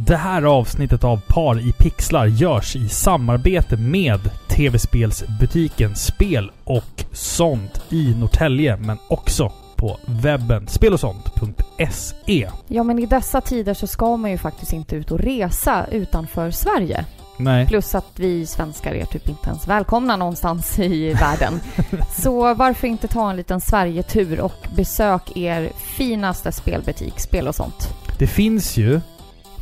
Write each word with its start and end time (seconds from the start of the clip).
Det 0.00 0.16
här 0.16 0.42
avsnittet 0.42 1.04
av 1.04 1.20
Par 1.28 1.68
i 1.68 1.72
pixlar 1.72 2.26
görs 2.26 2.76
i 2.76 2.88
samarbete 2.88 3.76
med 3.76 4.20
tv-spelsbutiken 4.48 5.94
Spel 5.96 6.52
och 6.64 7.04
sånt 7.12 7.82
i 7.90 8.14
Norrtälje, 8.14 8.76
men 8.76 8.98
också 9.08 9.52
på 9.76 9.98
webben 10.06 10.68
spelosont.se. 10.68 12.50
Ja, 12.68 12.82
men 12.82 12.98
i 12.98 13.06
dessa 13.06 13.40
tider 13.40 13.74
så 13.74 13.86
ska 13.86 14.16
man 14.16 14.30
ju 14.30 14.38
faktiskt 14.38 14.72
inte 14.72 14.96
ut 14.96 15.10
och 15.10 15.18
resa 15.18 15.86
utanför 15.90 16.50
Sverige. 16.50 17.04
Nej, 17.36 17.66
Plus 17.66 17.94
att 17.94 18.12
vi 18.16 18.46
svenskar 18.46 18.94
är 18.94 19.04
typ 19.04 19.28
inte 19.28 19.48
ens 19.48 19.68
välkomna 19.68 20.16
någonstans 20.16 20.78
i 20.78 21.12
världen. 21.12 21.60
Så 22.16 22.54
varför 22.54 22.88
inte 22.88 23.08
ta 23.08 23.30
en 23.30 23.36
liten 23.36 23.60
Sverigetur 23.60 24.40
och 24.40 24.66
besök 24.76 25.36
er 25.36 25.70
finaste 25.76 26.52
spelbutik, 26.52 27.20
Spel 27.20 27.48
och 27.48 27.54
sånt. 27.54 27.88
det 28.18 28.26
finns 28.26 28.76
ju 28.76 29.00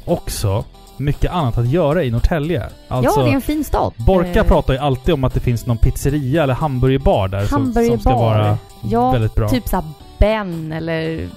också 0.05 0.64
mycket 0.96 1.32
annat 1.32 1.59
att 1.59 1.68
göra 1.68 2.05
i 2.05 2.11
Norrtälje. 2.11 2.68
Alltså, 2.89 3.21
ja, 3.21 3.25
det 3.25 3.31
är 3.31 3.35
en 3.35 3.40
fin 3.40 3.64
stad. 3.64 3.93
Borka 3.96 4.40
Eh, 4.40 4.46
pratar 4.46 4.72
ju 4.75 4.79
alltid 4.79 5.14
om 5.14 5.25
att 5.25 5.35
det 5.35 5.40
finns 5.40 5.67
någon 5.67 5.77
pizzeria 5.79 6.43
eller 6.43 6.54
hamburgerbar 6.54 7.29
där 7.29 7.40
som, 7.40 7.49
som 7.49 7.63
Hamburgerbar. 7.63 7.99
ska 7.99 8.17
vara 8.17 8.58
Ja, 8.82 9.11
väldigt 9.13 9.35
bra. 9.35 9.49
Typ 9.49 9.68
såhär 9.68 9.85
Ben 10.18 10.72
eller 10.72 11.29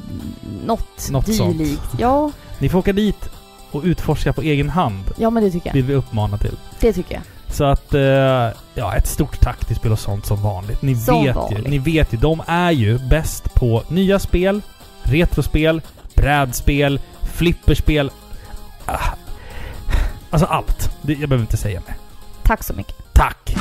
något, 0.65 1.09
Något 1.11 1.35
sånt. 1.35 1.57
dylikt. 1.57 1.81
Ja, 1.99 2.31
Ni 2.59 2.69
får 2.69 2.79
åka 2.79 2.93
dit 2.93 3.29
och 3.71 3.81
utforska 3.83 4.33
på 4.33 4.41
egen 4.41 4.69
hand, 4.69 5.03
ja, 5.17 5.29
men 5.29 5.43
det 5.43 5.51
tycker 5.51 5.67
jag. 5.67 5.73
vill 5.73 5.83
vi 5.83 5.93
uppmana 5.93 6.37
till. 6.37 6.55
Det 6.79 6.93
tycker 6.93 7.13
jag. 7.13 7.23
Så 7.55 7.63
att, 7.63 7.93
eh, 7.93 8.01
ja, 8.73 8.95
ett 8.97 9.07
stort 9.07 9.39
tack 9.41 9.65
till 9.65 9.75
Spel 9.75 9.91
och 9.91 9.99
sånt 9.99 10.25
som 10.25 10.41
vanligt. 10.43 10.81
Ni 10.81 10.95
Som 10.95 11.23
vet 11.23 11.35
vanligt. 11.35 11.65
ju, 11.65 11.69
ni 11.69 11.77
vet 11.77 12.13
ju, 12.13 12.17
de 12.17 12.41
är 12.47 12.71
ju 12.71 12.97
bäst 12.99 13.53
på 13.53 13.83
nya 13.87 14.19
spel, 14.19 14.61
retrospel, 15.03 15.81
brädspel, 16.15 16.99
flipperspel. 17.21 18.11
Ah. 18.85 19.15
Alltså 20.29 20.45
allt. 20.47 20.89
Det, 21.01 21.13
jag 21.13 21.29
behöver 21.29 21.43
inte 21.43 21.57
säga 21.57 21.81
mer. 21.87 21.95
Tack 22.43 22.63
så 22.63 22.73
mycket. 22.73 23.13
Tack! 23.13 23.55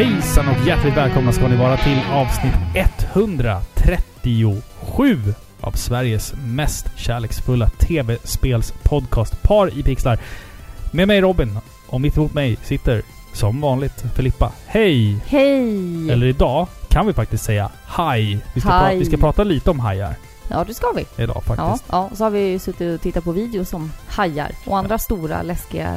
Hejsan 0.00 0.48
och 0.48 0.66
hjärtligt 0.66 0.96
välkomna 0.96 1.32
ska 1.32 1.48
ni 1.48 1.56
vara 1.56 1.76
till 1.76 1.98
avsnitt 2.12 2.54
137 3.12 5.18
av 5.60 5.72
Sveriges 5.72 6.34
mest 6.44 6.86
kärleksfulla 6.96 7.68
tv-spelspodcast 7.68 9.42
Par 9.42 9.78
i 9.78 9.82
pixlar. 9.82 10.18
Med 10.92 11.08
mig 11.08 11.20
Robin 11.20 11.58
och 11.86 12.00
mitt 12.00 12.16
emot 12.16 12.34
mig 12.34 12.56
sitter 12.62 13.02
som 13.32 13.60
vanligt 13.60 14.04
Filippa. 14.14 14.52
Hej! 14.66 15.16
Hej! 15.26 16.10
Eller 16.10 16.26
idag 16.26 16.66
kan 16.88 17.06
vi 17.06 17.12
faktiskt 17.12 17.44
säga 17.44 17.70
haj. 17.84 18.38
Vi 18.54 18.60
ska, 18.60 18.70
Haj. 18.70 18.96
pra- 18.96 18.98
vi 18.98 19.04
ska 19.04 19.16
prata 19.16 19.44
lite 19.44 19.70
om 19.70 19.80
hajar 19.80 20.14
Ja, 20.48 20.64
det 20.64 20.74
ska 20.74 20.86
vi. 20.96 21.22
idag 21.22 21.42
Ja, 21.46 21.54
faktiskt. 21.56 21.84
ja, 21.92 22.08
och 22.10 22.16
så 22.16 22.24
har 22.24 22.30
vi 22.30 22.58
suttit 22.58 22.94
och 22.94 23.00
tittat 23.00 23.24
på 23.24 23.32
videos 23.32 23.72
om 23.72 23.92
hajar 24.08 24.50
och 24.66 24.78
andra 24.78 24.98
stora 24.98 25.42
läskiga 25.42 25.96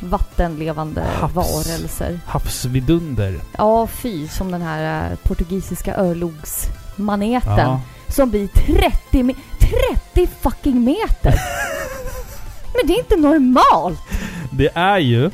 vattenlevande 0.00 1.02
Havs. 1.20 1.34
varelser. 1.34 2.20
Havsvidunder. 2.26 3.40
Ja, 3.58 3.86
fy, 3.86 4.28
som 4.28 4.50
den 4.50 4.62
här 4.62 5.10
eh, 5.10 5.16
portugisiska 5.18 5.96
örlogsmaneten 5.96 7.58
Ja. 7.58 7.80
som 8.08 8.30
blir 8.30 8.46
30, 8.48 9.22
me- 9.22 9.36
30 10.14 10.28
fucking 10.40 10.84
meter! 10.84 11.34
Men 12.74 12.86
det 12.86 12.92
är 12.94 12.98
inte 12.98 13.16
normalt! 13.16 14.00
Det 14.50 14.70
är 14.74 14.98
ju 14.98 15.30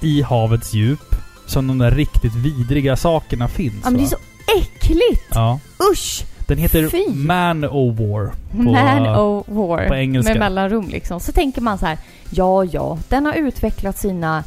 i 0.00 0.22
havets 0.22 0.72
djup 0.74 1.14
som 1.46 1.66
de 1.66 1.78
där 1.78 1.90
riktigt 1.90 2.34
vidriga 2.34 2.96
sakerna 2.96 3.48
finns. 3.48 3.74
Ja, 3.84 3.90
men 3.90 3.94
det 4.00 4.06
är 4.06 4.10
va? 4.10 4.16
så 4.46 4.52
äckligt! 4.60 5.24
Ja. 5.30 5.58
Usch! 5.92 6.24
Den 6.46 6.58
heter 6.58 6.88
Fy. 6.88 7.14
Man 7.14 7.64
o' 7.64 7.90
War. 7.90 8.26
På, 8.50 8.56
Man 8.62 9.06
o' 9.06 9.44
war. 9.46 9.88
på 9.88 9.94
engelska. 9.94 10.32
Med 10.32 10.38
mellanrum 10.40 10.88
liksom. 10.88 11.20
Så 11.20 11.32
tänker 11.32 11.60
man 11.62 11.78
så 11.78 11.86
här, 11.86 11.98
ja, 12.30 12.64
ja, 12.64 12.98
den 13.08 13.26
har 13.26 13.32
utvecklat 13.34 13.98
sina 13.98 14.44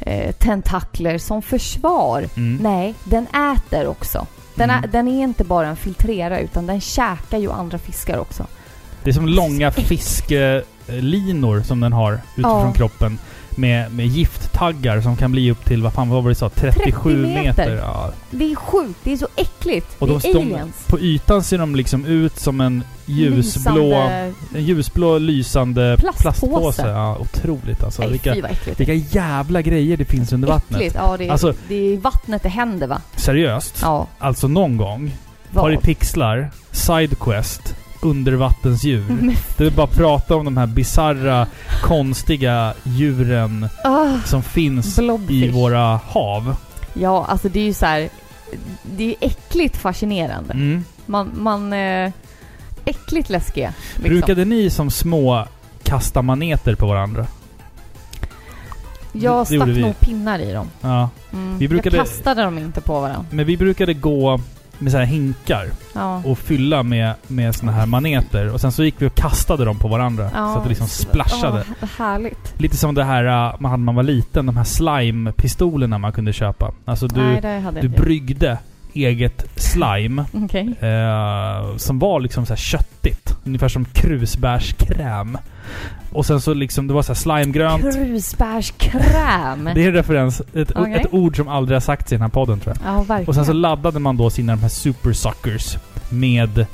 eh, 0.00 0.32
tentakler 0.32 1.18
som 1.18 1.42
försvar. 1.42 2.24
Mm. 2.36 2.58
Nej, 2.62 2.94
den 3.04 3.26
äter 3.56 3.86
också. 3.86 4.26
Den, 4.54 4.70
Mm. 4.70 4.84
är, 4.84 4.88
den 4.88 5.08
är 5.08 5.22
inte 5.22 5.44
bara 5.44 5.66
en 5.68 5.76
filtrera 5.76 6.38
utan 6.40 6.66
den 6.66 6.80
käkar 6.80 7.38
ju 7.38 7.52
andra 7.52 7.78
fiskar 7.78 8.18
också. 8.18 8.46
Det 9.04 9.10
är 9.10 9.14
som 9.14 9.28
långa 9.28 9.70
fisklinor 9.70 11.62
som 11.62 11.80
den 11.80 11.92
har 11.92 12.12
utifrån 12.36 12.66
Ja. 12.66 12.72
kroppen. 12.72 13.18
Med, 13.60 13.92
med 13.94 14.06
gifttaggar 14.06 15.00
som 15.00 15.16
kan 15.16 15.32
bli 15.32 15.50
upp 15.50 15.64
till, 15.64 15.82
vad 15.82 15.92
fan 15.92 16.08
vad 16.08 16.22
var 16.22 16.30
det 16.30 16.34
du 16.34 16.38
sa? 16.38 16.48
37 16.48 17.16
meter. 17.26 17.42
meter. 17.44 17.76
Ja. 17.76 18.10
Det 18.30 18.52
är 18.52 18.54
sjukt, 18.56 18.98
det 19.04 19.12
är 19.12 19.16
så 19.16 19.28
äckligt. 19.36 19.86
Och 19.98 20.06
det 20.08 20.18
de, 20.22 20.28
är 20.28 20.34
de, 20.34 20.38
aliens. 20.40 20.86
på 20.86 21.00
ytan 21.00 21.42
ser 21.42 21.58
de 21.58 21.74
liksom 21.74 22.04
ut 22.04 22.38
som 22.38 22.60
en 22.60 22.84
ljusblå, 23.06 23.72
Lysande- 23.74 24.32
en 24.54 24.64
ljusblå 24.64 25.18
lysande 25.18 25.96
Plastpåse. 25.98 26.22
plastpåse. 26.22 26.88
Ja, 26.88 27.16
otroligt 27.20 27.82
alltså. 27.84 28.02
Nej, 28.02 28.10
vilka, 28.10 28.34
vilka 28.76 28.94
jävla 28.94 29.62
grejer 29.62 29.96
det 29.96 30.04
finns 30.04 30.32
under 30.32 30.48
vattnet. 30.48 30.76
Äckligt, 30.80 30.94
ja 30.94 31.16
det 31.18 31.26
är, 31.26 31.30
Alltså- 31.30 31.54
det 31.68 31.74
är 31.94 31.96
vattnet 31.98 32.42
det 32.42 32.48
händer 32.48 32.86
va? 32.86 33.00
Seriöst. 33.16 33.78
Ja. 33.82 34.06
Alltså 34.18 34.48
någon 34.48 34.76
gång, 34.76 35.10
Vad? 35.50 35.64
Par 35.64 35.72
i 35.72 35.76
pixlar, 35.76 36.50
Sidequest, 36.70 37.74
undervattensdjur. 38.00 39.04
Men, 39.08 39.34
Det 39.56 39.66
är 39.66 39.70
bara 39.70 39.84
att 39.84 39.94
prata 39.94 40.36
om 40.36 40.44
de 40.44 40.56
här 40.56 40.66
bizarra, 40.66 41.46
konstiga 41.82 42.74
djuren 42.84 43.68
ah, 43.84 44.06
som 44.24 44.42
finns 44.42 44.96
blobfish. 44.98 45.30
i 45.44 45.48
våra 45.50 45.96
hav. 45.96 46.56
Ja, 46.94 47.26
alltså 47.28 47.48
det 47.48 47.60
är 47.60 47.64
ju 47.64 47.72
så 47.74 47.86
här. 47.86 48.08
Det 48.96 49.04
är 49.04 49.08
ju 49.08 49.14
äckligt 49.20 49.76
fascinerande. 49.76 50.52
Mm. 50.54 50.84
Man, 51.06 51.30
man 51.36 51.72
eh, 51.72 52.12
äckligt 52.84 53.30
läskiga. 53.30 53.74
Liksom. 53.94 54.02
Brukade 54.10 54.44
ni 54.44 54.70
som 54.70 54.90
små 54.90 55.46
kasta 55.82 56.22
maneter 56.22 56.74
på 56.74 56.86
varandra? 56.86 57.26
Jag 59.12 59.46
stack 59.46 59.68
vi. 59.68 59.80
nog 59.80 60.00
pinnar 60.00 60.38
i 60.38 60.52
dem. 60.52 60.68
Ja. 60.80 61.08
Mm. 61.32 61.58
Vi 61.58 61.68
brukade- 61.68 61.96
Jag 61.96 62.06
kastade 62.06 62.42
dem 62.42 62.58
inte 62.58 62.80
på 62.80 63.00
varandra. 63.00 63.24
Men 63.30 63.46
vi 63.46 63.56
brukade 63.56 63.94
gå 63.94 64.40
med 64.80 64.92
så 64.92 64.98
här 64.98 65.04
hinkar 65.04 65.66
Ja. 65.94 66.22
och 66.24 66.38
fylla 66.38 66.82
med, 66.82 67.14
med 67.26 67.54
såna 67.54 67.72
här 67.72 67.86
maneter. 67.86 68.52
Och 68.52 68.60
sen 68.60 68.72
så 68.72 68.84
gick 68.84 68.94
vi 68.98 69.06
och 69.06 69.14
kastade 69.14 69.64
dem 69.64 69.78
på 69.78 69.88
varandra. 69.88 70.30
Ja, 70.34 70.52
så 70.52 70.58
att 70.58 70.62
det 70.62 70.68
liksom 70.68 70.88
splashade. 70.88 71.64
Vad 71.80 71.90
härligt. 71.98 72.54
Lite 72.60 72.76
som 72.76 72.94
det 72.94 73.04
här 73.04 73.24
uh, 73.24 73.54
man 73.60 73.70
hade 73.70 73.80
när 73.80 73.84
man 73.84 73.94
var 73.94 74.02
liten, 74.02 74.46
de 74.46 74.56
här 74.56 74.64
slime-pistolerna 74.64 75.98
man 75.98 76.12
kunde 76.12 76.32
köpa. 76.32 76.72
Alltså 76.84 77.06
du, 77.06 77.20
Nej, 77.20 77.62
du 77.82 77.88
bryggde 77.88 78.58
eget 78.94 79.44
slime 79.56 80.24
Okej. 80.32 80.74
eh, 80.80 81.76
som 81.76 81.98
var 81.98 82.20
liksom 82.20 82.46
så 82.46 82.52
här 82.52 82.58
köttigt. 82.58 83.36
Ungefär 83.44 83.68
som 83.68 83.84
krusbärskräm. 83.84 85.38
Och 86.12 86.26
sen 86.26 86.40
så 86.40 86.54
liksom, 86.54 86.86
det 86.86 86.94
var 86.94 87.02
så 87.02 87.14
slimegrönt. 87.14 87.82
Krusbärskräm. 87.82 89.64
Det 89.74 89.84
är 89.84 89.88
en 89.88 89.92
referens, 89.92 90.40
ett, 90.54 90.70
Okej. 90.76 90.94
ett 90.94 91.14
ord 91.14 91.36
som 91.36 91.48
aldrig 91.48 91.76
har 91.76 91.80
sagts 91.80 92.12
i 92.12 92.14
den 92.14 92.22
här 92.22 92.28
podden 92.28 92.60
tror 92.60 92.76
jag. 92.84 93.04
Ja. 93.08 93.24
Och 93.26 93.34
sen 93.34 93.44
så 93.44 93.52
laddade 93.52 93.98
man 93.98 94.16
då 94.16 94.30
sina 94.30 94.52
de 94.56 94.62
här 94.62 94.68
super 94.68 95.12
suckers 95.12 95.76
med 96.08 96.58
eh, 96.58 96.66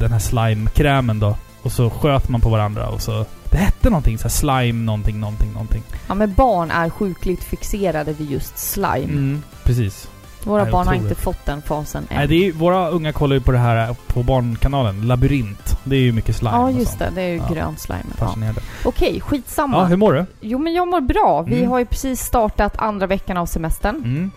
den 0.00 0.12
här 0.12 0.18
slime-krämen 0.18 1.20
då. 1.20 1.36
Och 1.62 1.72
så 1.72 1.90
sköt 1.90 2.28
man 2.28 2.40
på 2.40 2.48
varandra 2.48 2.88
och 2.88 3.02
så... 3.02 3.24
Det 3.50 3.56
hette 3.56 3.90
någonting 3.90 4.18
så 4.18 4.28
slime 4.28 4.84
någonting, 4.84 5.20
någonting, 5.20 5.52
någonting. 5.52 5.82
Ja, 6.08 6.14
men 6.14 6.34
barn 6.34 6.70
är 6.70 6.90
sjukligt 6.90 7.44
fixerade 7.44 8.12
vid 8.12 8.30
just 8.30 8.58
slime. 8.58 9.04
Mm, 9.04 9.42
precis. 9.64 10.08
Våra 10.44 10.62
Nej, 10.62 10.72
barn 10.72 10.86
har 10.86 10.94
inte 10.94 11.14
fått 11.14 11.46
den 11.46 11.62
fasen 11.62 12.06
än. 12.10 12.16
Nej, 12.16 12.26
det 12.26 12.48
är, 12.48 12.52
våra 12.52 12.88
unga 12.88 13.12
kollar 13.12 13.34
ju 13.36 13.40
på 13.40 13.52
det 13.52 13.58
här 13.58 13.94
på 14.06 14.22
Barnkanalen. 14.22 15.00
Labyrint. 15.06 15.78
Det 15.84 15.96
är 15.96 16.00
ju 16.00 16.12
mycket 16.12 16.36
slime 16.36 16.56
Ja, 16.56 16.70
just 16.70 16.98
det. 16.98 17.10
Det 17.14 17.22
är 17.22 17.28
ju 17.28 17.36
Ja. 17.36 17.48
grön 17.54 17.76
slime. 17.76 18.02
Ja. 18.18 18.26
Fascinerande. 18.26 18.60
Okej, 18.84 19.20
skitsamma. 19.20 19.76
Ja, 19.76 19.84
hur 19.84 19.96
mår 19.96 20.12
du? 20.12 20.26
Jo, 20.40 20.58
men 20.58 20.72
jag 20.74 20.88
mår 20.88 21.00
bra. 21.00 21.42
Vi 21.42 21.56
Mm. 21.58 21.70
har 21.70 21.78
ju 21.78 21.84
precis 21.84 22.20
startat 22.20 22.78
andra 22.78 23.06
veckan 23.06 23.36
av 23.36 23.46
semestern. 23.46 23.96
Mm. 23.96 24.30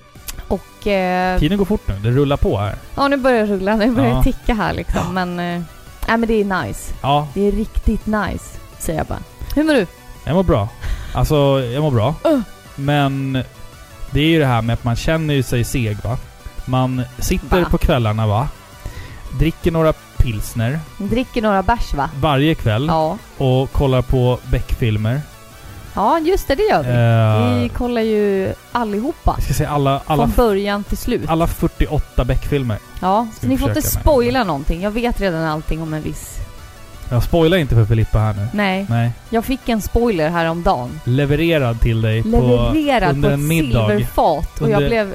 Och... 0.47 0.87
Eh, 0.87 1.39
Tiden 1.39 1.57
går 1.57 1.65
fort 1.65 1.87
nu. 1.87 1.95
Det 2.03 2.09
rullar 2.11 2.37
på 2.37 2.57
här. 2.57 2.75
ja, 2.95 3.07
nu 3.07 3.17
börjar 3.17 3.47
det 3.47 3.53
rulla. 3.53 3.75
Nu 3.75 3.91
börjar 3.91 4.09
Ja. 4.09 4.15
det 4.17 4.23
ticka 4.23 4.53
här 4.53 4.73
liksom. 4.73 5.13
Men... 5.13 5.29
Eh, 5.39 5.61
nej, 6.07 6.17
men 6.17 6.21
det 6.27 6.33
är 6.33 6.63
nice. 6.63 6.93
Ja, 7.01 7.27
Det 7.33 7.41
är 7.47 7.51
riktigt 7.51 8.05
nice, 8.05 8.59
säger 8.77 8.99
jag 8.99 9.07
bara. 9.07 9.19
Hur 9.55 9.63
mår 9.63 9.73
du? 9.73 9.87
jag 10.25 10.35
mår 10.35 10.43
bra. 10.43 10.67
Alltså, 11.13 11.35
jag 11.73 11.81
mår 11.83 11.91
bra. 11.91 12.15
Uh. 12.27 12.39
Men 12.75 13.43
det 14.11 14.19
är 14.19 14.25
ju 14.27 14.39
det 14.39 14.45
här 14.45 14.61
med 14.61 14.73
att 14.73 14.83
man 14.83 14.95
känner 14.95 15.33
ju 15.33 15.43
sig 15.43 15.63
seg 15.63 15.97
va. 16.03 16.17
Man 16.65 17.01
sitter 17.19 17.61
Va? 17.61 17.67
på 17.71 17.77
kvällarna 17.77 18.27
va. 18.27 18.47
Dricker 19.39 19.71
några 19.71 19.93
pilsner 20.17 20.79
Dricker 20.97 21.41
några 21.41 21.63
bärs, 21.63 21.93
va? 21.93 22.09
varje 22.19 22.55
kväll 22.55 22.85
Ja. 22.87 23.17
och 23.37 23.71
kollar 23.71 24.01
på 24.01 24.39
Beck-filmer. 24.51 25.21
Ja, 25.93 26.19
just 26.19 26.47
det, 26.47 26.55
det 26.55 26.63
gör 26.63 26.83
vi. 26.83 26.89
Eh, 27.57 27.63
Vi 27.63 27.69
kollar 27.69 28.01
ju 28.01 28.53
allihopa. 28.71 29.33
jag 29.37 29.43
ska 29.43 29.53
säga 29.53 29.69
alla, 29.69 30.01
alla, 30.05 30.23
Från 30.27 30.45
början 30.45 30.83
till 30.83 30.97
slut. 30.97 31.29
alla 31.29 31.47
48 31.47 32.23
Beck-filmer. 32.25 32.77
Ja, 33.01 33.27
så 33.41 33.47
ni 33.47 33.57
får 33.57 33.69
inte 33.69 33.81
med. 33.81 33.91
spoila 34.01 34.43
någonting. 34.43 34.81
Jag 34.81 34.91
vet 34.91 35.21
redan 35.21 35.43
allting 35.43 35.81
om 35.81 35.93
en 35.93 36.01
viss... 36.01 36.37
Jag 37.11 37.23
spoilar 37.23 37.57
inte 37.57 37.75
för 37.75 37.85
Filippa 37.85 38.19
här 38.19 38.33
nu. 38.33 38.47
Nej, 38.53 38.85
Nej. 38.89 39.11
jag 39.29 39.45
fick 39.45 39.69
en 39.69 39.81
spoiler 39.81 40.29
häromdagen. 40.29 40.99
Levererad 41.03 41.81
till 41.81 42.01
dig 42.01 42.23
på, 42.23 42.29
Levererad 42.29 43.09
på 43.09 43.15
under 43.15 43.29
ett 43.29 43.33
en 43.33 43.47
middag. 43.47 43.87
silverfat 43.89 44.61
och 44.61 44.69
jag 44.69 44.75
Under- 44.77 44.89
blev 44.89 45.13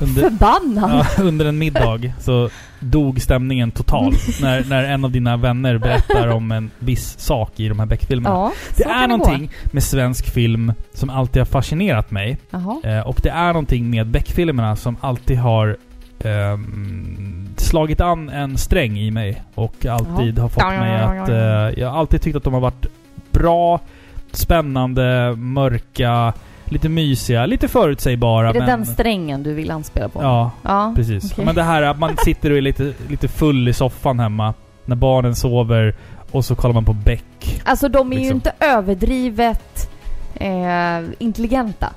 under, 0.00 0.22
förbannad. 0.22 0.90
ja, 0.90 1.06
under 1.22 1.44
en 1.46 1.58
middag 1.58 1.98
så 2.20 2.50
dog 2.80 3.20
stämningen 3.20 3.70
totalt 3.70 4.16
när, 4.40 4.64
när 4.64 4.84
en 4.84 5.04
av 5.04 5.10
dina 5.10 5.36
vänner 5.36 5.78
berättar 5.78 6.28
om 6.28 6.52
en 6.52 6.70
viss 6.78 7.18
sak 7.18 7.60
i 7.60 7.68
de 7.68 7.78
här 7.78 7.86
Beck-filmerna. 7.86 8.34
Ja, 8.34 8.52
det 8.76 8.82
är 8.84 9.08
någonting 9.08 9.50
med 9.64 9.82
svensk 9.82 10.30
film 10.30 10.72
som 10.94 11.10
alltid 11.10 11.40
har 11.40 11.46
fascinerat 11.46 12.10
mig. 12.10 12.38
Gå. 12.50 12.80
Eh, 12.84 13.00
och 13.00 13.20
det 13.22 13.28
är 13.30 13.46
någonting 13.46 13.90
med 13.90 14.06
Beck-filmerna 14.06 14.76
som 14.76 14.96
alltid 15.00 15.38
har 15.38 15.76
ehm, 16.24 17.48
slagit 17.56 18.00
an 18.00 18.28
en 18.28 18.58
sträng 18.58 18.98
i 18.98 19.10
mig. 19.10 19.42
Och 19.54 19.86
alltid 19.86 20.38
har 20.38 20.48
fått 20.48 20.64
mig 20.64 21.00
att... 21.02 21.28
Eh, 21.28 21.80
jag 21.80 21.90
har 21.90 21.98
alltid 21.98 22.22
tyckt 22.22 22.36
att 22.36 22.44
de 22.44 22.54
har 22.54 22.60
varit 22.60 22.86
bra, 23.32 23.80
spännande, 24.32 25.34
mörka, 25.36 26.32
lite 26.64 26.88
mysiga, 26.88 27.46
lite 27.46 27.68
förutsägbara. 27.68 28.48
Är 28.48 28.52
det 28.52 28.58
men, 28.58 28.68
den 28.68 28.86
strängen 28.86 29.42
du 29.42 29.54
vill 29.54 29.70
anspela 29.70 30.08
på? 30.08 30.22
Ja, 30.22 30.50
Ja. 30.62 30.92
precis. 30.96 31.32
okej. 31.32 31.44
Men 31.44 31.54
det 31.54 31.62
här 31.62 31.82
att 31.82 31.98
man 31.98 32.16
sitter 32.24 32.50
och 32.50 32.56
är 32.56 32.60
lite, 32.60 32.92
lite 33.08 33.28
full 33.28 33.68
i 33.68 33.72
soffan 33.72 34.20
hemma 34.20 34.54
när 34.84 34.96
barnen 34.96 35.34
sover 35.34 35.94
och 36.30 36.44
så 36.44 36.54
kollar 36.54 36.74
man 36.74 36.84
på 36.84 36.92
Beck. 36.92 37.60
Alltså 37.64 37.88
de 37.88 38.12
är 38.12 38.16
ju 38.16 38.20
Liksom. 38.20 38.34
inte 38.36 38.52
överdrivet 38.60 39.90
eh, 40.34 41.00
intelligenta. 41.18 41.88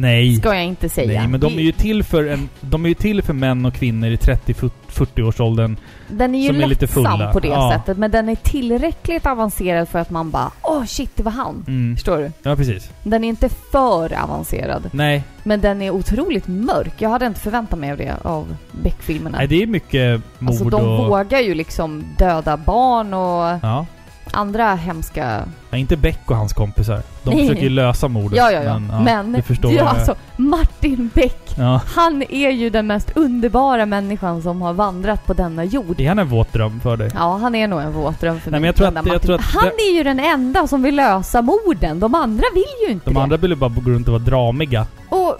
Nej. 0.00 0.36
Ska 0.36 0.54
jag 0.54 0.64
inte 0.64 0.88
säga. 0.88 1.20
Nej, 1.20 1.28
men 1.28 1.40
de 1.40 1.58
är 1.58 1.62
ju 1.62 1.72
till 1.72 2.02
för 2.02 2.24
en, 2.26 2.48
de 2.60 2.84
är 2.84 2.88
ju 2.88 2.94
till 2.94 3.22
för 3.22 3.32
män 3.32 3.66
och 3.66 3.74
kvinnor 3.74 4.08
i 4.08 4.16
30-40-årsåldern. 4.16 5.76
Den 6.08 6.34
är 6.34 6.38
ju 6.42 6.46
som 6.46 6.60
är 6.60 6.66
lite 6.66 6.86
fulla. 6.86 7.32
på 7.32 7.40
det 7.40 7.48
Ja. 7.48 7.72
sättet, 7.76 7.98
men 7.98 8.10
den 8.10 8.28
är 8.28 8.34
tillräckligt 8.34 9.26
avancerad 9.26 9.88
för 9.88 9.98
att 9.98 10.10
man 10.10 10.30
bara 10.30 10.50
Åh 10.62 10.84
shit, 10.84 11.10
det 11.16 11.22
var 11.22 11.32
han. 11.32 11.64
Mm. 11.68 11.96
Förstår 11.96 12.18
du? 12.18 12.32
Ja, 12.42 12.56
precis. 12.56 12.90
Den 13.02 13.24
är 13.24 13.28
inte 13.28 13.48
för 13.48 14.22
avancerad. 14.24 14.90
Nej, 14.92 15.22
Men 15.42 15.60
den 15.60 15.82
är 15.82 15.90
otroligt 15.90 16.46
mörk. 16.48 16.92
Jag 16.98 17.10
hade 17.10 17.26
inte 17.26 17.40
förväntat 17.40 17.78
mig 17.78 17.90
av 17.90 17.96
det 17.96 18.16
av 18.22 18.56
Beck-filmerna. 18.82 19.38
nej, 19.38 19.46
det 19.46 19.62
är 19.62 19.66
mycket 19.66 20.22
mord 20.38 20.50
Alltså 20.50 20.64
de 20.64 20.88
och... 20.88 21.08
vågar 21.08 21.40
ju 21.40 21.54
liksom 21.54 22.04
döda 22.18 22.56
barn 22.56 23.14
och 23.14 23.58
Ja. 23.62 23.86
Andra 24.32 24.74
hemska... 24.74 25.44
Nej, 25.70 25.80
inte 25.80 25.96
Beck 25.96 26.20
och 26.26 26.36
hans 26.36 26.52
kompisar. 26.52 27.02
De 27.22 27.30
Nej. 27.34 27.40
försöker 27.48 27.62
ju 27.62 27.68
lösa 27.68 28.08
mordet. 28.08 28.38
Ja, 28.38 28.50
ja, 28.52 28.62
ja. 28.62 28.78
Men, 29.00 29.32
du 29.32 29.42
förstår 29.42 29.72
ja, 29.72 29.88
alltså 29.88 30.14
Martin 30.36 31.10
Beck, 31.14 31.54
Ja. 31.56 31.80
han 31.94 32.22
är 32.28 32.50
ju 32.50 32.70
den 32.70 32.86
mest 32.86 33.10
underbara 33.16 33.86
människan 33.86 34.42
som 34.42 34.62
har 34.62 34.72
vandrat 34.72 35.26
på 35.26 35.34
denna 35.34 35.64
jord. 35.64 36.00
Är 36.00 36.08
han 36.08 36.18
en 36.18 36.28
våt 36.28 36.52
dröm 36.52 36.80
för 36.80 36.96
dig? 36.96 37.10
Ja, 37.14 37.36
han 37.36 37.54
är 37.54 37.68
nog 37.68 37.80
en 37.80 37.92
våt 37.92 38.20
dröm 38.20 38.40
för 38.40 38.50
Nej, 38.50 38.60
mig. 38.60 38.60
men 38.60 38.66
jag 38.66 38.76
tror 38.76 38.98
att- 38.98 39.06
jag 39.12 39.22
tror 39.22 39.34
att 39.34 39.40
Han 39.40 39.66
är 39.88 39.94
ju 39.94 40.02
den 40.02 40.20
enda 40.20 40.66
som 40.66 40.82
vill 40.82 40.96
lösa 40.96 41.42
morden. 41.42 42.00
De 42.00 42.14
andra 42.14 42.44
vill 42.54 42.86
ju 42.86 42.92
inte 42.92 43.04
De 43.10 43.14
det. 43.14 43.20
andra 43.20 43.36
vill 43.36 43.50
ju 43.50 43.56
bara 43.56 43.70
gå 43.70 43.90
runt 43.90 44.08
och 44.08 44.12
vara 44.12 44.22
dramiga. 44.22 44.86
Och 45.08 45.36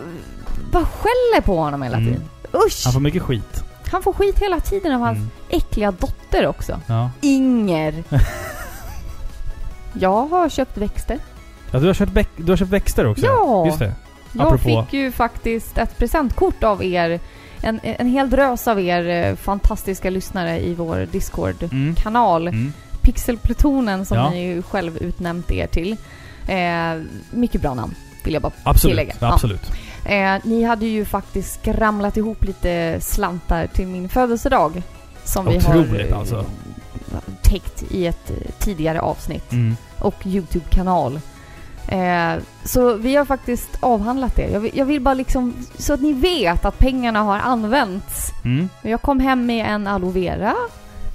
bara 0.73 0.85
skäller 0.85 1.41
på 1.41 1.57
honom 1.59 1.83
hela 1.83 1.97
Mm. 1.97 2.09
tiden. 2.09 2.29
Usch! 2.67 2.83
Han 2.85 2.93
får 2.93 3.01
mycket 3.01 3.23
skit. 3.23 3.65
Han 3.93 4.03
får 4.03 4.13
skit 4.13 4.39
hela 4.39 4.61
tiden 4.61 4.93
av 4.95 5.01
hans 5.01 5.17
Mm. 5.19 5.29
äckliga 5.49 5.91
dotter 5.91 6.47
också. 6.47 6.81
Ja. 6.87 7.11
Inger. 7.21 7.95
jag 9.93 10.27
har 10.27 10.49
köpt 10.49 10.77
växter. 10.77 11.19
ja, 11.73 11.79
du 11.79 11.87
har 11.87 11.95
köpt, 11.95 12.13
du 12.37 12.53
har 12.53 12.57
köpt 12.57 12.71
växter 12.73 13.07
också? 13.07 13.27
Ja. 13.27 13.67
Just 13.67 13.79
det. 13.79 13.93
Jag 14.33 14.47
Apropå. 14.47 14.83
fick 14.85 14.93
ju 14.93 15.13
faktiskt 15.13 15.79
ett 15.79 15.99
presentkort 15.99 16.65
av 16.65 16.85
er. 16.85 17.21
En, 17.63 17.81
en 17.83 18.07
hel 18.07 18.31
drös 18.31 18.69
av 18.69 18.81
er 18.81 19.09
eh, 19.09 19.37
fantastiska 19.37 20.11
lyssnare 20.11 20.61
i 20.61 20.75
vår 20.75 21.07
Discord-kanal. 21.13 22.49
Mm. 22.49 22.61
Mm. 22.61 22.73
Pixelplutonen 23.03 24.07
som 24.07 24.17
Ja. 24.19 24.31
ni 24.31 24.47
ju 24.47 24.63
själv 24.63 24.97
utnämnt 24.97 25.51
er 25.51 25.67
till. 25.67 25.97
Eh, 26.49 27.03
mycket 27.31 27.61
bra 27.61 27.75
namn, 27.75 27.95
vill 28.25 28.35
jag 28.35 28.43
bara 28.43 28.53
Absolut. 28.63 28.93
tillägga. 28.97 29.15
Absolut. 29.21 29.71
Eh, 30.05 30.35
ni 30.45 30.63
hade 30.65 30.87
ju 30.87 31.05
faktiskt 31.05 31.61
skramlat 31.61 32.17
ihop 32.17 32.45
lite 32.45 32.99
slantar 33.01 33.67
till 33.67 33.87
min 33.87 34.09
födelsedag. 34.09 34.83
Som 35.25 35.47
vi 35.47 35.57
Otroligt, 35.59 36.11
har 36.13 36.19
alltså. 36.21 36.45
Täckt 37.49 37.85
i 37.91 38.07
ett 38.07 38.31
eh, 38.31 38.37
tidigare 38.59 39.01
avsnitt. 39.01 39.53
Mm. 39.53 39.77
Och 39.99 40.27
Youtube-kanal. 40.27 41.21
Eh, 41.89 42.43
så 42.65 42.95
vi 42.95 43.17
har 43.17 43.25
faktiskt 43.25 43.69
avhandlat 43.81 44.37
det. 44.37 44.51
Jag 44.51 44.61
vill, 44.61 44.71
jag 44.75 44.85
vill 44.87 45.01
bara 45.01 45.15
liksom, 45.15 45.55
så 45.79 45.93
att 45.95 46.01
ni 46.01 46.13
vet 46.13 46.65
att 46.65 46.79
pengarna 46.79 47.23
har 47.23 47.39
använts. 47.39 48.33
Mm. 48.45 48.69
Jag 48.83 49.03
kom 49.03 49.21
hem 49.21 49.47
med 49.47 49.67
en 49.67 49.87
aloe 49.87 50.13
vera, 50.13 50.55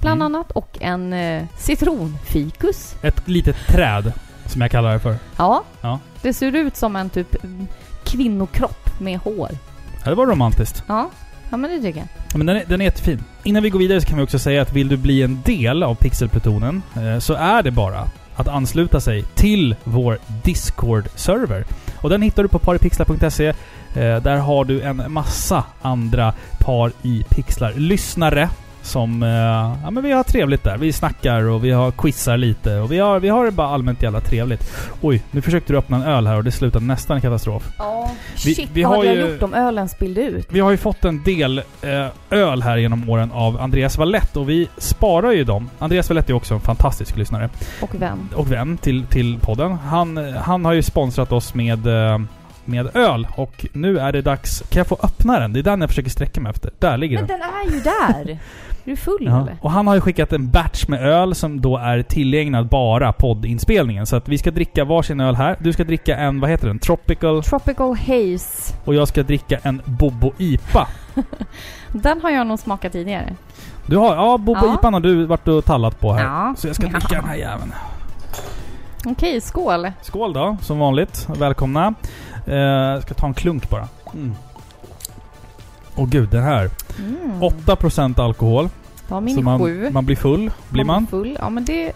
bland 0.00 0.22
Mm. 0.22 0.34
annat, 0.34 0.50
och 0.50 0.78
en 0.80 1.12
eh, 1.12 1.42
citronfikus. 1.58 2.94
Ett 3.02 3.28
litet 3.28 3.56
träd, 3.68 4.12
som 4.46 4.60
jag 4.60 4.70
kallar 4.70 4.92
det 4.92 5.00
för. 5.00 5.16
Ja, 5.36 5.64
Ja. 5.80 5.98
det 6.22 6.32
ser 6.34 6.52
ut 6.56 6.76
som 6.76 6.96
en 6.96 7.10
typ 7.10 7.44
mm, 7.44 7.66
kvinnokropp 8.04 9.00
med 9.00 9.18
hår. 9.18 9.48
Det 10.04 10.14
var 10.14 10.26
romantiskt. 10.26 10.82
Ja, 10.86 11.10
ja 11.50 11.56
men 11.56 11.70
det 11.70 11.80
tycker 11.82 11.98
jag. 11.98 12.08
Ja, 12.32 12.38
men 12.38 12.46
den 12.46 12.56
är, 12.56 12.64
den 12.68 12.80
är 12.80 12.84
jättefin. 12.84 13.24
Innan 13.42 13.62
vi 13.62 13.70
går 13.70 13.78
vidare 13.78 14.00
så 14.00 14.06
kan 14.06 14.18
vi 14.18 14.24
också 14.24 14.38
säga 14.38 14.62
att 14.62 14.72
vill 14.72 14.88
du 14.88 14.96
bli 14.96 15.22
en 15.22 15.42
del 15.44 15.82
av 15.82 15.94
Pixelplutonen 15.94 16.82
eh, 16.96 17.18
så 17.18 17.34
är 17.34 17.62
det 17.62 17.70
bara 17.70 18.08
att 18.36 18.48
ansluta 18.48 19.00
sig 19.00 19.22
till 19.22 19.76
vår 19.84 20.18
Discord-server. 20.42 21.64
Och 21.96 22.10
den 22.10 22.22
hittar 22.22 22.42
du 22.42 22.48
på 22.48 22.58
paripixlar.se. 22.58 23.46
Eh, 23.46 23.54
där 23.94 24.36
har 24.36 24.64
du 24.64 24.82
en 24.82 25.12
massa 25.12 25.64
andra 25.82 26.32
par 26.60 26.92
i 27.02 27.24
pixlar. 27.28 27.72
Som... 28.84 29.22
Eh, 29.22 29.28
ja 29.84 29.90
men 29.90 30.02
vi 30.02 30.12
har 30.12 30.22
trevligt 30.22 30.64
där. 30.64 30.78
Vi 30.78 30.92
snackar 30.92 31.42
och 31.42 31.64
vi 31.64 31.70
har 31.70 31.90
quizar 31.90 32.36
lite 32.36 32.76
och 32.78 32.92
vi 32.92 32.98
har, 32.98 33.20
vi 33.20 33.28
har 33.28 33.44
det 33.44 33.50
bara 33.50 33.68
allmänt 33.68 34.02
jävla 34.02 34.20
trevligt. 34.20 34.72
Oj, 35.00 35.22
nu 35.30 35.40
försökte 35.40 35.72
du 35.72 35.78
öppna 35.78 35.96
en 35.96 36.02
öl 36.02 36.26
här 36.26 36.36
och 36.36 36.44
det 36.44 36.50
slutade 36.52 36.84
nästan 36.84 37.18
i 37.18 37.20
katastrof. 37.20 37.68
Ja, 37.78 38.10
Vi- 38.44 38.54
shit 38.54 38.70
vi 38.72 38.82
vad 38.82 38.90
har 38.92 38.96
hade 38.96 39.08
jag 39.08 39.26
ju- 39.28 39.32
gjort 39.32 39.42
om 39.42 39.54
ölen 39.54 39.88
spillde 39.88 40.20
ut? 40.22 40.46
Vi 40.50 40.60
har 40.60 40.70
ju 40.70 40.76
fått 40.76 41.04
en 41.04 41.22
del 41.22 41.58
eh, 41.82 42.06
öl 42.30 42.62
här 42.62 42.76
genom 42.76 43.08
åren 43.10 43.32
av 43.32 43.60
Andreas 43.60 43.98
Wallett 43.98 44.36
och 44.36 44.48
vi 44.48 44.68
sparar 44.78 45.30
ju 45.32 45.44
dem. 45.44 45.70
Andreas 45.78 46.08
Wallett 46.08 46.30
är 46.30 46.34
också 46.34 46.54
en 46.54 46.60
fantastisk 46.60 47.16
lyssnare 47.16 47.48
Och 47.82 47.90
vem? 47.98 48.28
och 48.34 48.52
vän 48.52 48.76
till, 48.78 49.04
till 49.06 49.38
podden. 49.38 49.72
Han, 49.72 50.16
han 50.34 50.64
har 50.64 50.72
ju 50.72 50.82
sponsrat 50.82 51.32
oss 51.32 51.54
med, 51.54 51.86
eh, 51.86 52.18
med 52.64 52.96
öl 52.96 53.26
och 53.36 53.66
nu 53.72 53.98
är 53.98 54.12
det 54.12 54.22
dags... 54.22 54.60
Kan 54.70 54.80
jag 54.80 54.86
få 54.86 54.98
öppna 55.02 55.38
den? 55.40 55.52
Det 55.52 55.58
är 55.58 55.62
den 55.62 55.80
jag 55.80 55.90
försöker 55.90 56.10
sträcka 56.10 56.40
mig 56.40 56.50
efter. 56.50 56.70
Där 56.78 56.96
ligger 56.96 57.18
Men 57.18 57.26
den. 57.26 57.40
den 57.40 57.48
är 57.48 57.74
ju 57.74 57.80
där! 57.80 58.38
Är 58.86 58.90
du 58.90 58.96
full 58.96 59.18
Ja. 59.20 59.40
eller? 59.40 59.56
Och 59.60 59.70
han 59.70 59.86
har 59.86 59.94
ju 59.94 60.00
skickat 60.00 60.32
en 60.32 60.50
batch 60.50 60.88
med 60.88 61.02
öl 61.02 61.34
som 61.34 61.60
då 61.60 61.76
är 61.76 62.02
tillägnad 62.02 62.66
bara 62.68 63.12
poddinspelningen. 63.12 64.06
Så 64.06 64.16
att 64.16 64.28
vi 64.28 64.38
ska 64.38 64.50
dricka 64.50 64.84
varsin 64.84 65.20
öl 65.20 65.34
här. 65.34 65.56
Du 65.60 65.72
ska 65.72 65.84
dricka 65.84 66.16
en, 66.16 66.40
vad 66.40 66.50
heter 66.50 66.66
den? 66.66 66.78
Tropical. 66.78 67.42
Tropical 67.42 67.96
Haze. 67.96 68.74
Och 68.84 68.94
jag 68.94 69.08
ska 69.08 69.22
dricka 69.22 69.58
en 69.62 69.82
Bobo 69.84 70.32
IPA. 70.38 70.88
Den 71.92 72.20
har 72.20 72.30
jag 72.30 72.46
nog 72.46 72.58
smakat 72.58 72.92
tidigare. 72.92 73.34
Du 73.86 73.96
har, 73.96 74.14
ja, 74.16 74.38
Bobo 74.38 74.66
Ja. 74.66 74.74
IPA 74.74 74.90
har 74.90 75.00
du 75.00 75.24
varit 75.26 75.48
och 75.48 75.64
tallat 75.64 76.00
på 76.00 76.12
här. 76.12 76.24
Ja. 76.24 76.54
Så 76.56 76.66
jag 76.66 76.76
ska 76.76 76.86
dricka 76.86 77.14
den 77.16 77.24
här 77.28 77.36
jäveln. 77.36 77.72
Okej, 79.06 79.40
skål. 79.40 79.90
Skål 80.02 80.32
då, 80.32 80.56
som 80.60 80.78
vanligt. 80.78 81.28
Välkomna. 81.38 81.94
Eh, 82.46 83.00
ska 83.00 83.14
ta 83.14 83.26
en 83.26 83.34
klunk 83.34 83.70
bara. 83.70 83.88
Mm. 84.14 84.34
Åh 85.96 86.08
gud, 86.08 86.28
den 86.28 86.42
här. 86.42 86.70
Mm. 86.98 87.42
8% 87.42 88.20
alkohol. 88.20 88.68
Så 89.08 89.20
min 89.20 89.44
man, 89.44 89.60
sju. 89.60 89.90
man 89.90 90.06
blir 90.06 90.16
full. 90.16 90.50
Blir 90.68 90.84
man? 90.84 91.06
full. 91.06 91.36
Ja, 91.40 91.50
men 91.50 91.64
det... 91.64 91.86
är 91.86 91.92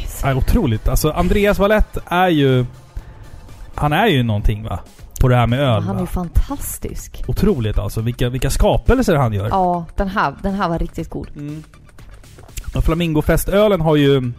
nice. 0.00 0.28
Ja, 0.28 0.34
otroligt. 0.34 0.88
Alltså 0.88 1.10
Andreas 1.10 1.58
Wallett 1.58 1.98
är 2.06 2.28
ju... 2.28 2.66
Han 3.74 3.92
är 3.92 4.06
ju 4.06 4.22
någonting 4.22 4.64
va? 4.64 4.78
På 5.20 5.28
det 5.28 5.36
här 5.36 5.46
med 5.46 5.60
öl 5.60 5.82
Han 5.82 5.96
är 5.96 6.00
ju 6.00 6.06
va? 6.06 6.10
fantastisk. 6.12 7.24
Otroligt 7.26 7.78
alltså. 7.78 8.00
Vilka, 8.00 8.28
vilka 8.28 8.50
skapelser 8.50 9.14
han 9.14 9.32
gör. 9.32 9.48
Ja, 9.48 9.84
den 9.96 10.08
här, 10.08 10.34
den 10.42 10.54
här 10.54 10.68
var 10.68 10.78
riktigt 10.78 11.10
god. 11.10 11.28
Mm. 11.36 11.62
Flamingofestölen 12.82 13.80
har 13.80 13.96
ju... 13.96 14.32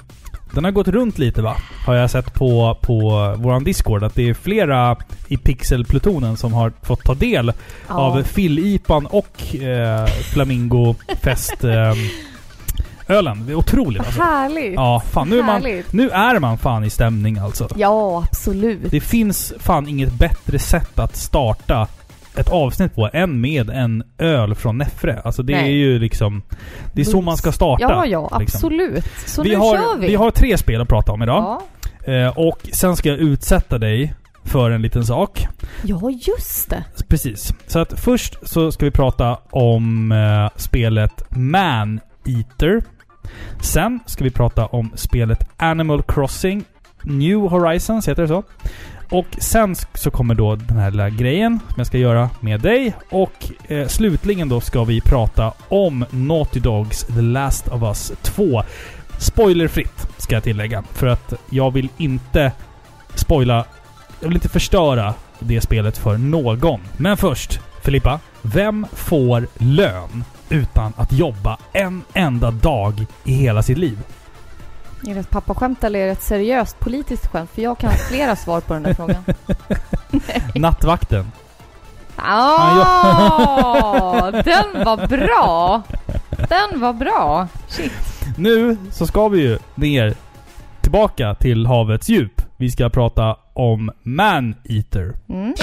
Den 0.55 0.63
har 0.63 0.71
gått 0.71 0.87
runt 0.87 1.17
lite 1.17 1.41
va? 1.41 1.55
Har 1.85 1.93
jag 1.95 2.09
sett 2.11 2.33
på, 2.33 2.77
på 2.81 2.99
våran 3.37 3.63
Discord. 3.63 4.03
Att 4.03 4.15
det 4.15 4.29
är 4.29 4.33
flera 4.33 4.95
i 5.27 5.37
Pixelplutonen 5.37 6.37
som 6.37 6.53
har 6.53 6.71
fått 6.81 7.03
ta 7.03 7.13
del 7.13 7.53
Ja. 7.87 7.93
av 7.95 8.23
Fill-IPan 8.23 9.05
och 9.05 9.55
eh, 9.55 10.05
Flamingofest 10.05 11.63
eh, 11.63 11.93
ölen. 13.07 13.43
Det 13.45 13.51
är 13.51 13.55
otroligt 13.55 13.99
alltså. 14.05 14.21
härligt. 14.21 14.73
Ja, 14.73 15.03
fan 15.11 15.29
nu 15.29 15.39
är, 15.39 15.43
man, 15.43 15.61
Härligt. 15.61 15.93
nu 15.93 16.09
är 16.09 16.39
man 16.39 16.57
fan 16.57 16.83
i 16.83 16.89
stämning 16.89 17.37
alltså. 17.37 17.67
Ja, 17.75 18.23
absolut. 18.29 18.91
Det 18.91 18.99
finns 19.01 19.53
fan 19.59 19.87
inget 19.87 20.13
bättre 20.13 20.59
sätt 20.59 20.99
att 20.99 21.15
starta 21.15 21.87
ett 22.37 22.49
avsnitt 22.49 22.95
på 22.95 23.09
än 23.13 23.41
med 23.41 23.69
en 23.69 24.03
öl 24.17 24.55
från 24.55 24.77
Neffre. 24.77 25.21
Alltså 25.23 25.43
det 25.43 25.53
Nej. 25.53 25.63
är 25.63 25.75
ju 25.75 25.99
liksom... 25.99 26.41
Det 26.93 27.01
är 27.01 27.05
så 27.05 27.21
man 27.21 27.37
ska 27.37 27.51
starta. 27.51 27.83
Ja, 27.83 28.05
ja, 28.05 28.37
liksom. 28.39 28.57
absolut. 28.57 29.05
Så 29.25 29.43
vi, 29.43 29.49
nu 29.49 29.55
har, 29.55 29.77
kör 29.77 29.97
vi. 29.99 30.07
vi 30.07 30.15
har 30.15 30.31
tre 30.31 30.57
spel 30.57 30.81
att 30.81 30.87
prata 30.87 31.11
om 31.11 31.23
idag. 31.23 31.61
Ja. 32.05 32.13
Eh, 32.13 32.37
och 32.37 32.59
sen 32.71 32.95
ska 32.95 33.09
jag 33.09 33.17
utsätta 33.17 33.77
dig 33.77 34.13
för 34.43 34.71
en 34.71 34.81
liten 34.81 35.05
sak. 35.05 35.47
Ja, 35.83 36.11
just 36.11 36.69
det. 36.69 36.83
Precis. 37.07 37.53
Så 37.67 37.79
att 37.79 37.99
först 37.99 38.37
så 38.43 38.71
ska 38.71 38.85
vi 38.85 38.91
prata 38.91 39.37
om 39.49 40.11
eh, 40.11 40.49
spelet 40.55 41.23
Man 41.29 41.99
Eater. 42.25 42.83
Sen 43.61 43.99
ska 44.05 44.23
vi 44.23 44.31
prata 44.31 44.65
om 44.65 44.91
spelet 44.95 45.47
Animal 45.57 46.03
Crossing 46.03 46.63
New 47.03 47.39
Horizons, 47.39 48.07
heter 48.07 48.21
det 48.21 48.27
så? 48.27 48.43
Och 49.09 49.25
sen 49.37 49.75
så 49.93 50.11
kommer 50.11 50.35
då 50.35 50.55
den 50.55 50.77
här 50.77 50.91
lilla 50.91 51.09
grejen 51.09 51.59
som 51.67 51.73
jag 51.77 51.87
ska 51.87 51.97
göra 51.97 52.29
med 52.39 52.61
dig. 52.61 52.93
Och 53.09 53.51
eh, 53.67 53.87
slutligen 53.87 54.49
då 54.49 54.61
ska 54.61 54.83
vi 54.83 55.01
prata 55.01 55.53
om 55.69 56.05
Naughty 56.09 56.59
Dogs 56.59 57.03
The 57.03 57.21
Last 57.21 57.67
of 57.67 57.83
Us 57.83 58.11
2. 58.21 58.63
Spoilerfritt, 59.17 60.07
ska 60.17 60.35
jag 60.35 60.43
tillägga. 60.43 60.83
För 60.91 61.07
att 61.07 61.33
jag 61.49 61.71
vill 61.73 61.89
inte 61.97 62.51
spoila... 63.15 63.65
Jag 64.19 64.27
vill 64.27 64.37
inte 64.37 64.49
förstöra 64.49 65.13
det 65.39 65.61
spelet 65.61 65.97
för 65.97 66.17
någon. 66.17 66.81
Men 66.97 67.17
först, 67.17 67.59
Filippa. 67.83 68.19
Vem 68.41 68.87
får 68.93 69.47
lön 69.57 70.23
utan 70.49 70.93
att 70.95 71.11
jobba 71.11 71.57
en 71.73 72.03
enda 72.13 72.51
dag 72.51 73.05
i 73.23 73.33
hela 73.33 73.63
sitt 73.63 73.77
liv? 73.77 73.97
Är 75.07 75.13
det 75.13 75.19
ett 75.19 75.29
pappaskämt 75.29 75.83
eller 75.83 75.99
är 75.99 76.05
det 76.05 76.11
ett 76.11 76.21
seriöst 76.21 76.79
politiskt 76.79 77.27
skämt? 77.27 77.49
För 77.53 77.61
jag 77.61 77.77
kan 77.77 77.89
ha 77.89 77.97
flera 77.97 78.35
svar 78.35 78.61
på 78.61 78.73
den 78.73 78.83
där 78.83 78.93
frågan. 78.93 79.23
Nattvakten. 80.55 81.31
Ah, 82.15 82.71
den 84.31 84.85
var 84.85 85.07
bra! 85.07 85.83
Den 86.49 86.79
var 86.79 86.93
bra. 86.93 87.47
Shit. 87.67 87.91
Nu 88.37 88.77
så 88.91 89.07
ska 89.07 89.27
vi 89.27 89.41
ju 89.41 89.59
ner 89.75 90.15
tillbaka 90.81 91.35
till 91.35 91.65
havets 91.65 92.09
djup. 92.09 92.41
Vi 92.57 92.71
ska 92.71 92.89
prata 92.89 93.37
om 93.53 93.91
Man-Eater. 94.03 95.13
Mm. 95.29 95.53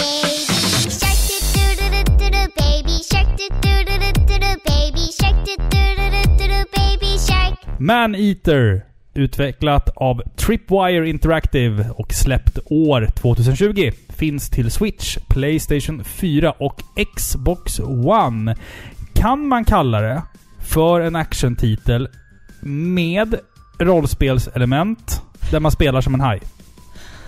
Man-Eater. 7.79 8.92
Utvecklat 9.15 9.89
av 9.97 10.23
Tripwire 10.37 11.09
Interactive 11.09 11.91
och 11.91 12.13
släppt 12.13 12.59
år 12.65 13.09
2020. 13.15 13.91
Finns 14.09 14.51
till 14.51 14.71
Switch, 14.71 15.19
Playstation 15.29 16.05
4 16.05 16.53
och 16.53 16.83
Xbox 17.17 17.81
One. 18.05 18.57
Kan 19.15 19.49
man 19.49 19.65
kalla 19.65 20.01
det 20.01 20.23
för 20.61 21.01
en 21.01 21.17
actiontitel 21.17 22.09
med 22.63 23.35
rollspelselement 23.79 25.23
där 25.51 25.61
man 25.61 25.73
spelar 25.73 26.01
som 26.01 26.15
en 26.15 26.21
haj? 26.21 26.41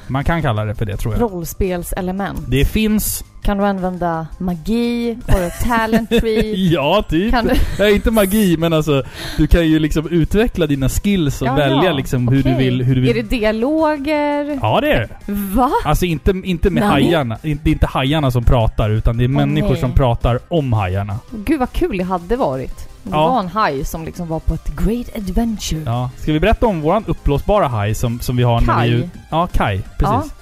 Man 0.07 0.25
kan 0.25 0.43
kalla 0.43 0.65
det 0.65 0.75
för 0.75 0.85
det 0.85 0.97
tror 0.97 1.15
jag. 1.15 1.23
Rollspelselement. 1.23 2.41
Det 2.49 2.65
finns... 2.65 3.25
Kan 3.43 3.59
du 3.59 3.65
använda 3.67 4.27
magi? 4.39 5.19
Har 5.29 5.41
du 5.41 5.51
talent 5.69 6.11
tree? 6.21 6.55
Ja, 6.73 7.05
typ. 7.09 7.31
Kan 7.31 7.47
du... 7.47 7.55
Nej, 7.79 7.95
inte 7.95 8.11
magi, 8.11 8.57
men 8.57 8.73
alltså 8.73 9.03
du 9.37 9.47
kan 9.47 9.69
ju 9.69 9.79
liksom 9.79 10.09
utveckla 10.09 10.67
dina 10.67 10.89
skills 10.89 11.43
och 11.43 11.49
Ja, 11.49 11.55
välja 11.55 11.85
ja. 11.85 11.93
liksom 11.93 12.29
hur 12.29 12.43
du 12.43 12.55
vill... 12.55 12.83
Hur 12.83 12.95
du 12.95 13.09
Är 13.11 13.15
vill. 13.15 13.29
det 13.29 13.37
dialoger? 13.37 14.59
Ja, 14.63 14.81
det 14.81 14.93
är 14.93 15.01
det. 15.01 15.33
Va? 15.33 15.71
Alltså 15.85 16.05
inte, 16.05 16.31
inte 16.45 16.71
med 16.71 16.83
Nej. 16.83 16.91
hajarna. 16.93 17.39
Det 17.43 17.49
är 17.49 17.69
inte 17.69 17.87
hajarna 17.87 18.31
som 18.31 18.45
pratar, 18.45 18.91
utan 18.91 19.17
det 19.17 19.25
är 19.25 19.29
Åh, 19.29 19.35
människor 19.37 19.71
nej. 19.71 19.81
som 19.81 19.93
pratar 19.93 20.39
om 20.49 20.73
hajarna. 20.73 21.19
Gud 21.31 21.61
vad 21.61 21.73
kul 21.73 21.99
det 21.99 22.05
hade 22.05 22.37
varit. 22.37 22.89
Det 23.05 23.11
Ja. 23.11 23.29
var 23.29 23.41
en 23.41 23.49
haj 23.49 23.85
som 23.85 24.05
liksom 24.05 24.29
var 24.29 24.41
på 24.41 24.55
ett 24.55 24.69
great 24.77 25.17
adventure. 25.17 25.83
Ja. 25.87 26.11
Ska 26.19 26.33
vi 26.33 26.41
berätta 26.41 26.67
om 26.67 26.81
våran 26.81 27.05
uppblåsbara 27.07 27.69
haj 27.69 27.95
som, 27.95 28.21
som 28.21 28.37
vi 28.37 28.43
har 28.43 28.61
när 28.61 28.75
Kaj. 28.75 28.91
vi... 28.91 29.09
Ja, 29.31 29.47
Kai. 29.53 29.83
Precis. 29.99 30.33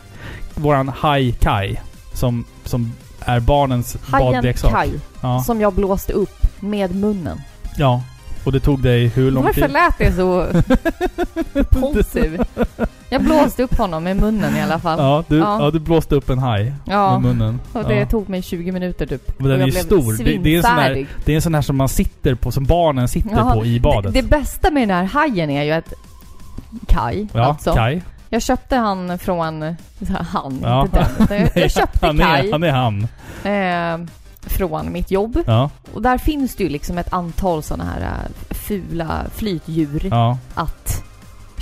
Våran 0.54 0.88
haj 0.88 1.32
Kai. 1.32 1.76
Som, 2.14 2.44
som 2.64 2.92
är 3.20 3.40
barnens 3.40 3.96
Hajen 4.06 4.32
badleksak. 4.32 4.70
Kaj, 4.72 4.90
Ja. 5.20 5.42
som 5.46 5.60
jag 5.60 5.72
blåste 5.74 6.12
upp 6.12 6.46
med 6.60 6.94
munnen. 6.94 7.40
ja. 7.76 8.02
Och 8.44 8.52
det 8.52 8.60
tog 8.60 8.82
dig 8.82 9.06
hur 9.06 9.30
lång 9.30 9.44
Varför 9.44 9.60
tid? 9.60 9.70
lät 9.72 9.98
det 9.98 10.12
så 10.12 10.46
impulsiv? 11.58 12.42
Jag 13.12 13.22
blåste 13.22 13.62
upp 13.62 13.78
honom 13.78 14.04
med 14.04 14.16
munnen 14.16 14.56
i 14.56 14.60
alla 14.60 14.78
fall. 14.78 14.98
Ja 14.98 15.24
du, 15.28 15.38
Ja. 15.38 15.64
ja. 15.64 15.70
du 15.70 15.78
blåste 15.78 16.14
upp 16.14 16.30
en 16.30 16.38
haj 16.38 16.72
Ja, 16.84 17.18
med 17.18 17.22
munnen. 17.36 17.60
och 17.72 17.84
det 17.88 17.94
ja. 17.94 18.06
tog 18.06 18.28
mig 18.28 18.42
20 18.42 18.72
minuter 18.72 19.06
typ. 19.06 19.38
Men 19.38 19.48
den 19.50 19.60
är 19.60 19.66
ju 19.66 19.72
stor. 19.72 20.24
Det- 20.24 20.38
det 20.38 20.52
är 20.54 20.56
en 20.56 20.62
sån 20.62 20.70
här- 20.70 20.76
svinfärdig. 20.94 21.06
Det 21.24 21.32
är 21.32 21.36
en 21.36 21.42
sån 21.42 21.54
här 21.54 21.62
som 21.62 21.76
man 21.76 21.88
sitter 21.88 22.34
på, 22.34 22.52
som 22.52 22.64
barnen 22.64 23.08
sitter 23.08 23.36
Ja, 23.36 23.52
på 23.54 23.64
i 23.66 23.80
badet. 23.80 24.12
Det, 24.14 24.20
det 24.22 24.28
bästa 24.28 24.70
med 24.70 24.88
den 24.88 24.96
här 24.96 25.04
hajen 25.04 25.50
är 25.50 25.62
ju 25.62 25.72
att 25.72 25.92
Kai, 26.86 27.28
ja, 27.32 27.40
alltså. 27.44 27.74
Kai. 27.74 28.02
Jag 28.28 28.42
köpte 28.42 28.76
han 28.76 29.18
från... 29.18 29.76
så 29.98 30.12
här, 30.12 30.22
Han, 30.32 30.58
Ja. 30.62 30.82
inte 30.82 30.98
den. 30.98 31.24
utan 31.24 31.36
Jag, 31.36 31.50
jag 31.54 31.70
köpte 31.80 32.06
han 32.06 32.18
Kai 32.18 32.48
är, 32.48 32.52
han 32.52 32.62
är 32.62 32.70
han. 32.70 33.06
eh, 34.02 34.08
från 34.46 34.92
mitt 34.92 35.10
jobb. 35.10 35.38
Ja, 35.46 35.70
Och 35.94 36.02
där 36.02 36.18
finns 36.18 36.56
det 36.56 36.62
ju 36.64 36.68
liksom 36.70 36.98
ett 36.98 37.12
antal 37.12 37.62
sådana 37.62 37.84
här 37.84 38.00
eh, 38.00 38.54
fula 38.56 39.20
flytdjur 39.34 40.08
ja, 40.10 40.38
att 40.54 41.04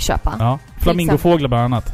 köpa. 0.01 0.35
ja. 0.39 0.59
Flamingofåglar 0.79 1.47
bland 1.49 1.63
annat. 1.63 1.93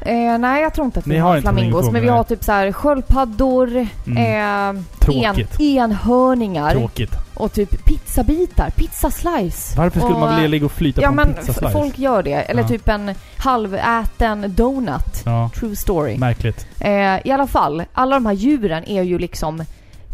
Eh, 0.00 0.38
nej, 0.38 0.62
jag 0.62 0.74
tror 0.74 0.84
inte 0.84 0.98
att 0.98 1.06
vi 1.06 1.10
Ni 1.12 1.18
har, 1.18 1.28
har 1.28 1.36
inte 1.36 1.42
flamingos, 1.52 1.90
men 1.90 2.02
vi 2.02 2.08
har 2.08 2.24
typ 2.24 2.44
så 2.44 2.52
här 2.52 2.72
sköldpaddor, 2.72 3.86
Mm. 4.06 4.16
eh, 4.16 4.68
en, 4.68 4.84
Tråkigt. 4.98 5.60
enhörningar 5.60 6.70
Tråkigt. 6.70 7.12
och 7.34 7.52
typ 7.52 7.84
pizzabitar, 7.84 8.70
pizzaslice. 8.76 9.74
Varför 9.78 10.00
skulle 10.00 10.14
och, 10.14 10.20
man 10.20 10.34
vilja 10.34 10.48
ligga 10.48 10.66
och 10.66 10.72
flyta 10.72 11.00
Ja 11.02 11.06
på 11.08 11.10
en 11.12 11.16
men 11.16 11.30
f- 11.30 11.36
pizzaslice? 11.46 11.72
folk 11.72 11.98
gör 11.98 12.22
det. 12.22 12.32
Eller 12.34 12.62
Ja. 12.62 12.68
typ 12.68 12.88
en 12.88 13.14
halväten 13.36 14.54
donut. 14.54 15.22
Ja, 15.24 15.50
True 15.54 15.76
story. 15.76 16.18
märkligt. 16.18 16.66
Eh, 16.80 17.26
I 17.26 17.30
alla 17.32 17.46
fall, 17.46 17.82
alla 17.92 18.16
de 18.16 18.26
här 18.26 18.32
djuren 18.32 18.84
är 18.84 19.02
ju 19.02 19.18
liksom 19.18 19.64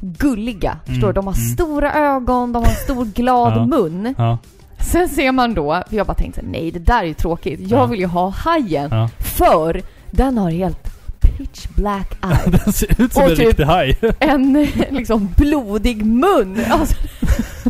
gulliga. 0.01 0.77
Förstår 0.87 1.07
du? 1.07 1.13
De 1.13 1.27
har 1.27 1.35
mm. 1.35 1.47
stora 1.49 1.93
ögon, 1.95 2.53
de 2.53 2.63
har 2.63 2.71
en 2.71 2.77
stor 2.77 3.05
glad 3.05 3.53
Ja. 3.57 3.67
mun. 3.67 4.15
Ja, 4.19 4.39
Sen 4.81 5.09
ser 5.09 5.33
man 5.33 5.55
då, 5.55 5.83
för 5.89 5.97
jag 5.97 6.07
bara 6.07 6.15
tänkte 6.15 6.41
nej 6.45 6.71
det 6.71 6.79
där 6.79 6.99
är 7.03 7.07
ju 7.07 7.15
tråkigt. 7.15 7.61
Jag 7.61 7.81
Ja. 7.81 7.87
vill 7.87 8.01
ju 8.01 8.07
ha 8.07 8.29
hajen. 8.29 8.89
ja. 8.93 9.09
För 9.19 9.83
den 10.11 10.39
har 10.39 10.51
helt 10.51 10.79
pitch 11.21 11.67
black 11.77 12.13
eye. 12.25 12.51
Den 12.65 12.73
ser 12.73 13.03
ut 13.03 13.13
som 13.13 13.23
Och 13.23 13.31
en 13.31 13.37
typ- 13.37 13.47
riktig 13.47 13.65
haj. 13.65 13.99
En 14.19 14.67
liksom 14.91 15.29
blodig 15.37 16.05
mun. 16.07 16.65
Alltså. 16.71 16.95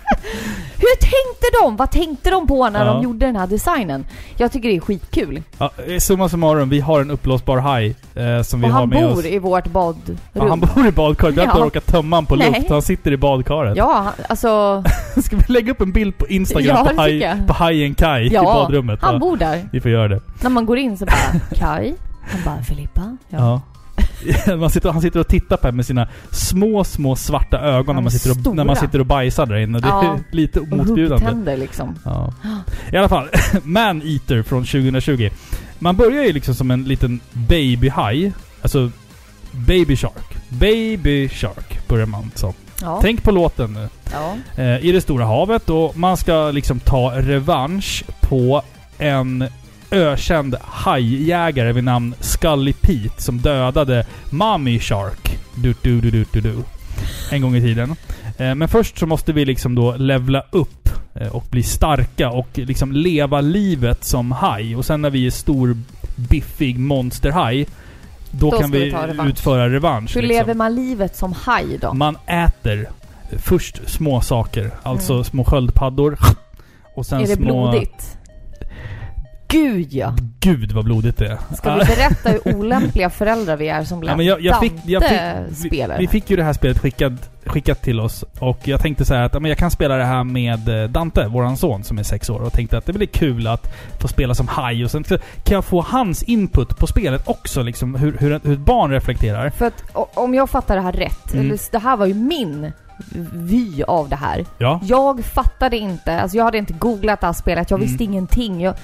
Hur 0.79 0.95
tänkte 0.99 1.47
de? 1.63 1.75
Vad 1.75 1.91
tänkte 1.91 2.29
de 2.29 2.47
på 2.47 2.69
när 2.69 2.85
Ja. 2.85 2.93
de 2.93 3.03
gjorde 3.03 3.25
den 3.25 3.35
här 3.35 3.47
designen? 3.47 4.05
Jag 4.37 4.51
tycker 4.51 4.69
det 4.69 4.75
är 4.75 4.79
skitkul. 4.81 5.43
Ja, 5.57 5.71
eh, 5.87 5.97
summa 5.99 6.29
summarum, 6.29 6.69
vi 6.69 6.79
har 6.79 7.01
en 7.01 7.11
uppblåsbar 7.11 7.57
haj 7.57 7.95
eh, 8.15 8.41
som 8.41 8.61
vi 8.61 8.67
har 8.67 8.79
han 8.79 8.89
med 8.89 9.03
bor 9.03 9.19
oss. 9.19 9.25
i 9.25 9.39
vårt 9.39 9.67
badrum. 9.67 10.17
Ja, 10.33 10.49
han 10.49 10.59
bor 10.59 10.87
i 10.87 10.91
badkaret. 10.91 11.35
Vi 11.35 11.39
har 11.39 11.47
inte 11.47 11.59
råkat 11.59 11.85
tömma 11.87 12.15
han 12.17 12.25
på 12.25 12.35
Nej. 12.35 12.51
luft. 12.51 12.69
Han 12.69 12.81
sitter 12.81 13.11
i 13.11 13.17
badkaret. 13.17 13.77
Ja, 13.77 13.93
han- 13.93 14.25
alltså... 14.29 14.83
Ska 15.23 15.35
vi 15.37 15.53
lägga 15.53 15.71
upp 15.71 15.81
en 15.81 15.91
bild 15.91 16.17
på 16.17 16.27
Instagram 16.27 16.77
Ja, 16.85 16.91
på, 16.95 17.01
haj, 17.01 17.33
på 17.47 17.53
hajen 17.53 17.95
Kai 17.95 18.25
i 18.25 18.29
badrummet? 18.29 18.99
han 19.01 19.13
Ja, 19.13 19.19
bor 19.19 19.37
där. 19.37 19.69
Vi 19.71 19.81
får 19.81 19.91
göra 19.91 20.07
det. 20.07 20.21
När 20.41 20.49
man 20.49 20.65
går 20.65 20.77
in 20.77 20.97
så 20.97 21.05
bara 21.05 21.39
Kai. 21.55 21.93
Han 22.31 22.41
bara 22.45 22.63
Filippa. 22.63 23.17
Ja. 23.29 23.61
Man 24.59 24.69
sitter, 24.69 24.89
han 24.91 25.01
sitter 25.01 25.19
och 25.19 25.27
tittar 25.27 25.57
på 25.57 25.67
en 25.67 25.75
med 25.75 25.85
sina 25.85 26.07
små, 26.31 26.83
små 26.83 27.15
svarta 27.15 27.59
ögon 27.59 27.95
när 27.95 28.01
är 28.01 28.03
man, 28.03 28.11
sitter 28.11 28.49
och, 28.49 28.55
när 28.55 28.63
man 28.65 28.75
sitter 28.75 28.99
och 28.99 29.05
bajsar 29.05 29.45
där 29.45 29.55
inne. 29.55 29.79
Det 29.79 29.87
är 29.87 29.89
Ja. 29.89 30.19
lite 30.31 30.59
motbjudande. 30.59 31.25
huggtänder 31.25 31.57
liksom. 31.57 31.95
Ja. 32.05 32.33
I 32.93 32.97
alla 32.97 33.09
fall, 33.09 33.27
Man 33.63 34.01
Eater 34.05 34.43
från 34.43 34.65
2020. 34.65 35.29
Man 35.79 35.95
börjar 35.95 36.23
ju 36.23 36.33
liksom 36.33 36.55
som 36.55 36.71
en 36.71 36.83
liten 36.83 37.19
babyhaj. 37.33 38.31
Alltså, 38.61 38.91
Baby 39.51 39.95
Shark. 39.95 40.35
Baby 40.49 41.29
Shark 41.29 41.87
börjar 41.87 42.05
man 42.05 42.31
som. 42.35 42.53
Ja. 42.81 42.99
Tänk 43.01 43.23
på 43.23 43.31
låten 43.31 43.73
nu. 43.73 43.89
ja. 44.13 44.35
Eh, 44.63 44.85
I 44.85 44.91
det 44.91 45.01
stora 45.01 45.25
havet 45.25 45.69
och 45.69 45.97
man 45.97 46.17
ska 46.17 46.51
liksom 46.51 46.79
ta 46.79 47.11
revansch 47.15 48.03
på 48.21 48.61
en 48.97 49.47
ökänd 49.91 50.55
hajjägare 50.61 51.71
vid 51.73 51.83
namn 51.83 52.15
Scully 52.19 52.73
Pete 52.73 53.21
som 53.21 53.37
dödade 53.37 54.05
Mommy 54.29 54.79
Shark. 54.79 55.37
Du, 55.55 55.73
du, 55.81 56.01
du, 56.01 56.11
du, 56.11 56.25
du, 56.33 56.41
du. 56.41 56.55
En 57.31 57.41
gång 57.41 57.55
i 57.55 57.61
tiden. 57.61 57.95
Eh, 58.37 58.55
men 58.55 58.67
först 58.67 58.97
så 58.99 59.05
måste 59.05 59.33
vi 59.33 59.45
liksom 59.45 59.75
då 59.75 59.95
levla 59.95 60.43
upp 60.51 60.89
eh, 61.15 61.27
och 61.35 61.45
bli 61.51 61.63
starka 61.63 62.29
och 62.29 62.47
liksom 62.53 62.91
leva 62.91 63.41
livet 63.41 64.03
som 64.03 64.31
haj. 64.31 64.75
Och 64.75 64.85
sen 64.85 65.01
när 65.01 65.09
vi 65.09 65.25
är 65.27 65.31
stor, 65.31 65.77
biffig 66.15 66.79
monsterhaj, 66.79 67.67
då, 68.31 68.51
Då 68.51 68.57
kan 68.59 68.71
vi 68.71 68.89
revansch. 68.91 69.29
utföra 69.29 69.69
revansch. 69.69 70.15
Hur 70.15 70.21
liksom. 70.21 70.37
lever 70.37 70.53
man 70.53 70.75
livet 70.75 71.15
som 71.15 71.33
haj 71.33 71.77
då? 71.81 71.93
Man 71.93 72.17
äter 72.27 72.89
först 73.37 73.89
små 73.89 74.21
saker. 74.21 74.71
Alltså 74.83 75.13
Mm. 75.13 75.23
små 75.23 75.43
sköldpaddor. 75.43 76.17
Och 76.95 77.05
sen 77.05 77.21
är 77.21 77.27
det 77.27 77.35
små... 77.35 77.43
blodigt? 77.71 78.17
Gud 79.49 79.93
ja! 79.93 80.13
Gud 80.39 80.71
vad 80.71 80.85
blodigt 80.85 81.17
det 81.17 81.27
är. 81.27 81.37
Ska 81.55 81.75
vi 81.75 81.85
berätta 81.85 82.29
hur 82.29 82.55
olämpliga 82.55 83.09
föräldrar 83.09 83.57
vi 83.57 83.67
är 83.69 83.83
som 83.83 84.01
lät 84.03 84.09
Ja, 84.11 84.17
men 84.17 84.25
jag, 84.25 84.41
jag 84.41 84.59
fick, 84.59 84.73
jag 84.85 85.03
fick, 85.03 85.71
vi, 85.71 85.87
vi 85.99 86.07
fick 86.07 86.29
ju 86.29 86.35
det 86.35 86.43
här 86.43 86.53
spelet 86.53 86.79
skickat, 86.79 87.13
skickat 87.45 87.81
till 87.81 87.99
oss 87.99 88.23
och 88.39 88.59
jag 88.67 88.81
tänkte 88.81 89.05
så 89.05 89.13
att 89.13 89.33
men 89.33 89.45
jag 89.45 89.57
kan 89.57 89.71
spela 89.71 89.95
det 89.95 90.05
här 90.05 90.23
med 90.23 90.83
eh, 90.83 90.89
Dante, 90.89 91.27
våran 91.27 91.57
son 91.57 91.83
som 91.83 91.97
är 91.99 92.03
sex 92.03 92.29
år 92.29 92.39
och 92.39 92.53
tänkte 92.53 92.77
att 92.77 92.85
det 92.85 92.93
blir 92.93 93.07
kul 93.07 93.47
att 93.47 93.73
få 93.99 94.07
spela 94.07 94.35
som 94.35 94.47
haj 94.47 94.83
och 94.85 94.91
sen 94.91 95.03
kan 95.03 95.19
jag 95.55 95.65
få 95.65 95.81
hans 95.81 96.23
input 96.23 96.77
på 96.77 96.87
spelet 96.87 97.27
också 97.27 97.61
liksom 97.63 97.95
hur, 97.95 98.17
hur, 98.17 98.39
hur 98.43 98.53
ett 98.53 98.59
barn 98.59 98.91
reflekterar. 98.91 99.49
För 99.49 99.65
att 99.65 99.83
om 100.13 100.33
jag 100.35 100.49
fattar 100.49 100.75
det 100.75 100.81
här 100.81 100.93
rätt, 100.93 101.33
Mm. 101.33 101.57
det 101.71 101.77
här 101.79 101.97
var 101.97 102.05
ju 102.05 102.13
min 102.13 102.71
vy 103.33 103.83
av 103.83 104.09
det 104.09 104.15
här. 104.15 104.45
Ja. 104.57 104.79
Jag 104.83 105.25
fattade 105.25 105.77
inte, 105.77 106.21
alltså 106.21 106.37
jag 106.37 106.43
hade 106.43 106.57
inte 106.57 106.73
googlat 106.73 107.21
det 107.21 107.27
här 107.27 107.33
spelet, 107.33 107.69
jag 107.71 107.77
Mm. 107.79 107.87
visste 107.89 108.03
ingenting. 108.03 108.61
Jag, 108.61 108.75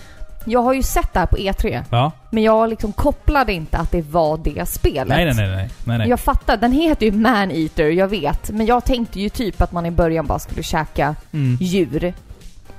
jag 0.46 0.62
har 0.62 0.74
ju 0.74 0.84
sett 0.84 1.14
det 1.14 1.20
här 1.20 1.26
på 1.26 1.36
E3, 1.38 1.84
Ja. 1.90 2.12
men 2.30 2.44
jag 2.44 2.70
liksom 2.70 2.92
kopplade 2.92 3.54
inte 3.54 3.78
att 3.78 3.92
det 3.92 4.02
var 4.12 4.38
det 4.38 4.70
spelet. 4.70 5.08
Nej, 5.08 5.26
nej, 5.26 5.34
nej, 5.36 5.48
nej. 5.56 5.70
nej, 5.84 5.98
nej. 5.98 6.10
Jag 6.10 6.20
fattar, 6.20 6.58
den 6.58 6.72
heter 6.72 7.06
ju 7.06 7.12
Man-Eater, 7.12 7.90
jag 7.90 8.08
vet. 8.08 8.50
Men 8.52 8.66
jag 8.66 8.86
tänkte 8.86 9.20
ju 9.20 9.30
typ 9.30 9.62
att 9.62 9.72
man 9.72 9.86
i 9.86 9.92
början 9.92 10.26
bara 10.26 10.40
skulle 10.40 10.64
käka 10.64 11.16
Mm. 11.34 11.58
djur 11.62 12.14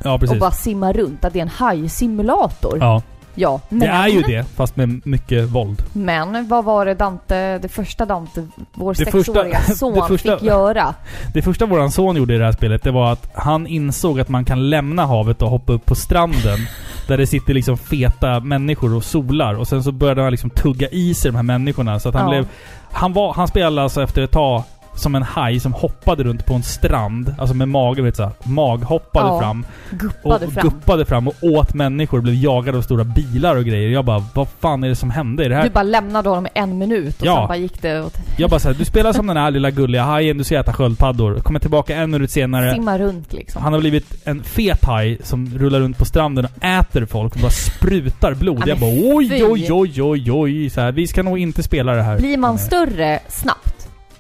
Ja, 0.03 0.15
och 0.15 0.21
precis. 0.21 0.41
bara 0.41 0.51
simma 0.51 0.93
runt. 0.93 1.25
Att 1.25 1.33
det 1.33 1.39
är 1.39 1.43
en 1.43 1.49
hajsimulator. 1.49 2.79
Ja. 2.81 3.03
Ja, 3.39 3.61
men, 3.69 3.79
det 3.81 3.87
är 3.87 4.09
ju 4.09 4.23
det, 4.23 4.45
fast 4.57 4.77
med 4.77 5.07
mycket 5.07 5.45
våld. 5.49 5.83
Men 5.93 6.49
vad 6.49 6.65
var 6.65 6.87
det 6.87 6.95
Dante, 6.95 7.59
det 7.59 7.69
första 7.69 8.05
Dante, 8.07 8.47
vår 8.75 8.95
Det 8.95 9.05
första- 9.05 9.33
sexåriga 9.33 9.59
det 9.67 9.75
son 9.75 10.09
första- 10.09 10.39
fick 10.39 10.47
göra? 10.47 10.95
Det 11.35 11.43
första 11.43 11.67
våran 11.67 11.91
son 11.91 12.17
gjorde 12.17 12.35
i 12.35 12.39
det 12.39 12.45
här 12.45 12.53
spelet, 12.53 12.83
det 12.83 12.91
var 12.91 13.13
att 13.13 13.31
han 13.35 13.67
insåg 13.67 14.21
att 14.21 14.29
man 14.29 14.45
kan 14.45 14.71
lämna 14.71 15.07
havet 15.07 15.43
och 15.43 15.51
hoppa 15.51 15.73
upp 15.73 15.85
på 15.87 15.95
stranden. 15.95 16.59
där 17.07 17.19
det 17.19 17.27
sitter 17.27 17.55
liksom 17.55 17.77
feta 17.79 18.41
människor 18.41 18.95
och 18.95 19.05
solar. 19.05 19.55
Och 19.55 19.69
sen 19.69 19.83
så 19.83 19.93
började 19.93 20.23
han 20.23 20.31
liksom 20.31 20.51
tugga 20.51 20.89
i 20.89 21.15
sig 21.15 21.31
de 21.31 21.37
här 21.37 21.43
människorna. 21.43 22.01
Så 22.01 22.09
att 22.09 22.15
han 22.15 22.25
Ja. 22.25 22.31
blev... 22.31 22.49
Han, 22.93 23.13
var, 23.13 23.35
han 23.35 23.49
spelade 23.49 23.83
alltså 23.83 24.03
efter 24.03 24.23
ett 24.23 24.31
tag 24.31 24.63
som 24.97 25.15
en 25.15 25.23
haj 25.23 25.61
som 25.61 25.73
hoppade 25.73 26.23
runt 26.25 26.47
på 26.47 26.55
en 26.55 26.63
strand. 26.63 27.35
Alltså 27.39 27.55
med 27.55 27.69
magen, 27.69 28.05
vet 28.05 28.15
du, 28.15 28.17
så 28.17 28.23
här, 28.23 28.33
maghoppade 28.43 29.27
Ja, 29.29 29.41
fram. 29.41 29.67
Och, 29.93 29.99
Guppade 29.99 30.47
och 30.47 30.53
fram. 30.53 30.63
guppade 30.69 31.05
fram 31.05 31.29
och 31.29 31.35
åt 31.43 31.75
människor. 31.75 32.21
Blev 32.21 32.35
jagad 32.35 32.77
av 32.77 32.83
stora 32.83 33.05
bilar 33.05 33.57
och 33.57 33.65
grejer. 33.65 33.89
Jag 33.91 34.05
bara, 34.05 34.25
vad 34.35 34.49
fan 34.61 34.85
är 34.85 34.89
det 34.89 34.97
som 34.97 35.11
hände? 35.11 35.45
Är 35.45 35.49
det 35.49 35.55
här 35.55 35.63
Du 35.65 35.71
bara 35.71 35.83
lämnade 35.83 36.29
honom 36.29 36.47
i 36.47 36.49
en 36.55 36.79
minut 36.79 37.21
och 37.21 37.27
Ja. 37.27 37.35
sen 37.37 37.47
bara 37.49 37.57
gick 37.57 37.83
det 37.83 38.03
åt... 38.03 38.19
Jag 38.37 38.51
bara 38.51 38.61
såhär, 38.61 38.75
du 38.75 38.85
spelar 38.85 39.13
som 39.13 39.27
den 39.27 39.37
här 39.37 39.51
lilla 39.51 39.71
gulliga 39.71 40.03
hajen, 40.03 40.39
du 40.39 40.45
ska 40.45 40.59
äta 40.59 40.73
sköldpaddor. 40.73 41.39
Kommer 41.41 41.61
tillbaka 41.61 41.97
en 41.97 42.11
minut 42.11 42.31
senare. 42.31 42.75
Simma 42.75 42.99
runt 42.99 43.33
liksom. 43.33 43.63
Han 43.63 43.73
har 43.73 43.81
blivit 43.81 44.15
en 44.27 44.43
fet 44.43 44.85
haj 44.85 45.19
som 45.23 45.59
rullar 45.59 45.81
runt 45.81 45.99
på 45.99 46.05
stranden 46.05 46.45
och 46.45 46.65
äter 46.65 47.07
folk 47.07 47.35
och 47.35 47.41
bara 47.41 47.51
sprutar 47.51 48.35
blod. 48.35 48.59
Ja, 48.61 48.69
jag 48.69 48.79
bara 48.79 48.91
oj, 49.17 49.45
oj, 49.45 49.73
oj, 49.73 50.03
oj, 50.03 50.33
oj. 50.33 50.71
Så 50.71 50.81
här, 50.81 50.93
vi 50.93 51.07
ska 51.07 51.23
nog 51.23 51.39
inte 51.39 51.63
spela 51.63 51.93
det 51.93 52.03
här. 52.03 52.19
Blir 52.19 52.37
man 52.39 52.59
större 52.59 53.21
snabbt? 53.29 53.76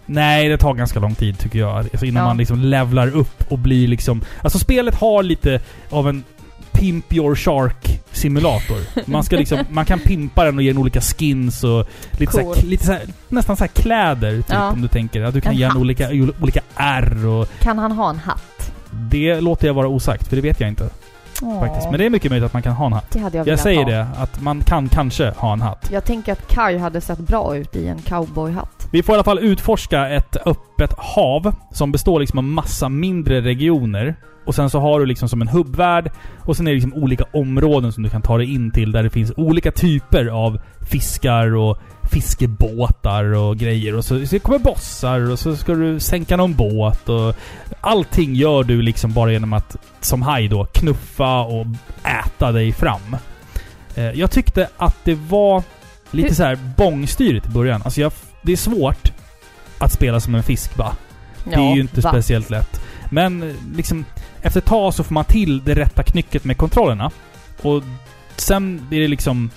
Nej, 0.07 0.49
det 0.49 0.59
tar 0.59 0.75
ganska 0.75 1.01
lång 1.01 1.15
tid 1.15 1.39
tycker 1.39 1.59
jag. 1.59 1.77
Alltså 1.77 2.07
innan 2.07 2.23
Ja. 2.23 2.27
man 2.29 2.37
liksom 2.37 2.59
levlar 2.61 3.09
upp 3.17 3.45
och 3.53 3.59
blir 3.59 3.89
liksom... 3.89 4.23
Alltså 4.43 4.59
spelet 4.59 4.95
har 4.95 5.23
lite 5.23 5.61
av 5.91 6.09
en 6.09 6.25
Pimp 6.73 7.13
Your 7.13 7.35
Shark 7.35 8.01
simulator. 8.13 8.79
Man 9.11 9.25
ska 9.25 9.37
liksom, 9.37 9.59
man 9.71 9.85
kan 9.85 9.99
pimpa 9.99 10.45
den 10.45 10.57
och 10.57 10.63
ge 10.63 10.71
den 10.73 10.79
olika 10.79 11.01
skins 11.01 11.65
och 11.65 11.87
lite, 12.13 12.43
Cool. 12.43 12.57
lite 12.65 12.87
så 12.87 12.93
här, 12.93 13.03
nästan 13.29 13.57
så 13.57 13.65
här 13.65 13.69
kläder 13.69 14.37
typ 14.37 14.47
Ja. 14.53 14.71
om 14.71 14.83
du 14.83 14.89
tänker. 14.89 15.23
Att 15.23 15.35
du 15.35 15.41
kan 15.41 15.53
En 15.53 15.59
ge 15.59 15.67
den 15.69 15.77
olika, 15.77 16.09
olika 16.41 16.61
R 16.77 17.27
och 17.27 17.49
Kan 17.61 17.79
han 17.79 17.93
ha 17.93 18.11
en 18.11 18.19
hatt? 18.19 18.73
det 18.91 19.41
låter 19.41 19.67
jag 19.67 19.75
vara 19.75 19.89
osagt 19.89 20.29
för 20.29 20.37
det 20.37 20.43
vet 20.43 20.61
jag 20.61 20.69
inte 20.69 20.89
faktiskt. 21.61 21.91
Men 21.91 21.99
det 22.01 22.07
är 22.07 22.11
mycket 22.11 22.31
möjligt 22.31 22.47
att 22.47 22.53
man 22.53 22.63
kan 22.63 22.73
ha 22.73 22.87
en 22.87 22.93
hatt. 22.93 23.11
det 23.11 23.19
hade 23.19 23.39
jag 23.39 23.49
Jag 23.49 23.59
säger 23.59 23.85
ha. 23.85 23.91
det, 23.91 24.07
att 24.17 24.41
man 24.41 24.61
kan 24.61 24.89
kanske 24.89 25.31
ha 25.37 25.53
en 25.53 25.61
hatt. 25.61 25.89
Jag 25.93 26.05
tänker 26.05 26.33
att 26.33 26.49
Kai 26.49 26.79
hade 26.79 27.01
sett 27.01 27.19
bra 27.19 27.57
ut 27.57 27.77
i 27.77 27.87
en 27.89 27.99
cowboyhatt. 28.03 28.76
Vi 28.91 29.03
får 29.03 29.13
i 29.13 29.17
alla 29.17 29.25
fall 29.25 29.39
utforska 29.39 30.09
ett 30.09 30.37
öppet 30.47 30.95
hav 30.99 31.55
som 31.73 31.93
består 31.93 32.21
liksom 32.21 32.39
av 32.39 32.45
massa 32.45 32.89
mindre 32.89 33.41
regioner. 33.41 34.17
Och 34.47 34.55
sen 34.55 34.71
så 34.71 34.81
har 34.81 35.01
du 35.01 35.07
liksom 35.07 35.29
som 35.29 35.43
en 35.43 35.49
hubbvärld 35.49 36.11
och 36.39 36.57
sen 36.57 36.67
är 36.67 36.71
det 36.71 36.75
liksom 36.75 36.95
olika 36.95 37.25
områden 37.33 37.93
som 37.93 38.03
du 38.03 38.11
kan 38.11 38.23
ta 38.23 38.39
dig 38.39 38.55
in 38.55 38.71
till 38.71 38.93
där 38.93 39.03
det 39.03 39.11
finns 39.11 39.33
olika 39.37 39.73
typer 39.73 40.27
av 40.27 40.61
fiskar 40.91 41.55
och 41.55 41.79
fiskebåtar 42.13 43.25
och 43.25 43.57
grejer. 43.57 43.95
Och 43.95 44.05
så, 44.05 44.27
så 44.27 44.39
kommer 44.39 44.59
bossar 44.59 45.31
och 45.31 45.39
så 45.39 45.57
ska 45.57 45.75
du 45.75 46.01
sänka 46.01 46.37
någon 46.37 46.55
båt 46.55 47.09
och 47.09 47.35
allting 47.81 48.35
gör 48.35 48.65
du 48.65 48.83
liksom 48.83 49.13
bara 49.13 49.33
genom 49.33 49.53
att 49.53 49.77
som 50.01 50.23
haj 50.23 50.49
då 50.49 50.65
knuffa 50.65 51.41
och 51.41 51.67
äta 52.27 52.53
dig 52.53 52.73
fram. 52.73 53.17
Eh, 53.95 54.11
jag 54.11 54.31
tyckte 54.31 54.69
att 54.77 54.97
det 55.05 55.15
var 55.15 55.63
lite 56.11 56.35
så 56.35 56.43
här 56.43 56.59
bångstyrigt 56.77 57.47
i 57.47 57.49
början. 57.49 57.83
Alltså 57.85 58.01
jag, 58.01 58.13
det 58.47 58.53
är 58.53 58.57
svårt 58.57 59.13
att 59.79 59.93
spela 59.93 60.21
som 60.21 60.35
en 60.35 60.43
fisk 60.43 60.79
va? 60.79 60.97
Det 61.45 61.55
är 61.55 61.75
ju 61.75 61.81
inte 61.81 62.01
va? 62.01 62.11
speciellt 62.11 62.51
lätt. 62.51 62.81
Men 63.11 63.55
liksom, 63.75 64.05
efter 64.43 64.61
ett 64.61 64.67
tag 64.67 64.95
så 64.95 65.05
får 65.05 65.15
man 65.15 65.25
till 65.25 65.65
det 65.65 65.75
rätta 65.75 66.03
knycket 66.03 66.45
med 66.45 66.57
kontrollerna. 66.57 67.11
Och 67.63 67.83
sen 68.37 68.89
är 68.91 69.01
det 69.01 69.09
liksom... 69.09 69.51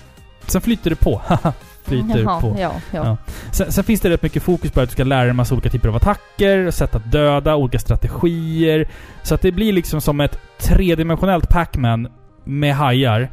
Sen 0.48 0.62
flyter 0.62 0.90
det 0.90 0.96
på. 0.96 1.22
flyter 1.84 2.20
Jaha, 2.20 2.42
på. 2.42 2.56
Ja, 2.60 2.74
ja. 2.92 3.06
Ja. 3.06 3.18
Sen, 3.52 3.72
sen 3.72 3.84
finns 3.84 4.02
det 4.02 4.10
rätt 4.10 4.22
mycket 4.22 4.44
fokus 4.44 4.72
på 4.72 4.82
att 4.82 4.90
du 4.90 4.94
ska 4.94 5.04
lära 5.04 5.22
dig 5.22 5.30
en 5.30 5.36
massa 5.36 5.56
olika 5.56 5.70
typer 5.70 5.90
av 5.90 5.96
attacker, 5.96 6.72
sätt 6.72 6.96
att 6.96 7.12
döda, 7.12 7.56
olika 7.56 7.80
strategier. 7.80 8.90
Så 9.24 9.36
att 9.36 9.42
det 9.42 9.52
blir 9.52 9.74
liksom 9.74 10.02
som 10.02 10.20
ett 10.20 10.40
tredimensionellt 10.60 11.50
Pac-Man 11.50 12.08
med 12.44 12.76
hajar. 12.76 13.30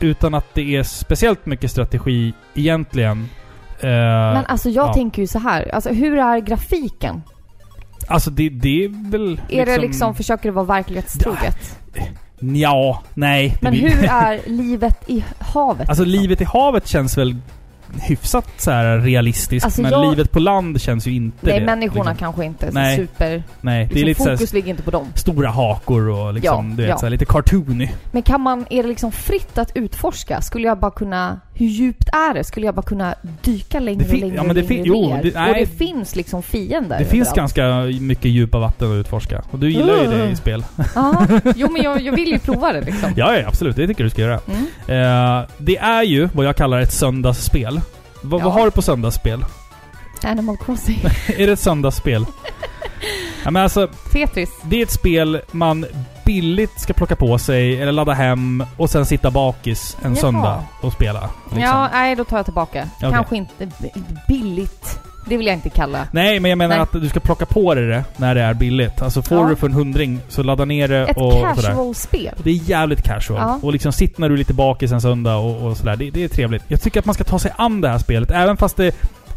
Utan 0.00 0.34
att 0.34 0.54
det 0.54 0.76
är 0.76 0.82
speciellt 0.82 1.46
mycket 1.46 1.70
strategi 1.70 2.32
egentligen. 2.54 3.28
Eh, 3.80 3.88
Men 4.34 4.46
alltså 4.46 4.70
jag 4.70 4.88
ja. 4.88 4.92
tänker 4.94 5.22
ju 5.22 5.26
så 5.28 5.38
här. 5.38 5.74
Alltså 5.74 5.90
hur 5.90 6.18
är 6.18 6.38
grafiken? 6.38 7.22
Alltså 8.08 8.30
det, 8.30 8.48
det 8.48 8.84
är 8.84 9.10
väl... 9.10 9.40
Är 9.48 9.66
det 9.66 9.78
liksom, 9.78 10.14
försöker 10.14 10.48
det 10.48 10.52
vara 10.54 10.64
verklighetstroget? 10.66 11.78
Ja, 12.40 13.02
nej. 13.14 13.56
Men 13.60 13.72
hur 13.72 14.04
är 14.10 14.40
livet 14.46 15.10
i 15.10 15.24
havet? 15.38 15.88
Alltså 15.88 16.04
liksom? 16.04 16.20
livet 16.22 16.40
i 16.40 16.44
havet 16.44 16.86
känns 16.86 17.18
väl 17.18 17.36
hyfsat 18.02 18.48
så 18.56 18.70
här 18.70 18.98
realistiskt. 18.98 19.64
Alltså, 19.64 19.82
men 19.82 19.90
jag- 19.92 20.10
livet 20.10 20.32
på 20.32 20.38
land 20.38 20.80
känns 20.80 21.06
ju 21.06 21.12
inte 21.12 21.46
Nej, 21.46 21.60
det. 21.60 21.66
människorna 21.66 22.10
liksom. 22.10 22.16
kanske 22.16 22.44
inte 22.44 22.70
Nej. 22.72 22.96
super... 22.96 23.42
Nej, 23.60 23.88
det 23.92 23.94
Liksom, 23.94 24.02
är 24.02 24.30
lite 24.30 24.36
fokus 24.38 24.52
ligger 24.52 24.70
inte 24.70 24.82
på 24.82 24.90
dem. 24.90 25.06
stora 25.14 25.48
hakor 25.50 26.08
och 26.08 26.34
liksom, 26.34 26.70
Ja, 26.70 26.76
du 26.76 26.82
vet, 26.82 26.88
ja. 26.90 26.98
så 26.98 27.06
här, 27.06 27.10
lite 27.10 27.24
cartoony. 27.24 27.88
Men 28.12 28.22
kan 28.22 28.40
man, 28.40 28.66
är 28.70 28.82
det 28.82 28.88
liksom 28.88 29.12
fritt 29.12 29.58
att 29.58 29.70
utforska? 29.76 30.40
Skulle 30.40 30.66
jag 30.68 30.78
bara 30.78 30.90
kunna, 30.90 31.40
hur 31.58 31.66
djupt 31.66 32.08
är 32.12 32.34
det? 32.34 32.44
Skulle 32.44 32.66
jag 32.66 32.74
bara 32.74 32.82
kunna 32.82 33.14
dyka 33.42 33.80
längre 33.80 34.04
och 34.08 34.14
längre 34.14 34.36
ja, 34.36 34.42
men 34.42 34.56
det 34.56 34.62
längre 34.68 34.82
jo, 34.86 35.18
det- 35.22 35.28
och 35.28 35.34
nej. 35.34 35.54
det 35.60 35.76
finns 35.78 36.16
liksom 36.16 36.42
fiender 36.42 36.98
Det 36.98 37.04
finns 37.04 37.28
överallt. 37.28 37.54
ganska 37.56 38.00
mycket 38.04 38.24
djupa 38.30 38.58
vatten 38.58 38.90
att 38.92 38.94
utforska. 38.96 39.42
Och 39.50 39.58
du 39.58 39.70
gillar 39.70 40.02
ju 40.02 40.06
det 40.10 40.24
i 40.24 40.28
Uh. 40.28 40.34
spel. 40.34 40.64
Ja, 40.94 41.26
jo 41.56 41.68
men 41.72 41.82
jag, 41.82 42.00
jag 42.02 42.12
vill 42.16 42.28
ju 42.28 42.38
prova 42.38 42.72
det 42.72 42.80
liksom. 42.80 43.12
Ja, 43.16 43.36
ja, 43.36 43.48
absolut. 43.48 43.76
Det 43.76 43.86
tycker 43.86 44.04
du 44.04 44.10
ska 44.10 44.22
göra. 44.22 44.40
Mm. 44.48 44.62
Eh, 45.40 45.46
det 45.58 45.76
är 45.76 46.02
ju 46.02 46.28
vad 46.32 46.46
jag 46.46 46.56
kallar 46.56 46.80
ett 46.80 46.92
söndagsspel. 46.92 47.76
Va, 48.22 48.38
Ja. 48.38 48.44
Vad 48.44 48.52
har 48.52 48.64
du 48.64 48.70
på 48.70 48.82
söndagsspel? 48.82 49.44
Animal 50.22 50.56
Crossing. 50.56 50.98
är 51.36 51.46
det 51.46 51.52
ett 51.52 51.60
söndagsspel? 51.60 52.24
Ja, 53.46 53.50
men 53.50 53.62
alltså, 53.62 53.88
Tetris. 54.12 54.50
det 54.64 54.78
är 54.78 54.82
ett 54.82 54.90
spel 54.92 55.40
man 55.50 55.86
billigt 56.24 56.80
ska 56.80 56.92
plocka 56.92 57.16
på 57.16 57.38
sig 57.38 57.82
eller 57.82 57.92
ladda 57.92 58.12
hem 58.12 58.64
och 58.76 58.90
sen 58.90 59.06
sitta 59.06 59.30
bakis 59.30 59.96
en 60.02 60.10
Jaha. 60.12 60.20
söndag 60.20 60.64
och 60.80 60.92
spela. 60.92 61.30
liksom. 61.44 61.60
Ja, 61.60 61.88
nej 61.92 62.16
då 62.16 62.24
tar 62.24 62.36
jag 62.36 62.44
tillbaka. 62.46 62.88
Okej. 62.96 63.10
Kanske 63.10 63.36
inte 63.36 63.68
billigt. 64.28 65.00
Det 65.28 65.36
vill 65.36 65.46
jag 65.46 65.54
inte 65.56 65.70
kalla. 65.70 66.08
Nej, 66.12 66.40
men 66.40 66.48
jag 66.48 66.58
menar 66.58 66.74
Nej. 66.76 66.82
att 66.82 66.92
du 66.92 67.08
ska 67.08 67.20
plocka 67.20 67.46
på 67.46 67.74
dig 67.74 67.86
det 67.86 68.04
när 68.16 68.34
det 68.34 68.42
är 68.42 68.54
billigt. 68.54 69.02
Alltså 69.02 69.22
får 69.22 69.38
Ja. 69.38 69.48
du 69.48 69.56
för 69.56 69.66
en 69.66 69.72
hundring 69.72 70.20
så 70.28 70.42
ladda 70.42 70.64
ner 70.64 70.88
det 70.88 71.06
Ett 71.06 71.16
och 71.16 71.32
sådär. 71.32 71.54
casual-spel. 71.54 72.34
Det 72.42 72.50
är 72.50 72.54
jävligt 72.54 73.02
casual. 73.02 73.40
Ja. 73.40 73.58
Och 73.62 73.72
liksom 73.72 73.92
sitt 73.92 74.18
när 74.18 74.28
du 74.28 74.34
är 74.34 74.38
lite 74.38 74.54
bakis 74.54 74.92
en 74.92 75.00
söndag 75.00 75.36
och, 75.36 75.66
och 75.70 75.76
sådär. 75.76 75.96
Det, 75.96 76.10
det 76.10 76.24
är 76.24 76.28
trevligt. 76.28 76.62
Jag 76.68 76.82
tycker 76.82 77.00
att 77.00 77.06
man 77.06 77.14
ska 77.14 77.24
ta 77.24 77.38
sig 77.38 77.52
an 77.56 77.80
det 77.80 77.88
här 77.88 77.98
spelet. 77.98 78.30
Även 78.30 78.56
fast 78.56 78.76
det 78.76 78.94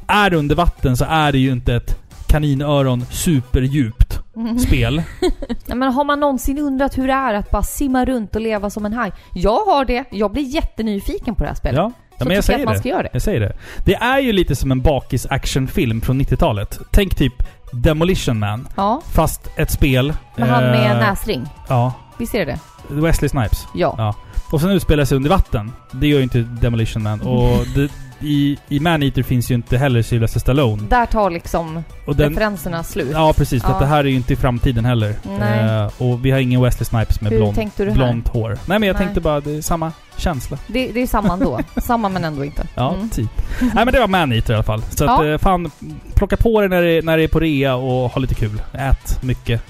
är 0.07 0.33
under 0.33 0.55
vatten 0.55 0.97
så 0.97 1.05
är 1.09 1.31
det 1.31 1.37
ju 1.39 1.51
inte 1.51 1.75
ett 1.75 1.95
kaninöron 2.29 3.05
superdjupt 3.11 4.19
Mm. 4.35 4.59
spel. 4.59 5.03
Nej, 5.65 5.77
men 5.77 5.91
har 5.93 6.03
man 6.03 6.19
någonsin 6.19 6.59
undrat 6.59 6.97
hur 6.97 7.07
det 7.07 7.13
är 7.13 7.33
att 7.33 7.51
bara 7.51 7.63
simma 7.63 8.05
runt 8.05 8.35
och 8.35 8.41
leva 8.41 8.69
som 8.69 8.85
en 8.85 8.93
haj? 8.93 9.11
Jag 9.33 9.65
har 9.65 9.85
det. 9.85 10.05
Jag 10.11 10.31
blir 10.31 10.43
jättenyfiken 10.43 11.35
på 11.35 11.43
det 11.43 11.47
här 11.49 11.55
spelet. 11.55 11.77
Ja, 11.77 11.91
ja 12.17 12.25
men 12.25 12.35
jag 12.35 12.43
säger 12.43 12.59
att 12.59 12.65
man 12.65 12.73
det. 12.73 12.79
ska 12.79 12.89
göra 12.89 13.03
det. 13.03 13.09
Jag 13.13 13.21
säger 13.21 13.39
det. 13.39 13.57
Det 13.85 13.95
är 13.95 14.19
ju 14.19 14.31
lite 14.33 14.55
som 14.55 14.71
en 14.71 14.81
bakis 14.81 15.25
actionfilm 15.29 16.01
från 16.01 16.21
90-talet. 16.21 16.79
Tänk 16.91 17.15
typ 17.15 17.33
Demolition 17.71 18.39
Man. 18.39 18.67
Ja, 18.77 19.01
Fast 19.13 19.41
ett 19.57 19.71
spel. 19.71 20.13
med 20.37 20.49
han 20.49 20.63
med 20.63 20.91
eh, 20.91 20.97
näsring. 20.97 21.47
Ja. 21.67 21.93
Visst 22.17 22.35
är 22.35 22.45
det 22.45 22.45
det? 22.45 22.59
Wesley 22.95 23.29
Snipes. 23.29 23.67
Ja. 23.75 23.95
Ja. 23.97 24.15
Och 24.51 24.61
sen 24.61 24.69
utspelar 24.69 25.05
sig 25.05 25.15
under 25.15 25.29
vatten. 25.29 25.71
Det 25.91 26.07
gör 26.07 26.17
ju 26.17 26.23
inte 26.23 26.39
Demolition 26.39 27.03
Man. 27.03 27.21
Och 27.21 27.65
det, 27.75 27.89
i, 28.21 28.57
i 28.69 28.79
Man-Eater 28.79 29.23
finns 29.23 29.51
ju 29.51 29.55
inte 29.55 29.77
heller 29.77 30.01
Sylvester 30.01 30.39
Stallone. 30.39 30.83
Där 30.89 31.05
tar 31.05 31.29
liksom 31.29 31.83
Och 32.05 32.15
den, 32.15 32.29
referenserna 32.29 32.83
slut. 32.83 33.09
ja, 33.13 33.33
precis. 33.37 33.63
För 33.63 33.69
att 33.69 33.75
Ja. 33.75 33.79
det 33.79 33.85
här 33.85 33.99
är 33.99 34.03
ju 34.09 34.15
inte 34.15 34.33
i 34.33 34.35
framtiden 34.35 34.85
heller. 34.85 35.15
Nej. 35.39 35.59
Eh, 35.59 35.91
och 35.97 36.25
vi 36.25 36.31
har 36.31 36.39
ingen 36.39 36.61
Wesley 36.61 36.85
Snipes 36.85 37.21
med 37.21 37.31
Hur 37.31 37.39
blond, 37.39 37.55
tänkte 37.55 37.83
du 37.85 37.89
här? 37.89 37.97
blont 37.97 38.27
hår. 38.27 38.49
Nej 38.65 38.79
men 38.79 38.87
jag 38.87 38.93
Nej. 38.93 39.03
tänkte 39.03 39.21
bara, 39.21 39.39
det 39.39 39.51
är 39.57 39.61
samma 39.61 39.91
känsla. 40.17 40.57
Det, 40.67 40.87
det 40.91 41.01
är 41.01 41.07
samma 41.07 41.33
ändå. 41.33 41.59
samma 41.81 42.09
men 42.09 42.23
ändå 42.23 42.45
inte. 42.45 42.67
Ja, 42.75 42.93
Mm. 42.93 43.09
typ. 43.09 43.29
Nej 43.59 43.85
men 43.85 43.93
det 43.93 43.99
var 43.99 44.07
Man-Eater 44.07 44.53
i 44.53 44.55
alla 44.55 44.63
fall. 44.63 44.81
Så 44.89 45.03
att 45.05 45.25
Ja. 45.25 45.31
eh, 45.31 45.37
fan, 45.37 45.71
plocka 46.15 46.37
på 46.37 46.61
det 46.61 46.67
när 46.67 46.81
det, 46.81 47.05
när 47.05 47.17
det 47.17 47.23
är 47.23 47.27
på 47.27 47.39
rea 47.39 47.75
och 47.75 48.11
ha 48.11 48.19
lite 48.19 48.35
kul. 48.35 48.61
Ät 48.73 49.23
mycket. 49.23 49.61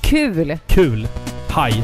Kul! 0.00 0.58
Kul! 0.66 1.08
Haj! 1.50 1.82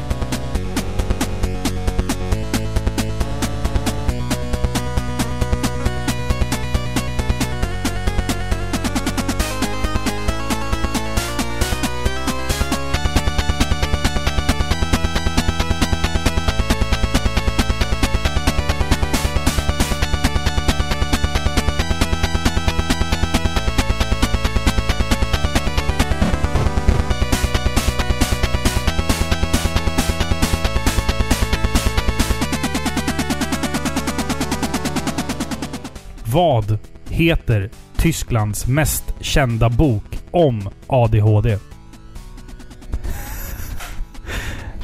Vad 36.33 36.77
heter 37.09 37.69
Tysklands 37.97 38.67
mest 38.67 39.03
kända 39.19 39.69
bok 39.69 40.19
om 40.31 40.69
ADHD? 40.87 41.57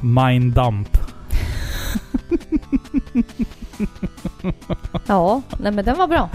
Mein 0.01 0.51
Damp. 0.53 0.89
Ja, 5.07 5.41
nej 5.59 5.71
men 5.71 5.85
den 5.85 5.97
var 5.97 6.07
bra. 6.07 6.29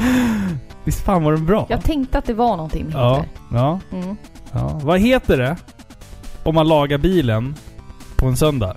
Visst 0.85 1.00
fan 1.05 1.24
var 1.24 1.33
den 1.33 1.46
bra? 1.46 1.66
Jag 1.68 1.83
tänkte 1.85 2.18
att 2.18 2.24
det 2.24 2.35
var 2.35 2.57
någonting 2.57 2.85
med 2.85 2.94
ja, 2.94 3.24
ja, 3.53 3.81
Mm. 3.92 4.16
ja. 4.53 4.81
Vad 4.83 5.00
heter 5.00 5.37
det 5.38 5.57
om 6.44 6.55
man 6.55 6.68
lagar 6.68 6.98
bilen 6.98 7.55
på 8.16 8.27
en 8.27 8.37
söndag? 8.37 8.77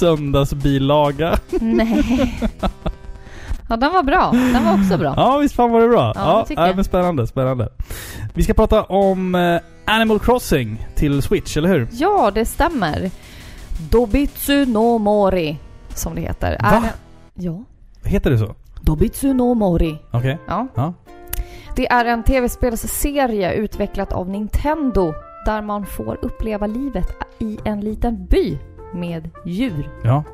Söndagsbillaga. 0.00 1.38
Nej. 1.60 2.34
Ja, 3.68 3.76
den 3.76 3.92
var 3.92 4.02
bra. 4.02 4.30
Den 4.32 4.64
var 4.64 4.74
också 4.74 4.98
bra. 4.98 5.14
Ja, 5.16 5.38
visst 5.38 5.54
fan 5.54 5.70
var 5.70 5.80
det 5.80 5.88
bra. 5.88 6.12
Ja, 6.16 6.46
ja, 6.48 6.66
jag. 6.66 6.76
men 6.76 6.84
spännande, 6.84 7.26
spännande. 7.26 7.68
Vi 8.34 8.42
ska 8.42 8.54
prata 8.54 8.82
om 8.82 9.34
eh, 9.34 9.60
Animal 9.84 10.18
Crossing 10.18 10.86
till 10.94 11.22
Switch, 11.22 11.56
eller 11.56 11.68
hur? 11.68 11.88
Ja, 11.92 12.30
det 12.34 12.44
stämmer. 12.44 13.10
Dobitsu 13.90 14.64
no 14.66 14.98
Mori, 14.98 15.58
som 15.94 16.14
det 16.14 16.20
heter. 16.20 16.58
Va? 16.62 16.68
Är 16.68 16.80
det- 16.80 16.92
Ja. 17.34 17.64
Heter 18.04 18.30
det 18.30 18.38
så? 18.38 18.54
Dobitsu 18.80 19.32
no 19.34 19.54
Mori. 19.54 19.98
Okej. 20.10 20.38
Ja. 20.48 20.66
Ja. 20.74 20.92
Det 21.76 21.88
är 21.88 22.04
en 22.04 22.22
tv-spelsserie 22.22 23.52
utvecklat 23.54 24.12
av 24.12 24.28
Nintendo 24.28 25.12
där 25.46 25.62
man 25.62 25.86
får 25.86 26.18
uppleva 26.22 26.66
livet 26.66 27.08
i 27.38 27.58
en 27.64 27.80
liten 27.80 28.26
by 28.26 28.58
med 28.94 29.30
djur. 29.44 29.88
Ja. 30.04 30.24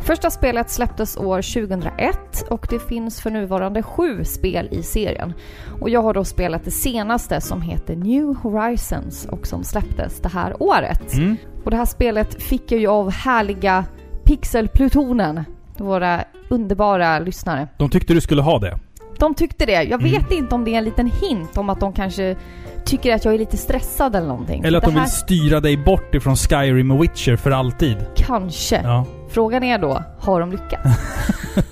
Första 0.00 0.30
spelet 0.30 0.70
släpptes 0.70 1.16
år 1.16 1.42
2001 1.42 2.18
och 2.50 2.66
det 2.70 2.78
finns 2.78 3.20
för 3.20 3.30
nuvarande 3.30 3.82
sju 3.82 4.24
spel 4.24 4.68
i 4.70 4.82
serien. 4.82 5.32
Och 5.80 5.90
jag 5.90 6.02
har 6.02 6.14
då 6.14 6.24
spelat 6.24 6.64
det 6.64 6.70
senaste 6.70 7.40
som 7.40 7.62
heter 7.62 7.96
New 7.96 8.34
Horizons 8.42 9.26
och 9.26 9.46
som 9.46 9.64
släpptes 9.64 10.20
det 10.20 10.28
här 10.28 10.62
året. 10.62 11.14
Mm. 11.14 11.36
Och 11.64 11.70
det 11.70 11.76
här 11.76 11.84
spelet 11.84 12.42
fick 12.42 12.72
jag 12.72 12.80
ju 12.80 12.86
av 12.86 13.10
härliga 13.10 13.84
Pixelplutonen, 14.24 15.44
våra 15.78 16.24
underbara 16.48 17.18
lyssnare. 17.18 17.68
De 17.78 17.90
tyckte 17.90 18.14
du 18.14 18.20
skulle 18.20 18.42
ha 18.42 18.58
det. 18.58 18.78
De 19.18 19.34
tyckte 19.34 19.66
det. 19.66 19.72
Jag 19.82 20.00
Mm. 20.02 20.12
vet 20.12 20.30
inte 20.30 20.54
om 20.54 20.64
det 20.64 20.74
är 20.74 20.78
en 20.78 20.84
liten 20.84 21.06
hint 21.06 21.56
om 21.56 21.70
att 21.70 21.80
de 21.80 21.92
kanske 21.92 22.36
tycker 22.84 23.14
att 23.14 23.24
jag 23.24 23.34
är 23.34 23.38
lite 23.38 23.56
stressad 23.56 24.16
eller 24.16 24.26
någonting. 24.28 24.64
Eller 24.64 24.78
att 24.78 24.84
det 24.84 24.90
de 24.90 24.94
vill 24.94 25.00
här 25.00 25.08
styra 25.08 25.60
dig 25.60 25.76
bort 25.76 26.14
ifrån 26.14 26.36
Skyrim 26.36 26.90
och 26.90 27.02
Witcher 27.02 27.36
för 27.36 27.50
alltid. 27.50 27.96
kanske. 28.16 28.80
Ja. 28.84 29.04
Frågan 29.30 29.62
är 29.62 29.78
då, 29.78 30.02
har 30.20 30.40
de 30.40 30.50
lyckats? 30.52 30.88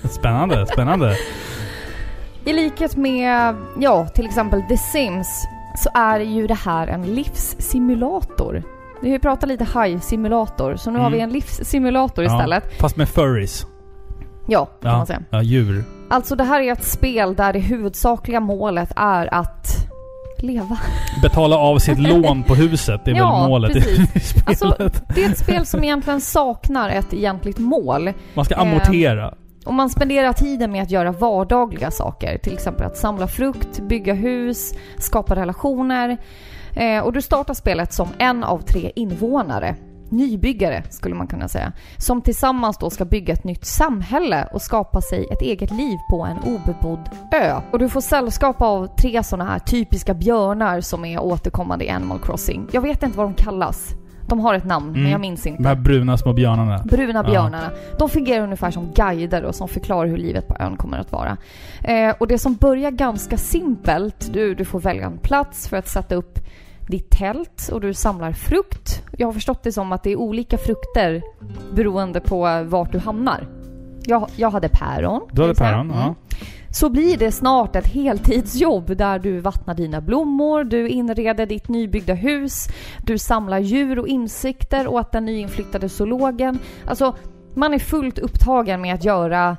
Spännande, 0.11 0.67
spännande. 0.67 1.15
I 2.45 2.53
likhet 2.53 2.95
med, 2.95 3.55
ja, 3.79 4.07
till 4.07 4.25
exempel 4.25 4.61
The 4.69 4.77
Sims 4.77 5.27
så 5.77 5.89
är 5.93 6.19
ju 6.19 6.47
det 6.47 6.53
här 6.65 6.87
en 6.87 7.15
livssimulator. 7.15 8.63
Vi 9.01 9.07
har 9.09 9.13
ju 9.13 9.19
pratat 9.19 9.49
lite 9.49 9.63
haj-simulator, 9.63 10.75
så 10.75 10.91
nu 10.91 10.99
har 10.99 11.05
Mm. 11.07 11.17
vi 11.17 11.23
en 11.23 11.29
livssimulator 11.29 12.23
Ja. 12.25 12.35
istället. 12.37 12.79
Fast 12.79 12.97
med 12.97 13.09
furries. 13.09 13.65
Ja, 14.47 14.65
kan 14.65 14.91
man 14.97 15.05
säga. 15.05 15.21
ja, 15.29 15.41
djur. 15.41 15.83
Alltså 16.09 16.35
det 16.35 16.43
här 16.43 16.61
är 16.61 16.71
ett 16.71 16.83
spel 16.83 17.35
där 17.35 17.53
det 17.53 17.59
huvudsakliga 17.59 18.39
målet 18.39 18.91
är 18.95 19.33
att 19.33 19.67
leva. 20.39 20.77
Betala 21.21 21.57
av 21.57 21.79
sitt 21.79 21.99
lån 22.09 22.43
på 22.43 22.55
huset, 22.55 23.01
det 23.05 23.11
är 23.11 23.15
Ja, 23.15 23.39
väl 23.39 23.49
målet 23.49 23.73
precis. 23.73 24.15
i 24.15 24.19
spelet. 24.19 24.47
Alltså, 24.47 24.77
det 25.15 25.23
är 25.23 25.29
ett 25.29 25.37
spel 25.37 25.65
som 25.65 25.83
egentligen 25.83 26.21
saknar 26.21 26.89
ett 26.89 27.13
egentligt 27.13 27.57
mål. 27.57 28.11
Man 28.33 28.45
ska 28.45 28.55
eh, 28.55 28.61
amortera. 28.61 29.33
Och 29.65 29.73
man 29.73 29.89
spenderar 29.89 30.33
tiden 30.33 30.71
med 30.71 30.83
att 30.83 30.91
göra 30.91 31.11
vardagliga 31.11 31.91
saker. 31.91 32.37
Till 32.37 32.53
exempel 32.53 32.85
att 32.85 32.97
samla 32.97 33.27
frukt, 33.27 33.79
bygga 33.79 34.13
hus, 34.13 34.73
skapa 34.97 35.35
relationer. 35.35 36.17
Eh, 36.75 36.99
och 36.99 37.13
du 37.13 37.21
startar 37.21 37.53
spelet 37.53 37.93
som 37.93 38.07
en 38.17 38.43
av 38.43 38.59
tre 38.59 38.91
invånare. 38.95 39.75
Nybyggare 40.09 40.83
skulle 40.89 41.15
man 41.15 41.27
kunna 41.27 41.47
säga. 41.47 41.71
Som 41.97 42.21
tillsammans 42.21 42.77
då 42.77 42.89
ska 42.89 43.05
bygga 43.05 43.33
ett 43.33 43.43
nytt 43.43 43.65
samhälle 43.65 44.47
och 44.53 44.61
skapa 44.61 45.01
sig 45.01 45.27
ett 45.31 45.41
eget 45.41 45.71
liv 45.71 45.97
på 46.09 46.25
en 46.25 46.37
obebodd 46.37 47.09
ö. 47.33 47.61
Och 47.71 47.79
du 47.79 47.89
får 47.89 48.01
sällskap 48.01 48.61
av 48.61 48.87
tre 49.01 49.23
sådana 49.23 49.51
här 49.51 49.59
typiska 49.59 50.13
björnar 50.13 50.81
som 50.81 51.05
är 51.05 51.19
återkommande 51.23 51.85
i 51.85 51.89
Animal 51.89 52.19
Crossing. 52.19 52.67
Jag 52.71 52.81
vet 52.81 53.03
inte 53.03 53.17
vad 53.17 53.25
de 53.27 53.33
kallas. 53.33 53.89
De 54.27 54.39
har 54.39 54.53
ett 54.53 54.65
namn, 54.65 54.85
men 54.91 54.99
Mm. 54.99 55.11
jag 55.11 55.21
minns 55.21 55.45
inte. 55.47 55.63
De 55.63 55.67
här 55.69 55.75
bruna 55.75 56.17
små 56.17 56.33
björnarna. 56.33 56.77
Bruna 56.85 57.19
Ja. 57.25 57.29
björnarna. 57.29 57.71
De 57.99 58.09
fungerar 58.09 58.43
ungefär 58.43 58.71
som 58.71 58.91
guider 58.95 59.43
och 59.43 59.55
som 59.55 59.67
förklarar 59.67 60.07
hur 60.09 60.17
livet 60.17 60.47
på 60.47 60.55
ön 60.59 60.77
kommer 60.77 60.97
att 60.97 61.11
vara. 61.11 61.37
Eh, 61.83 62.15
och 62.19 62.27
det 62.27 62.37
som 62.37 62.55
börjar 62.55 62.91
ganska 62.91 63.37
simpelt, 63.37 64.33
du, 64.33 64.55
du 64.55 64.65
får 64.65 64.79
välja 64.79 65.05
en 65.05 65.17
plats 65.17 65.67
för 65.67 65.77
att 65.77 65.87
sätta 65.87 66.15
upp 66.15 66.39
ditt 66.87 67.09
tält 67.09 67.69
och 67.73 67.81
du 67.81 67.93
samlar 67.93 68.31
frukt. 68.31 69.01
Jag 69.17 69.27
har 69.27 69.33
förstått 69.33 69.63
det 69.63 69.71
som 69.71 69.91
att 69.91 70.03
det 70.03 70.11
är 70.11 70.15
olika 70.15 70.57
frukter 70.57 71.21
beroende 71.73 72.19
på 72.19 72.63
vart 72.67 72.91
du 72.91 72.99
hamnar. 72.99 73.47
Jag, 74.05 74.27
jag 74.35 74.49
hade 74.51 74.69
päron. 74.69 75.21
Du 75.31 75.41
hade 75.41 75.55
päron, 75.55 75.91
Mm. 75.91 75.97
ja. 75.97 76.15
Så 76.69 76.89
blir 76.89 77.17
det 77.17 77.31
snart 77.31 77.75
ett 77.75 77.87
heltidsjobb 77.87 78.97
där 78.97 79.19
du 79.19 79.39
vattnar 79.39 79.73
dina 79.75 80.01
blommor, 80.01 80.63
du 80.63 80.89
inreder 80.89 81.45
ditt 81.45 81.69
nybyggda 81.69 82.13
hus, 82.13 82.67
du 83.05 83.17
samlar 83.17 83.59
djur 83.59 83.99
och 83.99 84.07
insekter 84.07 84.87
åt 84.87 85.11
den 85.11 85.25
nyinflyttade 85.25 85.89
zoologen. 85.89 86.59
Alltså, 86.85 87.15
man 87.53 87.73
är 87.73 87.79
fullt 87.79 88.19
upptagen 88.19 88.81
med 88.81 88.93
att 88.95 89.03
göra 89.05 89.57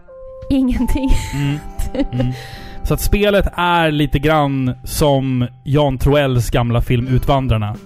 ingenting. 0.51 1.11
Mm. 1.35 1.59
Mm. 2.12 2.27
Så 2.85 2.95
att 2.95 3.01
spelet 3.01 3.47
är 3.57 3.90
lite 3.90 4.19
grann 4.19 4.75
som 4.85 5.47
Jan 5.64 5.99
Troells 5.99 6.51
gamla 6.51 6.81
film 6.83 7.09
Utvandrarna. 7.09 7.77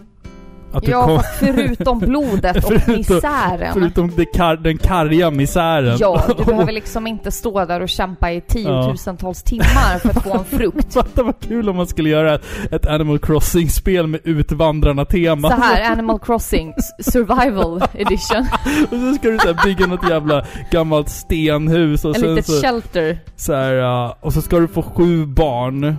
Att 0.73 0.83
du 0.85 0.91
Ja, 0.91 1.07
kom, 1.07 1.21
förutom 1.39 1.99
blodet 1.99 2.57
och 2.57 2.63
Förutom- 2.81 2.95
misären. 2.97 3.73
förutom 3.75 4.11
kar, 4.35 4.57
den 4.57 4.79
karga 4.79 5.31
misären. 5.31 5.97
Ja, 6.01 6.23
du 6.39 6.45
behöver 6.45 6.73
liksom 6.73 7.07
inte 7.07 7.31
stå 7.31 7.65
där 7.65 7.81
och 7.81 7.89
kämpa 7.89 8.33
i 8.33 8.41
tiotusentals 8.41 9.43
timmar 9.43 9.99
för 9.99 10.09
att 10.09 10.23
få 10.23 10.35
en 10.39 10.45
frukt. 10.59 10.95
Fatta 10.95 11.23
vad 11.23 11.41
kul 11.41 11.69
om 11.69 11.77
man 11.77 11.87
skulle 11.87 12.09
göra 12.09 12.39
ett 12.71 12.87
Animal 12.87 13.19
Crossing-spel 13.19 14.07
med 14.07 14.21
Utvandrarna-tema. 14.25 15.49
Så 15.51 15.57
här, 15.57 15.93
Animal 15.93 16.19
Crossing 16.19 16.75
Survival 17.01 17.83
Edition. 17.95 18.47
Och 18.91 18.97
så 18.99 19.15
ska 19.15 19.29
du 19.31 19.39
så 19.39 19.47
här 19.47 19.65
bygga 19.65 19.87
något 19.87 20.09
jävla 20.11 20.45
gammalt 20.71 21.09
stenhus 21.09 22.05
och 22.05 22.17
sen 22.17 22.35
litet 22.35 22.47
så, 22.47 22.63
shelter. 22.63 23.19
så 23.37 23.55
här, 23.55 23.73
ja, 23.73 24.19
och 24.21 24.33
så 24.33 24.43
ska 24.43 24.59
du 24.59 24.69
få 24.69 24.83
sju 24.83 25.27
barn. 25.27 25.97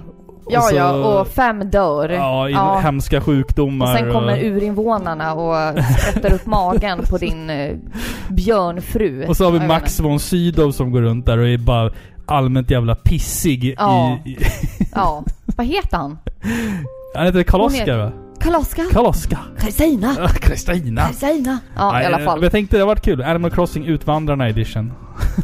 Ja, 0.49 0.61
så, 0.61 0.75
ja, 0.75 0.91
och 1.19 1.27
fem 1.27 1.59
dör. 1.69 2.09
Ja, 2.09 2.49
i 2.49 2.51
Ja. 2.51 2.79
hemska 2.83 3.21
sjukdomar. 3.21 3.85
Och 3.93 3.97
sen 3.99 4.11
kommer 4.13 4.43
urinvånarna 4.43 5.33
och 5.33 5.83
sprättar 6.09 6.33
upp 6.33 6.45
magen 6.45 6.99
på 7.09 7.17
din 7.17 7.49
eh, 7.49 7.75
björnfru. 8.29 9.25
Och 9.27 9.37
så 9.37 9.45
har 9.45 9.51
vi 9.51 9.67
Max 9.67 9.99
von 9.99 10.19
Sydow 10.19 10.71
som 10.71 10.91
går 10.91 11.01
runt 11.01 11.25
där 11.25 11.37
och 11.37 11.47
är 11.47 11.57
bara 11.57 11.91
allmänt 12.25 12.71
jävla 12.71 12.95
pissig 12.95 13.75
Ja. 13.79 14.17
i... 14.25 14.37
Ja. 14.95 15.23
Vad 15.57 15.65
heter 15.67 15.97
han? 15.97 16.17
han 17.15 17.25
heter 17.25 17.43
Karl 17.43 17.61
Hon 17.61 17.67
Oskar 17.67 17.87
är- 17.93 17.97
va? 18.05 18.11
Kaloska. 18.41 18.85
Kaloska. 18.91 19.39
Kristina. 19.59 20.15
Kristina. 20.41 21.07
Kristina. 21.07 21.59
Ja, 21.75 22.01
i 22.01 22.05
alla 22.05 22.19
fall. 22.19 22.43
Jag 22.43 22.51
tänkte 22.51 22.77
det 22.77 22.85
var 22.85 22.95
kul. 22.95 23.21
Animal 23.23 23.51
Crossing 23.51 23.85
Utvandrarna 23.85 24.49
edition. 24.49 24.93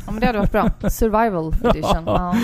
Ja, 0.06 0.12
men 0.12 0.20
det 0.20 0.26
hade 0.26 0.38
varit 0.40 0.52
bra. 0.52 0.72
Survival 0.90 1.56
edition. 1.64 2.04
Ja. 2.06 2.36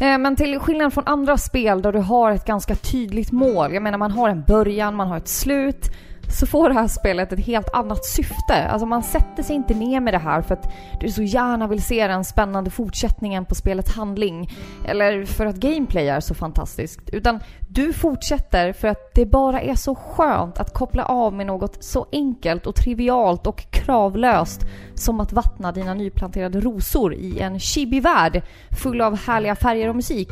Eh, 0.00 0.18
Men 0.18 0.36
till 0.36 0.58
skillnad 0.58 0.92
från 0.94 1.04
andra 1.06 1.38
spel 1.38 1.82
där 1.82 1.92
du 1.92 1.98
har 1.98 2.32
ett 2.32 2.44
ganska 2.44 2.74
tydligt 2.74 3.32
mål. 3.32 3.74
Jag 3.74 3.82
menar 3.82 3.98
man 3.98 4.10
har 4.10 4.28
en 4.28 4.42
början, 4.42 4.96
man 4.96 5.08
har 5.08 5.16
ett 5.16 5.28
slut. 5.28 5.90
Så 6.28 6.46
får 6.46 6.68
det 6.68 6.74
här 6.74 6.88
spelet 6.88 7.32
ett 7.32 7.46
helt 7.46 7.74
annat 7.74 8.04
syfte. 8.04 8.68
Alltså 8.68 8.86
man 8.86 9.02
sätter 9.02 9.42
sig 9.42 9.56
inte 9.56 9.74
ner 9.74 10.00
med 10.00 10.14
det 10.14 10.18
här 10.18 10.42
för 10.42 10.54
att 10.54 10.72
du 11.00 11.10
så 11.10 11.22
gärna 11.22 11.66
vill 11.66 11.82
se 11.82 12.06
den 12.06 12.24
spännande 12.24 12.70
fortsättningen 12.70 13.44
på 13.44 13.54
spelets 13.54 13.94
handling. 13.94 14.50
Eller 14.88 15.24
för 15.24 15.46
att 15.46 15.56
gameplay 15.56 16.08
är 16.08 16.20
så 16.20 16.34
fantastiskt. 16.34 17.00
Utan 17.12 17.40
du 17.68 17.92
fortsätter 17.92 18.72
för 18.72 18.88
att 18.88 19.14
det 19.14 19.26
bara 19.26 19.60
är 19.60 19.74
så 19.74 19.94
skönt 19.94 20.58
att 20.58 20.74
koppla 20.74 21.04
av 21.04 21.34
med 21.34 21.46
något 21.46 21.84
så 21.84 22.06
enkelt 22.12 22.66
och 22.66 22.74
trivialt 22.74 23.46
och 23.46 23.64
kravlöst 23.70 24.60
som 24.94 25.20
att 25.20 25.32
vattna 25.32 25.72
dina 25.72 25.94
nyplanterade 25.94 26.60
rosor 26.60 27.14
i 27.14 27.40
en 27.40 27.60
chibi-värld 27.60 28.42
full 28.82 29.00
av 29.00 29.18
härliga 29.18 29.56
färger 29.56 29.88
och 29.88 29.96
musik. 29.96 30.30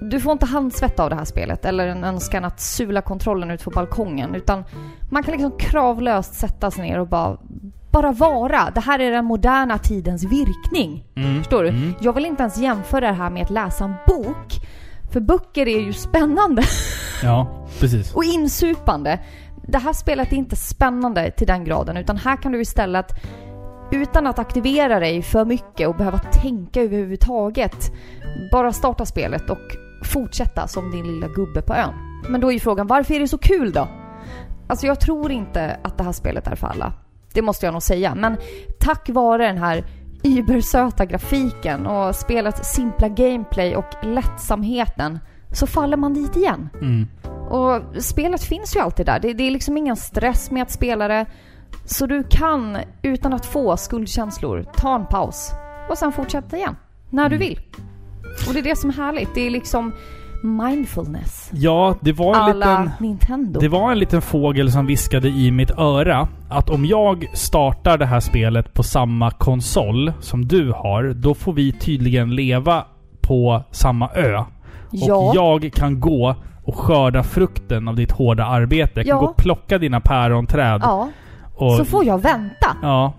Du 0.00 0.20
får 0.20 0.32
inte 0.32 0.46
handsvett 0.46 1.00
av 1.00 1.10
det 1.10 1.16
här 1.16 1.24
spelet 1.24 1.64
eller 1.64 1.88
en 1.88 2.04
önskan 2.04 2.44
att 2.44 2.60
sula 2.60 3.02
kontrollen 3.02 3.50
ut 3.50 3.64
på 3.64 3.70
balkongen 3.70 4.34
utan 4.34 4.64
man 5.10 5.22
kan 5.22 5.32
liksom 5.32 5.58
kravlöst 5.58 6.34
sätta 6.34 6.70
sig 6.70 6.82
ner 6.82 7.00
och 7.00 7.08
bara, 7.08 7.36
bara 7.90 8.12
vara. 8.12 8.70
Det 8.74 8.80
här 8.80 8.98
är 8.98 9.10
den 9.10 9.24
moderna 9.24 9.78
tidens 9.78 10.24
virkning. 10.24 11.04
Mm. 11.16 11.38
Förstår 11.38 11.62
du? 11.62 11.68
Mm. 11.68 11.94
Jag 12.00 12.12
vill 12.12 12.26
inte 12.26 12.42
ens 12.42 12.58
jämföra 12.58 13.00
det 13.06 13.12
här 13.12 13.30
med 13.30 13.42
att 13.42 13.50
läsa 13.50 13.84
en 13.84 13.94
bok. 14.06 14.52
För 15.12 15.20
böcker 15.20 15.68
är 15.68 15.80
ju 15.80 15.92
spännande 15.92 16.62
Ja, 17.22 17.66
precis. 17.80 18.14
och 18.14 18.24
insupande. 18.24 19.20
Det 19.68 19.78
här 19.78 19.92
spelet 19.92 20.32
är 20.32 20.36
inte 20.36 20.56
spännande 20.56 21.30
till 21.30 21.46
den 21.46 21.64
graden 21.64 21.96
utan 21.96 22.16
här 22.16 22.36
kan 22.36 22.52
du 22.52 22.60
istället 22.60 23.12
utan 23.90 24.26
att 24.26 24.38
aktivera 24.38 25.00
dig 25.00 25.22
för 25.22 25.44
mycket 25.44 25.88
och 25.88 25.94
behöva 25.96 26.18
tänka 26.18 26.82
överhuvudtaget 26.82 27.92
bara 28.52 28.72
starta 28.72 29.06
spelet 29.06 29.50
och 29.50 29.76
fortsätta 30.04 30.68
som 30.68 30.90
din 30.90 31.06
lilla 31.06 31.28
gubbe 31.28 31.62
på 31.62 31.74
ön. 31.74 31.94
Men 32.28 32.40
då 32.40 32.48
är 32.48 32.52
ju 32.52 32.60
frågan, 32.60 32.86
varför 32.86 33.14
är 33.14 33.20
det 33.20 33.28
så 33.28 33.38
kul 33.38 33.72
då? 33.72 33.88
Alltså 34.68 34.86
jag 34.86 35.00
tror 35.00 35.32
inte 35.32 35.76
att 35.82 35.98
det 35.98 36.04
här 36.04 36.12
spelet 36.12 36.46
är 36.46 36.54
för 36.56 36.66
alla. 36.66 36.92
Det 37.34 37.42
måste 37.42 37.66
jag 37.66 37.72
nog 37.72 37.82
säga. 37.82 38.14
Men 38.14 38.36
tack 38.80 39.08
vare 39.08 39.46
den 39.46 39.58
här 39.58 39.84
übersöta 40.24 41.04
grafiken 41.04 41.86
och 41.86 42.14
spelets 42.14 42.74
simpla 42.74 43.08
gameplay 43.08 43.76
och 43.76 43.84
lättsamheten 44.02 45.18
så 45.52 45.66
faller 45.66 45.96
man 45.96 46.14
dit 46.14 46.36
igen. 46.36 46.68
Mm. 46.80 47.06
Och 47.50 47.82
spelet 48.02 48.42
finns 48.44 48.76
ju 48.76 48.80
alltid 48.80 49.06
där. 49.06 49.18
Det, 49.20 49.32
det 49.32 49.44
är 49.44 49.50
liksom 49.50 49.76
ingen 49.76 49.96
stress 49.96 50.50
med 50.50 50.62
att 50.62 50.70
spela 50.70 51.08
det. 51.08 51.26
Så 51.84 52.06
du 52.06 52.24
kan, 52.30 52.78
utan 53.02 53.32
att 53.32 53.46
få 53.46 53.76
skuldkänslor, 53.76 54.64
ta 54.76 54.94
en 54.94 55.06
paus 55.06 55.52
och 55.90 55.98
sen 55.98 56.12
fortsätta 56.12 56.56
igen. 56.56 56.76
När 57.10 57.28
du 57.28 57.36
Mm. 57.36 57.48
vill. 57.48 57.60
Och 58.48 58.54
det 58.54 58.58
är 58.60 58.62
det 58.62 58.76
som 58.76 58.90
är 58.90 58.94
härligt. 58.94 59.28
Det 59.34 59.46
är 59.46 59.50
liksom 59.50 59.92
mindfulness. 60.42 61.50
Ja, 61.52 61.94
det 62.00 62.12
var 62.12 62.50
en 62.50 62.58
liten... 62.58 62.90
Nintendo. 63.00 63.60
Det 63.60 63.68
var 63.68 63.92
en 63.92 63.98
liten 63.98 64.22
fågel 64.22 64.72
som 64.72 64.86
viskade 64.86 65.28
i 65.28 65.50
mitt 65.50 65.70
öra 65.70 66.28
att 66.50 66.70
om 66.70 66.84
jag 66.84 67.26
startar 67.32 67.98
det 67.98 68.06
här 68.06 68.20
spelet 68.20 68.74
på 68.74 68.82
samma 68.82 69.30
konsol 69.30 70.12
som 70.20 70.48
du 70.48 70.72
har, 70.72 71.14
då 71.14 71.34
får 71.34 71.52
vi 71.52 71.72
tydligen 71.72 72.34
leva 72.34 72.84
på 73.20 73.62
samma 73.70 74.08
ö. 74.14 74.44
ja. 74.90 75.14
Och 75.16 75.36
jag 75.36 75.70
kan 75.74 76.00
gå 76.00 76.34
och 76.64 76.76
skörda 76.76 77.22
frukten 77.22 77.88
av 77.88 77.96
ditt 77.96 78.12
hårda 78.12 78.44
arbete. 78.46 78.92
Jag 79.00 79.06
kan 79.06 79.16
Ja. 79.16 79.20
gå 79.20 79.26
och 79.26 79.36
plocka 79.36 79.78
dina 79.78 80.00
päronträd. 80.00 80.80
ja. 80.84 81.08
och, 81.54 81.72
Så 81.72 81.84
får 81.84 82.04
jag 82.04 82.22
vänta. 82.22 82.76
Ja. 82.82 83.12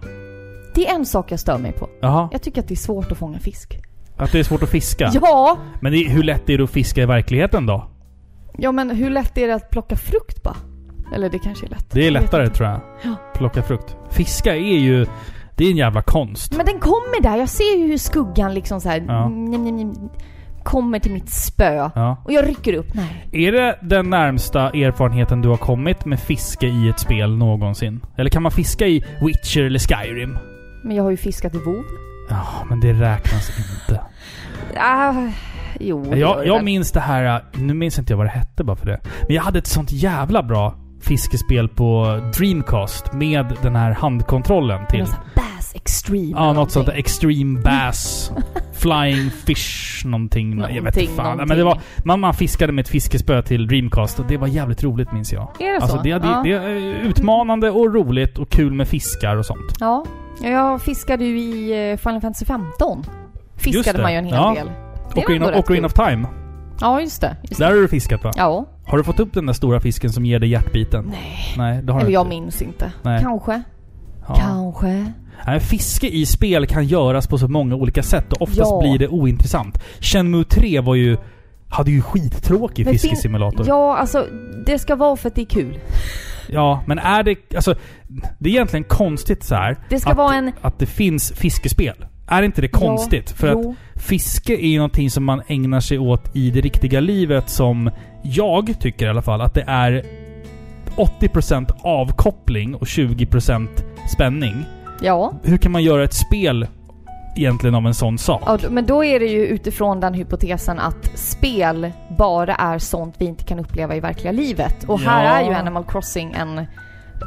Det 0.75 0.87
är 0.87 0.95
en 0.95 1.05
sak 1.05 1.31
jag 1.31 1.39
stör 1.39 1.57
mig 1.57 1.71
på. 1.71 1.89
Jaha. 2.01 2.29
Jag 2.31 2.41
tycker 2.41 2.61
att 2.61 2.67
det 2.67 2.73
är 2.73 2.75
svårt 2.75 3.11
att 3.11 3.17
fånga 3.17 3.39
fisk. 3.39 3.77
Att 4.17 4.31
det 4.31 4.39
är 4.39 4.43
svårt 4.43 4.63
att 4.63 4.69
fiska. 4.69 5.11
Ja! 5.13 5.57
Men 5.81 5.91
det, 5.91 6.09
hur 6.09 6.23
lätt 6.23 6.49
är 6.49 6.57
det 6.57 6.63
att 6.63 6.69
fiska 6.69 7.01
i 7.01 7.05
verkligheten 7.05 7.65
då? 7.65 7.87
Ja 8.57 8.71
men 8.71 8.89
hur 8.89 9.09
lätt 9.09 9.37
är 9.37 9.47
det 9.47 9.55
att 9.55 9.69
plocka 9.69 9.95
frukt 9.95 10.43
bara? 10.43 10.55
Eller 11.15 11.29
det 11.29 11.39
kanske 11.39 11.65
är 11.65 11.69
lätt. 11.69 11.91
Det 11.91 11.99
är 11.99 12.03
Jag 12.03 12.13
lättare 12.13 12.43
inte. 12.43 12.55
tror 12.55 12.69
jag. 12.69 12.79
Ja. 13.03 13.15
Plocka 13.35 13.63
frukt. 13.63 13.95
Fiska 14.09 14.55
är 14.55 14.77
ju... 14.79 15.05
Det 15.55 15.65
är 15.65 15.71
en 15.71 15.77
jävla 15.77 16.01
konst. 16.01 16.57
Men 16.57 16.65
den 16.65 16.79
kommer 16.79 17.21
där. 17.21 17.37
Jag 17.37 17.49
ser 17.49 17.77
ju 17.77 17.87
hur 17.87 17.97
skuggan 17.97 18.53
liksom 18.53 18.81
så 18.81 18.89
här 18.89 19.03
Ja. 19.07 19.29
njam, 19.29 19.45
njam, 19.63 19.75
njam, 19.75 20.09
kommer 20.63 20.99
till 20.99 21.11
mitt 21.13 21.29
spö. 21.29 21.73
Ja. 21.95 22.17
Och 22.25 22.31
jag 22.33 22.47
rycker 22.47 22.73
upp. 22.73 22.93
Nej. 22.93 23.27
Är 23.47 23.51
det 23.51 23.77
den 23.81 24.09
närmsta 24.09 24.61
erfarenheten 24.69 25.41
du 25.41 25.49
har 25.49 25.57
kommit 25.57 26.05
med 26.05 26.19
fiske 26.19 26.67
i 26.67 26.89
ett 26.89 26.99
spel 26.99 27.37
någonsin? 27.37 28.01
Eller 28.17 28.29
kan 28.29 28.43
man 28.43 28.51
fiska 28.51 28.87
i 28.87 29.03
Witcher 29.21 29.61
eller 29.63 29.79
Skyrim? 29.79 30.37
Men 30.83 30.95
jag 30.95 31.03
har 31.03 31.11
ju 31.11 31.17
fiskat 31.17 31.55
i 31.55 31.57
WoW. 31.57 31.83
Ja, 32.29 32.45
men 32.69 32.79
det 32.79 32.93
räknas 32.93 33.51
inte. 33.59 34.01
Ah, 34.79 35.13
jo, 35.79 36.15
Jag, 36.15 36.47
jag 36.47 36.63
minns 36.63 36.91
det 36.91 36.99
här... 36.99 37.43
Nu 37.53 37.73
minns 37.73 37.99
inte 37.99 38.13
jag 38.13 38.17
vad 38.17 38.25
det 38.25 38.31
hette 38.31 38.63
bara 38.63 38.75
för 38.77 38.85
det. 38.85 38.99
Men 39.27 39.35
jag 39.35 39.43
hade 39.43 39.59
ett 39.59 39.67
sånt 39.67 39.91
jävla 39.91 40.43
bra 40.43 40.75
fiskespel 41.01 41.69
på 41.69 42.19
Dreamcast 42.37 43.13
med 43.13 43.57
den 43.61 43.75
här 43.75 43.91
handkontrollen 43.91 44.87
till. 44.87 45.05
Bass 45.35 45.71
Extreme. 45.75 46.31
Ja, 46.35 46.53
något 46.53 46.71
sånt 46.71 46.85
där. 46.85 46.93
någonting. 46.93 46.99
Extreme 46.99 47.59
Bass. 47.61 48.31
Flying 48.73 49.29
Fish 49.31 50.05
någonting. 50.05 50.57
jag 50.59 50.67
vet 50.67 50.75
Någonting, 50.75 51.03
inte 51.03 51.15
fan. 51.15 51.23
någonting. 51.25 51.47
Men 51.47 51.57
det 51.57 51.63
var, 51.63 51.79
man, 52.05 52.19
man 52.19 52.33
fiskade 52.33 52.73
med 52.73 52.81
ett 52.83 52.89
fiskespö 52.89 53.41
till 53.41 53.67
Dreamcast 53.67 54.19
och 54.19 54.25
det 54.27 54.37
var 54.37 54.47
jävligt 54.47 54.83
roligt 54.83 55.11
minns 55.11 55.33
jag. 55.33 55.51
Är 55.59 55.71
det 55.71 55.75
Alltså 55.81 55.97
så? 55.97 56.03
det, 56.03 56.09
det, 56.19 56.27
ja. 56.27 56.41
det 56.43 56.51
är 56.53 56.69
utmanande 57.09 57.69
och 57.71 57.93
roligt 57.93 58.37
och 58.37 58.49
kul 58.49 58.73
med 58.73 58.87
fiskar 58.87 59.35
och 59.35 59.45
sånt. 59.45 59.75
ja. 59.79 60.05
Jag 60.41 60.81
fiskade 60.81 61.25
ju 61.25 61.39
i 61.39 61.91
eh, 61.91 61.97
Final 61.97 62.21
Fantasy 62.21 62.45
15. 62.45 63.03
Just 63.55 63.63
Fiskade 63.63 64.01
man 64.01 64.11
ju 64.11 64.17
en 64.17 64.25
hel 64.25 64.33
Ja. 64.35 64.53
del. 64.57 64.71
Ocarina, 65.23 65.59
Ocarina 65.59 65.85
of 65.85 65.93
Time. 65.93 66.27
Ja, 66.81 67.01
just 67.01 67.21
det. 67.21 67.35
Just 67.43 67.59
Där 67.59 67.67
har 67.67 67.75
du 67.75 67.87
fiskat 67.87 68.23
va? 68.23 68.31
Ja. 68.35 68.65
Har 68.85 68.97
du 68.97 69.03
fått 69.03 69.19
upp 69.19 69.33
den 69.33 69.45
där 69.45 69.53
stora 69.53 69.79
fisken 69.79 70.09
som 70.11 70.25
ger 70.25 70.39
dig 70.39 70.49
hjärtbiten? 70.49 71.05
Nej. 71.11 71.53
Nej, 71.57 71.81
det 71.83 71.93
har 71.93 71.99
Eller 71.99 72.07
du 72.07 72.13
jag 72.13 72.21
inte. 72.25 72.29
minns 72.29 72.61
inte. 72.61 72.91
Nej. 73.03 73.21
Kanske. 73.23 73.61
Ja. 74.27 74.35
Kanske. 74.35 75.11
Nej, 75.47 75.59
fiske 75.59 76.07
i 76.07 76.25
spel 76.25 76.67
kan 76.67 76.85
göras 76.85 77.27
på 77.27 77.37
så 77.37 77.47
många 77.47 77.75
olika 77.75 78.03
sätt 78.03 78.33
och 78.33 78.41
oftast 78.41 78.59
Ja. 78.71 78.79
blir 78.81 78.99
det 78.99 79.07
ointressant. 79.07 79.79
Shenmue 80.01 80.43
3 80.43 80.79
var 80.81 80.95
ju... 80.95 81.17
Hade 81.69 81.91
ju 81.91 82.01
skittråkig 82.01 82.87
fiskesimulator. 82.89 83.65
Ja, 83.67 83.97
alltså 83.97 84.25
det 84.65 84.79
ska 84.79 84.95
vara 84.95 85.15
för 85.15 85.27
att 85.29 85.35
det 85.35 85.41
är 85.41 85.45
kul. 85.45 85.79
Ja, 86.49 86.83
men 86.85 86.99
är 86.99 87.23
det... 87.23 87.55
Alltså, 87.55 87.75
det 88.39 88.49
är 88.49 88.53
egentligen 88.53 88.83
konstigt 88.83 89.43
så 89.43 89.55
här 89.55 89.77
Det 89.89 89.99
ska 89.99 90.11
att, 90.11 90.17
vara 90.17 90.35
en... 90.35 90.51
att 90.61 90.79
det 90.79 90.85
finns 90.85 91.31
fiskespel. 91.31 92.05
Är 92.27 92.43
inte 92.43 92.61
det 92.61 92.67
konstigt? 92.67 93.31
För 93.31 93.47
att 93.47 93.63
jo. 93.63 93.75
fiske 93.95 94.53
är 94.53 94.67
ju 94.67 94.77
någonting 94.77 95.11
som 95.11 95.23
man 95.23 95.41
ägnar 95.47 95.79
sig 95.79 95.99
åt 95.99 96.35
i 96.35 96.51
det 96.51 96.61
riktiga 96.61 96.99
livet 96.99 97.49
som 97.49 97.91
jag 98.23 98.79
tycker 98.79 99.05
i 99.05 99.09
alla 99.09 99.21
fall 99.21 99.41
att 99.41 99.53
det 99.53 99.63
är 99.67 100.03
80% 100.95 101.71
avkoppling 101.81 102.75
och 102.75 102.85
20% 102.85 103.67
spänning. 104.13 104.65
Ja. 105.01 105.33
Hur 105.43 105.57
kan 105.57 105.71
man 105.71 105.83
göra 105.83 106.03
ett 106.03 106.13
spel 106.13 106.67
egentligen 107.37 107.75
av 107.75 107.87
en 107.87 107.93
sån 107.93 108.17
sak? 108.17 108.41
ja, 108.45 108.57
men 108.69 108.85
då 108.85 109.03
är 109.03 109.19
det 109.19 109.25
ju 109.25 109.45
utifrån 109.45 109.99
den 109.99 110.13
hypotesen 110.13 110.79
att 110.79 111.11
spel 111.19 111.91
bara 112.17 112.55
är 112.55 112.79
sånt 112.79 113.15
vi 113.17 113.25
inte 113.25 113.43
kan 113.43 113.59
uppleva 113.59 113.95
i 113.95 113.99
verkliga 113.99 114.31
livet. 114.31 114.83
Och 114.83 114.99
här 114.99 115.23
Ja. 115.25 115.29
är 115.31 115.49
ju 115.49 115.53
Animal 115.55 115.83
Crossing 115.83 116.33
en, 116.39 116.65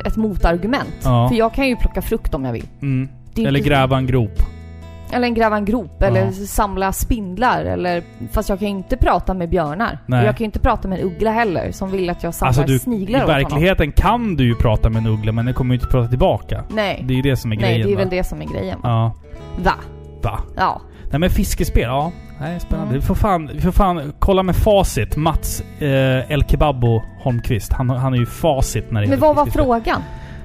ett 0.07 0.16
motargument. 0.16 0.94
Ja. 1.05 1.29
För 1.29 1.37
jag 1.37 1.55
kan 1.55 1.68
ju 1.68 1.77
plocka 1.77 2.03
frukt 2.03 2.35
om 2.35 2.44
jag 2.44 2.53
vill. 2.53 2.66
Mm. 2.83 3.09
Eller 3.37 3.59
inte- 3.59 3.68
gräva 3.68 3.96
en 3.96 4.07
grop. 4.07 4.38
Eller 5.12 5.27
en 5.27 5.35
gräva 5.35 5.57
en 5.57 5.64
grop, 5.64 6.03
eller 6.03 6.25
Ja. 6.25 6.33
samla 6.33 6.92
spindlar, 6.92 7.64
eller... 7.64 8.03
Fast 8.33 8.49
jag 8.49 8.59
kan 8.59 8.68
ju 8.68 8.75
inte 8.75 8.96
prata 8.96 9.35
med 9.35 9.49
björnar. 9.49 9.99
Nej. 10.07 10.20
Och 10.20 10.27
jag 10.27 10.37
kan 10.37 10.38
ju 10.38 10.44
inte 10.44 10.59
prata 10.61 10.88
med 10.88 10.99
en 11.01 11.05
uggla 11.07 11.31
heller, 11.31 11.73
som 11.73 11.90
vill 11.90 12.11
att 12.11 12.23
jag 12.23 12.35
samlar 12.35 12.49
Alltså 12.49 12.62
du, 12.62 12.75
i 12.77 12.79
sniglar 12.79 13.20
honom. 13.20 13.35
verkligheten 13.35 13.92
kan 13.92 14.37
du 14.37 14.44
ju 14.44 14.55
prata 14.55 14.88
med 14.90 15.01
en 15.01 15.07
uggla 15.07 15.33
men 15.33 15.44
den 15.44 15.55
kommer 15.55 15.75
ju 15.75 15.81
inte 15.81 15.90
prata 15.90 16.09
tillbaka. 16.09 16.64
Nej. 16.68 17.05
Det 17.09 17.14
är 17.14 17.16
ju 17.16 17.23
det 17.23 17.37
som 17.37 17.53
är 17.53 17.57
Nej, 17.57 17.64
grejen 17.64 17.87
det 17.87 17.92
är 17.92 17.96
va? 17.96 18.01
väl 18.03 18.11
det 18.11 18.25
som 18.25 18.42
är 18.42 18.46
grejen. 18.46 18.79
Ja. 18.83 19.12
Va? 19.64 19.73
Va? 20.23 20.41
Ja. 20.57 20.81
Nej 21.11 21.19
men 21.21 21.31
fiskespel, 21.31 21.83
ja. 21.83 22.13
Nej, 22.41 22.61
spännande. 22.61 22.89
Mm. 22.89 23.01
Vi, 23.01 23.07
får 23.07 23.15
fan, 23.15 23.51
vi 23.55 23.61
får 23.61 23.73
fan 23.73 24.13
kolla 24.19 24.43
med 24.43 24.57
facit. 24.57 25.17
Mats 25.17 25.63
eh, 25.79 26.33
El 26.33 26.45
Kebabo 26.45 27.03
Holmqvist. 27.23 27.73
Han, 27.73 27.91
han 27.91 28.15
är 28.15 28.19
ju 28.19 28.27
facit 28.27 28.91
när 28.91 29.01
det 29.01 29.07
Men 29.07 29.19
gäller 29.19 29.35
vad 29.35 29.37
var 29.37 29.47
frågan? 29.47 30.03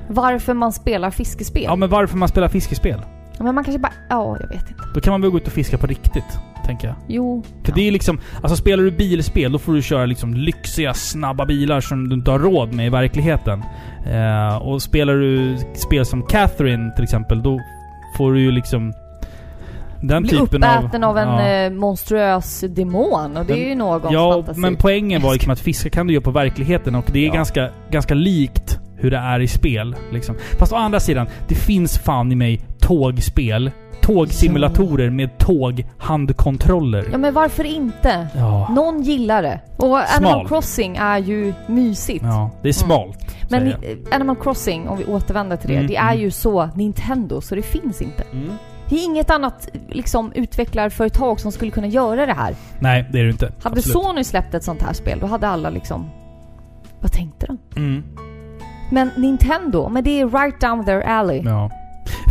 Varför 0.07 0.53
man 0.53 0.73
spelar 0.73 1.11
fiskespel? 1.11 1.63
Ja 1.63 1.75
men 1.75 1.89
varför 1.89 2.17
man 2.17 2.27
spelar 2.27 2.47
fiskespel? 2.47 3.01
Ja, 3.37 3.43
Men 3.43 3.55
man 3.55 3.63
kanske 3.63 3.79
bara... 3.79 3.93
Ja, 4.09 4.37
jag 4.39 4.47
vet 4.47 4.69
inte. 4.69 4.83
Då 4.93 5.01
kan 5.01 5.11
man 5.11 5.21
väl 5.21 5.31
gå 5.31 5.37
ut 5.37 5.47
och 5.47 5.53
fiska 5.53 5.77
på 5.77 5.87
riktigt, 5.87 6.39
tänker 6.65 6.87
jag. 6.87 6.95
Jo. 7.07 7.43
För 7.63 7.71
det 7.71 7.87
är 7.87 7.91
liksom... 7.91 8.19
Alltså 8.41 8.55
spelar 8.55 8.83
du 8.83 8.91
bilspel, 8.91 9.51
då 9.51 9.59
får 9.59 9.73
du 9.73 9.81
köra 9.81 10.05
liksom 10.05 10.33
lyxiga, 10.33 10.93
snabba 10.93 11.45
bilar 11.45 11.81
som 11.81 12.09
du 12.09 12.15
inte 12.15 12.31
har 12.31 12.39
råd 12.39 12.73
med 12.73 12.85
i 12.85 12.89
verkligheten. 12.89 13.63
Eh, 14.05 14.57
och 14.57 14.81
spelar 14.81 15.13
du 15.13 15.57
spel 15.73 16.05
som 16.05 16.23
Catherine 16.23 16.91
till 16.95 17.03
exempel, 17.03 17.43
då 17.43 17.59
får 18.17 18.33
du 18.33 18.41
ju 18.41 18.51
liksom... 18.51 18.93
den 20.07 20.23
Bli 20.23 20.31
typen 20.31 20.63
uppäten 20.63 21.03
av, 21.03 21.17
en 21.17 21.27
ja. 21.27 21.47
eh, 21.47 21.71
monstruös 21.71 22.61
demon 22.69 23.37
och 23.37 23.45
det 23.45 23.53
Men- 23.53 23.63
är 23.63 23.69
ju 23.69 23.75
någons 23.75 24.13
Ja, 24.13 24.33
fantasi. 24.33 24.59
men 24.59 24.75
poängen 24.75 25.21
var 25.21 25.33
liksom 25.33 25.51
att 25.51 25.59
fiska 25.59 25.89
kan 25.89 26.07
du 26.07 26.13
göra 26.13 26.23
på 26.23 26.31
verkligheten 26.31 26.95
och 26.95 27.05
det 27.13 27.19
är 27.19 27.27
Ja. 27.27 27.33
ganska, 27.33 27.69
ganska 27.91 28.13
likt 28.13 28.79
hur 28.97 29.11
det 29.11 29.17
är 29.17 29.39
i 29.39 29.47
spel. 29.47 29.95
Liksom. 30.13 30.35
Fast 30.59 30.73
å 30.73 30.75
andra 30.75 30.99
sidan, 30.99 31.27
det 31.47 31.55
finns 31.55 31.97
fan 31.97 32.31
i 32.31 32.35
mig 32.35 32.61
tågspel. 32.79 33.71
Tågsimulatorer 34.01 35.09
med 35.09 35.37
tåghandkontroller. 35.37 37.05
Ja 37.11 37.17
men 37.17 37.33
varför 37.33 37.63
inte? 37.63 38.27
Ja. 38.35 38.69
Någon 38.75 39.01
gillar 39.03 39.41
det. 39.43 39.59
Och 39.77 40.15
Animal. 40.17 40.47
Crossing 40.47 40.95
är 40.97 41.17
ju 41.17 41.53
mysigt. 41.67 42.23
ja, 42.25 42.49
det 42.61 42.69
är 42.69 42.73
smalt. 42.73 43.17
Men 43.49 43.59
säger 43.59 43.77
jag. 43.81 43.83
i- 43.83 43.97
Animal 44.11 44.35
Crossing, 44.35 44.87
om 44.87 44.97
vi 44.97 45.05
återvänder 45.05 45.57
till 45.57 45.69
det, 45.69 45.75
Mm, 45.75 45.87
det 45.87 45.95
är 45.95 46.09
mm. 46.11 46.19
ju 46.21 46.31
så 46.31 46.69
Nintendo, 46.75 47.41
så 47.41 47.55
det 47.55 47.61
finns 47.61 48.01
inte. 48.01 48.23
Mm. 48.33 48.49
Det 48.89 48.95
är 48.95 49.05
inget 49.05 49.29
annat 49.29 49.69
liksom, 49.89 50.31
utvecklarföretag 50.35 51.39
som 51.39 51.51
skulle 51.51 51.71
kunna 51.71 51.87
göra 51.87 52.25
det 52.25 52.33
här. 52.33 52.55
Nej, 52.79 53.09
det 53.11 53.19
är 53.19 53.23
det 53.23 53.29
inte. 53.29 53.45
Hade 53.63 53.79
Absolut. 53.79 54.05
Sony 54.05 54.23
släppt 54.23 54.53
ett 54.53 54.63
sånt 54.63 54.81
här 54.81 54.93
spel, 54.93 55.19
då 55.19 55.27
hade 55.27 55.47
alla 55.47 55.69
liksom... 55.69 56.09
Vad 56.99 57.11
tänkte 57.11 57.45
de? 57.45 57.57
Mm. 57.79 58.03
Men 58.91 59.09
Nintendo, 59.17 59.89
men 59.89 60.03
det 60.03 60.21
är 60.21 60.27
right 60.27 60.61
down 60.61 60.85
their 60.85 61.01
alley. 61.01 61.41
Ja. 61.45 61.71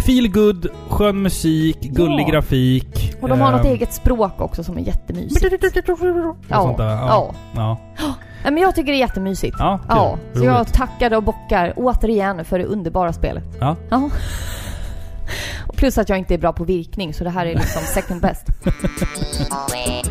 Feel 0.07 0.29
good, 0.29 0.67
skön 0.89 1.23
musik, 1.23 1.81
gullig 1.81 2.25
Ja. 2.29 2.33
grafik. 2.33 3.15
Och 3.21 3.29
de 3.29 3.41
har 3.41 3.53
något 3.53 3.65
ehm, 3.65 3.73
eget 3.73 3.93
språk 3.93 4.41
också 4.41 4.65
som 4.65 4.79
är 4.79 4.83
jättemysigt. 4.83 5.41
där. 6.77 6.91
Ja. 6.91 7.35
Ja. 7.55 7.79
Nej, 8.45 8.53
men 8.53 8.57
jag 8.57 8.75
tycker 8.75 8.93
det 8.93 8.99
är 8.99 9.01
jättemysigt. 9.01 9.57
Ja, 9.59 9.79
kul. 9.79 9.87
Ja, 9.89 10.19
så 10.35 10.45
jag 10.45 10.57
Roligt. 10.57 10.75
tackar 10.75 11.15
och 11.17 11.23
bockar 11.23 11.73
återigen 11.77 12.45
för 12.45 12.59
det 12.59 12.65
underbara 12.65 13.13
spelet. 13.13 13.45
Ja. 13.61 13.77
Ja. 13.91 14.11
Plus 15.77 15.99
att 15.99 16.09
jag 16.09 16.19
inte 16.19 16.35
är 16.35 16.39
bra 16.39 16.53
på 16.53 16.65
virkning, 16.65 17.15
så 17.15 17.25
det 17.25 17.31
här 17.31 17.47
är 17.47 17.55
liksom 17.55 17.83
second 17.83 18.21
best. 18.21 18.47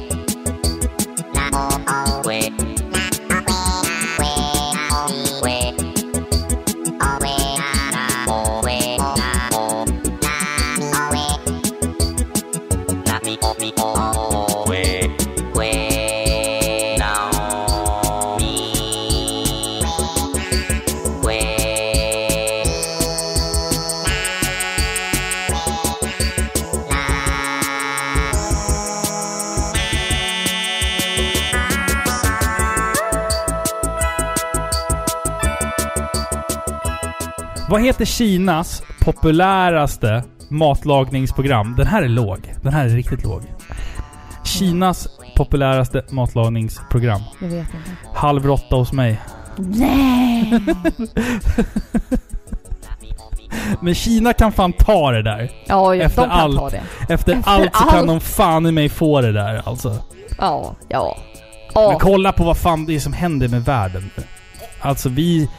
Vad 37.74 37.82
heter 37.82 38.06
Kinas 38.06 38.84
populäraste 39.02 40.24
matlagningsprogram? 40.50 41.76
Den 41.78 41.88
här 41.88 42.04
är 42.04 42.08
låg. 42.08 42.54
Den 42.62 42.74
här 42.74 42.86
är 42.86 42.90
riktigt 42.90 43.24
låg. 43.24 43.44
Kinas 44.44 45.08
populäraste 45.38 46.04
matlagningsprogram. 46.10 47.22
Jag 47.42 47.48
vet 47.48 47.58
inte. 47.58 47.78
Halv 48.14 48.52
åtta 48.52 48.76
hos 48.76 48.94
mig. 48.94 49.22
Nej! 49.58 50.64
Men 53.82 53.96
Kina 53.96 54.34
kan 54.34 54.52
fan 54.52 54.74
ta 54.74 55.12
det 55.12 55.22
där. 55.24 55.52
Ja, 55.68 55.96
Efter 55.96 56.22
de 56.22 56.30
kan 56.30 56.40
allt. 56.40 56.58
ta 56.60 56.70
det. 56.70 56.82
Efter, 57.10 57.14
Efter 57.14 57.42
allt 57.52 57.76
så 57.76 57.84
kan 57.84 58.00
allt. 58.00 58.08
de 58.08 58.20
fan 58.20 58.66
i 58.66 58.72
mig 58.72 58.90
få 58.90 59.22
det 59.22 59.32
där 59.32 59.62
alltså. 59.66 59.98
Ja, 60.38 60.76
ja. 60.88 61.18
Men 61.76 61.84
Ja, 61.84 62.00
kolla 62.00 62.32
på 62.32 62.44
vad 62.44 62.58
fan 62.58 62.86
det 62.86 62.96
är 62.96 63.00
som 63.00 63.14
händer 63.14 63.48
med 63.48 63.66
världen 63.66 64.10
nu. 64.18 64.24
Alltså 64.82 65.10
vi... 65.10 65.50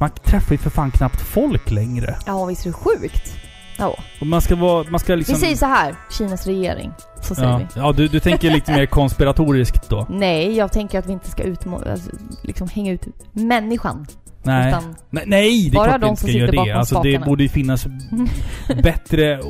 Man 0.00 0.10
träffar 0.24 0.52
ju 0.52 0.58
för 0.58 0.70
fan 0.70 0.90
knappt 0.90 1.20
folk 1.20 1.70
längre. 1.70 2.16
ja 2.26 2.44
visst 2.44 2.66
är 2.66 2.70
det 2.70 2.74
sjukt? 2.74 3.36
Ja. 3.78 3.96
Och 4.20 4.26
man 4.26 4.40
ska 4.40 4.56
vara... 4.56 4.84
Man 4.90 5.00
ska 5.00 5.14
liksom... 5.14 5.34
Vi 5.34 5.40
säger 5.40 5.56
så 5.56 5.66
här, 5.66 5.94
Kinas 6.18 6.46
regering. 6.46 6.92
Så 7.22 7.34
säger 7.34 7.48
ja, 7.50 7.56
vi. 7.58 7.64
ja 7.80 7.92
du, 7.92 8.08
du 8.08 8.20
tänker 8.20 8.50
lite 8.50 8.72
mer 8.72 8.86
konspiratoriskt 9.26 9.88
då? 9.90 10.06
Nej, 10.10 10.56
jag 10.56 10.72
tänker 10.72 10.98
att 10.98 11.06
vi 11.06 11.12
inte 11.12 11.30
ska 11.30 11.42
utmo- 11.42 11.90
alltså, 11.90 12.10
liksom 12.42 12.68
hänga 12.68 12.92
ut 12.92 13.06
människan. 13.32 14.06
Nej. 14.42 14.68
Utan 14.68 14.94
Nej, 15.10 15.24
nej, 15.26 15.68
det 15.70 15.76
är 15.76 15.78
Bara 15.78 15.88
klart 15.88 16.00
vi 16.00 16.04
de 16.04 16.08
inte 16.10 16.20
som 16.20 16.28
ska 16.28 16.38
göra 16.38 16.50
det. 16.64 16.70
Alltså 16.70 17.02
det 17.02 17.18
borde 17.18 17.42
ju 17.42 17.48
finnas 17.48 17.86
bättre 18.82 19.40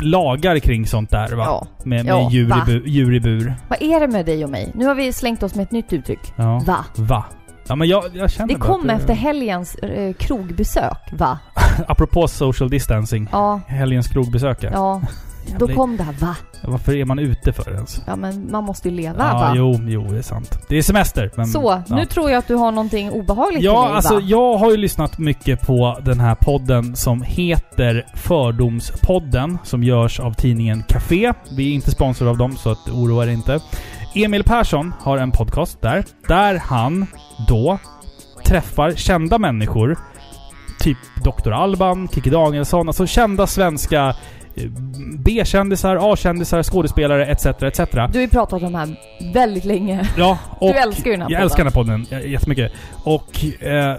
lagar 0.00 0.58
kring 0.58 0.86
sånt 0.86 1.10
där 1.10 1.32
va? 1.36 1.42
Ja. 1.46 1.66
Med, 1.84 2.04
med 2.04 2.12
Ja, 2.14 2.30
djur, 2.30 2.48
va? 2.48 2.64
i 2.68 2.72
bu, 2.72 2.82
djur 2.86 3.14
i 3.14 3.20
bur. 3.20 3.54
vad 3.68 3.82
är 3.82 4.00
det 4.00 4.08
med 4.08 4.26
dig 4.26 4.44
och 4.44 4.50
mig? 4.50 4.72
Nu 4.74 4.86
har 4.86 4.94
vi 4.94 5.12
slängt 5.12 5.42
oss 5.42 5.54
med 5.54 5.62
ett 5.62 5.72
nytt 5.72 5.92
uttryck. 5.92 6.32
Ja. 6.36 6.62
Va? 6.66 6.84
Va? 6.96 7.24
Ja 7.68 7.74
men 7.76 7.88
jag, 7.88 8.04
jag 8.14 8.30
känner 8.30 8.54
Det 8.54 8.60
kom 8.60 8.90
att 8.90 9.00
efter 9.00 9.14
helgens 9.14 9.74
eh, 9.74 10.12
krogbesök, 10.12 10.98
va? 11.12 11.38
Apropå 11.88 12.28
social 12.28 12.70
distancing. 12.70 13.28
Ja, 13.32 13.60
Helgens 13.66 14.08
krogbesök 14.08 14.58
ja. 14.62 14.70
ja. 14.72 15.02
Då 15.58 15.68
kom 15.68 15.96
det 15.96 16.02
här, 16.02 16.12
va? 16.20 16.36
Varför 16.64 16.96
är 16.96 17.04
man 17.04 17.18
ute 17.18 17.52
för 17.52 17.72
ens? 17.74 18.02
Ja 18.06 18.16
men 18.16 18.50
man 18.50 18.64
måste 18.64 18.88
ju 18.88 18.94
leva, 18.94 19.16
Ja, 19.18 19.38
va? 19.38 19.52
jo, 19.56 19.80
jo, 19.86 20.06
det 20.10 20.18
är 20.18 20.22
sant. 20.22 20.58
Det 20.68 20.76
är 20.76 20.82
semester. 20.82 21.30
Men, 21.34 21.46
Så, 21.46 21.82
ja. 21.88 21.96
nu 21.96 22.06
tror 22.06 22.30
jag 22.30 22.38
att 22.38 22.48
du 22.48 22.54
har 22.54 22.72
någonting 22.72 23.10
obehagligt 23.10 23.62
Ja, 23.62 23.84
mig, 23.86 23.92
alltså 23.96 24.14
va? 24.14 24.20
jag 24.24 24.58
har 24.58 24.70
ju 24.70 24.76
lyssnat 24.76 25.18
mycket 25.18 25.66
på 25.66 25.98
den 26.02 26.20
här 26.20 26.34
podden 26.34 26.96
som 26.96 27.22
heter 27.22 28.06
Fördomspodden, 28.14 29.58
som 29.64 29.82
görs 29.84 30.20
av 30.20 30.32
tidningen 30.32 30.82
Café. 30.88 31.32
Vi 31.56 31.70
är 31.70 31.74
inte 31.74 31.90
sponsrade 31.90 32.30
av 32.30 32.36
dem, 32.38 32.56
så 32.56 32.70
att 32.70 32.88
oroa 32.88 33.24
er 33.24 33.28
inte. 33.28 33.60
Emil 34.14 34.44
Persson 34.44 34.94
har 35.00 35.18
en 35.18 35.32
podcast 35.32 35.82
där, 35.82 36.04
där 36.28 36.54
han 36.58 37.06
då 37.48 37.78
träffar 38.44 38.92
kända 38.92 39.38
människor. 39.38 39.98
Typ 40.80 40.98
Dr. 41.24 41.52
Alban, 41.52 42.08
Kikki 42.08 42.30
Danielsson, 42.30 42.88
alltså 42.88 43.06
kända 43.06 43.46
svenska 43.46 44.14
eh, 44.56 44.64
B-kändisar, 45.18 46.12
A-kändisar, 46.12 46.62
skådespelare 46.62 47.26
etc. 47.26 47.46
etc. 47.46 47.80
Du 47.92 47.98
har 47.98 48.12
ju 48.20 48.28
pratat 48.28 48.62
om 48.62 48.72
det 48.72 48.78
här 48.78 48.96
väldigt 49.32 49.64
länge. 49.64 50.08
Ja, 50.16 50.38
och 50.60 50.72
Du 50.72 50.78
älskar 50.78 51.04
ju 51.10 51.12
den 51.16 51.22
här 51.22 51.30
Jag 51.30 51.38
podden. 51.38 51.42
älskar 51.42 51.64
den 51.64 51.96
här 51.98 52.06
podden 52.06 52.30
jättemycket. 52.30 52.72
Och 53.04 53.44
eh, 53.62 53.96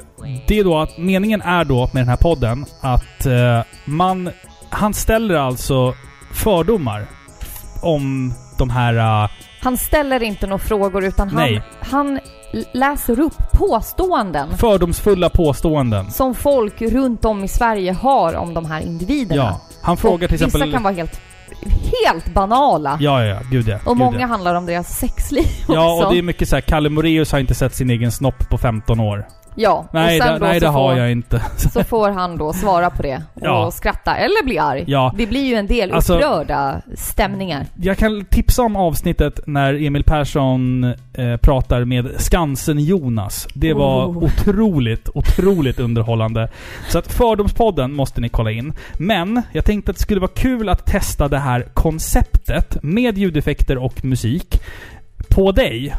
det 0.47 0.59
är 0.59 0.63
då 0.63 0.77
att 0.77 0.97
meningen 0.97 1.41
är 1.41 1.63
då 1.65 1.89
med 1.93 2.01
den 2.01 2.09
här 2.09 2.17
podden 2.17 2.65
att 2.81 3.25
eh, 3.25 3.61
man... 3.85 4.29
Han 4.71 4.93
ställer 4.93 5.35
alltså 5.35 5.93
fördomar 6.33 7.05
om 7.81 8.33
de 8.57 8.69
här... 8.69 9.29
Han 9.61 9.77
ställer 9.77 10.23
inte 10.23 10.47
några 10.47 10.59
frågor 10.59 11.05
utan 11.05 11.29
han, 11.29 11.41
Nej. 11.41 11.61
han 11.79 12.19
läser 12.73 13.19
upp 13.19 13.51
påståenden 13.51 14.57
fördomsfulla 14.57 15.29
påståenden. 15.29 16.11
som 16.11 16.35
folk 16.35 16.81
runt 16.81 17.25
om 17.25 17.43
i 17.43 17.47
Sverige 17.47 17.91
har 17.91 18.35
om 18.35 18.53
de 18.53 18.65
här 18.65 18.81
individerna. 18.81 19.41
Ja. 19.41 19.61
Han 19.81 19.97
frågar 19.97 20.27
till 20.27 20.37
Vissa 20.37 20.45
exempel... 20.45 20.71
kan 20.71 20.83
vara 20.83 20.93
helt, 20.93 21.21
helt 22.05 22.33
banala. 22.33 22.97
Ja, 22.99 23.25
ja, 23.25 23.35
ja. 23.35 23.39
Gud 23.51 23.67
ja. 23.67 23.75
och 23.75 23.95
gud, 23.95 23.97
många 23.97 24.19
ja. 24.19 24.27
handlar 24.27 24.55
om 24.55 24.65
deras 24.65 24.97
sexliv 24.97 25.45
också. 25.61 25.73
Ja, 25.73 26.05
och 26.05 26.13
det 26.13 26.19
är 26.19 26.23
mycket 26.23 26.49
så 26.49 26.55
här. 26.55 26.61
Kalle 26.61 26.89
Moraeus 26.89 27.31
har 27.31 27.39
inte 27.39 27.55
sett 27.55 27.75
sin 27.75 27.89
egen 27.89 28.11
snopp 28.11 28.49
på 28.49 28.57
15 28.57 28.99
år. 28.99 29.25
Ja, 29.61 29.85
Nej, 29.93 30.19
och 30.19 30.23
sen 30.25 30.33
det, 30.33 30.39
då 30.39 30.45
nej 30.45 30.59
så 30.59 30.65
det 30.65 30.71
får, 30.71 30.79
har 30.79 30.95
jag 30.97 31.11
inte. 31.11 31.41
Så 31.73 31.83
får 31.83 32.09
han 32.09 32.37
då 32.37 32.53
svara 32.53 32.89
på 32.89 33.01
det 33.03 33.15
och 33.33 33.41
Ja. 33.41 33.71
skratta 33.71 34.15
eller 34.15 34.43
bli 34.45 34.57
arg. 34.59 34.83
Ja. 34.87 35.13
Det 35.17 35.25
blir 35.27 35.45
ju 35.45 35.55
en 35.55 35.67
del 35.67 35.91
Alltså- 35.91 36.15
upprörda 36.15 36.81
stämningar. 36.95 37.65
Jag 37.81 37.97
kan 37.97 38.25
tipsa 38.25 38.61
om 38.61 38.75
avsnittet 38.75 39.39
när 39.47 39.73
Emil 39.85 40.03
Persson 40.03 40.83
eh, 41.13 41.37
pratar 41.41 41.85
med 41.85 42.05
Skansen-Jonas. 42.17 43.47
Det 43.53 43.73
var 43.73 44.05
Oh. 44.05 44.17
otroligt, 44.23 45.09
otroligt 45.13 45.79
underhållande. 45.79 46.49
Så 46.89 46.99
att 46.99 47.11
Fördomspodden 47.13 47.93
måste 47.93 48.21
ni 48.21 48.29
kolla 48.29 48.51
in. 48.51 48.73
Men 48.99 49.41
jag 49.51 49.65
tänkte 49.65 49.91
att 49.91 49.97
det 49.97 50.03
skulle 50.03 50.19
vara 50.21 50.31
kul 50.35 50.69
att 50.69 50.85
testa 50.85 51.27
det 51.27 51.39
här 51.39 51.61
konceptet 51.73 52.77
med 52.83 53.17
ljudeffekter 53.17 53.77
och 53.77 54.05
musik 54.05 54.61
på 55.29 55.51
dig. 55.51 55.95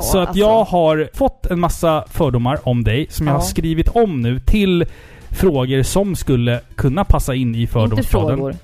Så 0.00 0.18
att 0.18 0.28
alltså. 0.28 0.40
jag 0.40 0.64
har 0.64 1.08
fått 1.14 1.46
en 1.46 1.60
massa 1.60 2.04
fördomar 2.10 2.58
om 2.68 2.84
dig 2.84 3.06
som 3.10 3.26
jag 3.26 3.34
Ja. 3.34 3.38
har 3.38 3.44
skrivit 3.46 3.88
om 3.88 4.20
nu 4.22 4.40
till 4.40 4.84
frågor 5.30 5.82
som 5.82 6.16
skulle 6.16 6.60
kunna 6.74 7.04
passa 7.04 7.34
in 7.34 7.54
i 7.54 7.60
Inte 7.60 7.72
Fördomspodden. 7.72 8.36
frågor. 8.36 8.56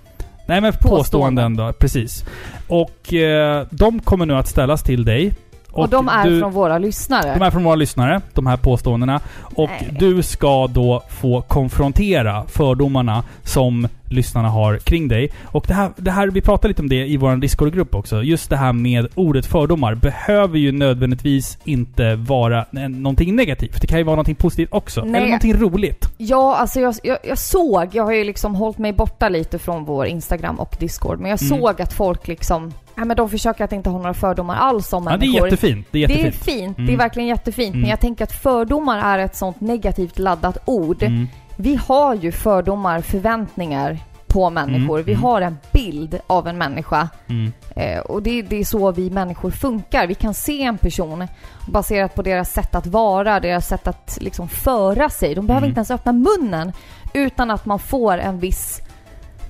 Nej 0.47 0.61
men 0.61 0.73
påståenden 0.81 1.57
då, 1.57 1.73
precis. 1.73 2.25
Och 2.69 3.15
eh, 3.15 3.67
de 3.71 4.01
kommer 4.01 4.27
nu 4.27 4.35
att 4.35 4.49
ställas 4.49 4.83
till 4.83 5.05
dig. 5.05 5.33
Och, 5.73 5.89
de 5.89 6.09
är 6.09 6.25
du, 6.31 6.41
från 6.41 6.53
våra 6.53 6.79
lyssnare. 6.79 7.35
de 7.39 7.43
är 7.45 7.51
från 7.51 7.65
våra 7.65 7.75
lyssnare, 7.75 8.21
de 8.35 8.47
här 8.47 8.57
påståendena. 8.57 9.21
Och 9.55 9.71
Nej. 9.81 9.97
du 9.99 10.23
ska 10.23 10.67
då 10.67 11.03
få 11.21 11.41
konfrontera 11.41 12.45
fördomarna 12.47 13.23
som 13.45 13.89
lyssnarna 14.05 14.49
har 14.49 14.79
kring 14.79 15.09
dig. 15.09 15.31
Och 15.45 15.65
det 15.69 15.75
här, 15.75 15.91
det 15.97 16.11
här, 16.11 16.27
vi 16.29 16.41
pratade 16.41 16.69
lite 16.69 16.83
om 16.83 16.89
det 16.89 17.07
i 17.07 17.17
vår 17.17 17.37
Discord-grupp 17.37 17.95
också. 17.95 18.23
Just 18.23 18.51
det 18.51 18.57
här 18.57 18.73
med 18.73 19.07
ordet 19.15 19.47
fördomar 19.47 19.95
behöver 19.95 20.59
ju 20.59 20.73
nödvändigtvis 20.73 21.59
inte 21.65 22.15
vara 22.15 22.65
någonting 22.89 23.37
negativt. 23.37 23.81
Det 23.81 23.87
kan 23.87 23.99
ju 23.99 24.05
vara 24.05 24.17
någonting 24.17 24.35
positivt 24.35 24.69
också. 24.73 25.01
Nej. 25.05 25.15
Eller 25.17 25.27
någonting 25.27 25.55
roligt. 25.55 26.07
Ja, 26.19 26.57
alltså 26.57 26.81
jag, 26.81 26.95
jag, 27.03 27.19
jag 27.25 27.39
såg, 27.39 27.89
jag 27.93 28.05
har 28.05 28.13
ju 28.13 28.25
liksom 28.25 28.55
hållit 28.55 28.79
mig 28.79 28.93
borta 28.93 29.29
lite 29.29 29.59
från 29.59 29.85
vår 29.85 30.07
Instagram 30.07 30.59
och 30.61 30.77
Discord, 30.79 31.21
men 31.21 31.31
jag 31.31 31.43
Mm. 31.43 31.59
såg 31.61 31.83
att 31.83 31.93
folk 31.93 32.29
liksom, 32.29 32.73
ja 33.01 33.05
men 33.05 33.17
de 33.17 33.31
försöker 33.31 33.65
att 33.65 33.73
inte 33.73 33.91
ha 33.91 33.99
några 33.99 34.15
fördomar 34.15 34.57
alls 34.57 34.93
om 34.93 35.05
Ja, 35.05 35.11
det 35.11 35.15
är 35.17 35.19
människor. 35.29 35.47
jättefint. 35.49 35.87
Det 35.91 36.05
är 36.05 36.09
Det 36.09 36.15
är 36.15 36.25
jättefint. 36.25 36.45
fint, 36.59 36.77
det 36.77 36.83
Mm. 36.83 36.95
är 36.95 36.99
verkligen 36.99 37.29
jättefint. 37.29 37.69
Mm. 37.75 37.81
Men 37.81 37.91
jag 37.91 38.01
tänker 38.01 38.25
att 38.25 38.33
fördomar 38.33 38.99
är 38.99 39.19
ett 39.19 39.37
sånt 39.37 39.61
negativt 39.61 40.19
laddat 40.19 40.59
ord. 40.65 41.03
Mm. 41.03 41.29
Vi 41.57 41.75
har 41.87 42.15
ju 42.15 42.33
fördomar, 42.33 43.01
förväntningar 43.01 43.99
på 44.27 44.51
människor. 44.51 44.95
Mm, 44.99 45.05
Vi 45.05 45.13
mm. 45.13 45.23
har 45.25 45.41
en 45.41 45.57
bild 45.73 46.19
av 46.27 46.49
en 46.49 46.59
människa. 46.59 47.09
Mm. 47.29 47.53
Eh, 47.77 47.99
och 48.01 48.23
det, 48.23 48.43
det 48.43 48.57
är 48.57 48.65
så 48.65 48.93
vi 48.93 49.11
människor 49.11 49.51
funkar. 49.51 50.07
Vi 50.07 50.15
kan 50.15 50.35
se 50.35 50.63
en 50.63 50.79
person 50.79 51.27
baserat 51.67 52.15
på 52.15 52.23
deras 52.23 52.53
sätt 52.53 52.75
att 52.75 52.87
vara, 52.87 53.41
deras 53.41 53.69
sätt 53.69 53.87
att 53.89 54.19
liksom 54.21 54.49
föra 54.49 55.09
sig. 55.11 55.35
De 55.35 55.47
behöver 55.47 55.67
inte 55.67 55.79
ens 55.79 55.91
öppna 55.91 56.13
munnen 56.13 56.73
utan 57.15 57.51
att 57.51 57.67
man 57.67 57.79
får 57.79 58.19
en 58.19 58.39
viss 58.39 58.81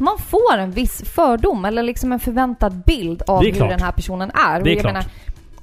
man 0.00 0.18
får 0.18 0.58
en 0.58 0.70
viss 0.70 1.02
fördom 1.14 1.64
eller 1.64 1.82
liksom 1.82 2.12
en 2.12 2.20
förväntad 2.20 2.72
bild 2.86 3.22
av 3.26 3.42
hur 3.44 3.52
den 3.68 3.80
här 3.82 3.92
personen 3.92 4.30
är. 4.30 4.60
Det 4.62 4.70
är 4.70 4.80
klart. 4.80 4.92
Menar, 4.92 5.04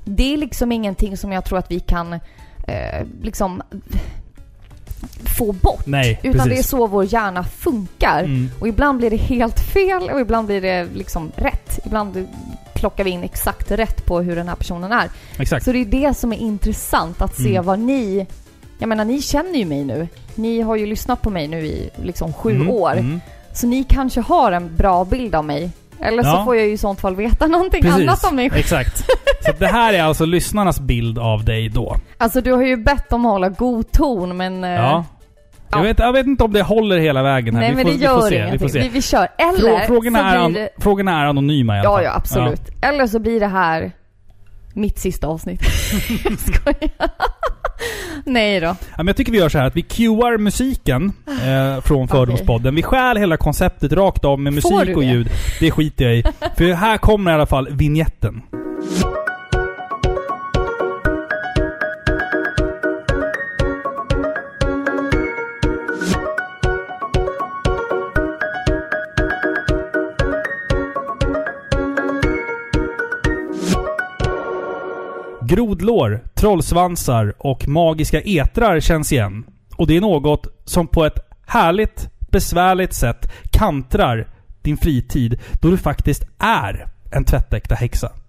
det 0.03 0.33
är 0.33 0.38
liksom 0.38 0.71
ingenting 0.71 1.17
som 1.17 1.31
jag 1.31 1.45
tror 1.45 1.59
att 1.59 1.71
vi 1.71 1.79
kan 1.79 2.13
eh, 2.67 3.05
liksom 3.21 3.61
få 5.38 5.51
bort. 5.51 5.85
Nej, 5.85 6.19
Utan 6.23 6.33
precis. 6.33 6.49
det 6.53 6.59
är 6.59 6.63
så 6.63 6.88
vår 6.88 7.13
hjärna 7.13 7.43
funkar. 7.43 8.19
Mm. 8.23 8.49
Och 8.59 8.67
ibland 8.67 8.97
blir 8.97 9.09
det 9.09 9.17
helt 9.17 9.59
fel 9.59 10.09
och 10.09 10.19
ibland 10.19 10.47
blir 10.47 10.61
det 10.61 10.88
liksom 10.95 11.31
rätt. 11.35 11.79
Ibland 11.85 12.27
plockar 12.75 13.03
vi 13.03 13.09
in 13.09 13.23
exakt 13.23 13.71
rätt 13.71 14.05
på 14.05 14.21
hur 14.21 14.35
den 14.35 14.47
här 14.47 14.55
personen 14.55 14.91
är. 14.91 15.09
Exakt. 15.38 15.65
Så 15.65 15.71
det 15.71 15.79
är 15.79 15.85
det 15.85 16.13
som 16.13 16.33
är 16.33 16.38
intressant 16.38 17.21
att 17.21 17.35
se 17.35 17.49
Mm. 17.51 17.65
vad 17.65 17.79
ni... 17.79 18.27
Jag 18.79 18.89
menar, 18.89 19.05
ni 19.05 19.21
känner 19.21 19.59
ju 19.59 19.65
mig 19.65 19.83
nu. 19.83 20.07
Ni 20.35 20.61
har 20.61 20.75
ju 20.75 20.85
lyssnat 20.85 21.21
på 21.21 21.29
mig 21.29 21.47
nu 21.47 21.65
i 21.65 21.89
liksom 22.03 22.33
sju 22.33 22.51
Mm. 22.55 22.69
år. 22.69 23.19
Så 23.58 23.68
ni 23.68 23.84
kanske 23.84 24.22
har 24.22 24.51
en 24.51 24.76
bra 24.76 25.05
bild 25.05 25.36
av 25.36 25.45
mig. 25.45 25.70
Eller 26.01 26.24
så 26.24 26.30
Ja. 26.30 26.45
får 26.45 26.55
jag 26.55 26.66
ju 26.66 26.72
i 26.72 26.78
sånt 26.78 26.99
fall 27.01 27.16
veta 27.16 27.47
någonting 27.47 27.82
Precis. 27.82 28.01
annat 28.01 28.24
om 28.24 28.36
mig 28.36 28.49
själv. 28.49 28.60
Exakt. 28.60 28.97
Så 29.45 29.51
det 29.60 29.68
här 29.68 29.93
är 29.93 30.03
alltså 30.03 30.26
lyssnarnas 30.26 30.80
bild 30.80 31.20
av 31.20 31.45
dig 31.45 31.70
då. 31.70 31.95
Alltså 32.18 32.41
du 32.41 32.51
har 32.53 32.64
ju 32.64 32.78
bett 32.78 33.14
om 33.14 33.26
att 33.26 33.32
hålla 33.32 33.49
god 33.49 33.91
ton 33.91 34.38
men... 34.38 34.64
eh, 34.64 34.70
Ja. 34.70 35.05
Jag, 35.70 35.80
ja. 35.80 35.84
vet, 35.84 35.99
jag 35.99 36.14
vet 36.14 36.26
inte 36.26 36.43
om 36.43 36.53
det 36.53 36.62
håller 36.62 36.97
hela 36.99 37.24
vägen 37.24 37.55
här. 37.55 37.62
Nej 37.62 37.70
vi 37.70 37.76
men 37.76 37.86
får, 37.86 37.91
det 37.91 37.97
vi 37.97 38.05
får 38.08 38.14
gör 38.22 38.30
se. 38.30 38.36
ingenting. 38.36 38.53
Vi 38.53 38.60
får 38.60 38.80
se. 38.80 38.89
Vi, 38.89 39.01
kör. 39.01 39.28
Eller 39.38 39.78
Frå, 39.80 39.86
frågorna, 39.88 40.20
så 40.20 40.26
är 40.26 40.32
blir 40.32 40.45
an, 40.45 40.53
det... 40.53 40.70
frågorna 40.80 41.22
är 41.22 41.26
anonyma 41.26 41.76
i 41.78 41.80
alla 41.80 41.89
Ja, 41.89 41.95
fall. 41.95 42.03
ja 42.03 42.16
absolut. 42.16 42.62
Eller 42.82 43.08
så 43.08 43.20
blir 43.20 43.39
det 43.39 43.47
här 43.47 43.91
mitt 44.74 44.99
sista 44.99 45.28
avsnitt. 45.28 45.62
jag 46.24 46.39
skojar. 46.39 47.10
Nej 48.25 48.59
då. 48.59 48.65
Ja, 48.67 48.75
men 48.97 49.07
jag 49.07 49.15
tycker 49.17 49.32
vi 49.32 49.38
gör 49.38 49.49
så 49.49 49.57
här 49.57 49.65
att 49.65 49.75
vi 49.75 49.82
cuear 49.82 50.38
musiken 50.38 51.13
eh, 51.28 51.82
från 51.82 52.07
Fördomspodden. 52.07 52.75
Vi 52.75 52.84
stjäl 52.84 53.17
hela 53.17 53.38
konceptet 53.38 53.91
rakt 53.93 54.25
av 54.25 54.39
med 54.39 54.61
Får 54.61 54.71
musik 54.71 54.88
du 54.88 54.95
och 54.95 55.01
det? 55.01 55.07
ljud. 55.07 55.30
Det 55.59 55.71
skiter 55.71 56.05
jag 56.05 56.15
i. 56.17 56.23
För 56.57 56.73
här 56.73 56.97
kommer 56.97 57.32
i 57.32 57.34
alla 57.34 57.45
fall 57.45 57.67
vignetten. 57.71 58.41
Grodlår, 75.48 76.24
trollsvansar 76.34 77.34
och 77.38 77.68
magiska 77.68 78.22
etrar 78.22 78.80
känns 78.80 79.12
igen. 79.12 79.43
Och 79.76 79.88
det 79.88 79.98
är 79.98 80.02
något 80.02 80.48
som 80.66 80.88
på 80.88 81.06
ett 81.06 81.20
härligt, 81.45 82.10
besvärligt 82.32 82.93
sätt 82.93 83.32
kantrar 83.52 84.28
din 84.62 84.78
fritid 84.78 85.39
då 85.62 85.70
du 85.70 85.78
faktiskt 85.78 86.24
är 86.39 86.88
en 87.12 87.26
tvättäkta 87.26 87.76
häxa. 87.76 88.12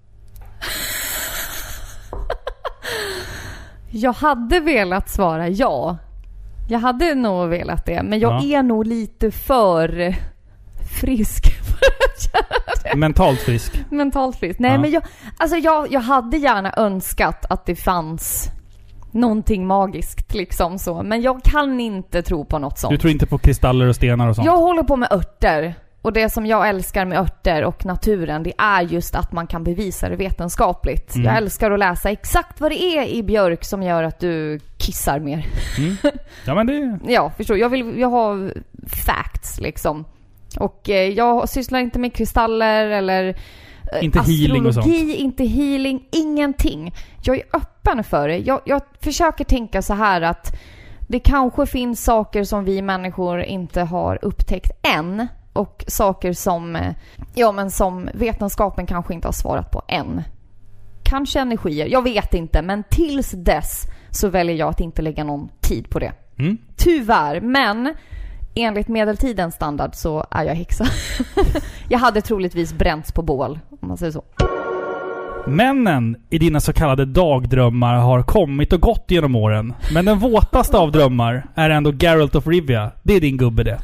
Jag 3.91 4.13
hade 4.13 4.61
velat 4.61 5.09
svara 5.09 5.49
ja. 5.49 5.97
Jag 6.69 6.79
hade 6.79 7.15
nog 7.15 7.49
velat 7.49 7.87
det, 7.87 8.03
men 8.03 8.19
jag 8.19 8.33
Ja. 8.45 8.59
är 8.59 8.63
nog 8.63 8.87
lite 8.87 9.31
för 9.31 10.15
frisk. 11.01 11.45
Mentalt 12.97 13.41
frisk. 13.41 13.73
Mentalt 13.91 14.37
frisk. 14.37 14.59
Nej 14.59 14.73
Ja. 14.73 14.79
men 14.79 14.91
jag, 14.91 15.03
alltså 15.37 15.57
jag, 15.57 15.93
jag 15.93 16.01
hade 16.01 16.37
gärna 16.37 16.75
önskat 16.77 17.45
att 17.51 17.67
det 17.67 17.77
fanns 17.77 18.49
någonting 19.13 19.67
magiskt 19.67 20.35
liksom 20.35 20.79
så. 20.79 21.03
Men 21.03 21.23
jag 21.23 21.43
kan 21.43 21.81
inte 21.81 22.23
tro 22.23 22.45
på 22.45 22.59
något 22.59 22.79
sånt. 22.79 22.91
Du 22.93 22.99
tror 22.99 23.11
inte 23.11 23.27
på 23.27 23.39
kristaller 23.39 23.87
och 23.87 23.97
stenar 23.97 24.29
och 24.29 24.35
sånt? 24.37 24.47
Jag 24.47 24.57
håller 24.57 24.83
på 24.83 24.97
med 24.97 25.13
örter. 25.13 25.75
Och 26.03 26.13
det 26.13 26.31
som 26.31 26.47
jag 26.47 26.69
älskar 26.69 27.05
med 27.05 27.19
örter 27.19 27.65
och 27.65 27.85
naturen, 27.85 28.43
det 28.43 28.53
är 28.59 28.83
just 28.83 29.15
att 29.15 29.33
man 29.33 29.47
kan 29.47 29.65
bevisa 29.65 30.09
det 30.09 30.17
vetenskapligt. 30.17 31.15
Mm. 31.15 31.27
Jag 31.27 31.37
älskar 31.37 31.71
att 31.71 31.79
läsa 31.79 32.11
exakt 32.11 32.61
vad 32.61 32.71
det 32.71 32.83
är 32.83 33.07
i 33.07 33.23
björk 33.23 33.65
som 33.65 33.83
gör 33.83 34.03
att 34.03 34.21
du 34.21 34.61
kissar 34.77 35.21
mer. 35.21 35.47
Mm. 35.79 35.97
Ja 36.47 36.55
men 36.55 36.67
det... 36.67 36.99
Ja, 37.13 37.33
förstår? 37.37 37.59
Jag 37.59 37.69
vill 37.69 37.99
jag 37.99 38.09
har 38.09 38.53
facts 39.07 39.61
liksom. 39.61 40.05
Och 40.61 40.91
eh, 40.91 41.09
jag 41.09 41.49
sysslar 41.49 41.79
inte 41.79 41.99
med 41.99 42.15
kristaller 42.15 42.87
eller 42.87 43.29
eh, 43.93 44.05
Inte 44.05 44.21
healing 44.21 44.67
och 44.67 44.75
sånt. 44.75 44.87
astrologi, 44.87 45.17
inte 45.17 45.45
healing, 45.45 46.09
ingenting. 46.13 46.95
Jag 47.23 47.37
är 47.37 47.45
öppen 47.53 48.05
för 48.05 48.29
det. 48.29 48.39
Jag, 48.39 48.61
jag 48.65 48.83
försöker 49.01 49.45
tänka 49.45 49.83
så 49.83 49.95
här 49.95 50.23
att 50.23 50.57
det 51.09 51.21
kanske 51.21 51.67
finns 51.67 52.05
saker 52.05 52.45
som 52.45 52.65
vi 52.65 52.83
människor 52.83 53.43
inte 53.43 53.81
har 53.83 54.19
upptäckt 54.23 54.71
än. 54.97 55.27
Och 55.53 55.85
saker 55.87 56.33
som, 56.33 56.77
eh, 56.77 56.95
ja 57.35 57.53
men 57.53 57.71
som 57.71 58.09
vetenskapen 58.15 58.87
kanske 58.87 59.15
inte 59.15 59.29
har 59.29 59.33
svarat 59.33 59.71
på 59.71 59.83
än. 59.89 60.23
Kanske 61.05 61.41
energier, 61.41 61.87
jag 61.87 62.03
vet 62.03 62.35
inte. 62.35 62.63
Men 62.63 62.85
tills 62.91 63.31
dess 63.31 63.85
så 64.11 64.29
väljer 64.29 64.57
jag 64.57 64.69
att 64.69 64.81
inte 64.81 65.03
lägga 65.03 65.25
någon 65.25 65.49
tid 65.61 65.91
på 65.91 65.99
det. 65.99 66.13
Mm. 66.39 66.59
Tyvärr, 66.77 67.41
men 67.41 67.95
enligt 68.63 68.89
medeltidens 68.89 69.55
standard 69.55 69.91
så 69.95 70.27
är 70.31 70.45
jag 70.45 70.55
häxa. 70.55 70.87
jag 71.89 71.99
hade 71.99 72.21
troligtvis 72.21 72.73
bränts 72.73 73.13
på 73.13 73.23
bål, 73.23 73.59
om 73.71 73.89
man 73.89 73.97
säger 73.97 74.13
så. 74.13 74.25
Männen 75.47 76.17
i 76.31 76.39
dina 76.39 76.61
så 76.61 76.73
kallade 76.73 77.05
dagdrömmar 77.05 77.95
har 77.95 78.23
kommit 78.23 78.73
och 78.73 78.81
gått 78.81 79.05
genom 79.09 79.35
åren. 79.35 79.75
Men 79.95 80.05
den 80.05 80.19
våtaste 80.19 80.79
av 80.79 80.93
drömmar 80.93 81.47
är 81.55 81.71
ändå 81.71 81.93
Geralt 81.93 82.35
of 82.35 82.47
Rivia. 82.47 82.93
Det 83.03 83.15
är 83.15 83.21
din 83.21 83.37
gubbe 83.37 83.63
det. 83.63 83.81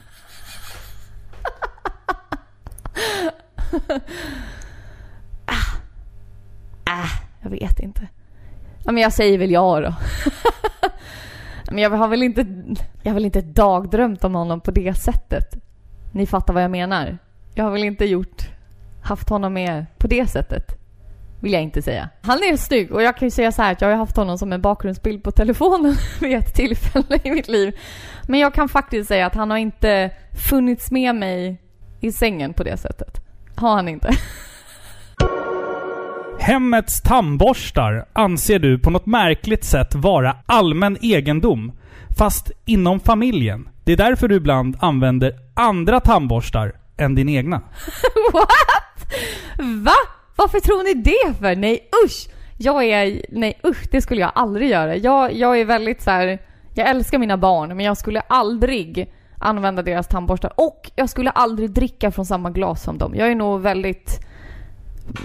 Äh, 6.86 7.10
jag 7.42 7.50
vet 7.50 7.80
inte. 7.80 8.08
Ja, 8.84 8.92
men 8.92 9.02
jag 9.02 9.12
säger 9.12 9.38
väl 9.38 9.50
ja 9.50 9.80
då. 9.80 9.94
men 11.74 11.82
jag 11.82 11.90
har 11.90 12.08
väl 12.08 12.22
inte, 12.22 12.46
jag 13.02 13.10
har 13.10 13.14
väl 13.14 13.24
inte 13.24 13.40
dagdrömt 13.40 14.24
om 14.24 14.34
honom 14.34 14.60
på 14.60 14.70
det 14.70 14.94
sättet. 14.94 15.56
Ni 16.12 16.26
fattar 16.26 16.54
vad 16.54 16.62
jag 16.62 16.70
menar. 16.70 17.18
Jag 17.54 17.64
har 17.64 17.70
väl 17.70 17.84
inte 17.84 18.04
gjort, 18.04 18.42
haft 19.02 19.28
honom 19.28 19.52
med 19.52 19.86
på 19.98 20.06
det 20.06 20.26
sättet. 20.26 20.64
Vill 21.40 21.52
jag 21.52 21.62
inte 21.62 21.82
säga. 21.82 22.08
Han 22.22 22.38
är 22.38 22.56
snygg 22.56 22.92
och 22.92 23.02
jag 23.02 23.16
kan 23.16 23.26
ju 23.26 23.30
säga 23.30 23.52
så 23.52 23.62
här 23.62 23.72
att 23.72 23.80
jag 23.80 23.88
har 23.88 23.96
haft 23.96 24.16
honom 24.16 24.38
som 24.38 24.52
en 24.52 24.62
bakgrundsbild 24.62 25.22
på 25.22 25.30
telefonen 25.30 25.94
vid 26.20 26.36
ett 26.36 26.54
tillfälle 26.54 27.20
i 27.24 27.30
mitt 27.30 27.48
liv. 27.48 27.78
Men 28.28 28.40
jag 28.40 28.54
kan 28.54 28.68
faktiskt 28.68 29.08
säga 29.08 29.26
att 29.26 29.34
han 29.34 29.50
har 29.50 29.58
inte 29.58 30.10
funnits 30.50 30.90
med 30.90 31.14
mig 31.14 31.62
i 32.00 32.12
sängen 32.12 32.54
på 32.54 32.64
det 32.64 32.76
sättet. 32.76 33.20
Har 33.56 33.74
han 33.74 33.88
inte. 33.88 34.10
Hemmets 36.46 37.00
tandborstar 37.02 38.06
anser 38.12 38.58
du 38.58 38.78
på 38.78 38.90
något 38.90 39.06
märkligt 39.06 39.64
sätt 39.64 39.94
vara 39.94 40.36
allmän 40.46 40.96
egendom. 41.02 41.72
Fast 42.18 42.50
inom 42.64 43.00
familjen. 43.00 43.68
Det 43.84 43.92
är 43.92 43.96
därför 43.96 44.28
du 44.28 44.34
ibland 44.34 44.76
använder 44.80 45.32
andra 45.54 46.00
tandborstar 46.00 46.72
än 46.96 47.14
din 47.14 47.28
egna. 47.28 47.56
What? 48.32 48.48
Va? 49.58 49.92
Varför 50.36 50.60
tror 50.60 50.84
ni 50.84 50.94
det 50.94 51.38
för? 51.38 51.56
Nej 51.56 51.88
usch! 52.04 52.28
Jag 52.58 52.84
är, 52.84 53.22
nej 53.28 53.60
usch, 53.66 53.90
det 53.90 54.00
skulle 54.00 54.20
jag 54.20 54.32
aldrig 54.34 54.70
göra. 54.70 54.96
Jag, 54.96 55.32
jag 55.32 55.60
är 55.60 55.64
väldigt 55.64 56.02
så 56.02 56.10
här. 56.10 56.38
jag 56.74 56.88
älskar 56.88 57.18
mina 57.18 57.36
barn 57.36 57.76
men 57.76 57.86
jag 57.86 57.96
skulle 57.96 58.20
aldrig 58.20 59.12
använda 59.38 59.82
deras 59.82 60.08
tandborstar. 60.08 60.52
Och 60.56 60.90
jag 60.96 61.08
skulle 61.08 61.30
aldrig 61.30 61.70
dricka 61.70 62.10
från 62.10 62.26
samma 62.26 62.50
glas 62.50 62.82
som 62.82 62.98
dem. 62.98 63.14
Jag 63.14 63.30
är 63.30 63.34
nog 63.34 63.60
väldigt, 63.60 64.20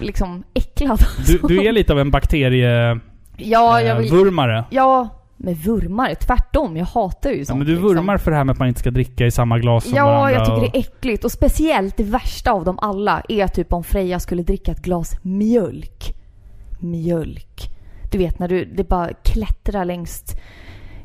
liksom 0.01 0.43
äcklad. 0.53 1.05
Du, 1.27 1.37
du 1.37 1.63
är 1.67 1.71
lite 1.71 1.93
av 1.93 1.99
en 1.99 2.11
bakterie... 2.11 2.99
Ja, 3.37 3.81
jag 3.81 3.89
eh, 3.89 3.97
vill... 3.97 4.11
vurmare. 4.11 4.63
Ja, 4.69 5.09
med 5.37 5.57
vurmare. 5.57 6.15
Tvärtom, 6.15 6.77
jag 6.77 6.85
hatar 6.85 7.29
ju 7.29 7.37
Ja, 7.39 7.45
sånt. 7.45 7.57
men 7.57 7.67
du 7.67 7.73
liksom. 7.73 7.89
vurmar 7.95 8.17
för 8.17 8.31
det 8.31 8.37
här 8.37 8.43
med 8.43 8.53
att 8.53 8.59
man 8.59 8.67
inte 8.67 8.79
ska 8.79 8.91
dricka 8.91 9.25
i 9.25 9.31
samma 9.31 9.59
glas 9.59 9.83
som 9.83 9.93
Ja, 9.95 10.05
varandra. 10.05 10.31
jag 10.31 10.45
tycker 10.45 10.55
och- 10.57 10.61
det 10.71 10.77
är 10.77 10.79
äckligt. 10.79 11.25
Och 11.25 11.31
speciellt 11.31 11.97
det 11.97 12.03
värsta 12.03 12.51
av 12.51 12.63
dem 12.63 12.79
alla 12.81 13.21
är 13.29 13.47
typ 13.47 13.73
om 13.73 13.83
Freja 13.83 14.19
skulle 14.19 14.43
dricka 14.43 14.71
ett 14.71 14.81
glas 14.81 15.15
mjölk. 15.21 16.13
Mjölk. 16.79 17.69
Du 18.11 18.17
vet 18.17 18.39
när 18.39 18.47
du, 18.47 18.65
det 18.65 18.83
bara 18.89 19.09
klättrar 19.23 19.85
längs 19.85 20.23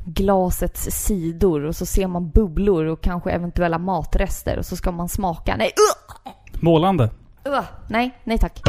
glasets 0.06 0.82
sidor 0.90 1.64
och 1.64 1.76
så 1.76 1.86
ser 1.86 2.06
man 2.06 2.30
bubblor 2.30 2.84
och 2.84 3.00
kanske 3.02 3.30
eventuella 3.30 3.78
matrester 3.78 4.58
och 4.58 4.66
så 4.66 4.76
ska 4.76 4.92
man 4.92 5.08
smaka. 5.08 5.54
Nej, 5.58 5.66
uh! 6.26 6.32
Målande. 6.62 7.10
Uh! 7.48 7.60
Nej, 7.88 8.18
nej 8.24 8.38
tack. 8.38 8.60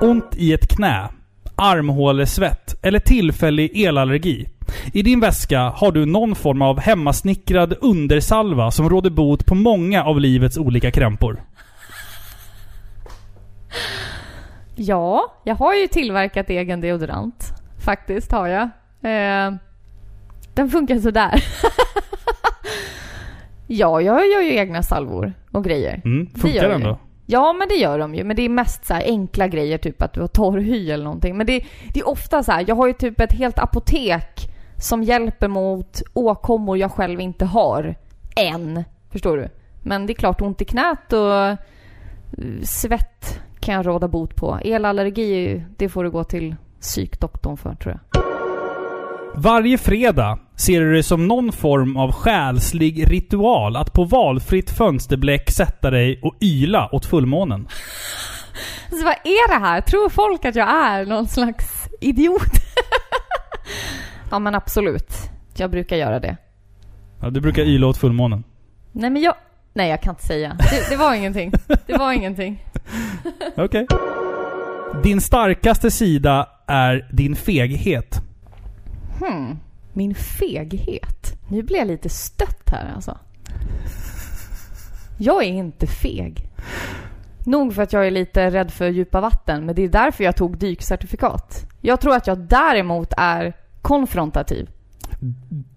Ont 0.00 0.36
i 0.36 0.52
ett 0.52 0.76
knä, 0.76 1.08
armhålesvett 1.56 2.74
eller 2.82 2.98
tillfällig 2.98 3.84
elallergi. 3.84 4.48
I 4.92 5.02
din 5.02 5.20
väska 5.20 5.60
har 5.60 5.92
du 5.92 6.06
någon 6.06 6.34
form 6.34 6.62
av 6.62 6.80
hemmasnickrad 6.80 7.74
undersalva 7.80 8.70
som 8.70 8.88
råder 8.88 9.10
bot 9.10 9.46
på 9.46 9.54
många 9.54 10.04
av 10.04 10.20
livets 10.20 10.58
olika 10.58 10.90
krämpor. 10.90 11.42
Ja, 14.76 15.34
jag 15.44 15.54
har 15.54 15.74
ju 15.74 15.86
tillverkat 15.86 16.50
egen 16.50 16.80
deodorant. 16.80 17.52
Faktiskt 17.84 18.32
har 18.32 18.48
jag. 18.48 18.62
Eh, 19.02 19.54
den 20.54 20.70
funkar 20.70 20.98
sådär. 20.98 21.32
ja, 23.66 24.00
jag 24.00 24.26
gör 24.26 24.40
ju 24.40 24.54
egna 24.54 24.82
salvor 24.82 25.32
och 25.52 25.64
grejer. 25.64 26.00
Mm, 26.04 26.26
funkar 26.26 26.68
den 26.68 26.80
då? 26.80 26.98
Ja, 27.26 27.52
men 27.52 27.68
det 27.68 27.74
gör 27.74 27.98
de 27.98 28.14
ju. 28.14 28.24
Men 28.24 28.36
det 28.36 28.42
är 28.42 28.48
mest 28.48 28.84
så 28.84 28.94
här 28.94 29.02
enkla 29.02 29.48
grejer, 29.48 29.78
typ 29.78 30.02
att 30.02 30.12
du 30.12 30.20
har 30.20 30.28
torr 30.28 30.58
hy 30.58 30.90
eller 30.90 31.04
någonting. 31.04 31.36
Men 31.36 31.46
det, 31.46 31.64
det 31.94 32.00
är 32.00 32.08
ofta 32.08 32.42
så 32.42 32.52
här, 32.52 32.64
jag 32.68 32.74
har 32.74 32.86
ju 32.86 32.92
typ 32.92 33.20
ett 33.20 33.32
helt 33.32 33.58
apotek 33.58 34.50
som 34.78 35.02
hjälper 35.02 35.48
mot 35.48 36.02
åkommor 36.14 36.78
jag 36.78 36.92
själv 36.92 37.20
inte 37.20 37.44
har. 37.44 37.94
Än. 38.36 38.84
Förstår 39.10 39.36
du? 39.36 39.48
Men 39.82 40.06
det 40.06 40.12
är 40.12 40.14
klart, 40.14 40.40
ont 40.40 40.62
i 40.62 40.64
knät 40.64 41.12
och 41.12 41.34
eh, 41.34 41.56
svett 42.62 43.40
kan 43.60 43.74
jag 43.74 43.86
råda 43.86 44.08
bot 44.08 44.36
på. 44.36 44.58
Elallergi, 44.64 45.64
det 45.76 45.88
får 45.88 46.04
du 46.04 46.10
gå 46.10 46.24
till 46.24 46.56
psykdoktorn 46.80 47.56
för, 47.56 47.74
tror 47.74 48.00
jag. 48.12 48.22
Varje 49.36 49.78
fredag 49.78 50.38
ser 50.56 50.80
du 50.80 50.94
det 50.94 51.02
som 51.02 51.28
någon 51.28 51.52
form 51.52 51.96
av 51.96 52.12
själslig 52.12 53.10
ritual 53.10 53.76
att 53.76 53.92
på 53.92 54.04
valfritt 54.04 54.70
fönsterbläck 54.70 55.50
sätta 55.50 55.90
dig 55.90 56.20
och 56.22 56.34
yla 56.40 56.88
åt 56.92 57.06
fullmånen. 57.06 57.68
Så 58.90 59.04
vad 59.04 59.14
är 59.24 59.48
det 59.48 59.66
här? 59.66 59.80
Tror 59.80 60.08
folk 60.08 60.44
att 60.44 60.54
jag 60.54 60.68
är 60.68 61.06
någon 61.06 61.28
slags 61.28 61.88
idiot? 62.00 62.52
ja, 64.30 64.38
men 64.38 64.54
absolut. 64.54 65.14
Jag 65.56 65.70
brukar 65.70 65.96
göra 65.96 66.20
det. 66.20 66.36
Ja, 67.20 67.30
du 67.30 67.40
brukar 67.40 67.62
yla 67.62 67.86
åt 67.86 67.96
fullmånen. 67.96 68.44
Nej 68.92 69.10
men 69.10 69.22
jag... 69.22 69.34
Nej 69.72 69.90
jag 69.90 70.02
kan 70.02 70.10
inte 70.10 70.26
säga. 70.26 70.56
Det, 70.70 70.90
det 70.90 70.96
var 70.96 71.14
ingenting. 71.14 71.52
Det 71.86 71.96
var 71.98 72.12
ingenting. 72.12 72.64
Okej. 73.56 73.86
Din 75.02 75.20
starkaste 75.20 75.90
sida 75.90 76.48
är 76.66 77.08
din 77.12 77.36
feghet. 77.36 78.22
Hmm. 79.20 79.58
Min 79.96 80.14
feghet. 80.14 81.36
Nu 81.48 81.62
blir 81.62 81.76
jag 81.78 81.86
lite 81.86 82.08
stött 82.08 82.70
här 82.70 82.92
alltså. 82.94 83.18
Jag 85.18 85.42
är 85.44 85.48
inte 85.48 85.86
feg. 85.86 86.48
Nog 87.46 87.74
för 87.74 87.82
att 87.82 87.92
jag 87.92 88.06
är 88.06 88.10
lite 88.10 88.50
rädd 88.50 88.70
för 88.70 88.88
djupa 88.88 89.20
vatten, 89.20 89.66
men 89.66 89.74
det 89.74 89.82
är 89.82 89.88
därför 89.88 90.24
jag 90.24 90.36
tog 90.36 90.58
dykcertifikat. 90.58 91.66
Jag 91.80 92.00
tror 92.00 92.14
att 92.16 92.26
jag 92.26 92.38
däremot 92.38 93.12
är 93.16 93.52
konfrontativ. 93.82 94.70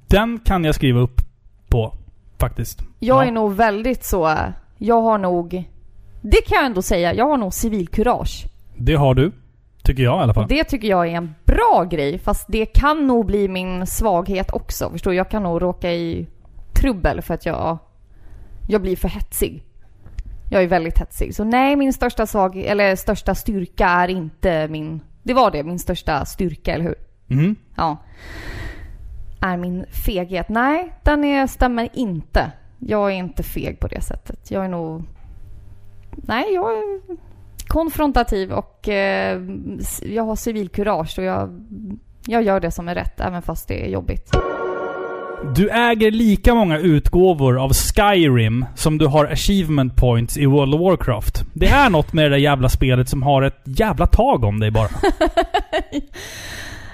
Den 0.08 0.40
kan 0.40 0.64
jag 0.64 0.76
skriva 0.76 1.00
upp 1.00 1.22
på, 1.70 1.94
faktiskt. 2.40 2.82
Jag 3.00 3.24
Ja. 3.24 3.28
är 3.28 3.32
nog 3.32 3.54
väldigt 3.54 4.06
så... 4.06 4.38
Jag 4.78 5.02
har 5.02 5.18
nog... 5.18 5.64
Det 6.22 6.42
kan 6.48 6.56
jag 6.56 6.66
ändå 6.66 6.82
säga. 6.82 7.14
Jag 7.14 7.26
har 7.28 7.38
nog 7.38 7.54
civilkurage. 7.54 8.46
Det 8.78 8.94
har 8.96 9.16
du. 9.16 9.32
Tycker 9.88 10.04
jag 10.04 10.20
i 10.20 10.24
alla 10.24 10.34
fall. 10.34 10.44
Och 10.44 10.50
det 10.50 10.64
tycker 10.64 10.88
jag 10.88 11.08
är 11.08 11.12
en 11.12 11.36
bra 11.46 11.88
grej, 11.92 12.20
fast 12.20 12.46
det 12.50 12.66
kan 12.66 13.08
nog 13.08 13.26
bli 13.26 13.48
min 13.48 13.88
svaghet 13.88 14.54
också. 14.54 14.90
Förstår 14.90 15.12
du? 15.12 15.18
Jag 15.18 15.30
kan 15.30 15.44
nog 15.44 15.62
råka 15.62 15.92
i 15.92 16.28
trubbel 16.74 17.22
för 17.22 17.34
att 17.34 17.46
jag, 17.46 17.78
jag 18.68 18.82
blir 18.82 18.96
för 18.96 19.08
hetsig. 19.08 19.64
Jag 20.50 20.64
är 20.64 20.68
väldigt 20.68 21.00
hetsig. 21.00 21.36
Så 21.36 21.44
nej, 21.44 21.76
min 21.76 21.94
största 21.94 22.26
svag, 22.26 22.58
eller 22.58 22.96
största 22.96 23.36
styrka 23.36 23.88
är 23.88 24.08
inte 24.08 24.68
min... 24.68 25.02
Det 25.24 25.34
var 25.34 25.52
det, 25.52 25.64
min 25.64 25.80
största 25.80 26.26
styrka, 26.26 26.74
eller 26.74 26.84
hur? 26.84 26.96
Mhm. 27.28 27.56
Ja. 27.76 27.98
Är 29.42 29.58
min 29.58 29.86
feghet? 30.06 30.50
Nej, 30.50 30.94
den 31.04 31.24
är, 31.24 31.48
stämmer 31.48 31.90
inte. 31.94 32.52
Jag 32.80 33.12
är 33.12 33.16
inte 33.16 33.44
feg 33.44 33.80
på 33.80 33.88
det 33.88 34.02
sättet. 34.02 34.52
Jag 34.52 34.66
är 34.66 34.70
nog... 34.70 35.04
Nej, 36.16 36.54
jag 36.54 36.72
är 36.72 37.18
konfrontativ 37.68 38.52
och 38.52 38.90
eh, 38.90 39.42
jag 40.02 40.24
har 40.24 40.36
civilkurage 40.36 41.20
och 41.20 41.24
jag, 41.24 41.66
jag 42.28 42.44
gör 42.44 42.60
det 42.60 42.72
som 42.72 42.90
är 42.90 42.96
rätt 42.96 43.20
även 43.20 43.42
fast 43.42 43.68
det 43.68 43.86
är 43.86 43.90
jobbigt. 43.90 44.38
Du 45.56 45.70
äger 45.70 46.12
lika 46.12 46.56
många 46.56 46.78
utgåvor 46.78 47.64
av 47.64 47.74
Skyrim 47.74 48.66
som 48.76 48.98
du 48.98 49.08
har 49.08 49.26
achievement 49.26 49.96
points 49.96 50.38
i 50.38 50.46
World 50.46 50.74
of 50.74 50.82
Warcraft. 50.82 51.44
Det 51.54 51.68
är 51.68 51.90
något 51.90 52.14
med 52.14 52.26
det 52.26 52.30
där 52.30 52.38
jävla 52.38 52.70
spelet 52.70 53.10
som 53.10 53.24
har 53.24 53.42
ett 53.42 53.62
jävla 53.66 54.08
tag 54.08 54.44
om 54.44 54.60
dig 54.60 54.72
bara. 54.72 54.90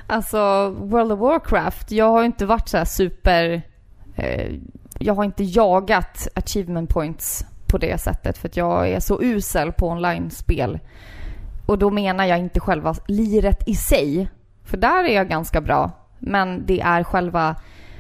Alltså, 0.08 0.70
World 0.70 1.12
of 1.12 1.20
Warcraft, 1.20 1.92
jag 1.92 2.10
har 2.10 2.24
inte 2.24 2.46
varit 2.46 2.70
så 2.70 2.78
här 2.78 2.86
super... 2.86 3.62
Eh, 4.16 4.52
jag 5.00 5.14
har 5.14 5.24
inte 5.24 5.44
jagat 5.44 6.28
achievement 6.36 6.90
points 6.90 7.46
på 7.74 7.78
det 7.78 8.02
sättet 8.02 8.38
för 8.38 8.48
att 8.48 8.58
jag 8.58 8.90
är 8.90 9.00
så 9.00 9.22
usel 9.22 9.72
på 9.72 9.88
online-spel. 9.90 10.80
Och 11.66 11.78
då 11.78 11.90
menar 11.90 12.26
jag 12.26 12.40
inte 12.40 12.60
själva 12.60 12.96
liret 13.08 13.68
i 13.68 13.76
sig, 13.76 14.30
för 14.64 14.78
där 14.78 15.04
är 15.04 15.16
jag 15.16 15.30
ganska 15.30 15.62
bra. 15.62 15.92
Men 16.20 16.66
det 16.66 16.82
är 16.82 17.04
själva 17.04 17.56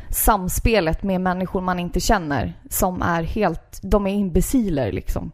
samspelet 0.10 1.04
med 1.04 1.22
människor 1.22 1.62
man 1.62 1.80
inte 1.80 2.00
känner 2.00 2.54
som 2.70 3.02
är 3.02 3.24
helt... 3.24 3.80
De 3.84 4.08
är 4.08 4.12
imbeciler 4.14 4.92
liksom. 4.92 5.32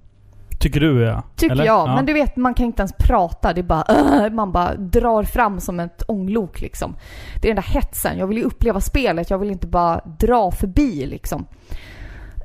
Tycker 0.60 0.80
du 0.80 1.02
ja? 1.02 1.24
Tycker 1.36 1.52
Eller? 1.56 1.66
jag. 1.66 1.90
Ja. 1.90 1.96
Men 1.96 2.06
du 2.06 2.14
vet, 2.14 2.36
man 2.36 2.54
kan 2.54 2.66
inte 2.66 2.82
ens 2.82 2.94
prata. 2.94 3.54
Det 3.54 3.62
är 3.62 3.64
bara, 3.64 3.84
"Åh", 3.90 4.30
man 4.32 4.52
bara 4.52 4.76
drar 4.76 5.24
fram 5.24 5.60
som 5.60 5.80
ett 5.80 6.04
ånglok 6.08 6.62
liksom. 6.62 6.96
Det 7.42 7.50
är 7.50 7.56
den 7.56 7.64
där 7.64 7.72
hetsen. 7.74 8.18
Jag 8.18 8.28
vill 8.28 8.38
ju 8.38 8.44
uppleva 8.44 8.82
spelet. 8.82 9.30
Jag 9.30 9.38
vill 9.38 9.52
inte 9.52 9.68
bara 9.68 10.02
dra 10.20 10.52
förbi 10.52 11.06
liksom. 11.06 11.46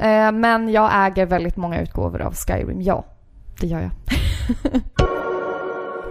Eh, 0.00 0.32
Men 0.32 0.68
jag 0.72 1.06
äger 1.06 1.26
väldigt 1.26 1.56
många 1.56 1.80
utgåvor 1.82 2.22
av 2.22 2.34
Skyrim. 2.34 2.82
Ja, 2.82 3.04
det 3.60 3.66
gör 3.66 3.80
jag. 3.80 3.90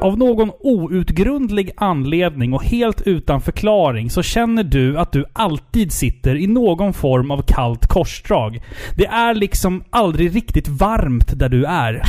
Av 0.01 0.17
någon 0.17 0.51
outgrundlig 0.59 1.71
anledning 1.77 2.53
och 2.53 2.63
helt 2.63 3.01
utan 3.01 3.41
förklaring 3.41 4.09
så 4.09 4.23
känner 4.23 4.63
du 4.63 4.97
att 4.97 5.11
du 5.11 5.25
alltid 5.33 5.91
sitter 5.93 6.35
i 6.35 6.47
någon 6.47 6.93
form 6.93 7.31
av 7.31 7.41
kallt 7.47 7.87
korsdrag. 7.87 8.61
Det 8.97 9.05
är 9.05 9.33
liksom 9.33 9.83
aldrig 9.89 10.35
riktigt 10.35 10.67
varmt 10.67 11.39
där 11.39 11.49
du 11.49 11.65
är. 11.65 11.93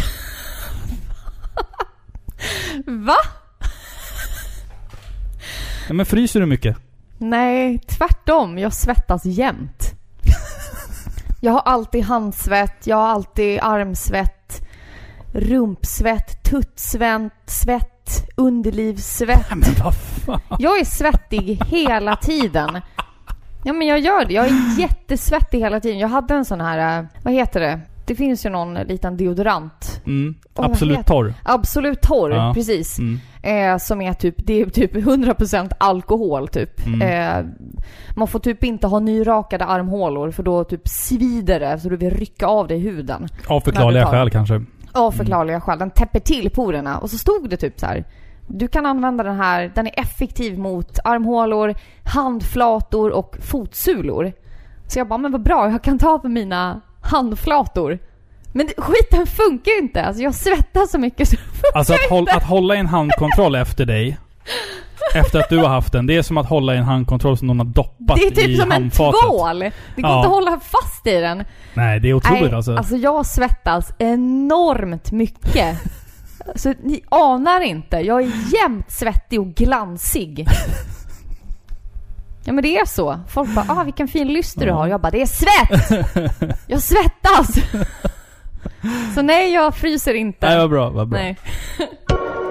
Va? 2.87 3.17
Ja, 5.89 5.95
men 5.95 6.07
fryser 6.07 6.41
du 6.41 6.47
mycket? 6.47 6.77
Nej, 7.19 7.79
tvärtom. 7.79 8.59
Jag 8.59 8.73
svettas 8.73 9.25
jämt. 9.25 9.94
Jag 11.45 11.53
har 11.53 11.61
alltid 11.61 12.05
handsvett, 12.05 12.87
jag 12.87 12.97
har 12.97 13.07
alltid 13.07 13.61
armsvett, 13.63 14.63
rumpsvett, 15.33 16.43
tuttsvett, 16.43 17.33
svett, 17.47 18.31
underlivssvett. 18.37 19.51
Men 19.51 19.85
vad 19.85 19.95
fan? 19.95 20.41
Jag 20.59 20.81
är 20.81 20.85
svettig 20.85 21.63
hela 21.67 22.17
tiden. 22.17 22.81
Ja 23.65 23.73
men 23.73 23.87
jag 23.87 23.99
gör 23.99 24.25
det. 24.25 24.35
Jag 24.35 24.47
är 24.47 24.79
jättesvettig 24.79 25.59
hela 25.61 25.81
tiden. 25.81 25.99
Jag 25.99 26.09
hade 26.09 26.35
en 26.35 26.45
sån 26.45 26.61
här, 26.61 26.99
eh, 26.99 27.05
vad 27.23 27.35
heter 27.35 27.61
det? 27.61 27.81
Det 28.07 28.15
finns 28.15 28.47
ju 28.47 28.51
någon 28.51 28.75
liten 28.75 29.17
deodorant. 29.17 30.01
Mm, 30.07 30.35
vad 30.55 30.71
absolut 30.71 31.07
torr. 31.07 31.35
Absolut 31.43 32.03
torr, 32.03 32.31
Ja. 32.31 32.53
precis. 32.55 32.99
Mm. 32.99 33.21
Eh, 33.43 33.79
som 33.79 34.01
är 34.01 34.13
typ, 34.13 34.35
det 34.47 34.61
är 34.61 34.67
typ 34.67 34.95
100% 34.95 35.73
alkohol 35.79 36.49
typ. 36.49 36.87
Mm. 36.87 37.03
Eh, 37.03 37.51
man 38.17 38.29
får 38.29 38.39
typ 38.39 38.65
inte 38.65 38.87
ha 38.87 38.99
nyrakade 39.01 39.65
armhålor 39.65 40.31
för 40.31 40.43
då 40.43 40.65
typ 40.65 40.89
svider 40.89 41.61
det 41.61 41.79
så 41.79 41.89
du 41.89 41.97
vill 41.97 42.11
rycka 42.11 42.47
av 42.47 42.69
dig 42.69 42.79
huden. 42.79 43.29
Av 43.49 43.61
förklarliga 43.61 44.07
skäl 44.07 44.31
kanske. 44.31 44.63
Av 44.93 45.11
förklarliga 45.11 45.61
skäl. 45.61 45.79
Den 45.79 45.91
täpper 45.91 46.21
till 46.21 46.51
porerna. 46.51 46.99
Och 46.99 47.11
så 47.11 47.19
stod 47.19 47.51
det 47.51 47.57
typ 47.57 47.81
så 47.81 47.87
här. 47.87 48.05
Du 48.47 48.69
kan 48.69 48.87
använda 48.87 49.25
den 49.25 49.37
här, 49.37 49.73
den 49.75 49.87
är 49.87 50.01
effektiv 50.01 50.59
mot 50.59 50.99
armhålor, 51.05 51.75
handflator 52.05 53.11
och 53.11 53.37
fotsulor. 53.41 54.33
Så 54.87 54.99
jag 54.99 55.09
bara, 55.09 55.19
men 55.19 55.33
vad 55.33 55.43
bra, 55.43 55.71
jag 55.71 55.83
kan 55.83 55.99
ta 55.99 56.19
på 56.19 56.29
mina 56.29 56.81
handflator. 57.05 57.99
Men 58.53 58.69
skiten 58.77 59.27
funkar 59.27 59.73
ju 59.73 59.79
inte. 59.79 60.05
Alltså 60.05 60.23
jag 60.23 60.35
svettas 60.35 60.91
så 60.91 60.99
mycket 60.99 61.29
så 61.29 61.37
Alltså 61.75 61.93
att, 61.93 62.11
håll, 62.11 62.29
att 62.29 62.43
hålla 62.45 62.75
i 62.75 62.79
en 62.79 62.87
handkontroll 62.87 63.55
efter 63.55 63.85
dig 63.87 64.19
efter 65.15 65.39
att 65.39 65.49
du 65.49 65.59
har 65.59 65.69
haft 65.69 65.93
den. 65.93 66.07
Det 66.07 66.17
är 66.17 66.23
som 66.23 66.39
att 66.39 66.49
hålla 66.49 66.75
i 66.75 66.77
en 66.79 66.85
handkontroll 66.85 67.39
som 67.39 67.47
någon 67.47 67.59
har 67.59 67.67
doppat 67.67 68.17
Det 68.17 68.27
är 68.27 68.31
typ 68.31 68.49
i 68.49 68.57
som 68.57 68.73
en 68.73 68.83
handfatet. 68.83 69.21
tvål! 69.21 69.59
Det 69.61 69.71
går 70.03 70.11
Ja. 70.11 70.17
inte 70.19 70.29
att 70.29 70.35
hålla 70.35 70.61
fast 70.61 71.07
i 71.07 71.21
den. 71.21 71.45
Nej, 71.75 72.01
det 72.01 72.09
är 72.09 72.15
otroligt 72.15 72.43
Nej, 72.43 72.55
alltså. 72.55 72.77
alltså 72.77 72.97
jag 72.97 73.27
svettas 73.27 73.93
enormt 73.99 75.13
mycket. 75.13 75.79
Så 76.55 76.75
ni 76.83 77.03
anar 77.09 77.61
inte. 77.61 77.97
Jag 77.97 78.23
är 78.23 78.33
jämt 78.63 78.91
svettig 78.93 79.41
och 79.41 79.47
glansig. 79.55 80.47
Ja 82.45 82.53
men 82.53 82.63
det 82.63 82.77
är 82.77 82.87
så. 82.87 83.21
Folk 83.29 83.55
bara 83.55 83.65
ah 83.69 83.85
vilken 83.85 84.09
fin 84.09 84.29
lyster 84.29 84.67
du 84.67 84.73
har. 84.73 84.87
Jag 84.87 85.01
bara 85.01 85.11
det 85.11 85.23
är 85.23 85.27
svett! 85.27 86.07
Jag 86.67 86.83
svettas! 86.83 87.55
Så 89.15 89.23
nej 89.23 89.53
jag 89.53 89.77
fryser 89.77 90.15
inte. 90.15 90.49
Nej, 90.49 90.59
vad 90.59 90.71
bra, 90.71 90.91
vad 90.91 91.09
bra. 91.09 91.19
Nej. 91.19 91.37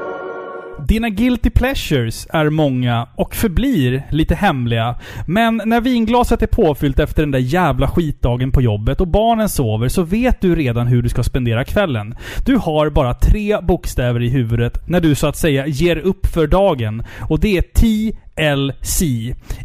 Dina 0.87 1.09
guilty 1.09 1.49
pleasures 1.49 2.27
är 2.29 2.49
många 2.49 3.07
och 3.15 3.35
förblir 3.35 4.03
lite 4.11 4.35
hemliga. 4.35 4.95
Men 5.27 5.61
när 5.65 5.81
vinglaset 5.81 6.41
är 6.41 6.47
påfyllt 6.47 6.99
efter 6.99 7.21
den 7.21 7.31
där 7.31 7.39
jävla 7.39 7.87
skitdagen 7.87 8.51
på 8.51 8.61
jobbet 8.61 9.01
och 9.01 9.07
barnen 9.07 9.49
sover 9.49 9.89
så 9.89 10.03
vet 10.03 10.41
du 10.41 10.55
redan 10.55 10.87
hur 10.87 11.01
du 11.01 11.09
ska 11.09 11.23
spendera 11.23 11.63
kvällen. 11.63 12.15
Du 12.45 12.57
har 12.57 12.89
bara 12.89 13.13
tre 13.13 13.61
bokstäver 13.61 14.21
i 14.21 14.29
huvudet 14.29 14.87
när 14.87 15.01
du 15.01 15.15
så 15.15 15.27
att 15.27 15.37
säga 15.37 15.67
ger 15.67 15.97
upp 15.97 16.25
för 16.25 16.47
dagen. 16.47 17.03
Och 17.29 17.39
det 17.39 17.57
är 17.57 17.61
TLC. 17.61 19.01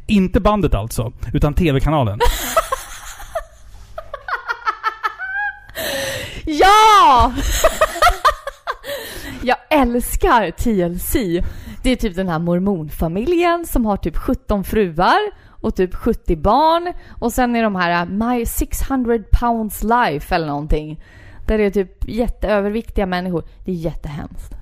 Inte 0.07 0.41
bandet 0.41 0.75
alltså, 0.75 1.12
utan 1.33 1.55
TV-kanalen. 1.55 2.19
Ja! 6.51 7.33
Jag 9.43 9.57
älskar 9.70 10.51
TLC. 10.51 11.12
Det 11.82 11.91
är 11.91 11.97
typ 11.97 12.16
den 12.16 12.28
här 12.28 12.39
mormonfamiljen 12.39 13.66
som 13.66 13.86
har 13.86 13.97
typ 13.97 14.16
17 14.16 14.64
fruar 14.64 15.18
och 15.49 15.76
typ 15.76 15.95
70 15.95 16.36
barn. 16.36 16.93
Och 17.09 17.32
sen 17.32 17.57
är 17.57 17.62
de 17.62 17.76
här 17.76 18.07
uh, 18.07 18.12
My 18.12 18.47
600 18.47 19.18
pounds 19.41 19.82
life 19.82 20.34
eller 20.34 20.47
någonting. 20.47 21.01
Där 21.47 21.59
det 21.59 21.64
är 21.64 21.70
typ 21.70 22.09
jätteöverviktiga 22.09 23.07
människor. 23.07 23.45
Det 23.64 23.70
är 23.70 23.74
jättehemskt. 23.74 24.55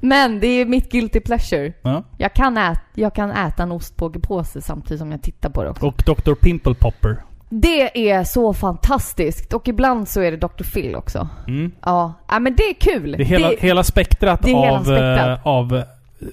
Men 0.00 0.40
det 0.40 0.46
är 0.46 0.66
mitt 0.66 0.92
guilty 0.92 1.20
pleasure. 1.20 1.72
Ja. 1.82 2.04
Jag 2.18 2.34
kan, 2.34 2.56
äta, 2.56 2.80
jag 2.94 3.14
kan 3.14 3.30
äta 3.30 3.62
en 3.62 3.72
ostbågepåse 3.72 4.60
samtidigt 4.60 4.98
som 4.98 5.10
jag 5.10 5.22
tittar 5.22 5.50
på 5.50 5.62
det 5.62 5.70
också. 5.70 5.86
Och 5.86 6.02
Dr. 6.06 6.34
Pimple 6.34 6.74
Popper. 6.74 7.22
Det 7.54 8.10
är 8.10 8.24
så 8.24 8.54
fantastiskt. 8.54 9.52
Och 9.52 9.68
ibland 9.68 10.08
så 10.08 10.20
är 10.20 10.30
det 10.30 10.36
Dr. 10.36 10.64
Phil 10.74 10.96
också. 10.96 11.28
Mm. 11.48 11.72
Ja, 11.82 12.12
ja 12.28 12.38
men 12.38 12.56
det 12.56 12.62
är 12.62 12.74
kul. 12.74 13.12
Det 13.12 13.22
är 13.22 13.24
hela, 13.24 13.50
hela 13.58 13.84
spektrat 13.84 14.42
det 14.42 14.50
är 14.50 14.54
hela 14.64 14.78
av, 14.78 14.82
spektrat. 14.84 15.38
eh, 15.38 15.46
av 15.46 15.76
eh, 15.76 15.82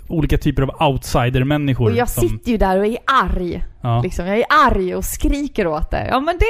olika 0.07 0.37
typer 0.37 0.61
av 0.63 0.89
outsider-människor. 0.89 1.91
Och 1.91 1.97
jag 1.97 2.09
som- 2.09 2.29
sitter 2.29 2.51
ju 2.51 2.57
där 2.57 2.77
och 2.79 2.85
är 2.85 2.97
arg. 3.23 3.63
Ja. 3.81 4.01
Liksom, 4.01 4.25
jag 4.27 4.37
är 4.37 4.45
arg 4.67 4.95
och 4.95 5.05
skriker 5.05 5.67
åt 5.67 5.91
det. 5.91 6.07
Ja 6.09 6.19
men 6.19 6.37
det, 6.37 6.45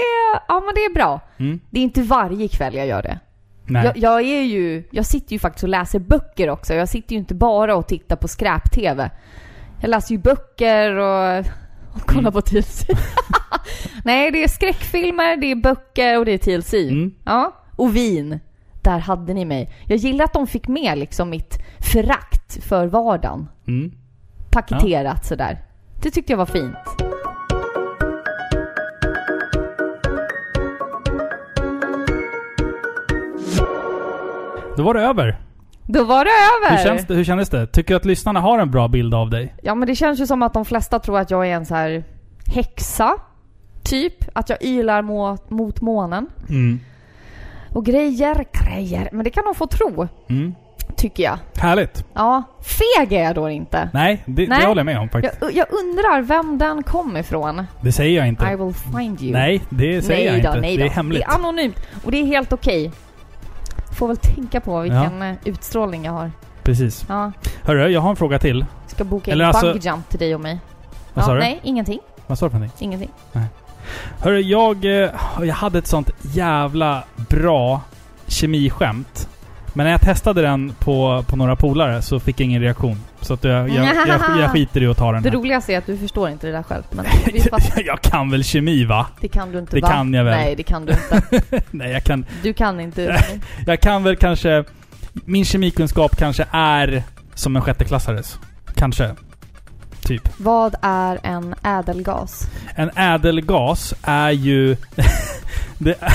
ja, 0.48 0.60
men 0.66 0.76
det 0.76 0.82
är 0.86 0.94
bra. 0.94 1.20
Mm. 1.38 1.60
Det 1.70 1.80
är 1.80 1.84
inte 1.84 2.02
varje 2.02 2.48
kväll 2.48 2.76
jag 2.76 2.88
gör 2.88 3.02
det. 3.02 3.20
Nej. 3.66 3.84
Jag, 3.86 3.98
jag 3.98 4.22
är 4.22 4.42
ju, 4.44 4.84
jag 4.92 5.06
sitter 5.06 5.34
ju 5.34 5.40
faktiskt 5.40 5.64
och 5.64 5.70
läser 5.70 6.00
böcker 6.00 6.50
också. 6.50 6.74
Jag 6.74 6.90
sitter 6.90 7.14
ju 7.14 7.20
inte 7.20 7.36
bara 7.36 7.76
och 7.76 7.88
tittar 7.88 8.16
på 8.16 8.28
skräp-TV. 8.28 9.10
Jag 9.82 9.90
läser 9.90 10.12
ju 10.12 10.18
böcker 10.22 10.96
och, 10.96 11.46
och 11.94 12.02
kollar 12.02 12.20
Mm. 12.22 12.34
på 12.34 12.42
TLC. 12.42 12.86
Nej, 14.04 14.32
det 14.32 14.44
är 14.44 14.48
skräckfilmer, 14.48 15.38
det 15.38 15.52
är 15.52 15.56
böcker 15.56 16.20
och 16.20 16.26
det 16.26 16.32
är 16.32 16.38
TLC. 16.38 16.74
Mm. 16.74 17.12
Ja, 17.26 17.56
och 17.76 17.96
vin. 17.96 18.40
Där 18.84 19.00
hade 19.00 19.34
ni 19.34 19.46
mig. 19.46 19.74
Jag 19.88 19.98
gillar 19.98 20.26
att 20.26 20.34
de 20.34 20.48
fick 20.48 20.68
med 20.68 20.98
liksom 20.98 21.30
mitt 21.30 21.58
förakt 21.94 22.64
för 22.64 22.88
vardagen. 22.88 23.48
Mm. 23.68 23.92
Paketerat 24.52 25.26
sådär. 25.26 25.62
Det 26.02 26.12
tyckte 26.12 26.34
jag 26.34 26.38
var 26.38 26.46
fint. 26.46 26.76
Då 34.78 34.84
var 34.84 34.94
det 34.94 35.02
över. 35.02 35.40
Då 35.92 36.04
var 36.04 36.26
det 36.26 36.32
över! 36.32 36.78
Hur, 36.78 36.84
känns 36.84 37.08
det, 37.08 37.14
hur 37.14 37.24
kändes 37.24 37.50
det? 37.50 37.68
Tycker 37.68 37.94
du 37.94 37.96
att 37.96 38.06
lyssnarna 38.06 38.40
har 38.40 38.60
en 38.60 38.72
bra 38.72 38.88
bild 38.88 39.14
av 39.14 39.30
dig? 39.30 39.56
Ja 39.64 39.76
men 39.76 39.88
det 39.88 39.96
känns 39.96 40.20
ju 40.20 40.28
som 40.28 40.44
att 40.44 40.54
de 40.54 40.66
flesta 40.66 41.00
tror 41.00 41.20
att 41.20 41.32
jag 41.32 41.48
är 41.48 41.56
en 41.56 41.66
så 41.66 41.76
här 41.76 42.04
häxa. 42.46 43.18
Typ. 43.84 44.14
Att 44.34 44.50
jag 44.50 44.64
ylar 44.64 45.02
mot, 45.02 45.50
mot 45.50 45.82
månen. 45.82 46.28
Mm. 46.50 46.80
Och 47.74 47.86
grejer, 47.86 48.46
grejer. 48.52 49.10
Men 49.12 49.24
det 49.24 49.30
kan 49.30 49.44
de 49.46 49.56
få 49.56 49.68
tro. 49.68 50.08
Mm. 50.30 50.56
Tycker 50.96 51.24
jag. 51.24 51.38
Härligt. 51.56 52.06
Ja. 52.14 52.44
Feg 52.62 53.14
är 53.14 53.24
jag 53.24 53.36
då 53.36 53.50
inte. 53.50 53.90
Nej, 53.94 54.24
det, 54.26 54.48
Nej. 54.48 54.60
det 54.60 54.68
håller 54.68 54.80
jag 54.80 54.86
med 54.86 55.00
om 55.00 55.10
faktiskt. 55.10 55.38
Jag, 55.42 55.54
jag 55.54 55.68
undrar 55.72 56.22
vem 56.22 56.58
den 56.58 56.84
kom 56.84 57.18
ifrån. 57.18 57.66
Det 57.82 57.92
säger 57.92 58.18
jag 58.18 58.28
inte. 58.28 58.46
I 58.46 58.56
will 58.56 58.74
find 58.74 59.22
you. 59.22 59.34
Nej, 59.34 59.62
det 59.70 60.02
säger 60.02 60.26
jag 60.26 60.34
nej 60.34 60.42
då, 60.42 60.48
inte. 60.50 60.62
Nej 60.62 60.78
det 60.78 60.84
då. 60.84 60.90
är 60.90 60.94
hemligt. 60.94 61.24
Det 61.28 61.32
är 61.32 61.36
anonymt. 61.36 61.76
Och 62.04 62.12
det 62.12 62.18
är 62.18 62.26
helt 62.26 62.54
okej. 62.54 62.92
Får 64.00 64.08
väl 64.08 64.18
tänka 64.18 64.62
på 64.62 64.82
vilken 64.82 65.22
eh, 65.22 65.36
utstrålning 65.46 66.06
jag 66.06 66.12
har. 66.12 66.32
Precis. 66.64 67.06
Ja. 67.10 67.32
Hörru, 67.64 67.88
jag 67.88 68.02
har 68.02 68.10
en 68.10 68.16
fråga 68.16 68.40
till. 68.40 68.66
Ska 68.88 69.04
boka 69.04 69.32
Eller 69.32 69.44
en 69.44 69.48
alltså- 69.48 69.66
bungee 69.66 69.92
jump 69.92 70.10
till 70.10 70.20
dig 70.20 70.36
och 70.36 70.42
mig. 70.42 70.60
Vad 71.14 71.24
ja, 71.24 71.26
sa 71.26 71.34
du? 71.34 71.40
Nej, 71.40 71.60
ingenting. 71.64 72.00
Vad 72.28 72.40
sa 72.40 72.46
du 72.46 72.50
för 72.50 72.58
någonting? 72.58 72.86
Ingenting. 72.88 73.12
Hörru, 74.20 74.40
jag, 74.42 74.86
eh, 74.86 75.10
jag 75.42 75.56
hade 75.56 75.80
ett 75.80 75.88
sånt 75.88 76.10
jävla 76.22 77.04
bra 77.16 77.82
kemiskämt. 78.28 79.30
Men 79.74 79.84
när 79.84 79.92
jag 79.92 80.02
testade 80.02 80.42
den 80.42 80.74
på, 80.80 81.24
på 81.28 81.36
några 81.36 81.56
polare 81.56 82.02
så 82.02 82.20
fick 82.20 82.40
jag 82.40 82.46
ingen 82.46 82.62
reaktion. 82.62 83.02
Så 83.22 83.34
att 83.34 83.44
jag, 83.44 83.70
jag, 83.70 83.86
jag, 84.08 84.22
jag 84.40 84.52
skiter 84.52 84.84
i 84.84 84.88
att 84.88 84.98
ta 84.98 85.12
den 85.12 85.24
Det 85.24 85.30
här. 85.30 85.38
roligaste 85.38 85.74
är 85.74 85.78
att 85.78 85.86
du 85.86 85.98
förstår 85.98 86.30
inte 86.30 86.48
det 86.48 86.54
där 86.54 86.64
själv. 86.64 86.84
Men 86.92 87.06
vi 87.34 87.40
fattar. 87.42 87.84
jag 87.86 88.02
kan 88.02 88.32
väl 88.32 88.44
kemi 88.44 88.86
va? 88.86 89.08
Det 89.22 89.28
kan 89.28 89.52
du 89.52 89.60
inte 89.60 89.76
Det 89.76 89.82
va? 89.82 89.88
kan 89.88 90.14
jag 90.14 90.24
väl. 90.24 90.38
Nej, 90.38 90.56
det 90.56 90.64
kan 90.64 90.86
du 90.86 90.94
inte. 90.94 91.42
Nej, 91.72 91.92
jag 91.92 92.04
kan... 92.04 92.26
Du 92.44 92.54
kan 92.54 92.80
inte. 92.80 93.24
Jag 93.66 93.82
kan 93.82 94.04
väl 94.04 94.16
kanske... 94.16 94.64
Min 95.14 95.46
kemikunskap 95.46 96.16
kanske 96.18 96.46
är 96.52 97.04
som 97.36 97.56
en 97.56 97.62
sjätteklassares. 97.62 98.38
Kanske. 98.76 99.16
Typ. 100.02 100.30
Vad 100.38 100.76
är 100.82 101.20
en 101.24 101.56
ädelgas? 101.64 102.48
En 102.76 102.90
ädelgas 102.96 103.94
är 104.04 104.32
ju... 104.32 104.76
det, 105.78 106.02
är, 106.02 106.12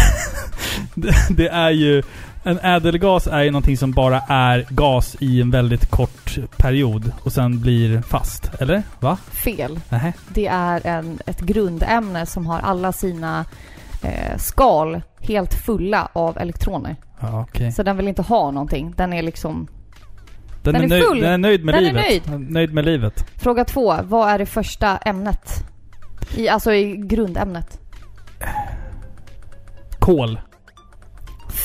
det, 0.94 1.14
det 1.30 1.48
är 1.48 1.70
ju... 1.70 2.02
En 2.46 2.58
ädelgas 2.58 3.26
är 3.26 3.42
ju 3.42 3.50
någonting 3.50 3.76
som 3.76 3.92
bara 3.92 4.20
är 4.28 4.66
gas 4.70 5.16
i 5.20 5.40
en 5.40 5.50
väldigt 5.50 5.90
kort 5.90 6.38
period 6.56 7.12
och 7.22 7.32
sen 7.32 7.60
blir 7.60 8.02
fast. 8.02 8.50
Eller? 8.60 8.82
Va? 9.00 9.16
Fel. 9.16 9.80
Nähä. 9.88 10.12
Det 10.28 10.46
är 10.46 10.86
en, 10.86 11.18
ett 11.26 11.40
grundämne 11.40 12.26
som 12.26 12.46
har 12.46 12.58
alla 12.60 12.92
sina 12.92 13.44
eh, 14.02 14.36
skal 14.38 15.00
helt 15.20 15.54
fulla 15.54 16.08
av 16.12 16.38
elektroner. 16.38 16.96
Ja, 17.20 17.40
okej. 17.50 17.72
Så 17.72 17.82
den 17.82 17.96
vill 17.96 18.08
inte 18.08 18.22
ha 18.22 18.50
någonting. 18.50 18.94
Den 18.96 19.12
är 19.12 19.22
liksom... 19.22 19.66
Den, 20.62 20.72
Den 20.74 20.82
är 20.82 20.84
är 20.84 20.88
nöjd, 20.88 21.04
full. 21.04 21.20
den 21.20 21.32
är 21.32 21.38
nöjd 21.38 21.64
med 21.64 21.74
Den 21.74 21.84
är 21.84 21.92
livet. 21.92 22.26
nöjd. 22.28 22.50
nöjd 22.50 22.74
med 22.74 22.84
livet. 22.84 23.26
Fråga 23.36 23.64
två. 23.64 23.94
Vad 24.02 24.28
är 24.30 24.38
det 24.38 24.46
första 24.46 24.96
ämnet? 24.96 25.64
I, 26.36 26.48
alltså 26.48 26.72
i 26.74 26.96
grundämnet. 26.96 27.80
Kol. 29.98 30.40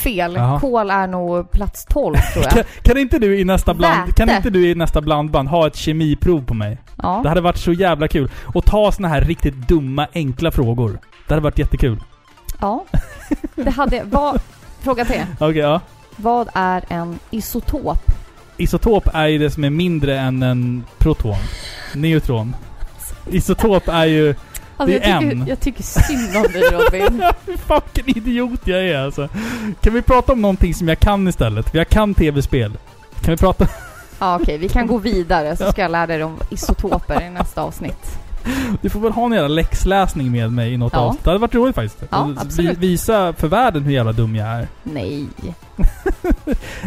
Fel. 0.03 0.35
Jaha. 0.35 0.59
Kol 0.59 0.89
är 0.89 1.07
nog 1.07 1.51
plats 1.51 1.85
12 1.85 2.15
tror 2.33 2.43
jag. 2.45 2.53
Kan, 2.53 2.63
kan 2.83 2.97
inte 2.97 3.19
du 3.19 3.39
i 3.39 3.45
nästa 3.45 3.73
bland, 3.73 3.99
Väte. 3.99 4.11
kan 4.13 4.29
inte 4.35 4.49
du 4.49 4.69
i 4.69 4.75
nästa 4.75 5.01
blandband 5.01 5.49
ha 5.49 5.67
ett 5.67 5.75
kemiprov 5.75 6.45
på 6.45 6.53
mig? 6.53 6.77
Ja. 6.95 7.19
Det 7.23 7.29
hade 7.29 7.41
varit 7.41 7.57
så 7.57 7.73
jävla 7.73 8.07
kul. 8.07 8.31
Och 8.53 8.65
ta 8.65 8.91
såna 8.91 9.07
här 9.07 9.21
riktigt 9.21 9.55
dumma, 9.67 10.07
enkla 10.13 10.51
frågor. 10.51 10.99
Det 11.27 11.33
hade 11.33 11.43
varit 11.43 11.59
jättekul. 11.59 11.97
ja. 12.61 12.85
Det 13.55 13.69
hade... 13.69 14.03
Vad, 14.03 14.41
fråga 14.79 15.05
tre. 15.05 15.25
Okej, 15.39 15.57
ja. 15.57 15.81
Vad 16.15 16.49
är 16.53 16.83
en 16.89 17.19
isotop? 17.31 17.99
Isotop 18.57 19.07
är 19.13 19.27
ju 19.27 19.37
det 19.37 19.51
som 19.51 19.63
är 19.63 19.69
mindre 19.69 20.19
än 20.19 20.43
en 20.43 20.83
proton. 20.97 21.37
Neutron. 21.95 22.55
Isotop 23.31 23.87
är 23.87 24.05
ju... 24.05 24.35
Alltså, 24.79 24.99
Det 24.99 25.05
är 25.05 25.11
jag, 25.11 25.19
tycker, 25.21 25.35
en. 25.35 25.47
jag 25.47 25.59
tycker 25.59 25.83
synd 25.83 26.35
om 26.37 26.43
dig 26.53 26.61
Robin. 26.61 27.23
Fan 27.67 27.81
vilken 27.93 28.17
idiot 28.17 28.59
jag 28.63 28.79
är 28.87 28.97
alltså. 28.99 29.29
Kan 29.81 29.93
vi 29.93 30.01
prata 30.01 30.33
om 30.33 30.41
någonting 30.41 30.73
som 30.73 30.87
jag 30.87 30.99
kan 30.99 31.27
istället? 31.27 31.69
För 31.69 31.77
jag 31.77 31.89
kan 31.89 32.13
tv-spel. 32.13 32.71
Kan 33.21 33.31
vi 33.31 33.37
prata... 33.37 33.67
Ja, 34.19 34.39
okej, 34.41 34.57
vi 34.57 34.69
kan 34.69 34.87
gå 34.87 34.97
vidare 34.97 35.55
så 35.55 35.71
ska 35.71 35.81
jag 35.81 35.91
lära 35.91 36.07
dig 36.07 36.23
om 36.23 36.37
isotoper 36.49 37.21
i 37.21 37.29
nästa 37.29 37.61
avsnitt. 37.61 38.19
Du 38.81 38.89
får 38.89 38.99
väl 38.99 39.11
ha 39.11 39.25
en 39.25 39.31
jävla 39.31 39.47
läxläsning 39.47 40.31
med 40.31 40.51
mig 40.51 40.73
i 40.73 40.77
något 40.77 40.93
Ja. 40.93 40.99
avsnitt. 40.99 41.23
Det 41.23 41.29
hade 41.29 41.39
varit 41.39 41.55
roligt 41.55 41.75
faktiskt. 41.75 42.03
Ja, 42.09 42.29
absolut. 42.37 42.77
Visa 42.77 43.33
för 43.33 43.47
världen 43.47 43.83
hur 43.83 43.91
jävla 43.93 44.11
dum 44.11 44.35
jag 44.35 44.47
är. 44.47 44.67
Nej. 44.83 45.25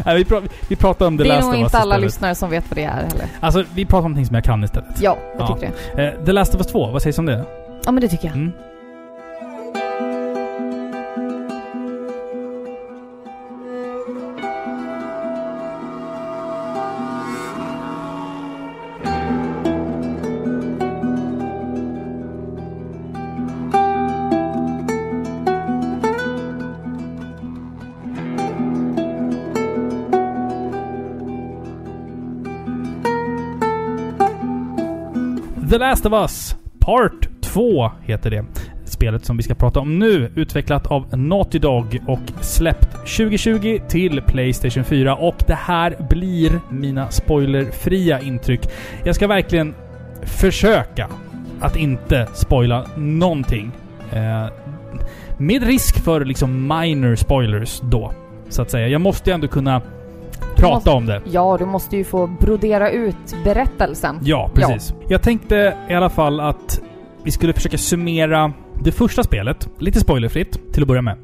Nej, 0.04 0.16
vi, 0.16 0.24
pra 0.24 0.42
vi 0.68 0.76
pratar 0.76 1.06
om 1.06 1.18
The 1.18 1.24
Det 1.24 1.30
är 1.34 1.40
nog 1.42 1.54
inte 1.54 1.78
alla 1.78 1.96
lyssnare 1.96 2.34
som 2.34 2.50
vet 2.50 2.64
vad 2.68 2.76
det 2.76 2.84
är 2.84 2.90
heller. 2.92 3.26
Alltså, 3.40 3.64
vi 3.74 3.84
pratar 3.84 3.96
om 4.06 4.10
någonting 4.12 4.26
som 4.26 4.34
jag 4.34 4.44
kan 4.44 4.64
istället. 4.64 5.00
Ja, 5.00 5.18
jag 5.38 5.48
Ja. 5.48 5.54
tycker 5.54 5.72
det. 5.96 6.02
Eh, 6.08 6.24
The 6.24 6.32
Last 6.32 6.54
of 6.54 6.60
Us 6.60 6.66
2, 6.72 6.90
vad 6.90 7.02
sägs 7.02 7.18
om 7.18 7.26
det? 7.26 7.44
Ja 7.84 7.92
men 7.92 8.00
det 8.00 8.08
tycker 8.08 8.26
jag. 8.28 8.36
Mm. 8.36 8.52
The 35.70 35.78
Last 35.78 36.06
of 36.06 36.12
Us 36.12 36.54
Part 36.80 37.31
2 37.52 37.90
heter 38.02 38.30
det. 38.30 38.44
Spelet 38.84 39.24
som 39.24 39.36
vi 39.36 39.42
ska 39.42 39.54
prata 39.54 39.80
om 39.80 39.98
nu, 39.98 40.32
utvecklat 40.34 40.86
av 40.86 41.18
Naughty 41.18 41.58
Dog 41.58 41.98
och 42.08 42.18
släppt 42.40 42.92
2020 42.92 43.78
till 43.88 44.22
Playstation 44.22 44.84
4. 44.84 45.16
Och 45.16 45.34
det 45.46 45.54
här 45.54 45.96
blir 46.10 46.60
mina 46.70 47.10
spoilerfria 47.10 48.20
intryck. 48.20 48.68
Jag 49.04 49.14
ska 49.14 49.26
verkligen 49.26 49.74
försöka 50.22 51.08
att 51.60 51.76
inte 51.76 52.28
spoila 52.34 52.86
någonting. 52.96 53.70
Eh, 54.12 54.46
med 55.38 55.62
risk 55.62 56.04
för 56.04 56.24
liksom 56.24 56.66
minor 56.68 57.14
spoilers 57.14 57.80
då, 57.80 58.12
så 58.48 58.62
att 58.62 58.70
säga. 58.70 58.88
Jag 58.88 59.00
måste 59.00 59.30
ju 59.30 59.34
ändå 59.34 59.48
kunna 59.48 59.80
prata 60.56 60.74
måste- 60.74 60.90
om 60.90 61.06
det. 61.06 61.20
Ja, 61.30 61.56
du 61.58 61.66
måste 61.66 61.96
ju 61.96 62.04
få 62.04 62.26
brodera 62.26 62.90
ut 62.90 63.36
berättelsen. 63.44 64.18
Ja, 64.22 64.50
precis. 64.54 64.94
Jag 65.08 65.22
tänkte 65.22 65.76
i 65.90 65.94
alla 65.94 66.10
fall 66.10 66.40
att 66.40 66.80
vi 67.24 67.30
skulle 67.30 67.52
försöka 67.52 67.78
summera 67.78 68.52
det 68.84 68.92
första 68.92 69.22
spelet, 69.22 69.68
lite 69.78 70.00
spoilerfritt 70.00 70.72
till 70.72 70.82
att 70.82 70.88
börja 70.88 71.02
med. 71.02 71.16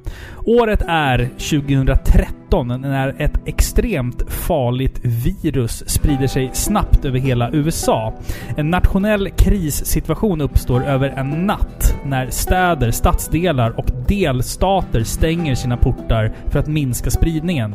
Året 0.44 0.82
är 0.88 1.30
2013 1.38 2.80
när 2.80 3.14
ett 3.18 3.40
extremt 3.44 4.30
farligt 4.30 5.00
virus 5.02 5.88
sprider 5.88 6.26
sig 6.26 6.50
snabbt 6.52 7.04
över 7.04 7.18
hela 7.18 7.50
USA. 7.50 8.14
En 8.56 8.70
nationell 8.70 9.30
krissituation 9.30 10.40
uppstår 10.40 10.84
över 10.84 11.08
en 11.08 11.46
natt 11.46 11.94
när 12.04 12.30
städer, 12.30 12.90
stadsdelar 12.90 13.78
och 13.78 13.86
delstater 14.08 15.02
stänger 15.02 15.54
sina 15.54 15.76
portar 15.76 16.32
för 16.46 16.58
att 16.58 16.66
minska 16.66 17.10
spridningen. 17.10 17.74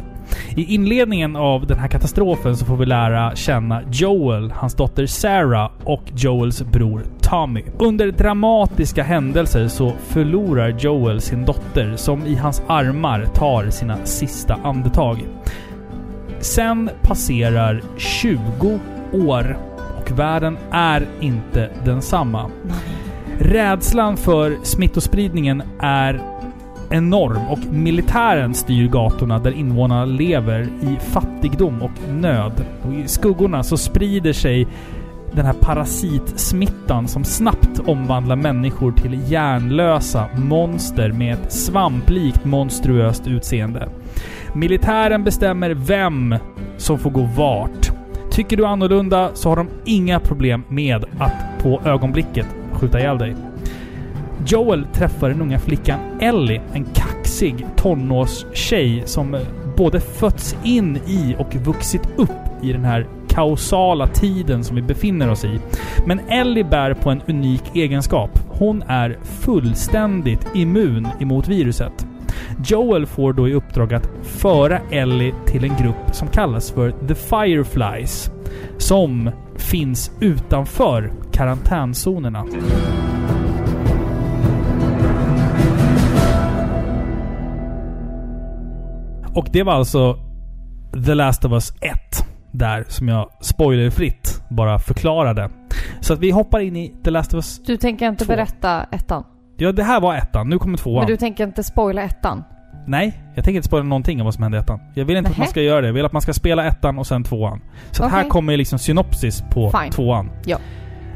I 0.55 0.73
inledningen 0.73 1.35
av 1.35 1.67
den 1.67 1.79
här 1.79 1.87
katastrofen 1.87 2.57
så 2.57 2.65
får 2.65 2.77
vi 2.77 2.85
lära 2.85 3.35
känna 3.35 3.81
Joel, 3.91 4.51
hans 4.51 4.75
dotter 4.75 5.05
Sarah 5.05 5.71
och 5.83 6.03
Joels 6.15 6.61
bror 6.61 7.03
Tommy. 7.33 7.63
Under 7.77 8.11
dramatiska 8.11 9.03
händelser 9.03 9.67
så 9.67 9.93
förlorar 10.07 10.69
Joel 10.79 11.21
sin 11.21 11.45
dotter 11.45 11.95
som 11.95 12.25
i 12.25 12.35
hans 12.35 12.61
armar 12.67 13.25
tar 13.25 13.69
sina 13.69 14.05
sista 14.05 14.59
andetag. 14.63 15.27
Sen 16.39 16.89
passerar 17.01 17.81
20 17.97 18.79
år 19.13 19.57
och 19.97 20.19
världen 20.19 20.57
är 20.71 21.07
inte 21.21 21.69
densamma. 21.85 22.51
Rädslan 23.39 24.17
för 24.17 24.57
smittospridningen 24.63 25.63
är 25.79 26.21
enorm 26.89 27.47
och 27.49 27.73
militären 27.73 28.53
styr 28.53 28.87
gatorna 28.87 29.39
där 29.39 29.51
invånarna 29.51 30.05
lever 30.05 30.61
i 30.61 30.97
fattigdom 30.99 31.81
och 31.81 32.13
nöd. 32.13 32.65
Och 32.83 32.93
I 32.93 33.07
skuggorna 33.07 33.63
så 33.63 33.77
sprider 33.77 34.33
sig 34.33 34.67
den 35.35 35.45
här 35.45 35.53
parasitsmittan 35.53 37.07
som 37.07 37.23
snabbt 37.23 37.79
omvandlar 37.85 38.35
människor 38.35 38.91
till 38.91 39.31
hjärnlösa 39.31 40.27
monster 40.35 41.11
med 41.11 41.33
ett 41.33 41.51
svamplikt 41.53 42.45
monstruöst 42.45 43.27
utseende. 43.27 43.89
Militären 44.53 45.23
bestämmer 45.23 45.69
vem 45.69 46.35
som 46.77 46.99
får 46.99 47.09
gå 47.09 47.21
vart. 47.21 47.91
Tycker 48.31 48.57
du 48.57 48.65
annorlunda 48.65 49.29
så 49.33 49.49
har 49.49 49.55
de 49.55 49.67
inga 49.85 50.19
problem 50.19 50.63
med 50.67 51.05
att 51.19 51.63
på 51.63 51.81
ögonblicket 51.85 52.47
skjuta 52.71 52.99
ihjäl 52.99 53.17
dig. 53.17 53.35
Joel 54.45 54.85
träffar 54.93 55.29
den 55.29 55.41
unga 55.41 55.59
flickan 55.59 55.99
Ellie, 56.19 56.61
en 56.73 56.85
kaxig 56.85 57.65
tonårstjej 57.75 59.03
som 59.05 59.37
både 59.77 59.99
fötts 59.99 60.55
in 60.63 60.97
i 61.07 61.35
och 61.39 61.55
vuxit 61.55 62.09
upp 62.15 62.29
i 62.63 62.71
den 62.71 62.85
här 62.85 63.07
kausala 63.33 64.07
tiden 64.07 64.63
som 64.63 64.75
vi 64.75 64.81
befinner 64.81 65.29
oss 65.29 65.45
i. 65.45 65.59
Men 66.05 66.19
Ellie 66.19 66.63
bär 66.63 66.93
på 66.93 67.09
en 67.09 67.21
unik 67.27 67.63
egenskap. 67.73 68.39
Hon 68.49 68.81
är 68.81 69.17
fullständigt 69.23 70.47
immun 70.53 71.07
emot 71.19 71.47
viruset. 71.47 72.07
Joel 72.65 73.05
får 73.05 73.33
då 73.33 73.47
i 73.47 73.53
uppdrag 73.53 73.93
att 73.93 74.09
föra 74.21 74.79
Ellie 74.91 75.33
till 75.45 75.63
en 75.63 75.77
grupp 75.77 76.15
som 76.15 76.27
kallas 76.27 76.71
för 76.71 76.91
The 77.07 77.15
Fireflies. 77.15 78.31
Som 78.77 79.31
finns 79.55 80.11
utanför 80.19 81.11
karantänzonerna. 81.31 82.45
Och 89.35 89.47
det 89.51 89.63
var 89.63 89.73
alltså 89.73 90.17
The 91.05 91.13
Last 91.13 91.45
of 91.45 91.51
Us 91.51 91.73
1. 91.81 92.32
Där, 92.53 92.85
som 92.87 93.07
jag 93.07 93.29
spoilerfritt 93.41 94.41
bara 94.49 94.79
förklarade. 94.79 95.49
Så 96.01 96.13
att 96.13 96.19
vi 96.19 96.31
hoppar 96.31 96.59
in 96.59 96.75
i 96.75 96.93
The 97.03 97.09
Last 97.11 97.33
of 97.33 97.35
Us... 97.37 97.59
Du 97.65 97.77
tänker 97.77 98.07
inte 98.09 98.25
Två. 98.25 98.33
berätta 98.33 98.83
ettan? 98.91 99.23
Ja, 99.57 99.71
det 99.71 99.83
här 99.83 100.01
var 100.01 100.15
ettan. 100.15 100.49
Nu 100.49 100.59
kommer 100.59 100.77
tvåan. 100.77 100.97
Men 100.99 101.07
du 101.07 101.17
tänker 101.17 101.43
inte 101.43 101.63
spoila 101.63 102.01
ettan? 102.01 102.43
Nej, 102.87 103.21
jag 103.35 103.43
tänker 103.45 103.55
inte 103.55 103.67
spoila 103.67 103.83
någonting 103.83 104.19
av 104.21 104.25
vad 104.25 104.33
som 104.33 104.43
hände 104.43 104.57
i 104.57 104.61
ettan. 104.61 104.79
Jag 104.93 105.05
vill 105.05 105.17
inte 105.17 105.29
att 105.29 105.37
Nähä. 105.37 105.41
man 105.45 105.49
ska 105.49 105.61
göra 105.61 105.81
det. 105.81 105.87
Jag 105.87 105.93
vill 105.93 106.05
att 106.05 106.13
man 106.13 106.21
ska 106.21 106.33
spela 106.33 106.65
ettan 106.65 106.97
och 106.99 107.07
sen 107.07 107.23
tvåan. 107.23 107.61
Så 107.91 108.03
att 108.03 108.11
här 108.11 108.29
kommer 108.29 108.57
liksom 108.57 108.79
synopsis 108.79 109.43
på 109.51 109.71
Fine. 109.71 109.91
tvåan. 109.91 110.29
Ja. 110.45 110.57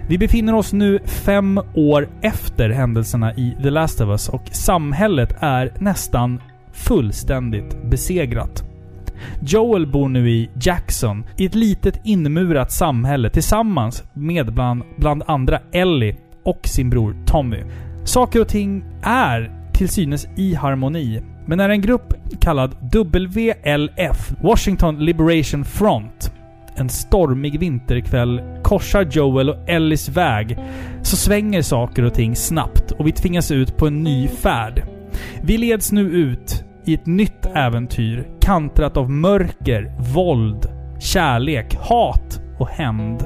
Vi 0.10 0.18
befinner 0.18 0.56
oss 0.56 0.74
nu 0.74 1.00
fem 1.06 1.60
år 1.76 2.08
efter 2.22 2.70
händelserna 2.70 3.34
i 3.34 3.56
The 3.64 3.70
Last 3.70 4.02
of 4.02 4.10
Us 4.10 4.30
och 4.30 4.42
samhället 4.52 5.36
är 5.40 5.74
nästan 5.80 6.42
fullständigt 6.74 7.84
besegrat. 7.90 8.64
Joel 9.42 9.88
bor 9.88 10.10
nu 10.10 10.30
i 10.30 10.50
Jackson, 10.62 11.26
i 11.38 11.46
ett 11.46 11.56
litet 11.56 12.02
inmurat 12.04 12.72
samhälle 12.72 13.30
tillsammans 13.30 14.04
med 14.14 14.54
bland, 14.54 14.84
bland 14.98 15.24
andra 15.28 15.60
Ellie 15.72 16.16
och 16.44 16.60
sin 16.64 16.90
bror 16.90 17.16
Tommy. 17.26 17.64
Saker 18.04 18.42
och 18.42 18.48
ting 18.48 18.84
är 19.04 19.52
till 19.74 19.90
synes 19.90 20.28
i 20.36 20.54
harmoni. 20.56 21.22
Men 21.46 21.58
när 21.58 21.70
en 21.70 21.82
grupp 21.82 22.14
kallad 22.40 22.76
WLF, 22.82 24.32
Washington 24.42 25.06
Liberation 25.06 25.66
Front, 25.66 26.32
en 26.76 26.90
stormig 26.90 27.60
vinterkväll 27.60 28.42
korsar 28.64 29.08
Joel 29.12 29.50
och 29.50 29.70
Ellis 29.70 30.10
väg 30.10 30.58
så 31.02 31.16
svänger 31.16 31.62
saker 31.62 32.04
och 32.04 32.14
ting 32.14 32.36
snabbt 32.36 32.92
och 32.92 33.08
vi 33.08 33.12
tvingas 33.12 33.52
ut 33.52 33.78
på 33.78 33.88
en 33.88 34.04
ny 34.04 34.28
färd. 34.28 34.84
Vi 35.42 35.58
leds 35.58 35.92
nu 35.92 36.02
ut 36.02 36.64
i 36.88 36.94
ett 36.94 37.06
nytt 37.06 37.46
äventyr 37.56 38.28
kantrat 38.42 38.98
av 38.98 39.10
mörker, 39.10 39.92
våld, 40.14 40.66
kärlek, 41.00 41.76
hat 41.76 42.42
och 42.60 42.68
hämnd. 42.68 43.26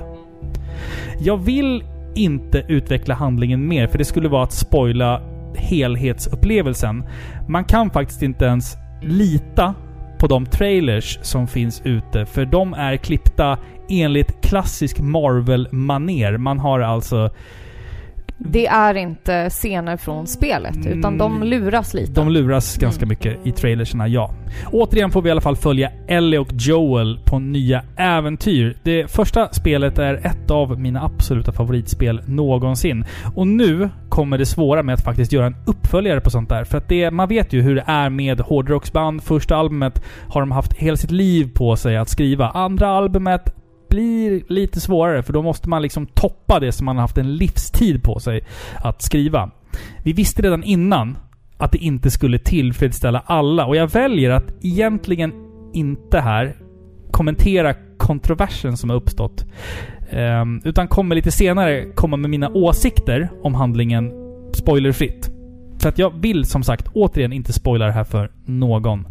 Jag 1.20 1.38
vill 1.38 1.84
inte 2.16 2.66
utveckla 2.68 3.16
handlingen 3.16 3.68
mer 3.68 3.88
för 3.88 3.98
det 3.98 4.06
skulle 4.06 4.30
vara 4.30 4.44
att 4.44 4.54
spoila 4.54 5.22
helhetsupplevelsen. 5.56 7.04
Man 7.50 7.64
kan 7.66 7.90
faktiskt 7.90 8.22
inte 8.22 8.46
ens 8.46 8.78
lita 9.02 9.76
på 10.20 10.28
de 10.28 10.46
trailers 10.46 11.20
som 11.22 11.48
finns 11.48 11.82
ute 11.86 12.26
för 12.26 12.46
de 12.46 12.74
är 12.74 12.98
klippta 12.98 13.58
enligt 13.90 14.42
klassisk 14.42 15.00
Marvel-maner. 15.00 16.38
Man 16.38 16.60
har 16.60 16.80
alltså... 16.80 17.30
Det 18.46 18.68
är 18.68 18.98
inte 18.98 19.50
scener 19.50 19.98
från 19.98 20.28
spelet, 20.28 20.86
utan 20.86 21.18
de 21.18 21.36
Mm. 21.36 21.48
luras 21.48 21.94
lite. 21.94 22.12
De 22.14 22.30
luras 22.30 22.78
ganska 22.78 23.00
Mm. 23.02 23.10
mycket 23.10 23.38
i 23.48 23.52
trailerserna, 23.52 24.08
ja. 24.08 24.32
Återigen 24.72 25.12
får 25.12 25.22
vi 25.22 25.28
i 25.30 25.32
alla 25.32 25.42
fall 25.42 25.56
följa 25.56 25.92
Ellie 26.08 26.38
och 26.40 26.48
Joel 26.54 27.20
på 27.26 27.40
nya 27.40 27.84
äventyr. 27.98 28.78
Det 28.84 29.12
första 29.12 29.50
spelet 29.54 30.00
är 30.00 30.14
ett 30.14 30.52
av 30.52 30.80
mina 30.80 31.02
absoluta 31.04 31.52
favoritspel 31.52 32.22
någonsin. 32.26 33.06
Och 33.36 33.48
nu 33.48 33.90
kommer 34.10 34.38
det 34.38 34.46
svåra 34.46 34.84
med 34.84 34.94
att 34.94 35.04
faktiskt 35.04 35.32
göra 35.34 35.46
en 35.46 35.56
uppföljare 35.66 36.22
på 36.22 36.30
sånt 36.30 36.50
där. 36.50 36.64
För 36.64 36.78
att 36.78 36.90
det, 36.90 37.12
man 37.12 37.28
vet 37.30 37.54
ju 37.54 37.62
hur 37.62 37.76
det 37.76 37.84
är 37.88 38.10
med 38.10 38.40
hårdrocksband. 38.40 39.24
Första 39.24 39.56
albumet 39.56 40.02
har 40.30 40.42
de 40.42 40.52
haft 40.52 40.74
hela 40.74 40.98
sitt 40.98 41.12
liv 41.12 41.50
på 41.54 41.76
sig 41.76 41.98
att 41.98 42.10
skriva. 42.10 42.50
Andra 42.50 42.88
albumet 42.88 43.56
blir 43.92 44.44
lite 44.48 44.82
svårare 44.82 45.24
för 45.24 45.34
då 45.34 45.42
måste 45.42 45.70
man 45.70 45.82
liksom 45.82 46.06
toppa 46.06 46.60
det 46.60 46.72
som 46.72 46.86
man 46.86 46.96
har 46.96 47.02
haft 47.02 47.18
en 47.18 47.36
livstid 47.36 48.04
på 48.04 48.20
sig 48.20 48.44
att 48.76 49.02
skriva. 49.02 49.52
Vi 50.04 50.14
visste 50.14 50.42
redan 50.42 50.64
innan 50.64 51.18
att 51.58 51.72
det 51.72 51.78
inte 51.78 52.12
skulle 52.12 52.40
tillfredsställa 52.40 53.24
alla 53.26 53.66
och 53.66 53.76
jag 53.76 53.88
väljer 53.88 54.30
att 54.30 54.54
egentligen 54.62 55.34
inte 55.74 56.20
här 56.20 56.56
kommentera 57.12 57.76
kontroversen 57.98 58.78
som 58.78 58.90
har 58.90 58.98
uppstått. 58.98 59.46
Ehm, 60.10 60.62
utan 60.66 60.88
kommer 60.88 61.16
lite 61.16 61.32
senare 61.32 61.86
komma 61.96 62.18
med 62.18 62.30
mina 62.30 62.50
åsikter 62.50 63.30
om 63.44 63.56
handlingen 63.56 64.12
spoilerfritt. 64.54 65.32
För 65.80 65.90
att 65.90 66.00
jag 66.00 66.22
vill 66.22 66.46
som 66.46 66.64
sagt 66.64 66.88
återigen 66.94 67.34
inte 67.34 67.54
spoila 67.54 67.86
det 67.86 67.92
här 67.92 68.04
för 68.04 68.32
någon. 68.46 69.06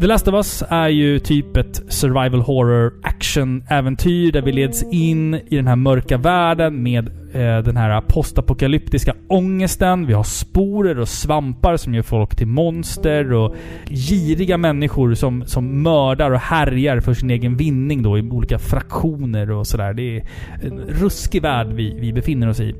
The 0.00 0.06
Last 0.06 0.28
of 0.28 0.34
Us 0.34 0.62
är 0.68 0.88
ju 0.88 1.18
typ 1.18 1.56
ett 1.56 1.82
survival 1.88 2.40
horror 2.40 2.92
action-äventyr 3.02 4.32
där 4.32 4.42
vi 4.42 4.52
leds 4.52 4.82
in 4.82 5.34
i 5.34 5.56
den 5.56 5.66
här 5.66 5.76
mörka 5.76 6.18
världen 6.18 6.82
med 6.82 7.08
eh, 7.08 7.58
den 7.64 7.76
här 7.76 8.00
postapokalyptiska 8.00 9.14
ångesten. 9.28 10.06
Vi 10.06 10.12
har 10.12 10.22
sporer 10.22 10.98
och 10.98 11.08
svampar 11.08 11.76
som 11.76 11.94
gör 11.94 12.02
folk 12.02 12.36
till 12.36 12.46
monster 12.46 13.32
och 13.32 13.56
giriga 13.86 14.56
människor 14.56 15.14
som, 15.14 15.46
som 15.46 15.82
mördar 15.82 16.30
och 16.30 16.40
härjar 16.40 17.00
för 17.00 17.14
sin 17.14 17.30
egen 17.30 17.56
vinning 17.56 18.02
då 18.02 18.18
i 18.18 18.22
olika 18.22 18.58
fraktioner 18.58 19.50
och 19.50 19.66
sådär. 19.66 19.94
Det 19.94 20.16
är 20.16 20.24
en 20.62 20.80
ruskig 20.80 21.42
värld 21.42 21.66
vi, 21.72 22.00
vi 22.00 22.12
befinner 22.12 22.48
oss 22.48 22.60
i. 22.60 22.74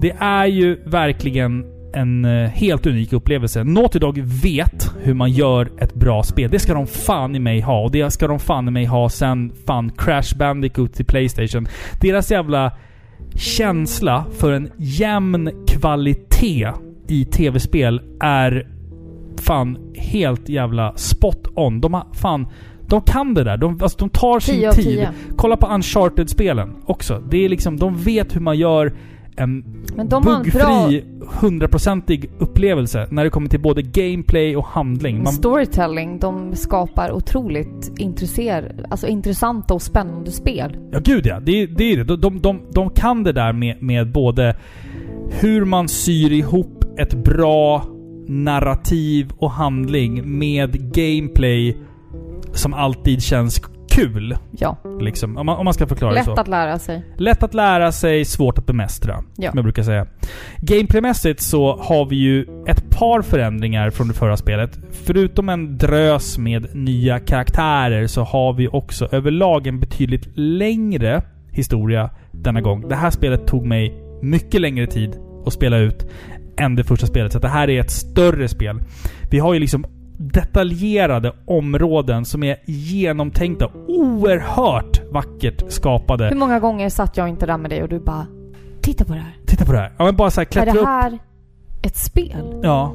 Det 0.00 0.16
är 0.18 0.46
ju 0.46 0.78
verkligen 0.84 1.79
en 1.92 2.24
eh, 2.24 2.50
helt 2.50 2.86
unik 2.86 3.12
upplevelse. 3.12 3.64
Naughty 3.64 3.98
Dog 3.98 4.18
vet 4.18 4.90
hur 5.02 5.14
man 5.14 5.30
gör 5.30 5.70
ett 5.78 5.94
bra 5.94 6.22
spel. 6.22 6.50
Det 6.50 6.58
ska 6.58 6.74
de 6.74 6.86
fan 6.86 7.36
i 7.36 7.38
mig 7.38 7.60
ha. 7.60 7.84
Och 7.84 7.90
det 7.90 8.10
ska 8.10 8.28
de 8.28 8.38
fan 8.38 8.68
i 8.68 8.70
mig 8.70 8.84
ha 8.84 9.08
sen 9.08 9.52
fan 9.66 9.90
Crash 9.90 10.36
Bandicoot 10.36 10.94
till 10.94 11.06
Playstation. 11.06 11.68
Deras 12.00 12.30
jävla 12.30 12.72
känsla 13.34 14.24
för 14.38 14.52
en 14.52 14.70
jämn 14.76 15.50
kvalitet 15.66 16.72
i 17.08 17.24
tv-spel 17.24 18.00
är 18.20 18.66
fan 19.40 19.78
helt 19.94 20.48
jävla 20.48 20.96
spot 20.96 21.46
on. 21.54 21.80
De 21.80 21.94
har 21.94 22.06
fan... 22.12 22.46
De 22.86 23.02
kan 23.02 23.34
det 23.34 23.44
där. 23.44 23.56
De, 23.56 23.82
alltså, 23.82 23.98
de 23.98 24.10
tar 24.10 24.40
sin 24.40 24.54
10 24.54 24.68
av 24.68 24.72
tid. 24.72 24.84
10. 24.84 25.10
Kolla 25.36 25.56
på 25.56 25.66
Uncharted-spelen 25.66 26.76
också. 26.86 27.22
Det 27.30 27.44
är 27.44 27.48
liksom... 27.48 27.76
De 27.76 27.96
vet 27.96 28.36
hur 28.36 28.40
man 28.40 28.58
gör 28.58 28.92
en 29.40 29.64
buggfri, 30.22 31.04
hundraprocentig 31.40 32.30
upplevelse 32.38 33.08
när 33.10 33.24
det 33.24 33.30
kommer 33.30 33.48
till 33.48 33.60
både 33.60 33.82
gameplay 33.82 34.56
och 34.56 34.66
handling. 34.66 35.22
Man, 35.22 35.32
storytelling. 35.32 36.18
De 36.18 36.56
skapar 36.56 37.12
otroligt 37.12 37.92
intresser, 37.98 38.86
alltså 38.90 39.06
intressanta 39.06 39.74
och 39.74 39.82
spännande 39.82 40.30
spel. 40.30 40.76
ja, 40.92 40.98
gud 41.04 41.26
ja. 41.26 41.40
Det, 41.40 41.66
det 41.66 41.92
är 41.92 41.96
det. 41.96 42.04
De, 42.04 42.20
de, 42.20 42.40
de, 42.40 42.60
de 42.72 42.90
kan 42.90 43.24
det 43.24 43.32
där 43.32 43.52
med, 43.52 43.82
med 43.82 44.12
både 44.12 44.56
hur 45.30 45.64
man 45.64 45.88
syr 45.88 46.32
ihop 46.32 46.84
ett 46.98 47.24
bra 47.24 47.84
narrativ 48.28 49.32
och 49.38 49.50
handling 49.50 50.38
med 50.38 50.94
gameplay 50.94 51.76
som 52.52 52.74
alltid 52.74 53.22
känns 53.22 53.62
kul. 53.90 54.36
Ja, 54.58 54.76
Liksom, 55.00 55.36
om, 55.36 55.46
man, 55.46 55.56
om 55.58 55.64
man 55.64 55.74
ska 55.74 55.86
förklara 55.86 56.10
det 56.12 56.16
lätt 56.16 56.24
så. 56.24 56.32
att 56.32 56.48
lära 56.48 56.78
sig. 56.78 57.04
Lätt 57.16 57.42
att 57.42 57.54
lära 57.54 57.92
sig, 57.92 58.24
svårt 58.24 58.58
att 58.58 58.66
bemästra. 58.66 59.24
Ja. 59.36 59.50
Som 59.50 59.58
jag 59.58 59.64
brukar 59.64 59.82
säga. 59.82 60.06
Gameplaymässigt 60.58 61.40
så 61.42 61.76
har 61.76 62.06
vi 62.06 62.16
ju 62.16 62.46
ett 62.66 62.90
par 62.90 63.22
förändringar 63.22 63.90
från 63.90 64.08
det 64.08 64.14
förra 64.14 64.36
spelet. 64.36 64.78
Förutom 64.90 65.48
en 65.48 65.78
drös 65.78 66.38
med 66.38 66.76
nya 66.76 67.18
karaktärer 67.18 68.06
så 68.06 68.22
har 68.22 68.52
vi 68.52 68.68
också 68.68 69.08
överlag 69.12 69.66
en 69.66 69.80
betydligt 69.80 70.28
längre 70.34 71.22
historia 71.50 72.10
denna 72.32 72.60
gång. 72.60 72.88
Det 72.88 72.94
här 72.94 73.10
spelet 73.10 73.46
tog 73.46 73.66
mig 73.66 73.94
mycket 74.22 74.60
längre 74.60 74.86
tid 74.86 75.16
att 75.46 75.52
spela 75.52 75.76
ut 75.76 76.06
än 76.56 76.76
det 76.76 76.84
första 76.84 77.06
spelet. 77.06 77.32
Så 77.32 77.38
det 77.38 77.48
här 77.48 77.70
är 77.70 77.80
ett 77.80 77.90
större 77.90 78.48
spel. 78.48 78.82
Vi 79.30 79.38
har 79.38 79.54
ju 79.54 79.60
liksom 79.60 79.84
detaljerade 80.20 81.32
områden 81.46 82.24
som 82.24 82.42
är 82.42 82.56
genomtänkta. 82.66 83.68
Oerhört 83.88 85.00
vackert 85.12 85.64
skapade. 85.72 86.28
Hur 86.28 86.36
många 86.36 86.60
gånger 86.60 86.88
satt 86.88 87.16
jag 87.16 87.28
inte 87.28 87.46
där 87.46 87.58
med 87.58 87.70
dig 87.70 87.82
och 87.82 87.88
du 87.88 87.98
bara 88.00 88.26
Titta 88.82 89.04
på 89.04 89.12
det 89.12 89.18
här. 89.20 89.36
Titta 89.46 89.64
på 89.64 89.72
det 89.72 89.78
här. 89.78 89.92
Ja, 89.98 90.04
men 90.04 90.16
bara 90.16 90.30
så 90.30 90.40
här, 90.40 90.46
Är 90.46 90.50
klättra 90.50 90.72
det 90.72 90.78
upp. 90.78 90.86
här 90.86 91.18
ett 91.82 91.96
spel? 91.96 92.60
Ja. 92.62 92.94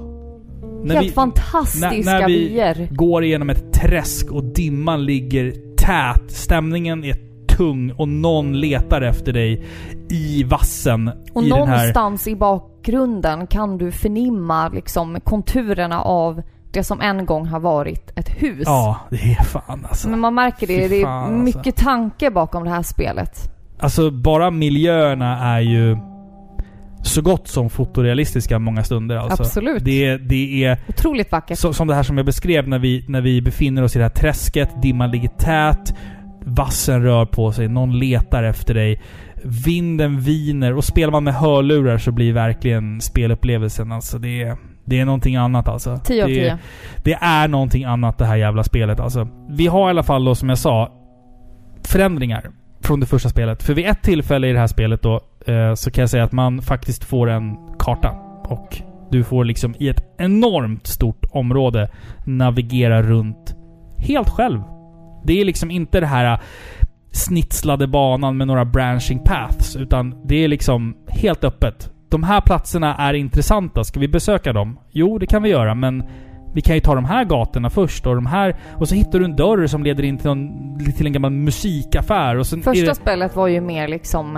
När 0.84 0.96
Helt 0.96 1.08
vi 1.08 1.12
fantastiska 1.12 1.90
när- 1.90 2.04
när 2.20 2.28
vi- 2.28 2.50
vyer. 2.50 2.88
går 2.92 3.24
igenom 3.24 3.50
ett 3.50 3.74
träsk 3.74 4.32
och 4.32 4.44
dimman 4.44 5.06
ligger 5.06 5.54
tät. 5.78 6.32
Stämningen 6.32 7.04
är 7.04 7.16
tung 7.48 7.92
och 7.92 8.08
någon 8.08 8.60
letar 8.60 9.02
efter 9.02 9.34
dig 9.34 9.66
i 10.10 10.44
vassen. 10.44 11.12
Och 11.34 11.44
i 11.44 11.50
den 11.50 11.58
här... 11.58 11.66
någonstans 11.66 12.28
i 12.28 12.36
bakgrunden 12.36 13.48
kan 13.48 13.78
du 13.78 13.92
förnimma 13.92 14.70
liksom 14.70 15.20
konturerna 15.24 16.02
av 16.02 16.42
det 16.76 16.84
som 16.84 17.02
en 17.02 17.26
gång 17.26 17.46
har 17.46 17.60
varit 17.60 18.12
ett 18.16 18.30
hus. 18.30 18.64
Ja, 18.66 19.00
det 19.10 19.16
är 19.16 19.44
fan 19.44 19.86
alltså. 19.90 20.10
Men 20.10 20.20
man 20.20 20.34
märker 20.36 20.68
det. 20.68 20.82
Fy 20.82 20.88
Det 20.88 21.02
är 21.02 21.04
fan, 21.04 21.24
alltså. 21.24 21.58
mycket 21.58 21.76
tanke 21.76 22.32
bakom 22.32 22.64
det 22.64 22.70
här 22.70 22.82
spelet. 22.82 23.52
Alltså 23.80 24.12
bara 24.12 24.52
miljöerna 24.52 25.56
är 25.56 25.60
ju 25.60 25.98
så 27.04 27.22
gott 27.22 27.48
som 27.48 27.70
fotorealistiska 27.70 28.60
många 28.60 28.84
stunder 28.84 29.16
alltså. 29.16 29.44
Absolut. 29.44 29.86
Det, 29.86 30.18
det 30.18 30.64
är 30.64 30.80
Otroligt 30.88 31.32
vackert. 31.32 31.58
Så, 31.58 31.74
som 31.74 31.88
det 31.88 31.96
här 31.96 32.04
som 32.04 32.18
jag 32.18 32.26
beskrev 32.26 32.68
när 32.68 32.80
vi, 32.80 33.06
när 33.08 33.22
vi 33.22 33.42
befinner 33.42 33.84
oss 33.84 33.96
i 33.96 34.00
det 34.00 34.06
här 34.06 34.10
träsket. 34.10 34.82
Dimman 34.82 35.12
ligger 35.12 35.30
tät. 35.30 35.96
Vassen 36.46 37.04
rör 37.04 37.26
på 37.26 37.52
sig. 37.52 37.68
Någon 37.68 38.00
letar 38.00 38.44
efter 38.44 38.74
dig. 38.74 39.02
Vinden 39.44 40.20
viner. 40.20 40.74
Och 40.74 40.84
spelar 40.84 41.12
man 41.12 41.24
med 41.24 41.34
hörlurar 41.34 41.98
så 41.98 42.12
blir 42.12 42.34
verkligen 42.34 43.02
spelupplevelsen 43.02 43.92
alltså 43.92 44.18
det 44.18 44.44
är... 44.44 44.58
Det 44.86 45.00
är 45.00 45.06
någonting 45.06 45.36
annat 45.36 45.68
alltså. 45.68 46.00
10 46.04 46.24
av 46.24 46.30
det, 46.30 46.36
10. 46.36 46.58
det 47.04 47.14
är 47.14 47.48
någonting 47.48 47.84
annat 47.84 48.18
det 48.18 48.26
här 48.26 48.36
jävla 48.36 48.64
spelet 48.64 49.00
alltså. 49.00 49.28
Vi 49.50 49.68
har 49.68 49.88
i 49.88 49.90
alla 49.90 50.04
fall 50.04 50.26
då 50.26 50.36
som 50.36 50.50
jag 50.50 50.58
sa 50.58 50.92
förändringar 51.84 52.50
från 52.82 53.00
det 53.00 53.06
första 53.06 53.30
spelet. 53.30 53.64
För 53.64 53.74
vid 53.74 53.86
ett 53.86 54.04
tillfälle 54.04 54.48
i 54.48 54.54
det 54.54 54.60
här 54.60 54.68
spelet 54.68 55.02
då 55.02 55.22
eh, 55.46 55.74
så 55.74 55.92
kan 55.92 56.02
jag 56.02 56.10
säga 56.10 56.24
att 56.24 56.32
man 56.32 56.62
faktiskt 56.62 57.04
får 57.04 57.30
en 57.30 57.58
karta. 57.80 58.10
Och 58.44 58.82
du 59.12 59.24
får 59.24 59.46
liksom 59.46 59.76
i 59.80 59.90
ett 59.90 60.04
enormt 60.18 60.88
stort 60.88 61.26
område 61.30 61.90
navigera 62.26 63.02
runt 63.02 63.56
helt 63.98 64.30
själv. 64.30 64.62
Det 65.26 65.42
är 65.42 65.46
liksom 65.46 65.72
inte 65.72 66.00
det 66.00 66.06
här 66.06 66.42
snitslade 67.12 67.88
banan 67.88 68.38
med 68.38 68.48
några 68.48 68.66
branching 68.66 69.20
paths. 69.20 69.76
Utan 69.76 70.28
det 70.28 70.44
är 70.44 70.48
liksom 70.48 70.96
helt 71.08 71.44
öppet. 71.44 71.92
De 72.10 72.24
här 72.24 72.42
platserna 72.42 72.96
är 72.96 73.14
intressanta. 73.14 73.84
Ska 73.84 74.00
vi 74.00 74.08
besöka 74.08 74.54
dem? 74.54 74.80
Jo, 74.92 75.18
det 75.18 75.26
kan 75.26 75.44
vi 75.44 75.50
göra, 75.50 75.76
men 75.76 76.04
vi 76.54 76.62
kan 76.62 76.76
ju 76.76 76.82
ta 76.82 76.96
de 76.96 77.06
här 77.06 77.26
gatorna 77.26 77.70
först 77.70 78.08
och 78.08 78.16
de 78.16 78.26
här... 78.26 78.56
Och 78.76 78.88
så 78.88 78.96
hittar 78.96 79.20
du 79.20 79.26
en 79.26 79.36
dörr 79.36 79.68
som 79.68 79.84
leder 79.84 80.04
in 80.04 80.18
till, 80.18 80.28
någon, 80.28 80.80
till 80.98 81.06
en 81.08 81.14
gammal 81.14 81.32
musikaffär 81.32 82.36
och 82.38 82.48
sen 82.48 82.62
Första 82.64 82.86
det, 82.86 82.96
spelet 82.96 83.36
var 83.36 83.48
ju 83.48 83.62
mer 83.62 83.88
liksom... 83.88 84.38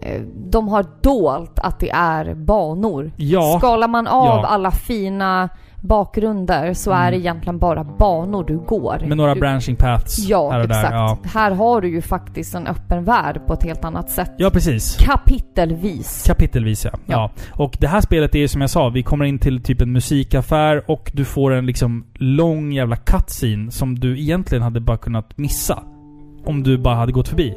eh, 0.00 0.20
De 0.50 0.68
har 0.68 0.86
dolt 1.02 1.58
att 1.58 1.80
det 1.80 1.90
är 1.90 2.34
banor. 2.34 3.12
Ja. 3.16 3.56
Skalar 3.58 3.88
man 3.88 4.06
av 4.06 4.26
Ja. 4.26 4.46
alla 4.46 4.70
fina 4.70 5.48
bakgrunder 5.82 6.74
så 6.74 6.90
är 6.90 7.10
det 7.10 7.16
egentligen 7.16 7.58
bara 7.58 7.84
banor 7.84 8.44
du 8.44 8.58
går. 8.58 8.96
Mm. 8.96 9.08
Med 9.08 9.16
några 9.16 9.34
du, 9.34 9.40
branching 9.40 9.76
paths 9.76 10.18
Ja, 10.18 10.50
här 10.50 10.58
och 10.58 10.64
exakt. 10.64 10.90
där. 10.90 10.96
Ja. 10.96 11.18
Här 11.24 11.50
har 11.50 11.80
du 11.80 11.88
ju 11.88 12.02
faktiskt 12.02 12.54
en 12.54 12.66
öppen 12.66 13.04
värld 13.04 13.40
på 13.46 13.52
ett 13.52 13.62
helt 13.62 13.84
annat 13.84 14.10
sätt. 14.10 14.30
ja, 14.38 14.50
precis. 14.50 14.96
Kapitelvis. 14.96 16.24
Kapitelvis 16.26 16.84
ja. 16.84 16.90
ja. 16.94 16.98
Ja. 17.06 17.30
Och 17.64 17.76
det 17.80 17.86
här 17.88 18.00
spelet 18.00 18.34
är 18.34 18.38
ju 18.38 18.48
som 18.48 18.60
jag 18.60 18.70
sa, 18.70 18.88
vi 18.88 19.02
kommer 19.02 19.24
in 19.24 19.38
till 19.38 19.62
typ 19.62 19.80
en 19.80 19.92
musikaffär 19.92 20.90
och 20.90 21.10
du 21.14 21.24
får 21.24 21.50
en 21.52 21.66
liksom 21.66 22.04
lång 22.14 22.72
jävla 22.72 22.96
cutscene 22.96 23.70
som 23.70 23.98
du 23.98 24.20
egentligen 24.20 24.62
hade 24.62 24.80
bara 24.80 24.96
kunnat 24.96 25.38
missa. 25.38 25.82
Om 26.44 26.62
du 26.62 26.78
bara 26.78 26.94
hade 26.94 27.12
gått 27.12 27.28
förbi. 27.28 27.54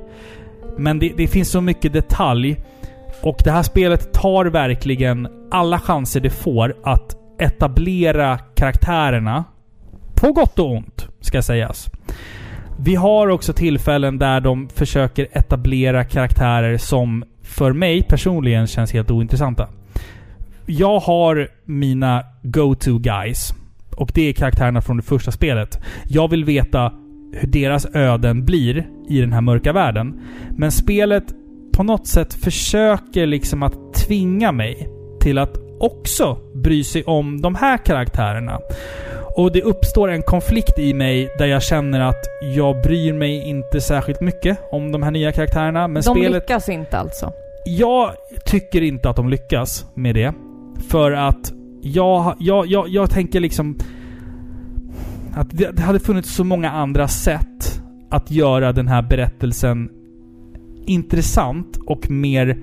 Men 0.77 0.99
det, 0.99 1.13
det 1.17 1.27
finns 1.27 1.49
så 1.51 1.61
mycket 1.61 1.93
detalj. 1.93 2.57
Och 3.23 3.37
det 3.43 3.51
här 3.51 3.63
spelet 3.63 4.13
tar 4.13 4.45
verkligen 4.45 5.27
alla 5.51 5.79
chanser 5.79 6.19
det 6.19 6.29
får 6.29 6.75
att 6.83 7.15
etablera 7.39 8.37
karaktärerna. 8.37 9.43
På 10.15 10.31
gott 10.31 10.59
och 10.59 10.71
ont, 10.71 11.07
ska 11.19 11.41
sägas. 11.41 11.89
Vi 12.79 12.95
har 12.95 13.27
också 13.27 13.53
tillfällen 13.53 14.17
där 14.17 14.39
de 14.39 14.69
försöker 14.69 15.27
etablera 15.31 16.03
karaktärer 16.03 16.77
som 16.77 17.23
för 17.41 17.73
mig 17.73 18.03
personligen 18.03 18.67
känns 18.67 18.93
helt 18.93 19.11
ointressanta. 19.11 19.67
Jag 20.65 20.99
har 20.99 21.47
mina 21.65 22.23
go-to 22.43 22.97
guys. 22.97 23.53
Och 23.95 24.11
det 24.13 24.29
är 24.29 24.33
karaktärerna 24.33 24.81
från 24.81 24.97
det 24.97 25.03
första 25.03 25.31
spelet. 25.31 25.79
Jag 26.07 26.29
vill 26.29 26.45
veta 26.45 26.93
hur 27.33 27.47
deras 27.47 27.87
öden 27.93 28.45
blir 28.45 28.87
i 29.09 29.21
den 29.21 29.33
här 29.33 29.41
mörka 29.41 29.73
världen. 29.73 30.21
Men 30.57 30.71
spelet 30.71 31.23
på 31.73 31.83
något 31.83 32.07
sätt 32.07 32.33
försöker 32.33 33.25
liksom 33.25 33.63
att 33.63 33.93
tvinga 33.93 34.51
mig 34.51 34.89
till 35.21 35.37
att 35.37 35.64
också 35.85 36.37
bry 36.53 36.83
sig 36.83 37.03
om 37.03 37.41
de 37.41 37.55
här 37.55 37.77
karaktärerna. 37.77 38.59
Och 39.35 39.51
det 39.51 39.61
uppstår 39.61 40.07
en 40.07 40.21
konflikt 40.21 40.79
i 40.79 40.93
mig 40.93 41.29
där 41.37 41.45
jag 41.45 41.63
känner 41.63 41.99
att 41.99 42.25
jag 42.55 42.81
bryr 42.81 43.13
mig 43.13 43.49
inte 43.49 43.81
särskilt 43.81 44.21
mycket 44.21 44.59
om 44.71 44.91
de 44.91 45.03
här 45.03 45.11
nya 45.11 45.31
karaktärerna. 45.31 45.87
Men 45.87 45.95
De 45.95 46.01
spelet... 46.01 46.31
lyckas 46.31 46.69
inte 46.69 46.97
alltså. 46.97 47.31
Jag 47.65 48.11
tycker 48.45 48.81
inte 48.81 49.09
att 49.09 49.15
de 49.15 49.29
lyckas 49.29 49.85
med 49.93 50.15
det. 50.15 50.33
För 50.89 51.11
att 51.11 51.53
jag, 51.81 52.35
jag, 52.39 52.67
jag, 52.67 52.89
jag 52.89 53.09
tänker 53.09 53.39
liksom... 53.39 53.77
Att 55.35 55.47
det, 55.51 55.79
hade 55.79 55.99
funnits 55.99 56.35
så 56.35 56.43
många 56.43 56.71
andra 56.71 57.07
sätt 57.07 57.81
att 58.09 58.31
göra 58.31 58.71
den 58.71 58.87
här 58.87 59.01
berättelsen 59.01 59.89
intressant 60.85 61.77
och 61.85 62.09
mer 62.09 62.57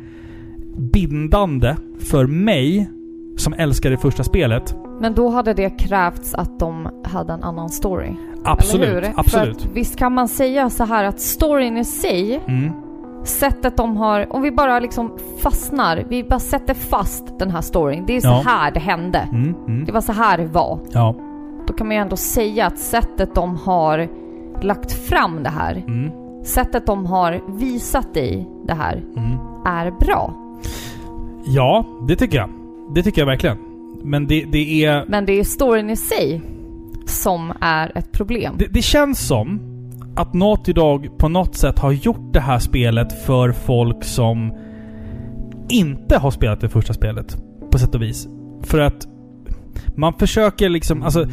bindande 0.77 1.77
för 2.11 2.27
mig 2.27 2.91
som 3.37 3.55
älskar 3.59 3.91
det 3.91 3.97
första 3.97 4.25
spelet. 4.25 4.77
Men 5.01 5.15
då 5.15 5.29
hade 5.29 5.55
det 5.55 5.71
krävts 5.71 6.35
att 6.35 6.59
de 6.59 6.89
hade 7.05 7.33
en 7.33 7.43
annan 7.43 7.69
story. 7.69 8.11
Absolut, 8.45 9.05
absolut. 9.17 9.61
För 9.63 9.69
att, 9.69 9.75
visst 9.77 9.97
kan 9.97 10.13
man 10.15 10.29
säga 10.29 10.71
så 10.71 10.85
här 10.85 11.05
att 11.05 11.21
storyn 11.21 11.77
i 11.79 11.85
sig, 11.85 12.41
Mm. 12.49 12.73
sättet 13.25 13.77
de 13.77 13.97
har, 13.97 14.33
om 14.37 14.43
vi 14.43 14.51
bara 14.51 14.81
liksom 14.81 15.13
fastnar, 15.39 16.05
vi 16.09 16.25
bara 16.25 16.41
sätter 16.41 16.75
fast 16.75 17.39
den 17.39 17.51
här 17.51 17.61
storyn. 17.61 18.05
Det 18.07 18.17
är 18.17 18.21
så 18.21 18.29
Ja. 18.29 18.43
här 18.47 18.71
det 18.71 18.81
hände. 18.81 19.29
Mm, 19.33 19.55
mm. 19.67 19.85
Det 19.85 19.93
var 19.93 20.01
så 20.01 20.13
här 20.13 20.39
det 20.39 20.47
var. 20.47 20.79
Ja. 20.93 21.15
Då 21.67 21.73
kan 21.73 21.87
man 21.87 21.97
ju 21.97 22.03
ändå 22.03 22.17
säga 22.17 22.67
att 22.67 22.79
sättet 22.79 23.35
de 23.35 23.57
har 23.57 24.09
lagt 24.63 24.93
fram 24.93 25.43
det 25.43 25.51
här, 25.51 25.85
Mm, 25.87 26.11
sättet 26.45 26.87
de 26.87 27.07
har 27.07 27.41
visat 27.59 28.15
dig 28.15 28.49
det 28.67 28.75
här, 28.75 29.03
mm. 29.17 29.39
är 29.67 29.91
bra. 29.91 30.35
Ja, 31.45 31.85
det 32.09 32.17
tycker 32.17 32.39
jag. 32.39 32.49
Det 32.95 33.03
tycker 33.03 33.21
jag 33.21 33.27
verkligen. 33.27 33.59
Men 34.05 34.27
det, 34.27 34.45
det 34.45 34.85
är... 34.85 35.05
Men 35.09 35.27
det 35.27 35.33
är 35.33 35.45
storyn 35.45 35.91
i 35.91 35.97
sig 35.97 36.43
som 37.07 37.53
är 37.61 37.99
ett 37.99 38.13
problem. 38.13 38.55
Det, 38.59 38.67
det 38.71 38.83
känns 38.83 39.27
som 39.27 39.61
att 40.17 40.35
Naughty 40.35 40.73
Dog 40.73 41.19
på 41.19 41.29
något 41.29 41.55
sätt 41.55 41.79
har 41.79 41.93
gjort 41.93 42.33
det 42.33 42.41
här 42.41 42.59
spelet 42.59 43.25
för 43.25 43.53
folk 43.53 44.05
som 44.05 44.53
inte 45.69 46.19
har 46.19 46.31
spelat 46.31 46.61
det 46.61 46.69
första 46.69 46.93
spelet. 46.93 47.37
På 47.71 47.79
sätt 47.79 47.95
och 47.95 48.03
vis. 48.03 48.29
För 48.63 48.81
att 48.81 49.07
man 49.97 50.15
försöker 50.15 50.69
liksom... 50.69 51.03
Alltså, 51.03 51.27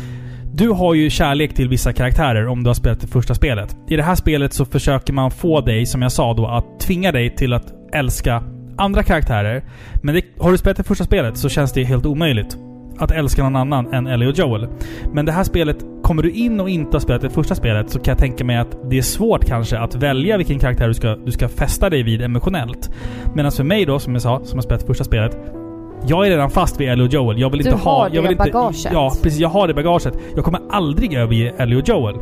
du 0.53 0.69
har 0.69 0.93
ju 0.93 1.09
kärlek 1.09 1.53
till 1.53 1.69
vissa 1.69 1.93
karaktärer 1.93 2.47
om 2.47 2.63
du 2.63 2.69
har 2.69 2.73
spelat 2.73 2.99
det 2.99 3.07
första 3.07 3.35
spelet. 3.35 3.77
I 3.87 3.95
det 3.95 4.03
här 4.03 4.15
spelet 4.15 4.53
så 4.53 4.65
försöker 4.65 5.13
man 5.13 5.31
få 5.31 5.61
dig, 5.61 5.85
som 5.85 6.01
jag 6.01 6.11
sa 6.11 6.33
då, 6.33 6.47
att 6.47 6.79
tvinga 6.79 7.11
dig 7.11 7.35
till 7.35 7.53
att 7.53 7.73
älska 7.93 8.43
andra 8.79 9.03
karaktärer. 9.03 9.63
Men 10.01 10.15
det, 10.15 10.21
har 10.39 10.51
du 10.51 10.57
spelat 10.57 10.77
det 10.77 10.83
första 10.83 11.03
spelet 11.03 11.37
så 11.37 11.49
känns 11.49 11.73
det 11.73 11.83
helt 11.83 12.05
omöjligt 12.05 12.57
att 12.99 13.11
älska 13.11 13.43
någon 13.43 13.55
annan 13.55 13.93
än 13.93 14.07
Ellie 14.07 14.27
och 14.27 14.37
Joel. 14.37 14.67
Men 15.13 15.25
det 15.25 15.31
här 15.31 15.43
spelet, 15.43 15.77
kommer 16.03 16.23
du 16.23 16.31
in 16.31 16.59
och 16.59 16.69
inte 16.69 16.95
har 16.95 16.99
spelat 16.99 17.21
det 17.21 17.29
första 17.29 17.55
spelet 17.55 17.89
så 17.89 17.99
kan 17.99 18.11
jag 18.11 18.17
tänka 18.17 18.43
mig 18.43 18.57
att 18.57 18.89
det 18.89 18.97
är 18.97 19.01
svårt 19.01 19.45
kanske 19.45 19.79
att 19.79 19.95
välja 19.95 20.37
vilken 20.37 20.59
karaktär 20.59 20.87
du 20.87 20.93
ska, 20.93 21.15
du 21.15 21.31
ska 21.31 21.47
fästa 21.47 21.89
dig 21.89 22.03
vid 22.03 22.21
emotionellt. 22.21 22.89
Medan 23.35 23.51
för 23.51 23.63
mig 23.63 23.85
då, 23.85 23.99
som 23.99 24.13
jag 24.13 24.21
sa, 24.21 24.41
som 24.43 24.57
har 24.57 24.63
spelat 24.63 24.83
första 24.83 25.03
spelet. 25.03 25.58
Jag 26.07 26.25
är 26.25 26.29
redan 26.29 26.49
fast 26.49 26.79
vid 26.79 26.89
Ellie 26.89 27.03
och 27.03 27.13
Joel. 27.13 27.39
Jag 27.39 27.49
vill 27.49 27.63
Du 27.63 27.69
inte 27.69 27.83
ha... 27.83 27.91
har 27.99 28.09
jag 28.13 28.23
det 28.23 28.31
inte, 28.31 28.43
bagaget. 28.43 28.87
Ja, 28.93 29.13
precis. 29.23 29.39
Jag 29.39 29.49
har 29.49 29.67
det 29.67 29.73
bagaget. 29.73 30.13
Jag 30.35 30.45
kommer 30.45 30.61
aldrig 30.69 31.13
överge 31.13 31.53
Ellie 31.57 31.75
och 31.81 31.87
Joel. 31.87 32.15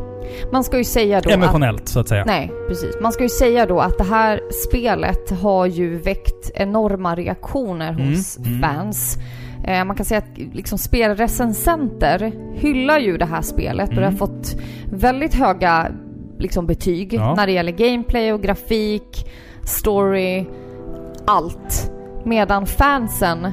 Man 0.52 0.64
ska 0.64 0.78
ju 0.78 0.84
säga 0.84 1.20
då 1.20 1.28
att 1.30 1.34
Emotionellt, 1.34 1.88
så 1.88 2.00
att 2.00 2.08
säga. 2.08 2.24
Nej, 2.26 2.52
precis. 2.68 2.96
Man 3.02 3.12
ska 3.12 3.22
ju 3.22 3.28
säga 3.28 3.66
då 3.66 3.80
att 3.80 3.98
det 3.98 4.04
här 4.04 4.40
spelet 4.68 5.30
har 5.42 5.66
ju 5.66 5.98
väckt 5.98 6.50
enorma 6.54 7.14
reaktioner 7.16 7.88
Mm, 7.92 8.08
hos 8.08 8.38
mm. 8.38 8.60
fans. 8.62 9.18
Eh, 9.64 9.84
man 9.84 9.96
kan 9.96 10.04
säga 10.06 10.18
att 10.18 10.38
liksom 10.54 10.78
spelrecensenter 10.78 12.32
hyllar 12.54 12.98
ju 12.98 13.16
det 13.18 13.24
här 13.26 13.42
spelet 13.42 13.88
och 13.88 13.94
det 13.94 14.00
har 14.00 14.06
Mm. 14.06 14.18
fått 14.18 14.56
väldigt 14.92 15.34
höga 15.34 15.86
liksom, 16.38 16.66
betyg 16.66 17.14
Ja. 17.14 17.34
när 17.34 17.46
det 17.46 17.52
gäller 17.52 17.72
gameplay 17.72 18.32
och 18.32 18.42
grafik, 18.42 19.30
story, 19.64 20.46
allt. 21.26 21.92
Medan 22.24 22.66
fansen 22.66 23.46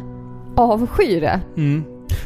avskyr 0.55 1.21
det. 1.21 1.39
Mm. 1.57 1.83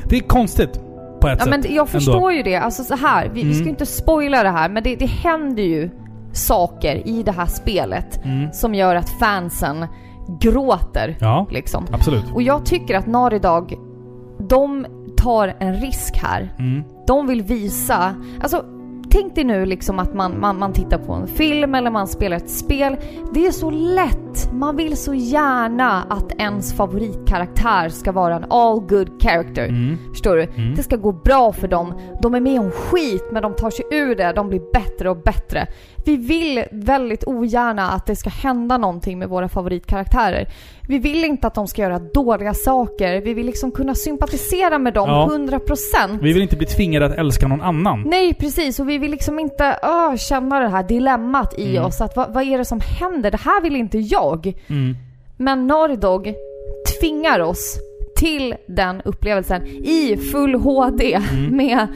Det 0.10 0.16
är 0.18 0.22
konstigt. 0.22 0.80
På 1.22 1.28
ett 1.28 1.38
Ja 1.40 1.46
sätt. 1.46 1.64
men 1.66 1.76
jag 1.76 1.90
förstår 1.90 2.32
ju 2.34 2.44
det. 2.44 2.56
Alltså 2.56 2.84
så 2.84 2.96
här, 2.96 3.30
vi, 3.34 3.44
vi 3.44 3.54
ska 3.54 3.56
Mm. 3.56 3.64
ju 3.66 3.70
inte 3.70 3.86
spoila 3.86 4.44
det 4.44 4.50
här 4.50 4.70
men 4.70 4.84
det, 4.84 4.96
det 4.96 5.06
händer 5.06 5.64
ju 5.64 5.90
saker 6.34 7.08
i 7.08 7.24
det 7.24 7.32
här 7.32 7.46
spelet 7.46 8.26
Mm. 8.26 8.54
som 8.54 8.76
gör 8.76 8.96
att 8.96 9.10
fansen 9.10 9.86
gråter. 10.40 11.18
Ja, 11.20 11.48
Liksom. 11.52 11.86
absolut. 11.92 12.24
Och 12.34 12.42
jag 12.42 12.66
tycker 12.66 12.98
att 12.98 13.08
Dog, 13.40 13.78
de 14.50 14.86
tar 15.18 15.56
en 15.60 15.74
risk 15.74 16.18
här. 16.18 16.54
Mm. 16.60 16.84
De 17.08 17.28
vill 17.28 17.42
visa, 17.42 18.16
alltså 18.42 18.66
tänk 19.12 19.36
dig 19.36 19.44
nu 19.44 19.66
liksom 19.66 20.00
att 20.00 20.14
man, 20.14 20.40
man, 20.40 20.60
man 20.60 20.74
tittar 20.74 20.98
på 20.98 21.14
en 21.14 21.28
film 21.28 21.76
eller 21.76 21.92
man 21.92 22.08
spelar 22.08 22.38
ett 22.38 22.50
spel. 22.50 22.98
Det 23.34 23.48
är 23.48 23.52
så 23.52 23.70
lätt, 23.70 24.54
man 24.54 24.76
vill 24.76 24.98
så 24.98 25.14
gärna 25.14 26.04
att 26.10 26.32
ens 26.42 26.74
favoritkaraktär 26.74 27.90
ska 27.90 28.12
vara 28.12 28.36
en 28.36 28.46
all 28.50 28.80
good 28.80 29.22
character. 29.22 29.68
Mm. 29.68 29.98
Förstår 30.12 30.36
du? 30.36 30.44
Mm. 30.44 30.76
Det 30.76 30.84
ska 30.84 30.96
gå 30.96 31.12
bra 31.12 31.54
för 31.54 31.68
dem. 31.68 31.94
De 32.22 32.36
är 32.36 32.40
med 32.40 32.60
om 32.60 32.72
skit 32.72 33.24
men 33.32 33.44
de 33.44 33.56
tar 33.56 33.70
sig 33.70 33.86
ur 33.92 34.16
det. 34.16 34.34
De 34.34 34.50
blir 34.50 34.62
bättre 34.74 35.10
och 35.10 35.18
bättre. 35.18 35.68
Vi 36.06 36.16
vill 36.18 36.64
väldigt 36.72 37.24
ogärna 37.28 37.92
att 37.92 38.06
det 38.06 38.16
ska 38.16 38.30
hända 38.30 38.78
någonting 38.78 39.20
med 39.20 39.30
våra 39.30 39.50
favoritkaraktärer. 39.50 40.48
Vi 40.88 41.00
vill 41.00 41.24
inte 41.26 41.48
att 41.48 41.56
de 41.56 41.68
ska 41.68 41.82
göra 41.82 42.00
dåliga 42.00 42.54
saker. 42.54 43.22
Vi 43.22 43.34
vill 43.34 43.46
liksom 43.46 43.72
kunna 43.72 43.96
sympatisera 43.96 44.78
med 44.80 44.94
dem 44.94 45.10
Ja. 45.10 45.28
100%. 45.32 46.20
Vi 46.22 46.34
vill 46.34 46.42
inte 46.42 46.56
bli 46.58 46.68
tvingade 46.68 47.06
att 47.06 47.16
älska 47.18 47.48
någon 47.48 47.62
annan. 47.62 48.04
Nej 48.06 48.34
precis 48.34 48.80
och 48.80 48.90
vi 48.90 48.98
vill 48.98 49.12
liksom 49.12 49.40
inte 49.40 49.66
öh, 49.84 50.16
känna 50.16 50.60
det 50.60 50.68
här 50.68 50.84
dilemmat 50.84 51.54
i 51.60 51.72
Mm. 51.76 51.86
oss. 51.86 52.02
Att 52.02 52.16
vad, 52.16 52.34
vad 52.34 52.44
är 52.44 52.58
det 52.58 52.66
som 52.66 52.80
händer? 53.00 53.32
Det 53.32 53.42
här 53.42 53.62
vill 53.62 53.76
inte 53.76 53.98
jag. 54.00 54.54
Mm. 54.68 54.96
Men 55.38 55.68
Naughty 55.68 55.96
Dog 55.96 56.34
tvingar 57.00 57.40
oss 57.40 57.78
till 58.16 58.56
den 58.68 59.02
upplevelsen 59.06 59.68
i 59.68 60.18
full 60.32 60.56
HD 60.56 61.14
Mm. 61.14 61.58
med 61.58 61.88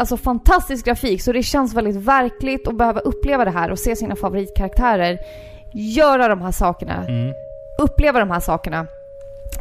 alltså 0.00 0.16
fantastisk 0.16 0.86
grafik. 0.86 1.22
Så 1.22 1.32
det 1.32 1.42
känns 1.42 1.74
väldigt 1.74 1.96
verkligt 1.96 2.68
att 2.68 2.78
behöva 2.78 3.00
uppleva 3.00 3.44
det 3.44 3.50
här 3.50 3.70
och 3.70 3.78
se 3.78 3.96
sina 3.96 4.16
favoritkaraktärer 4.16 5.18
göra 5.74 6.28
de 6.28 6.42
här 6.42 6.52
sakerna. 6.52 7.06
Mm. 7.06 7.34
Uppleva 7.78 8.20
de 8.20 8.30
här 8.30 8.40
sakerna. 8.40 8.86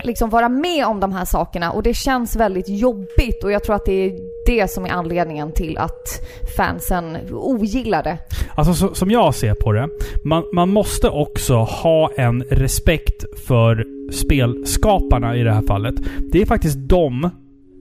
Liksom 0.04 0.30
vara 0.30 0.50
med 0.50 0.86
om 0.86 1.00
de 1.00 1.14
här 1.14 1.26
sakerna 1.26 1.72
och 1.72 1.84
det 1.84 1.94
känns 1.94 2.36
väldigt 2.36 2.70
jobbigt 2.70 3.44
och 3.44 3.52
jag 3.52 3.64
tror 3.64 3.76
att 3.76 3.86
det 3.86 4.06
är 4.06 4.20
det 4.46 4.72
som 4.72 4.86
är 4.86 4.90
anledningen 4.90 5.52
till 5.52 5.78
att 5.78 6.22
fansen 6.58 7.18
ogillar 7.32 8.04
det. 8.04 8.18
Alltså 8.56 8.74
så, 8.74 8.96
som 8.96 9.12
jag 9.12 9.36
ser 9.36 9.54
på 9.54 9.72
det. 9.72 9.90
Man, 10.24 10.44
man 10.54 10.70
måste 10.70 11.10
också 11.10 11.56
ha 11.56 12.12
en 12.18 12.44
respekt 12.44 13.26
för 13.48 13.86
spelskaparna 14.12 15.36
i 15.36 15.44
det 15.44 15.52
här 15.52 15.62
fallet. 15.62 15.96
Det 16.32 16.42
är 16.42 16.46
faktiskt 16.46 16.78
de 16.80 17.30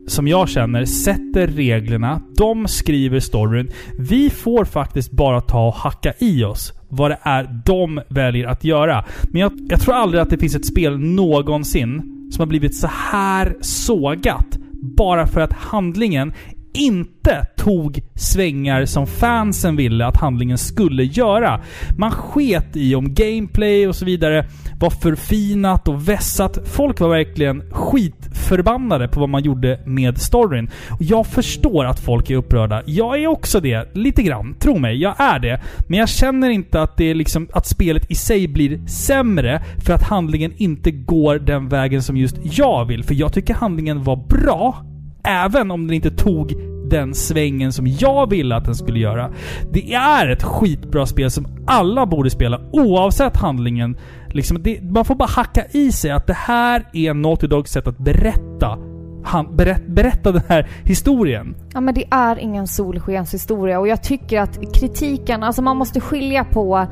som 0.08 0.28
jag 0.28 0.48
känner 0.48 0.84
sätter 0.84 1.46
reglerna. 1.46 2.22
De 2.36 2.68
skriver 2.68 3.20
storyn. 3.20 3.70
Vi 3.98 4.30
får 4.30 4.64
faktiskt 4.64 5.10
bara 5.10 5.40
ta 5.40 5.66
och 5.66 5.74
hacka 5.74 6.12
i 6.18 6.44
oss 6.44 6.72
vad 6.88 7.10
det 7.10 7.18
är 7.22 7.62
de 7.64 8.00
väljer 8.08 8.46
att 8.46 8.64
göra. 8.64 9.04
Men 9.22 9.40
jag, 9.40 9.52
jag 9.68 9.80
tror 9.80 9.94
aldrig 9.94 10.22
att 10.22 10.30
det 10.30 10.38
finns 10.38 10.54
ett 10.54 10.66
spel 10.66 10.98
någonsin 10.98 12.02
som 12.32 12.42
har 12.42 12.46
blivit 12.46 12.76
så 12.76 12.88
här 12.92 13.56
sågat. 13.60 14.58
Bara 14.96 15.26
för 15.26 15.40
att 15.40 15.52
handlingen 15.52 16.32
inte 16.72 17.46
tog 17.56 18.00
svängar 18.14 18.84
som 18.84 19.06
fansen 19.06 19.76
ville 19.76 20.06
att 20.06 20.16
handlingen 20.16 20.58
skulle 20.58 21.04
göra. 21.04 21.60
Man 21.98 22.10
sket 22.10 22.76
i 22.76 22.94
om 22.94 23.14
gameplay 23.14 23.88
och 23.88 23.96
så 23.96 24.04
vidare 24.04 24.46
var 24.80 24.90
förfinat 24.90 25.88
och 25.88 26.08
vässat. 26.08 26.58
Folk 26.68 27.00
var 27.00 27.08
verkligen 27.08 27.62
skit 27.70 28.27
förbannade 28.48 29.08
på 29.08 29.20
vad 29.20 29.28
man 29.28 29.42
gjorde 29.42 29.80
med 29.84 30.18
storyn. 30.18 30.70
Och 30.90 31.02
jag 31.02 31.26
förstår 31.26 31.84
att 31.84 32.00
folk 32.00 32.30
är 32.30 32.36
upprörda. 32.36 32.82
Jag 32.86 33.22
är 33.22 33.26
också 33.26 33.60
det. 33.60 33.96
Lite 33.96 34.22
grann. 34.22 34.54
Tro 34.58 34.78
mig, 34.78 34.96
jag 34.96 35.20
är 35.20 35.38
det. 35.38 35.60
Men 35.88 35.98
jag 35.98 36.08
känner 36.08 36.50
inte 36.50 36.82
att 36.82 36.96
det 36.96 37.04
är 37.04 37.14
liksom 37.14 37.48
att 37.52 37.66
spelet 37.66 38.10
i 38.10 38.14
sig 38.14 38.48
blir 38.48 38.86
sämre 38.86 39.62
för 39.84 39.92
att 39.92 40.02
handlingen 40.02 40.52
inte 40.56 40.90
går 40.90 41.38
den 41.38 41.68
vägen 41.68 42.02
som 42.02 42.16
just 42.16 42.36
jag 42.42 42.84
vill. 42.84 43.04
För 43.04 43.14
jag 43.14 43.32
tycker 43.32 43.54
handlingen 43.54 44.04
var 44.04 44.16
bra. 44.16 44.84
Även 45.24 45.70
om 45.70 45.86
den 45.86 45.94
inte 45.94 46.10
tog 46.10 46.54
den 46.90 47.14
svängen 47.14 47.72
som 47.72 47.86
jag 47.86 48.30
ville 48.30 48.56
att 48.56 48.64
den 48.64 48.74
skulle 48.74 48.98
göra. 48.98 49.30
Det 49.72 49.94
är 49.94 50.28
ett 50.28 50.42
skitbra 50.42 51.06
spel 51.06 51.30
som 51.30 51.46
alla 51.66 52.06
borde 52.06 52.30
spela 52.30 52.60
oavsett 52.72 53.36
handlingen. 53.36 53.96
Liksom 54.34 54.62
det, 54.62 54.82
man 54.82 55.04
får 55.04 55.14
bara 55.14 55.28
hacka 55.28 55.64
i 55.70 55.92
sig 55.92 56.10
att 56.10 56.26
det 56.26 56.32
här 56.36 56.88
är 56.92 57.14
Naughty 57.14 57.46
Dogs 57.46 57.72
sätt 57.72 57.86
att 57.86 57.98
berätta 57.98 58.78
han, 59.24 59.56
berätt, 59.56 59.86
berätta 59.86 60.32
den 60.32 60.42
här 60.48 60.68
historien. 60.84 61.54
Ja 61.74 61.80
men 61.80 61.94
det 61.94 62.04
är 62.10 62.38
ingen 62.38 62.66
solskenshistoria 62.66 63.78
och 63.78 63.88
jag 63.88 64.02
tycker 64.02 64.40
att 64.40 64.74
kritiken, 64.74 65.42
alltså 65.42 65.62
man 65.62 65.76
måste 65.76 66.00
skilja 66.00 66.44
på 66.44 66.86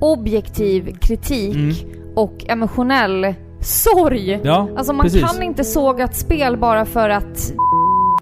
objektiv 0.00 0.96
kritik 1.00 1.54
Mm. 1.54 1.74
och 2.14 2.44
emotionell 2.48 3.34
sorg. 3.60 4.40
Ja, 4.42 4.68
Alltså 4.76 4.92
man 4.92 5.04
precis. 5.04 5.22
kan 5.32 5.42
inte 5.42 5.64
såga 5.64 6.04
ett 6.04 6.14
spel 6.16 6.56
bara 6.56 6.84
för 6.84 7.08
att 7.08 7.52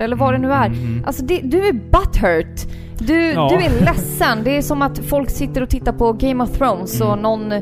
eller 0.00 0.16
vad 0.16 0.34
det 0.34 0.38
nu 0.38 0.52
är. 0.52 0.66
Mm. 0.66 1.04
Alltså 1.06 1.24
det, 1.24 1.40
du 1.44 1.68
är 1.68 1.72
butthurt. 1.72 2.66
Du, 2.98 3.32
Ja. 3.32 3.48
du 3.48 3.64
är 3.64 3.84
ledsen. 3.84 4.38
Det 4.44 4.56
är 4.56 4.62
som 4.62 4.82
att 4.82 4.98
folk 4.98 5.30
sitter 5.30 5.62
och 5.62 5.68
tittar 5.68 5.92
på 5.92 6.12
Game 6.12 6.44
of 6.44 6.50
Thrones 6.50 7.00
och 7.00 7.12
Mm. 7.12 7.22
någon 7.22 7.52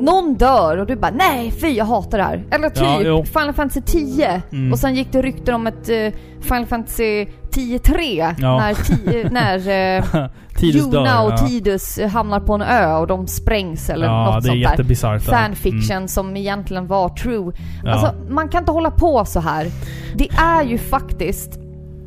någon 0.00 0.34
dör 0.34 0.76
och 0.78 0.86
du 0.86 0.96
bara 0.96 1.10
nej 1.14 1.50
fy 1.50 1.68
jag 1.68 1.84
hatar 1.84 2.18
det 2.18 2.24
här. 2.24 2.44
Eller 2.50 2.68
typ 2.68 2.82
Ja, 2.84 3.00
jo. 3.02 3.24
Final 3.24 3.52
Fantasy 3.52 3.80
10 3.80 4.42
Mm. 4.52 4.72
och 4.72 4.78
sen 4.78 4.94
gick 4.94 5.12
det 5.12 5.22
rykten 5.22 5.54
om 5.54 5.66
ett 5.66 5.88
eh, 5.88 6.20
Final 6.40 6.66
Fantasy 6.66 7.26
10-3 7.50 8.34
Ja. 8.38 8.58
när, 8.58 8.74
ti- 8.74 9.30
när 9.30 9.58
uh, 9.98 10.28
Tidus 10.56 10.86
dör. 10.90 10.98
Juna 11.00 11.22
och 11.22 11.32
ja. 11.32 11.36
Tidus 11.38 11.98
eh, 11.98 12.08
hamnar 12.08 12.40
på 12.40 12.54
en 12.54 12.62
ö 12.62 12.96
och 12.96 13.06
de 13.06 13.26
sprängs 13.26 13.90
eller 13.90 14.06
Ja, 14.06 14.24
något 14.24 14.32
det 14.44 14.48
är 14.48 14.50
sånt 14.50 14.62
där. 14.64 14.70
jättebisarrt. 14.70 15.22
ja. 15.26 15.32
Fanfiction 15.32 15.96
Mm. 15.96 16.08
som 16.08 16.36
egentligen 16.36 16.86
var 16.86 17.08
true. 17.08 17.52
Ja. 17.84 17.90
Alltså 17.92 18.14
man 18.28 18.48
kan 18.48 18.62
inte 18.62 18.72
hålla 18.72 18.90
på 18.90 19.24
så 19.24 19.40
här. 19.40 19.66
Det 20.14 20.28
är 20.38 20.64
ju 20.64 20.78
faktiskt 20.78 21.58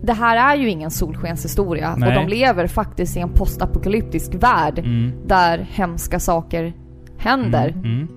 det 0.03 0.13
här 0.13 0.53
är 0.53 0.61
ju 0.61 0.69
ingen 0.69 0.91
solskenshistoria 0.91 1.95
Nej. 1.97 2.09
och 2.09 2.15
de 2.15 2.27
lever 2.35 2.67
faktiskt 2.67 3.17
i 3.17 3.19
en 3.19 3.29
postapokalyptisk 3.29 4.33
värld 4.35 4.79
Mm. 4.79 5.11
där 5.27 5.67
hemska 5.71 6.19
saker 6.19 6.73
händer. 7.19 7.67
Mm. 7.69 7.83
Mm. 7.85 8.07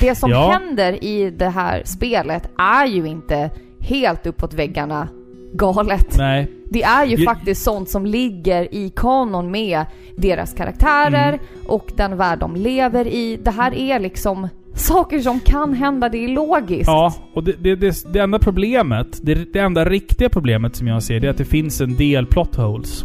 Det 0.00 0.14
som 0.14 0.30
Ja. 0.30 0.50
händer 0.50 1.04
i 1.04 1.30
det 1.30 1.48
här 1.48 1.82
spelet 1.84 2.50
är 2.58 2.86
ju 2.86 3.06
inte 3.06 3.50
helt 3.80 4.26
uppåt 4.26 4.54
väggarna 4.54 5.08
galet. 5.54 6.14
Nej. 6.18 6.50
Det 6.70 6.82
är 6.82 7.06
ju 7.06 7.16
Ju- 7.16 7.24
faktiskt 7.24 7.62
sånt 7.62 7.88
som 7.88 8.06
ligger 8.06 8.74
i 8.74 8.92
kanon 8.96 9.50
med 9.50 9.84
deras 10.16 10.52
karaktärer 10.54 11.28
Mm. 11.28 11.40
och 11.66 11.92
den 11.96 12.16
värld 12.16 12.38
de 12.38 12.56
lever 12.56 13.06
i. 13.06 13.36
Det 13.42 13.50
här 13.50 13.74
är 13.74 13.98
liksom 14.00 14.48
saker 14.74 15.18
som 15.18 15.40
kan 15.40 15.74
hända, 15.74 16.08
det 16.08 16.24
är 16.24 16.28
logiskt. 16.28 16.86
Ja, 16.86 17.14
och 17.34 17.44
det, 17.44 17.52
det, 17.62 17.74
det, 17.76 18.12
det 18.12 18.18
enda 18.18 18.38
problemet, 18.38 19.06
det, 19.22 19.52
det 19.52 19.58
enda 19.58 19.84
riktiga 19.84 20.28
problemet 20.28 20.76
som 20.76 20.86
jag 20.86 21.02
ser, 21.02 21.20
det 21.20 21.26
är 21.26 21.30
att 21.30 21.38
det 21.38 21.44
finns 21.44 21.80
en 21.80 21.96
del 21.96 22.26
plot 22.26 22.56
holes. 22.56 23.04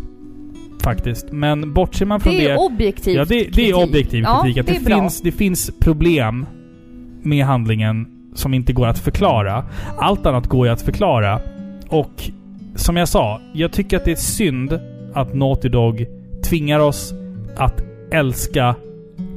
Faktiskt. 0.86 1.32
Men 1.32 1.74
bortser 1.74 2.06
man 2.06 2.20
från 2.20 2.34
det... 2.34 2.40
det 2.40 2.50
är 2.50 2.58
objektivt 2.66 3.16
Ja, 3.16 3.26
det, 3.26 3.44
det 3.44 3.70
är 3.70 3.84
objektiv 3.84 4.24
ja, 4.24 4.42
kritik. 4.42 4.58
Att 4.58 4.66
det, 4.66 4.76
är 4.76 4.86
bra. 4.86 5.02
finns, 5.02 5.22
det 5.22 5.32
finns 5.32 5.72
problem 5.80 6.46
med 7.22 7.46
handlingen 7.46 8.08
som 8.36 8.54
inte 8.54 8.74
går 8.74 8.88
att 8.88 9.00
förklara. 9.00 9.66
Allt 9.98 10.26
annat 10.26 10.48
går 10.48 10.68
ju 10.68 10.74
att 10.74 10.82
förklara. 10.82 11.42
Och 11.90 12.32
som 12.76 12.98
jag 12.98 13.08
sa, 13.08 13.42
jag 13.54 13.72
tycker 13.72 13.98
att 13.98 14.06
det 14.06 14.12
är 14.12 14.16
synd 14.16 14.80
att 15.14 15.34
Naughty 15.34 15.70
Dog 15.70 16.06
tvingar 16.44 16.80
oss 16.80 17.14
att 17.58 17.84
älska 18.12 18.76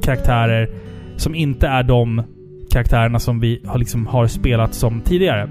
karaktärer 0.01 0.69
som 1.17 1.35
inte 1.35 1.67
är 1.67 1.83
de 1.83 2.23
karaktärerna 2.71 3.19
som 3.19 3.39
vi 3.39 3.61
har, 3.65 3.79
liksom 3.79 4.07
har 4.07 4.27
spelat 4.27 4.73
som 4.73 5.01
tidigare. 5.01 5.49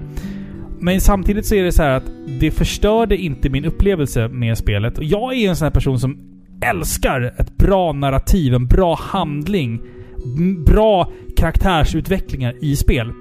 Men 0.81 1.01
samtidigt 1.01 1.45
så 1.45 1.55
är 1.55 1.63
det 1.63 1.71
så 1.71 1.83
här 1.83 1.89
att 1.89 2.11
det 2.39 2.51
förstörde 2.51 3.17
inte 3.17 3.49
min 3.49 3.65
upplevelse 3.65 4.27
med 4.27 4.57
spelet. 4.57 4.97
Och 4.97 5.03
jag 5.03 5.33
är 5.33 5.49
en 5.49 5.55
sån 5.55 5.65
här 5.65 5.71
person 5.71 5.99
som 5.99 6.17
älskar 6.61 7.33
ett 7.37 7.57
bra 7.57 7.93
narrativ, 7.93 8.53
en 8.53 8.67
bra 8.67 8.95
handling, 8.95 9.81
bra 10.65 11.11
karaktärsutvecklingar 11.35 12.55
i 12.61 12.75
spel. 12.75 13.11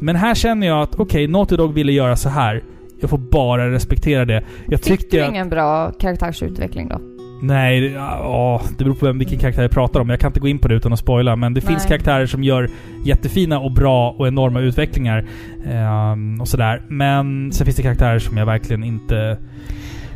Men 0.00 0.16
här 0.16 0.34
känner 0.34 0.66
jag 0.66 0.82
att 0.82 0.94
okej, 0.94 1.28
Naughty 1.28 1.56
Dog 1.56 1.74
ville 1.74 1.92
göra 1.92 2.16
så 2.16 2.28
här. 2.28 2.62
Jag 3.00 3.10
får 3.10 3.18
bara 3.18 3.70
respektera 3.70 4.24
det. 4.24 4.44
Jag 4.68 4.80
Fick 4.80 5.10
du 5.10 5.26
ingen 5.26 5.48
bra 5.48 5.92
karaktärsutveckling 5.92 6.88
då? 6.88 7.19
Nej, 7.42 7.92
ja, 7.92 8.62
det 8.78 8.84
beror 8.84 8.94
på 8.94 9.06
vem, 9.06 9.18
vilken 9.18 9.38
karaktär 9.38 9.62
jag 9.62 9.70
pratar 9.70 10.00
om. 10.00 10.08
Jag 10.08 10.20
kan 10.20 10.28
inte 10.28 10.40
gå 10.40 10.48
in 10.48 10.58
på 10.58 10.68
det 10.68 10.74
utan 10.74 10.92
att 10.92 10.98
spoila. 10.98 11.36
Men 11.36 11.54
det 11.54 11.60
finns 11.60 11.82
Nej. 11.82 11.88
karaktärer 11.88 12.26
som 12.26 12.44
gör 12.44 12.68
jättefina 13.04 13.58
och 13.60 13.72
bra 13.72 14.10
och 14.10 14.28
enorma 14.28 14.60
utvecklingar. 14.60 15.24
ehm, 15.66 16.40
och 16.40 16.48
sådär. 16.48 16.82
Men 16.88 17.52
sen 17.52 17.64
finns 17.64 17.76
det 17.76 17.82
karaktärer 17.82 18.18
som 18.18 18.36
jag 18.36 18.46
verkligen 18.46 18.84
inte 18.84 19.38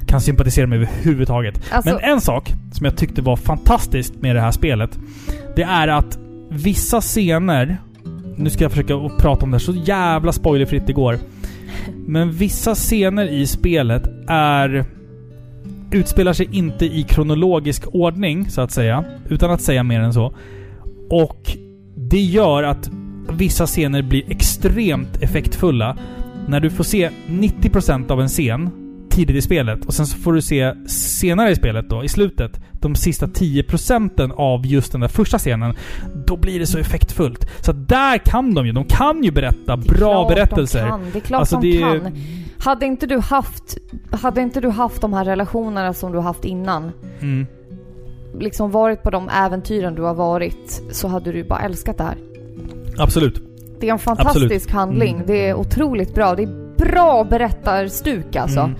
kan 0.06 0.20
sympatisera 0.20 0.66
med 0.66 0.76
överhuvudtaget. 0.76 1.72
Alltså, 1.72 1.94
Men 1.94 2.10
en 2.10 2.20
sak 2.20 2.52
som 2.72 2.84
jag 2.84 2.96
tyckte 2.96 3.22
var 3.22 3.36
fantastiskt 3.36 4.14
med 4.22 4.36
det 4.36 4.40
här 4.40 4.50
spelet. 4.50 4.98
Det 5.56 5.62
är 5.62 5.88
att 5.88 6.18
vissa 6.50 7.00
scener... 7.00 7.76
Nu 8.36 8.50
ska 8.50 8.64
jag 8.64 8.70
försöka 8.70 8.94
prata 9.18 9.44
om 9.44 9.50
det 9.50 9.54
här 9.54 9.60
så 9.60 9.72
jävla 9.72 10.32
spoilerfritt 10.32 10.86
det 10.86 10.92
går. 10.92 11.18
Men 12.06 12.32
vissa 12.32 12.74
scener 12.74 13.26
i 13.26 13.46
spelet 13.46 14.02
är... 14.28 14.84
Utspelar 15.94 16.32
sig 16.32 16.48
inte 16.52 16.84
i 16.84 17.02
kronologisk 17.02 17.84
ordning, 17.94 18.50
så 18.50 18.60
att 18.60 18.70
säga. 18.70 19.04
Utan 19.28 19.50
att 19.50 19.60
säga 19.60 19.82
mer 19.82 20.00
än 20.00 20.12
så. 20.12 20.34
Och 21.10 21.56
det 21.96 22.20
gör 22.20 22.62
att 22.62 22.90
vissa 23.32 23.66
scener 23.66 24.02
blir 24.02 24.30
extremt 24.30 25.22
effektfulla. 25.22 25.96
När 26.48 26.60
du 26.60 26.70
får 26.70 26.84
se 26.84 27.10
90% 27.26 28.10
av 28.10 28.20
en 28.20 28.28
scen 28.28 28.83
tidigt 29.14 29.36
i 29.36 29.42
spelet 29.42 29.84
och 29.86 29.94
sen 29.94 30.06
så 30.06 30.18
får 30.18 30.32
du 30.32 30.42
se 30.42 30.74
senare 30.88 31.50
i 31.50 31.54
spelet 31.56 31.90
då, 31.90 32.04
i 32.04 32.08
slutet, 32.08 32.60
de 32.72 32.94
sista 32.94 33.26
10% 33.26 34.32
av 34.36 34.66
just 34.66 34.92
den 34.92 35.00
där 35.00 35.08
första 35.08 35.38
scenen. 35.38 35.74
Då 36.26 36.36
blir 36.36 36.58
det 36.58 36.66
så 36.66 36.78
effektfullt. 36.78 37.46
Så 37.60 37.72
där 37.72 38.18
kan 38.18 38.54
de 38.54 38.66
ju. 38.66 38.72
De 38.72 38.84
kan 38.84 39.24
ju 39.24 39.30
berätta 39.30 39.76
bra 39.76 40.28
berättelser. 40.28 40.82
De 40.82 40.88
kan. 40.90 41.00
Det 41.12 41.18
är 41.18 41.20
klart 41.20 41.40
Alltså, 41.40 41.60
de 41.60 41.70
det 41.70 41.82
är- 41.82 42.00
kan. 42.00 42.12
Hade 42.58 42.86
inte 42.86 43.06
du 43.06 43.18
haft, 43.18 43.76
hade 44.10 44.40
inte 44.40 44.60
du 44.60 44.68
haft 44.68 45.00
de 45.00 45.12
här 45.12 45.24
relationerna 45.24 45.94
som 45.94 46.12
du 46.12 46.20
haft 46.20 46.44
innan, 46.44 46.92
Mm. 47.20 47.46
liksom 48.40 48.70
varit 48.70 49.02
på 49.02 49.10
de 49.10 49.28
äventyren 49.28 49.94
du 49.94 50.02
har 50.02 50.14
varit, 50.14 50.82
så 50.90 51.08
hade 51.08 51.32
du 51.32 51.44
bara 51.44 51.60
älskat 51.60 51.98
det 51.98 52.04
här. 52.04 52.16
Absolut. 52.98 53.42
Det 53.80 53.88
är 53.88 53.92
en 53.92 53.98
fantastisk 53.98 54.70
handling. 54.70 55.14
Mm. 55.14 55.26
Det 55.26 55.48
är 55.48 55.54
otroligt 55.54 56.14
bra. 56.14 56.34
Det 56.34 56.42
är 56.42 56.76
bra 56.76 57.24
berättarstuk 57.24 58.36
alltså. 58.36 58.60
Mm. 58.60 58.74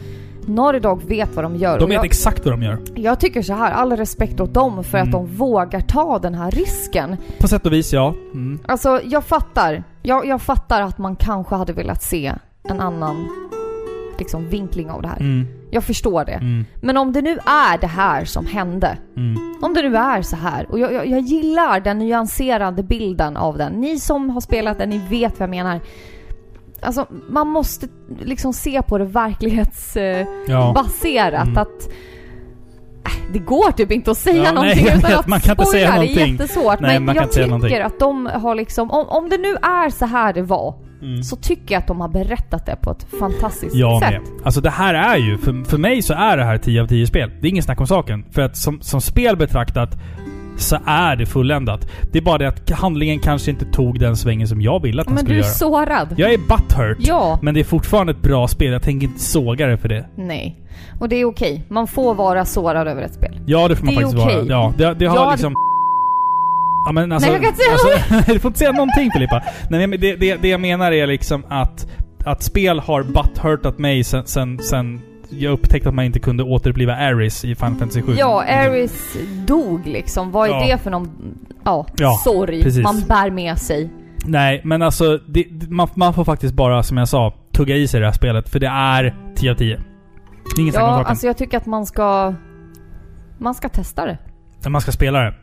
Naughty 0.48 0.78
Dog 0.78 1.02
vet 1.04 1.34
vad 1.36 1.44
de 1.44 1.56
gör. 1.56 1.78
De 1.78 1.88
vet 1.88 1.94
jag, 1.94 2.04
exakt 2.04 2.44
vad 2.44 2.54
de 2.54 2.62
gör. 2.62 2.78
jag 2.94 3.20
tycker 3.20 3.42
så 3.42 3.52
här, 3.54 3.72
all 3.72 3.92
respekt 3.96 4.40
åt 4.40 4.54
dem 4.54 4.84
för 4.84 4.98
att 4.98 5.04
Mm. 5.08 5.12
de 5.12 5.26
vågar 5.26 5.80
ta 5.80 6.18
den 6.18 6.34
här 6.34 6.50
risken. 6.50 7.16
På 7.40 7.48
sätt 7.48 7.66
och 7.66 7.72
vis, 7.72 7.92
ja. 7.92 8.14
Mm. 8.32 8.58
Alltså, 8.66 9.00
jag 9.04 9.24
fattar. 9.24 9.84
Jag, 10.02 10.26
jag 10.26 10.42
fattar 10.42 10.82
att 10.82 10.98
man 10.98 11.16
kanske 11.16 11.54
hade 11.54 11.72
velat 11.72 12.02
se 12.02 12.32
en 12.68 12.80
annan 12.80 13.28
liksom, 14.18 14.48
vinkling 14.48 14.90
av 14.90 15.02
det 15.02 15.08
här. 15.08 15.20
Mm. 15.20 15.46
Jag 15.70 15.84
förstår 15.84 16.24
det. 16.24 16.32
Mm. 16.32 16.64
Men 16.82 16.96
om 16.96 17.12
det 17.12 17.22
nu 17.22 17.38
är 17.46 17.78
det 17.80 17.86
här 17.86 18.24
som 18.24 18.46
hände. 18.46 18.98
Mm. 19.16 19.54
Om 19.62 19.74
det 19.74 19.82
nu 19.82 19.96
är 19.96 20.22
så 20.22 20.36
här. 20.36 20.66
Och 20.70 20.78
jag, 20.78 20.92
jag, 20.92 21.06
jag 21.06 21.20
gillar 21.20 21.80
den 21.80 21.98
nyanserade 21.98 22.82
bilden 22.82 23.36
av 23.36 23.58
den. 23.58 23.72
Ni 23.72 23.98
som 24.00 24.30
har 24.30 24.40
spelat 24.40 24.78
den, 24.78 24.88
ni 24.88 24.98
vet 24.98 25.32
vad 25.40 25.42
jag 25.48 25.50
menar. 25.50 25.80
Alltså, 26.82 27.06
man 27.28 27.48
måste 27.48 27.88
liksom 28.20 28.52
se 28.52 28.82
på 28.82 28.98
det 28.98 29.04
verklighetsbaserat. 29.04 30.34
Ja. 30.48 31.42
Mm. 31.42 31.58
Att 31.58 31.88
äh, 33.06 33.12
det 33.32 33.38
går 33.38 33.72
typ 33.72 33.90
inte 33.92 34.10
att 34.10 34.18
säga 34.18 34.36
Ja, 34.36 34.42
nej, 34.42 34.54
någonting 34.54 34.86
jag 34.88 34.96
utan 34.98 35.12
att 35.18 35.26
man 35.26 35.40
kan 35.40 35.52
inte 35.52 35.64
säga 35.64 35.86
spoila. 35.88 36.02
Det 36.02 36.10
är 36.10 36.14
någonting. 36.16 36.36
jättesvårt. 36.36 36.80
Nej, 36.80 37.00
men 37.00 37.16
jag 37.16 37.32
tycker 37.32 37.46
någonting. 37.46 37.80
att 37.80 37.98
de 37.98 38.26
har 38.26 38.54
liksom... 38.54 38.90
Om, 38.90 39.06
om 39.08 39.28
det 39.28 39.38
nu 39.38 39.54
är 39.62 39.90
så 39.90 40.06
här 40.06 40.32
det 40.32 40.42
var. 40.42 40.74
Mm. 41.02 41.22
Så 41.22 41.36
tycker 41.36 41.74
jag 41.74 41.80
att 41.80 41.86
de 41.86 42.00
har 42.00 42.08
berättat 42.08 42.66
det 42.66 42.76
på 42.82 42.90
ett 42.90 43.06
fantastiskt 43.20 43.74
Jag 43.74 44.02
sätt. 44.02 44.10
med. 44.10 44.20
Alltså 44.44 44.60
det 44.60 44.70
här 44.70 44.94
är 44.94 45.16
ju, 45.16 45.38
för, 45.38 45.64
för 45.70 45.78
mig 45.78 46.02
så 46.02 46.14
är 46.14 46.36
det 46.36 46.44
här 46.44 46.58
10 46.58 46.82
av 46.82 46.86
10 46.86 47.06
spel. 47.06 47.30
Det 47.40 47.46
är 47.46 47.50
ingen 47.50 47.62
snack 47.62 47.80
om 47.80 47.86
saken. 47.86 48.24
För 48.30 48.42
att 48.42 48.56
som, 48.56 48.80
som 48.80 49.00
spel 49.00 49.36
betraktat 49.36 49.90
så 50.56 50.78
är 50.86 51.16
det 51.16 51.26
fulländat. 51.26 51.88
Det 52.12 52.18
är 52.18 52.22
bara 52.22 52.38
det 52.38 52.48
att 52.48 52.70
handlingen 52.70 53.18
kanske 53.18 53.50
inte 53.50 53.64
tog 53.64 54.00
den 54.00 54.16
svängen 54.16 54.48
som 54.48 54.60
jag 54.60 54.82
ville 54.82 55.00
att 55.00 55.06
den 55.06 55.14
Men 55.14 55.24
skulle 55.24 55.34
du 55.34 55.40
är 55.40 55.44
göra. 55.44 55.54
sårad. 55.54 56.14
Jag 56.16 56.32
är 56.32 56.38
butthurt. 56.38 56.96
Ja. 57.00 57.38
Men 57.42 57.54
det 57.54 57.60
är 57.60 57.64
fortfarande 57.64 58.10
ett 58.12 58.22
bra 58.22 58.48
spel. 58.48 58.72
Jag 58.72 58.82
tänker 58.82 59.06
inte 59.06 59.20
såga 59.20 59.66
det 59.66 59.76
för 59.78 59.88
det. 59.88 60.06
Nej. 60.16 60.60
Och 61.00 61.08
det 61.08 61.16
är 61.16 61.24
okej. 61.24 61.64
Man 61.68 61.86
får 61.86 62.14
vara 62.14 62.44
sårad 62.44 62.88
över 62.88 63.02
ett 63.02 63.14
spel. 63.14 63.40
Ja, 63.46 63.68
det 63.68 63.76
får 63.76 63.84
man 63.84 63.94
Det 63.94 64.00
faktiskt 64.00 64.24
okej. 64.24 64.36
vara. 64.36 64.46
Ja, 64.46 64.72
det, 64.78 64.94
det 64.94 65.06
har 65.06 65.16
Jag 65.16 65.30
liksom... 65.32 65.54
Ja, 66.86 66.92
men 66.92 67.12
alltså, 67.12 67.30
Nej, 67.30 67.40
jag 67.42 67.42
kan 67.42 67.50
inte 67.52 67.62
säga 67.64 68.12
alltså, 68.14 68.32
Du 68.32 68.38
får 68.38 68.48
inte 68.48 68.58
säga 68.58 68.72
någonting 68.72 69.10
Filippa. 69.12 69.42
Nej, 69.70 69.86
men 69.86 70.00
det, 70.00 70.16
det, 70.16 70.34
det 70.42 70.48
jag 70.48 70.60
menar 70.60 70.92
är 70.92 71.06
liksom 71.06 71.44
att, 71.48 71.86
att 72.24 72.42
spel 72.42 72.78
har 72.80 73.02
butthurtat 73.02 73.78
mig 73.78 74.04
sen, 74.04 74.26
sen, 74.26 74.58
sen 74.58 75.00
jag 75.38 75.52
upptäckte 75.52 75.88
att 75.88 75.94
man 75.94 76.04
inte 76.04 76.18
kunde 76.18 76.42
återuppliva 76.42 76.96
Aris 76.96 77.44
i 77.44 77.54
Final 77.54 77.74
Fantasy 77.74 78.02
7. 78.02 78.14
Ja, 78.18 78.44
Aris 78.44 79.16
dog 79.46 79.86
liksom. 79.86 80.30
Vad 80.32 80.48
är 80.48 80.52
Ja. 80.52 80.66
det 80.66 80.78
för 80.78 80.90
någon... 80.90 81.10
Ja, 81.64 81.86
Ja, 81.96 82.20
sorg 82.24 82.62
precis. 82.62 82.82
man 82.84 83.00
bär 83.08 83.30
med 83.30 83.58
sig. 83.58 83.90
Nej, 84.26 84.60
men 84.64 84.82
alltså 84.82 85.18
det, 85.28 85.46
man, 85.70 85.88
man 85.94 86.14
får 86.14 86.24
faktiskt 86.24 86.54
bara, 86.54 86.82
som 86.82 86.96
jag 86.96 87.08
sa, 87.08 87.34
tugga 87.52 87.76
i 87.76 87.88
sig 87.88 88.00
det 88.00 88.06
här 88.06 88.12
spelet. 88.12 88.48
För 88.48 88.60
det 88.60 88.66
är 88.66 89.14
10 89.36 89.50
av 89.50 89.54
10. 89.54 89.76
Det 89.76 90.60
är 90.60 90.62
ingen 90.62 90.74
Ja, 90.74 91.04
alltså 91.04 91.26
jag 91.26 91.36
tycker 91.36 91.56
att 91.56 91.66
man 91.66 91.86
ska... 91.86 92.34
Man 93.38 93.54
ska 93.54 93.68
testa 93.68 94.06
det. 94.06 94.18
Man 94.68 94.80
ska 94.80 94.92
spela 94.92 95.20
det. 95.20 95.34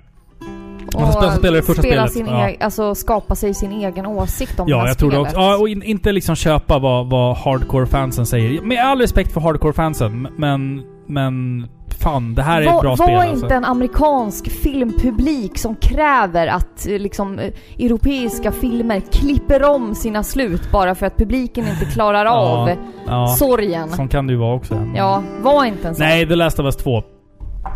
Och 0.96 1.14
spela- 1.14 1.32
spela 1.36 1.56
det 1.58 1.64
första 1.64 1.82
spela 1.82 2.08
spelet, 2.08 2.28
Sin 2.28 2.36
ja. 2.36 2.50
e- 2.50 2.58
alltså 2.60 2.96
skapa 2.96 3.36
sig 3.36 3.54
sin 3.54 3.72
egen 3.72 4.06
åsikt 4.06 4.60
om 4.60 4.66
det 4.66 4.72
Ja, 4.72 4.80
här 4.80 4.88
jag 4.88 4.98
tror 4.98 5.10
det 5.10 5.16
spelet. 5.16 5.28
också. 5.34 5.40
Ja, 5.42 5.58
och 5.58 5.70
in, 5.70 5.84
inte 5.84 6.12
liksom 6.12 6.36
köpa 6.36 6.80
vad, 6.80 7.10
vad 7.10 7.38
hardcore-fansen 7.38 8.26
säger. 8.26 8.62
Med 8.62 8.86
all 8.86 9.00
respekt 9.02 9.32
för 9.34 9.42
hardcore-fansen, 9.42 10.28
men... 10.38 10.82
Men... 11.08 11.68
Fan, 12.00 12.36
det 12.36 12.42
här 12.44 12.62
är 12.62 12.66
var, 12.66 12.76
ett 12.76 12.82
bra 12.82 12.90
var 12.90 13.06
spel 13.06 13.16
inte 13.16 13.32
alltså. 13.32 13.54
en 13.54 13.66
amerikansk 13.66 14.50
filmpublik 14.52 15.58
som 15.58 15.76
kräver 15.76 16.48
att 16.48 16.88
eh, 16.88 17.00
liksom 17.00 17.40
eh, 17.40 17.54
europeiska 17.80 18.52
filmer 18.52 19.00
klipper 19.12 19.64
om 19.64 19.96
sina 19.96 20.24
slut 20.24 20.72
bara 20.72 20.96
för 20.96 21.06
att 21.06 21.18
publiken 21.18 21.68
inte 21.68 21.86
klarar 21.86 22.26
av 22.26 22.70
Ja, 22.70 22.76
ja. 23.08 23.28
sorgen. 23.28 23.90
Sån 23.90 24.08
kan 24.08 24.28
det 24.28 24.34
ju 24.34 24.40
vara 24.40 24.56
också. 24.56 24.88
Ja, 24.96 25.24
var 25.42 25.66
inte 25.66 25.88
en 25.88 25.96
sån 25.96 26.06
Nej, 26.06 26.28
The 26.28 26.36
Last 26.36 26.60
of 26.60 26.66
Us 26.66 26.76
2. 26.76 27.04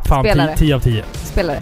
Fan, 0.09 0.23
Spelare. 0.23 0.55
10 0.55 0.75
av 0.75 0.79
10. 0.79 1.03
spelare. 1.13 1.57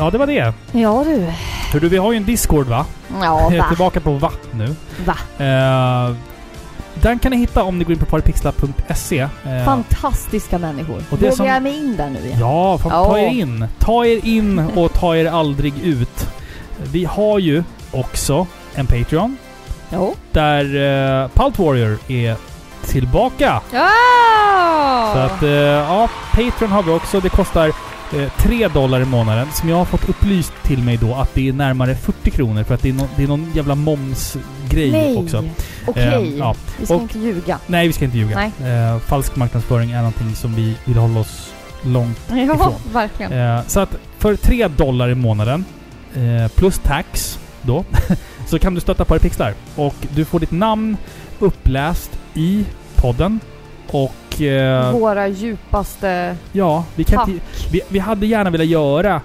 Ja, 0.00 0.10
det 0.10 0.18
var 0.18 0.26
det. 0.26 0.52
Ja 0.72 1.04
du. 1.06 1.26
Hör 1.72 1.80
du, 1.80 1.88
vi 1.88 1.96
har 1.96 2.12
ju 2.12 2.16
en 2.16 2.24
Discord 2.24 2.66
va? 2.66 2.86
Ja, 3.22 3.40
Jag 3.42 3.54
är 3.54 3.58
va? 3.58 3.68
tillbaka 3.68 4.00
på 4.00 4.10
va 4.12 4.30
nu. 4.52 4.74
Va? 5.04 5.16
Eh, 5.44 6.14
den 6.94 7.18
kan 7.18 7.30
ni 7.32 7.36
hitta 7.38 7.62
om 7.62 7.78
ni 7.78 7.84
går 7.84 7.92
in 7.92 7.98
på 7.98 8.06
partypixlar.se. 8.06 9.18
Eh, 9.20 9.28
Fantastiska 9.64 10.58
människor. 10.58 11.02
Och 11.10 11.18
Vågar 11.20 11.30
som- 11.32 11.46
jag 11.46 11.62
mig 11.62 11.76
in 11.78 11.96
där 11.96 12.10
nu 12.10 12.18
igen? 12.26 12.38
Ja, 12.40 12.78
fan, 12.78 12.92
Ja. 12.92 13.04
ta 13.04 13.18
er 13.18 13.26
in. 13.28 13.66
Ta 13.78 14.04
er 14.06 14.26
in 14.26 14.58
och 14.76 14.92
ta 14.92 15.16
er 15.16 15.26
aldrig 15.26 15.78
ut. 15.84 16.28
Vi 16.92 17.04
har 17.04 17.38
ju 17.38 17.62
också 17.92 18.46
en 18.74 18.86
Patreon 18.86 19.36
Jo. 19.92 20.14
där 20.32 20.64
uh, 20.64 21.28
Pult 21.28 21.58
Warrior 21.58 21.98
är 22.08 22.36
tillbaka. 22.86 23.60
Ja! 23.72 25.10
Så 25.14 25.18
att, 25.18 25.42
eh, 25.42 25.50
ja, 25.50 26.08
Patreon 26.34 26.70
har 26.72 26.82
vi 26.82 26.90
också. 26.92 27.20
Det 27.20 27.28
kostar 27.28 27.68
eh, 27.68 27.74
3 28.38 28.68
dollar 28.68 29.00
i 29.00 29.04
månaden. 29.04 29.46
Som 29.52 29.68
jag 29.68 29.76
har 29.76 29.84
fått 29.84 30.08
upplyst 30.08 30.52
till 30.64 30.82
mig 30.82 30.96
då 30.96 31.14
att 31.14 31.34
det 31.34 31.48
är 31.48 31.52
närmare 31.52 31.94
40 31.94 32.30
kronor 32.30 32.62
för 32.64 32.74
att 32.74 32.82
det 32.82 32.88
är, 32.88 32.92
no, 32.92 33.08
det 33.16 33.22
är 33.22 33.28
någon 33.28 33.52
jävla 33.54 33.74
momsgrej 33.74 34.90
Nej. 34.92 35.16
också. 35.16 35.44
Okej. 35.86 36.04
Eh, 36.08 36.36
ja. 36.38 36.54
Vi 36.78 36.84
ska 36.86 36.94
Och- 36.94 37.02
inte 37.02 37.18
ljuga. 37.18 37.58
Nej, 37.66 37.86
vi 37.86 37.92
ska 37.92 38.04
inte 38.04 38.18
ljuga. 38.18 38.50
Nej. 38.58 38.72
Eh, 38.72 38.98
falsk 38.98 39.36
marknadsföring 39.36 39.90
är 39.90 39.96
någonting 39.98 40.34
som 40.34 40.54
vi 40.54 40.74
vill 40.84 40.96
hålla 40.96 41.20
oss 41.20 41.52
långt 41.82 42.18
Ja, 42.28 42.36
ifrån. 42.38 42.74
verkligen. 42.92 43.32
Eh, 43.32 43.60
så 43.66 43.80
att 43.80 43.96
för 44.18 44.36
3 44.36 44.68
dollar 44.68 45.08
i 45.08 45.14
månaden 45.14 45.64
eh, 46.14 46.48
plus 46.48 46.78
tax 46.78 47.38
då 47.62 47.84
så 48.46 48.58
kan 48.58 48.74
du 48.74 48.80
stötta 48.80 49.04
Paripixlar. 49.04 49.54
Och 49.76 49.94
du 50.14 50.24
får 50.24 50.40
ditt 50.40 50.50
namn 50.50 50.96
uppläst 51.38 52.10
i 52.34 52.64
podden. 52.96 53.40
Och 53.90 54.14
eh, 54.40 54.92
Våra 54.92 55.28
djupaste 55.28 56.36
ja, 56.52 56.84
vi, 56.94 57.04
kan 57.04 57.18
tack. 57.18 57.28
inte, 57.28 57.44
vi, 57.72 57.80
vi 57.88 57.98
hade 57.98 58.26
gärna 58.26 58.50
velat 58.50 58.66
göra 58.66 59.20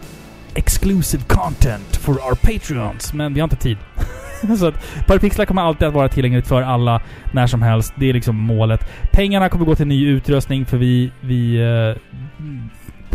exclusive 0.54 1.24
content 1.28 1.96
for 1.96 2.14
our 2.14 2.36
patreons, 2.36 3.14
men 3.14 3.34
vi 3.34 3.40
har 3.40 3.44
inte 3.46 3.56
tid. 3.56 3.78
så 4.60 4.68
att 4.68 5.06
Paripixlar 5.08 5.46
kommer 5.46 5.62
alltid 5.62 5.88
att 5.88 5.94
vara 5.94 6.10
tillgängligt 6.10 6.48
för 6.48 6.62
alla 6.62 7.02
när 7.32 7.48
som 7.48 7.62
helst. 7.62 7.94
Det 7.96 8.10
är 8.10 8.14
liksom 8.14 8.36
målet. 8.36 8.90
Pengarna 9.12 9.50
kommer 9.50 9.66
gå 9.66 9.76
till 9.76 9.88
ny 9.88 10.08
utrustning 10.08 10.66
för 10.66 10.78
vi... 10.78 11.12
vi 11.22 11.56
eh, 11.62 12.02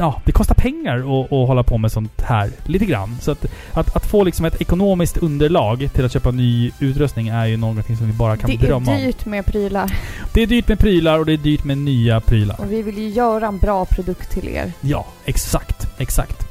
ja, 0.01 0.21
det 0.25 0.33
kostar 0.33 0.55
pengar 0.55 0.99
att, 0.99 1.33
att 1.33 1.49
hålla 1.49 1.63
på 1.63 1.79
med 1.79 1.93
sånt 1.93 2.21
här. 2.23 2.51
Lite 2.65 2.85
grann. 2.85 3.17
Så 3.21 3.31
att, 3.31 3.45
att, 3.73 3.97
att 3.97 4.07
få 4.07 4.25
liksom 4.25 4.45
ett 4.45 4.61
ekonomiskt 4.61 5.17
underlag 5.17 5.89
till 5.95 6.05
att 6.05 6.13
köpa 6.13 6.31
ny 6.31 6.71
utrustning 6.79 7.29
är 7.29 7.47
ju 7.47 7.57
någonting 7.57 7.97
som 7.97 8.07
vi 8.07 8.13
bara 8.13 8.37
kan 8.37 8.51
Det 8.51 8.57
är 8.57 8.59
drömma 8.59 8.93
om. 8.93 8.99
dyrt 8.99 9.25
med 9.27 9.47
prylar. 9.47 9.93
Det 10.35 10.43
är 10.43 10.47
dyrt 10.47 10.69
med 10.69 10.79
prylar 10.79 11.19
och 11.19 11.27
det 11.27 11.33
är 11.33 11.37
dyrt 11.37 11.65
med 11.65 11.79
nya 11.79 12.21
prylar. 12.21 12.61
Och 12.61 12.73
vi 12.73 12.83
vill 12.83 12.99
ju 12.99 13.09
göra 13.09 13.47
en 13.47 13.59
bra 13.59 13.85
produkt 13.85 14.31
till 14.31 14.49
er. 14.49 14.73
Ja, 14.81 15.07
exakt. 15.25 15.87
Exakt. 15.99 16.47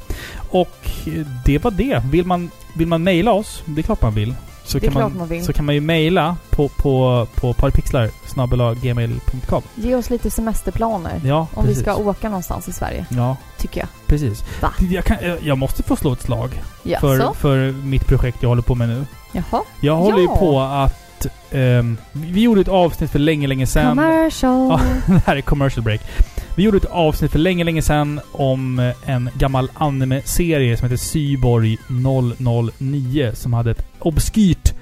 Och 0.50 0.90
det 1.44 1.64
var 1.64 1.70
det. 1.70 2.02
Vill 2.10 2.26
man, 2.26 2.50
vill 2.74 2.86
man 2.88 3.02
mejla 3.02 3.32
oss, 3.32 3.62
det 3.64 3.80
är 3.80 3.82
klart 3.82 4.02
man 4.02 4.14
vill. 4.14 4.34
Så 4.70 4.80
kan 4.80 4.94
man 4.94 5.28
vill. 5.28 5.44
Så 5.44 5.52
kan 5.52 5.64
man 5.64 5.74
ju 5.74 5.80
mejla 5.80 6.36
på, 6.50 6.68
på, 6.68 7.26
på 7.34 7.52
parpixlar 7.52 8.10
gmail.com. 8.74 9.62
Ge 9.74 9.94
oss 9.94 10.10
lite 10.10 10.30
semesterplaner. 10.30 11.20
Ja, 11.24 11.46
Om 11.54 11.64
precis. 11.64 11.78
vi 11.78 11.82
ska 11.82 11.96
åka 11.96 12.28
någonstans 12.28 12.68
i 12.68 12.72
Sverige, 12.72 13.06
Ja, 13.08 13.36
tycker 13.58 13.80
jag. 13.80 13.88
precis. 14.06 14.44
Va? 14.62 14.72
Jag, 14.90 15.04
kan, 15.04 15.16
jag- 15.42 15.58
måste 15.58 15.82
få 15.82 15.96
slå 15.96 16.12
ett 16.12 16.22
slag 16.22 16.62
Jaså? 16.82 17.00
för, 17.08 17.32
för 17.34 17.72
mitt 17.72 18.06
projekt 18.06 18.38
jag 18.40 18.48
håller 18.48 18.62
på 18.62 18.74
med 18.74 18.88
nu. 18.88 19.06
Jaha? 19.32 19.62
Jag 19.80 19.96
håller 19.96 20.18
ju 20.18 20.24
Ja. 20.24 20.36
på 20.36 20.60
att... 20.60 21.26
ehm, 21.50 21.96
vi 22.12 22.40
gjorde 22.40 22.60
ett 22.60 22.68
avsnitt 22.68 23.10
för 23.10 23.18
länge, 23.18 23.46
länge 23.46 23.66
sedan. 23.66 23.88
Commercial. 23.96 24.68
Ja. 24.70 24.80
det 25.14 25.22
här 25.26 25.36
är 25.36 25.40
commercial 25.40 25.84
break. 25.84 26.00
Vi 26.54 26.62
gjorde 26.62 26.76
ett 26.76 26.84
avsnitt 26.84 27.32
för 27.32 27.38
länge, 27.38 27.64
länge 27.64 27.82
sedan 27.82 28.20
om 28.32 28.78
eh, 28.78 28.94
en 29.10 29.30
gammal 29.34 29.70
anime-serie 29.74 30.76
som 30.76 30.84
heter 30.84 30.96
Syborg 31.04 31.78
009 32.78 33.30
som 33.34 33.52
hade 33.52 33.70
ett 33.70 33.86
obskyrt 33.98 34.72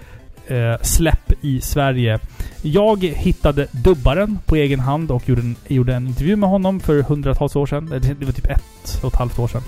eh, 0.47 0.83
släpp 0.83 1.33
i 1.41 1.61
Sverige. 1.61 2.19
Jag 2.63 3.05
hittade 3.05 3.67
dubbaren 3.73 4.39
på 4.47 4.57
egen 4.57 4.81
hand 4.81 5.11
och 5.11 5.29
gjorde 5.29 5.41
en, 5.41 5.57
gjorde 5.69 5.95
en 5.95 6.07
intervju 6.07 6.37
med 6.37 6.49
honom 6.49 6.81
för 6.81 7.03
hundratals 7.03 7.57
år 7.57 7.67
sedan. 7.67 7.87
Det 7.87 8.25
var 8.27 8.33
typ 8.33 8.47
ett 8.51 9.01
och 9.03 9.13
ett 9.13 9.19
halvt 9.19 9.39
år 9.39 9.49
sedan. 9.49 9.63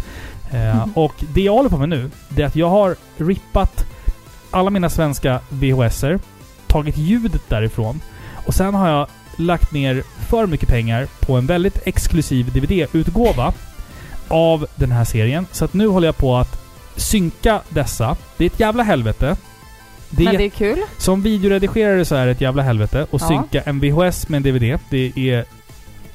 Eh, 0.53 0.77
Mhm. 0.77 0.93
Och 0.95 1.15
det 1.35 1.41
jag 1.41 1.53
håller 1.53 1.71
på 1.71 1.79
med 1.79 1.89
nu, 1.89 2.11
det 2.29 2.43
är 2.43 2.47
att 2.47 2.57
jag 2.57 2.69
har 2.71 2.97
rippat 3.17 3.87
alla 4.51 4.71
mina 4.71 4.91
svenska 4.91 5.41
VHSer, 5.49 6.19
tagit 6.67 6.97
ljudet 6.99 7.43
därifrån 7.49 8.01
och 8.47 8.55
sen 8.55 8.75
har 8.75 8.89
jag 8.89 9.07
lagt 9.41 9.73
ner 9.73 10.03
för 10.29 10.47
mycket 10.47 10.69
pengar 10.69 11.07
på 11.21 11.37
en 11.37 11.47
väldigt 11.47 11.79
exklusiv 11.87 12.53
DVD-utgåva 12.53 13.53
av 14.29 14.67
den 14.77 14.93
här 14.93 15.05
serien. 15.05 15.47
Så 15.53 15.65
att 15.65 15.75
nu 15.75 15.87
håller 15.87 16.09
jag 16.09 16.17
på 16.17 16.37
att 16.37 16.61
synka 16.97 17.61
dessa. 17.69 18.17
Det 18.37 18.45
är 18.45 18.47
ett 18.51 18.61
jävla 18.61 18.83
helvete. 18.83 19.37
Det 20.11 20.25
Men 20.25 20.37
det 20.37 20.45
är 20.45 20.49
kul. 20.51 20.79
Som 20.99 21.23
videoredigerare 21.23 22.05
så 22.05 22.15
är 22.15 22.27
det 22.27 22.33
ett 22.33 22.41
jävla 22.41 22.63
helvete. 22.63 23.03
att 23.03 23.21
Ja. 23.21 23.29
synka 23.29 23.61
en 23.63 23.81
VHS 23.81 24.29
med 24.29 24.37
en 24.37 24.43
DVD. 24.43 24.79
Det 24.91 25.13
är, 25.17 25.45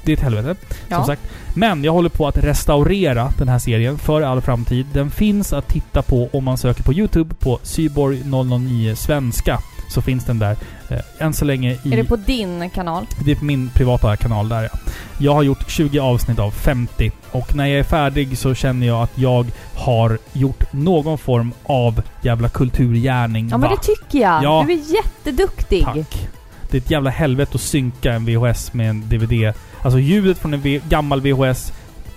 det 0.06 0.12
är 0.12 0.16
ett 0.16 0.22
helvete. 0.22 0.56
Ja. 0.88 0.96
Som 0.96 1.06
sagt. 1.06 1.22
Men 1.54 1.84
jag 1.84 1.92
håller 1.92 2.08
på 2.08 2.28
att 2.28 2.36
restaurera 2.36 3.32
den 3.38 3.48
här 3.48 3.58
serien 3.58 3.98
för 3.98 4.22
all 4.22 4.40
framtid. 4.40 4.86
Den 4.92 5.10
finns 5.10 5.52
att 5.52 5.68
titta 5.68 6.02
på 6.02 6.28
om 6.32 6.44
man 6.44 6.58
söker 6.58 6.82
på 6.82 6.92
YouTube 6.92 7.34
på 7.34 7.58
Syborg 7.62 8.22
009 8.24 8.94
svenska. 8.94 9.58
Så 9.88 10.02
finns 10.02 10.24
den 10.24 10.38
där. 10.38 10.56
Eh, 10.88 10.98
än 11.18 11.34
så 11.34 11.44
länge 11.44 11.72
i... 11.72 11.92
Är 11.92 11.96
det 11.96 12.04
på 12.04 12.16
din 12.16 12.70
kanal? 12.70 13.06
Det 13.24 13.30
är 13.30 13.36
på 13.36 13.44
min 13.44 13.68
privata 13.68 14.16
kanal 14.16 14.48
där 14.48 14.62
ja. 14.62 14.78
Jag 15.18 15.34
har 15.34 15.42
gjort 15.42 15.70
20 15.70 15.98
avsnitt 15.98 16.38
av 16.38 16.50
50. 16.50 17.12
Och 17.30 17.54
när 17.54 17.66
jag 17.66 17.78
är 17.78 17.84
färdig 17.84 18.38
så 18.38 18.54
känner 18.54 18.86
jag 18.86 19.02
att 19.02 19.18
jag 19.18 19.46
har 19.74 20.18
gjort 20.32 20.72
någon 20.72 21.18
form 21.18 21.52
av 21.62 22.02
jävla 22.22 22.48
kulturgärning. 22.48 23.48
Ja 23.50 23.58
men 23.58 23.70
Va? 23.70 23.76
det 23.76 23.86
tycker 23.94 24.18
jag. 24.18 24.44
Ja. 24.44 24.64
Du 24.66 24.72
är 24.72 24.94
jätteduktig. 24.94 25.84
Tack. 25.84 26.28
Det 26.70 26.76
är 26.76 26.80
ett 26.80 26.90
jävla 26.90 27.10
helvete 27.10 27.52
att 27.54 27.60
synka 27.60 28.12
en 28.12 28.24
VHS 28.26 28.72
med 28.72 28.90
en 28.90 29.08
DVD. 29.08 29.52
Alltså 29.82 29.98
ljudet 29.98 30.38
från 30.38 30.54
en 30.54 30.60
v 30.60 30.80
gammal 30.88 31.20
VHS 31.20 31.72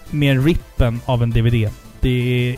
med 0.09 0.45
rippen 0.45 1.01
av 1.05 1.23
en 1.23 1.30
DVD. 1.31 1.69
Det 1.99 2.09
är 2.09 2.55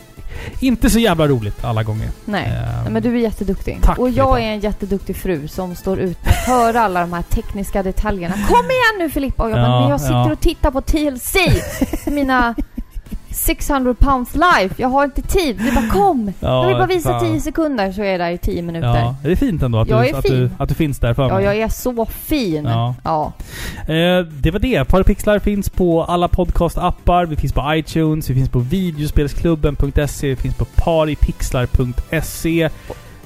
inte 0.60 0.90
så 0.90 0.98
jävla 0.98 1.28
roligt 1.28 1.64
alla 1.64 1.82
gånger. 1.82 2.08
Nej. 2.24 2.50
Nej, 2.82 2.92
men 2.92 3.02
du 3.02 3.08
är 3.14 3.20
jätteduktig. 3.20 3.78
tack, 3.82 3.98
och 3.98 4.10
jag 4.10 4.38
är 4.42 4.46
en 4.46 4.60
jätteduktig 4.60 5.16
fru 5.16 5.48
som 5.48 5.74
står 5.74 5.98
ut 5.98 6.24
med 6.24 6.30
att 6.32 6.46
höra 6.46 6.80
alla 6.80 7.00
de 7.00 7.12
här 7.12 7.22
tekniska 7.22 7.82
detaljerna. 7.82 8.34
Kom 8.34 8.64
igen 8.70 8.98
nu 8.98 9.10
Filippa! 9.10 9.42
Och 9.42 9.50
jag 9.50 9.56
bara, 9.56 9.66
Ja, 9.66 9.80
men 9.80 9.90
jag 9.90 10.00
sitter 10.00 10.14
ja. 10.14 10.32
och 10.32 10.40
tittar 10.40 10.70
på 10.70 10.80
TLC! 10.80 11.36
Mina 12.06 12.54
600 13.32 13.94
pounds 13.94 14.34
life. 14.34 14.74
Jag 14.78 14.88
har 14.88 15.04
inte 15.04 15.22
tid. 15.22 15.58
Du 15.58 15.72
bara 15.74 15.88
kom! 15.88 16.32
Ja, 16.40 16.60
jag 16.62 16.66
vill 16.68 16.76
bara 16.76 16.86
visa 16.86 17.08
fan. 17.10 17.20
10 17.32 17.40
sekunder 17.40 17.92
så 17.92 18.02
är 18.02 18.10
jag 18.10 18.20
där 18.20 18.30
i 18.30 18.38
10 18.38 18.62
minuter. 18.62 18.88
Ja, 18.88 19.16
det 19.22 19.32
är 19.32 19.36
fint 19.36 19.62
ändå 19.62 19.78
att, 19.78 19.88
Jag 19.88 20.04
du, 20.04 20.10
att, 20.16 20.24
du, 20.24 20.50
att 20.58 20.68
du 20.68 20.74
finns 20.74 20.98
där 20.98 21.14
för 21.14 21.28
Ja, 21.28 21.34
mig. 21.34 21.44
jag 21.44 21.56
är 21.56 21.68
så 21.68 22.06
fin. 22.06 22.64
Ja. 22.64 22.94
Ja. 23.04 23.32
Eh, 23.94 24.20
det 24.26 24.50
var 24.50 24.58
det. 24.58 24.84
Parapixlar 24.84 25.38
finns 25.38 25.68
på 25.70 26.04
alla 26.04 26.28
podcast-appar. 26.28 27.26
Vi 27.26 27.36
finns 27.36 27.52
på 27.52 27.74
iTunes, 27.74 28.30
vi 28.30 28.34
finns 28.34 28.48
på 28.48 28.58
videospelsklubben.se, 28.58 30.28
vi 30.28 30.36
finns 30.36 30.54
på 30.54 30.64
paripixlar.se. 30.64 32.68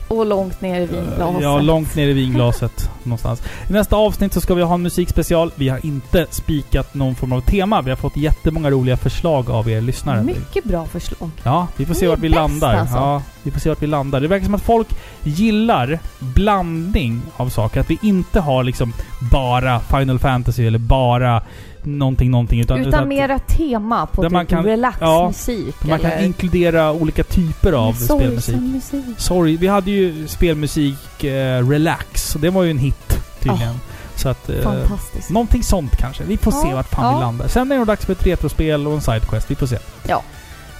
Och 0.08 0.26
långt 0.26 0.60
ner 0.60 0.80
i 0.80 0.86
vinglaset. 0.86 1.42
Ja, 1.42 1.58
långt 1.60 1.94
ner 1.96 2.06
i 2.08 2.12
vinglaset 2.12 2.90
någonstans. 3.02 3.42
I 3.68 3.72
nästa 3.72 3.96
avsnitt 3.96 4.32
så 4.32 4.40
ska 4.40 4.54
vi 4.54 4.62
ha 4.62 4.74
en 4.74 4.82
musikspecial. 4.82 5.50
Vi 5.54 5.68
har 5.68 5.86
inte 5.86 6.26
spikat 6.30 6.94
någon 6.94 7.14
form 7.14 7.32
av 7.32 7.40
tema. 7.40 7.82
Vi 7.82 7.90
har 7.90 7.96
fått 7.96 8.16
jättemånga 8.16 8.70
roliga 8.70 8.96
förslag 8.96 9.50
av 9.50 9.70
er 9.70 9.80
lyssnare. 9.80 10.22
Mycket 10.22 10.64
bra 10.64 10.86
förslag. 10.86 11.30
Ja, 11.42 11.66
vi 11.76 11.86
får 11.86 11.94
se 11.94 12.00
Ni 12.04 12.08
vart 12.08 12.18
vi 12.18 12.28
landar. 12.28 12.74
alltså. 12.74 12.96
Ja, 12.96 13.22
vi 13.42 13.50
får 13.50 13.60
se 13.60 13.68
vart 13.68 13.82
vi 13.82 13.86
landar. 13.86 14.20
Det 14.20 14.28
verkar 14.28 14.44
som 14.44 14.54
att 14.54 14.62
folk 14.62 14.88
gillar 15.22 15.98
blandning 16.18 17.22
av 17.36 17.48
saker. 17.48 17.80
Att 17.80 17.90
vi 17.90 17.98
inte 18.02 18.40
har 18.40 18.64
liksom 18.64 18.92
bara 19.32 19.80
Final 19.80 20.18
Fantasy 20.18 20.66
eller 20.66 20.78
bara 20.78 21.42
någonting, 21.86 22.30
någonting. 22.30 22.60
Utan, 22.60 22.78
Utan, 22.80 23.02
att 23.02 23.08
mera 23.08 23.38
tema 23.38 24.06
på 24.06 24.22
typ 24.22 24.32
man 24.32 24.46
kan- 24.46 24.64
relaxmusik 24.64 25.74
man 25.84 25.98
kan 25.98 26.10
eller 26.10 26.24
inkludera 26.26 26.92
olika 26.92 27.22
typer 27.24 27.72
av 27.72 27.92
spelmusik. 27.92 28.44
sorgsen 28.54 28.72
musik. 28.72 29.04
Sorry, 29.18 29.56
vi 29.56 29.66
hade 29.66 29.90
ju 29.90 30.28
spelmusik 30.28 31.24
eh, 31.24 31.68
Relax. 31.68 32.34
och 32.34 32.40
Det 32.40 32.50
var 32.50 32.62
ju 32.62 32.70
en 32.70 32.78
hit 32.78 33.18
tydligen. 33.40 33.74
Så 34.16 34.28
att... 34.28 34.48
Eh, 34.50 34.60
Fantastiskt. 34.62 35.30
någonting 35.30 35.62
sånt 35.62 35.96
kanske. 35.96 36.24
Vi 36.24 36.36
får 36.36 36.50
se 36.50 36.68
Ja, 36.68 36.74
vart 36.74 36.88
fan 36.90 37.04
ja. 37.04 37.14
vi 37.18 37.20
landar. 37.20 37.48
Sen 37.48 37.62
är 37.66 37.74
det 37.74 37.78
nog 37.78 37.86
dags 37.86 38.04
för 38.06 38.12
ett 38.12 38.26
retrospel 38.26 38.86
och 38.86 38.92
en 38.94 39.00
sidequest. 39.00 39.50
Vi 39.50 39.54
får 39.54 39.66
se. 39.66 39.78
Ja. 40.08 40.22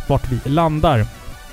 Vart 0.09 0.33
vi 0.33 0.51
landar. 0.51 1.07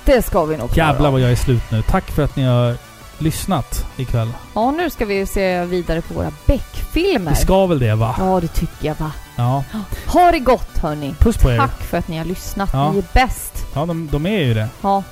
Det 0.04 0.22
ska 0.22 0.44
vi 0.44 0.56
nog 0.56 0.70
klara 0.70 0.88
Jävlar 0.88 1.10
vad 1.10 1.20
jag 1.20 1.30
är 1.30 1.36
slut 1.36 1.62
nu. 1.70 1.82
Tack 1.82 2.10
för 2.10 2.22
att 2.24 2.36
ni 2.36 2.42
har 2.44 2.74
lyssnat 3.18 3.86
ikväll. 3.96 4.32
Ja, 4.54 4.70
nu 4.70 4.90
ska 4.90 5.04
vi 5.04 5.26
se 5.26 5.64
vidare 5.64 6.00
på 6.00 6.14
våra 6.14 6.30
Beck-filmer. 6.46 7.30
Vi 7.30 7.36
ska 7.36 7.66
väl 7.66 7.78
det 7.78 7.94
va? 7.94 8.14
Ja, 8.18 8.40
det 8.40 8.48
tycker 8.48 8.86
jag 8.86 8.94
va. 8.98 9.10
Ja. 9.36 9.64
Ha 10.06 10.32
det 10.32 10.38
gott 10.38 10.78
hörni. 10.78 11.14
Puss 11.18 11.36
på 11.36 11.50
er. 11.50 11.56
Tack 11.58 11.82
för 11.82 11.98
att 11.98 12.08
ni 12.08 12.18
har 12.18 12.24
lyssnat. 12.24 12.70
Ja. 12.72 12.92
Ni 12.92 12.98
är 12.98 13.04
bäst. 13.12 13.66
Ja, 13.74 13.86
de, 13.86 14.08
de 14.12 14.26
är 14.26 14.38
ju 14.44 14.54
det. 14.54 14.68
Ja, 14.82 15.02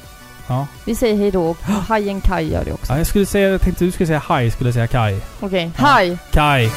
Ja. 0.46 0.66
vi 0.84 0.94
säger 0.94 1.16
hej 1.16 1.30
då. 1.30 1.56
Hajen 1.88 2.20
Kaj 2.20 2.52
gör 2.52 2.64
det 2.64 2.72
också. 2.72 2.92
ja 2.92 2.98
jag 2.98 3.06
skulle 3.06 3.26
säga... 3.26 3.48
Jag 3.48 3.60
tänkte 3.60 3.84
du 3.84 3.92
skulle 3.92 4.06
säga 4.06 4.22
hej, 4.28 4.50
skulle 4.50 4.68
jag 4.68 4.74
säga 4.74 4.86
Kai. 4.86 5.20
Okej, 5.40 5.70
Ja. 5.78 5.86
hej! 5.86 6.18
Kai! 6.32 6.70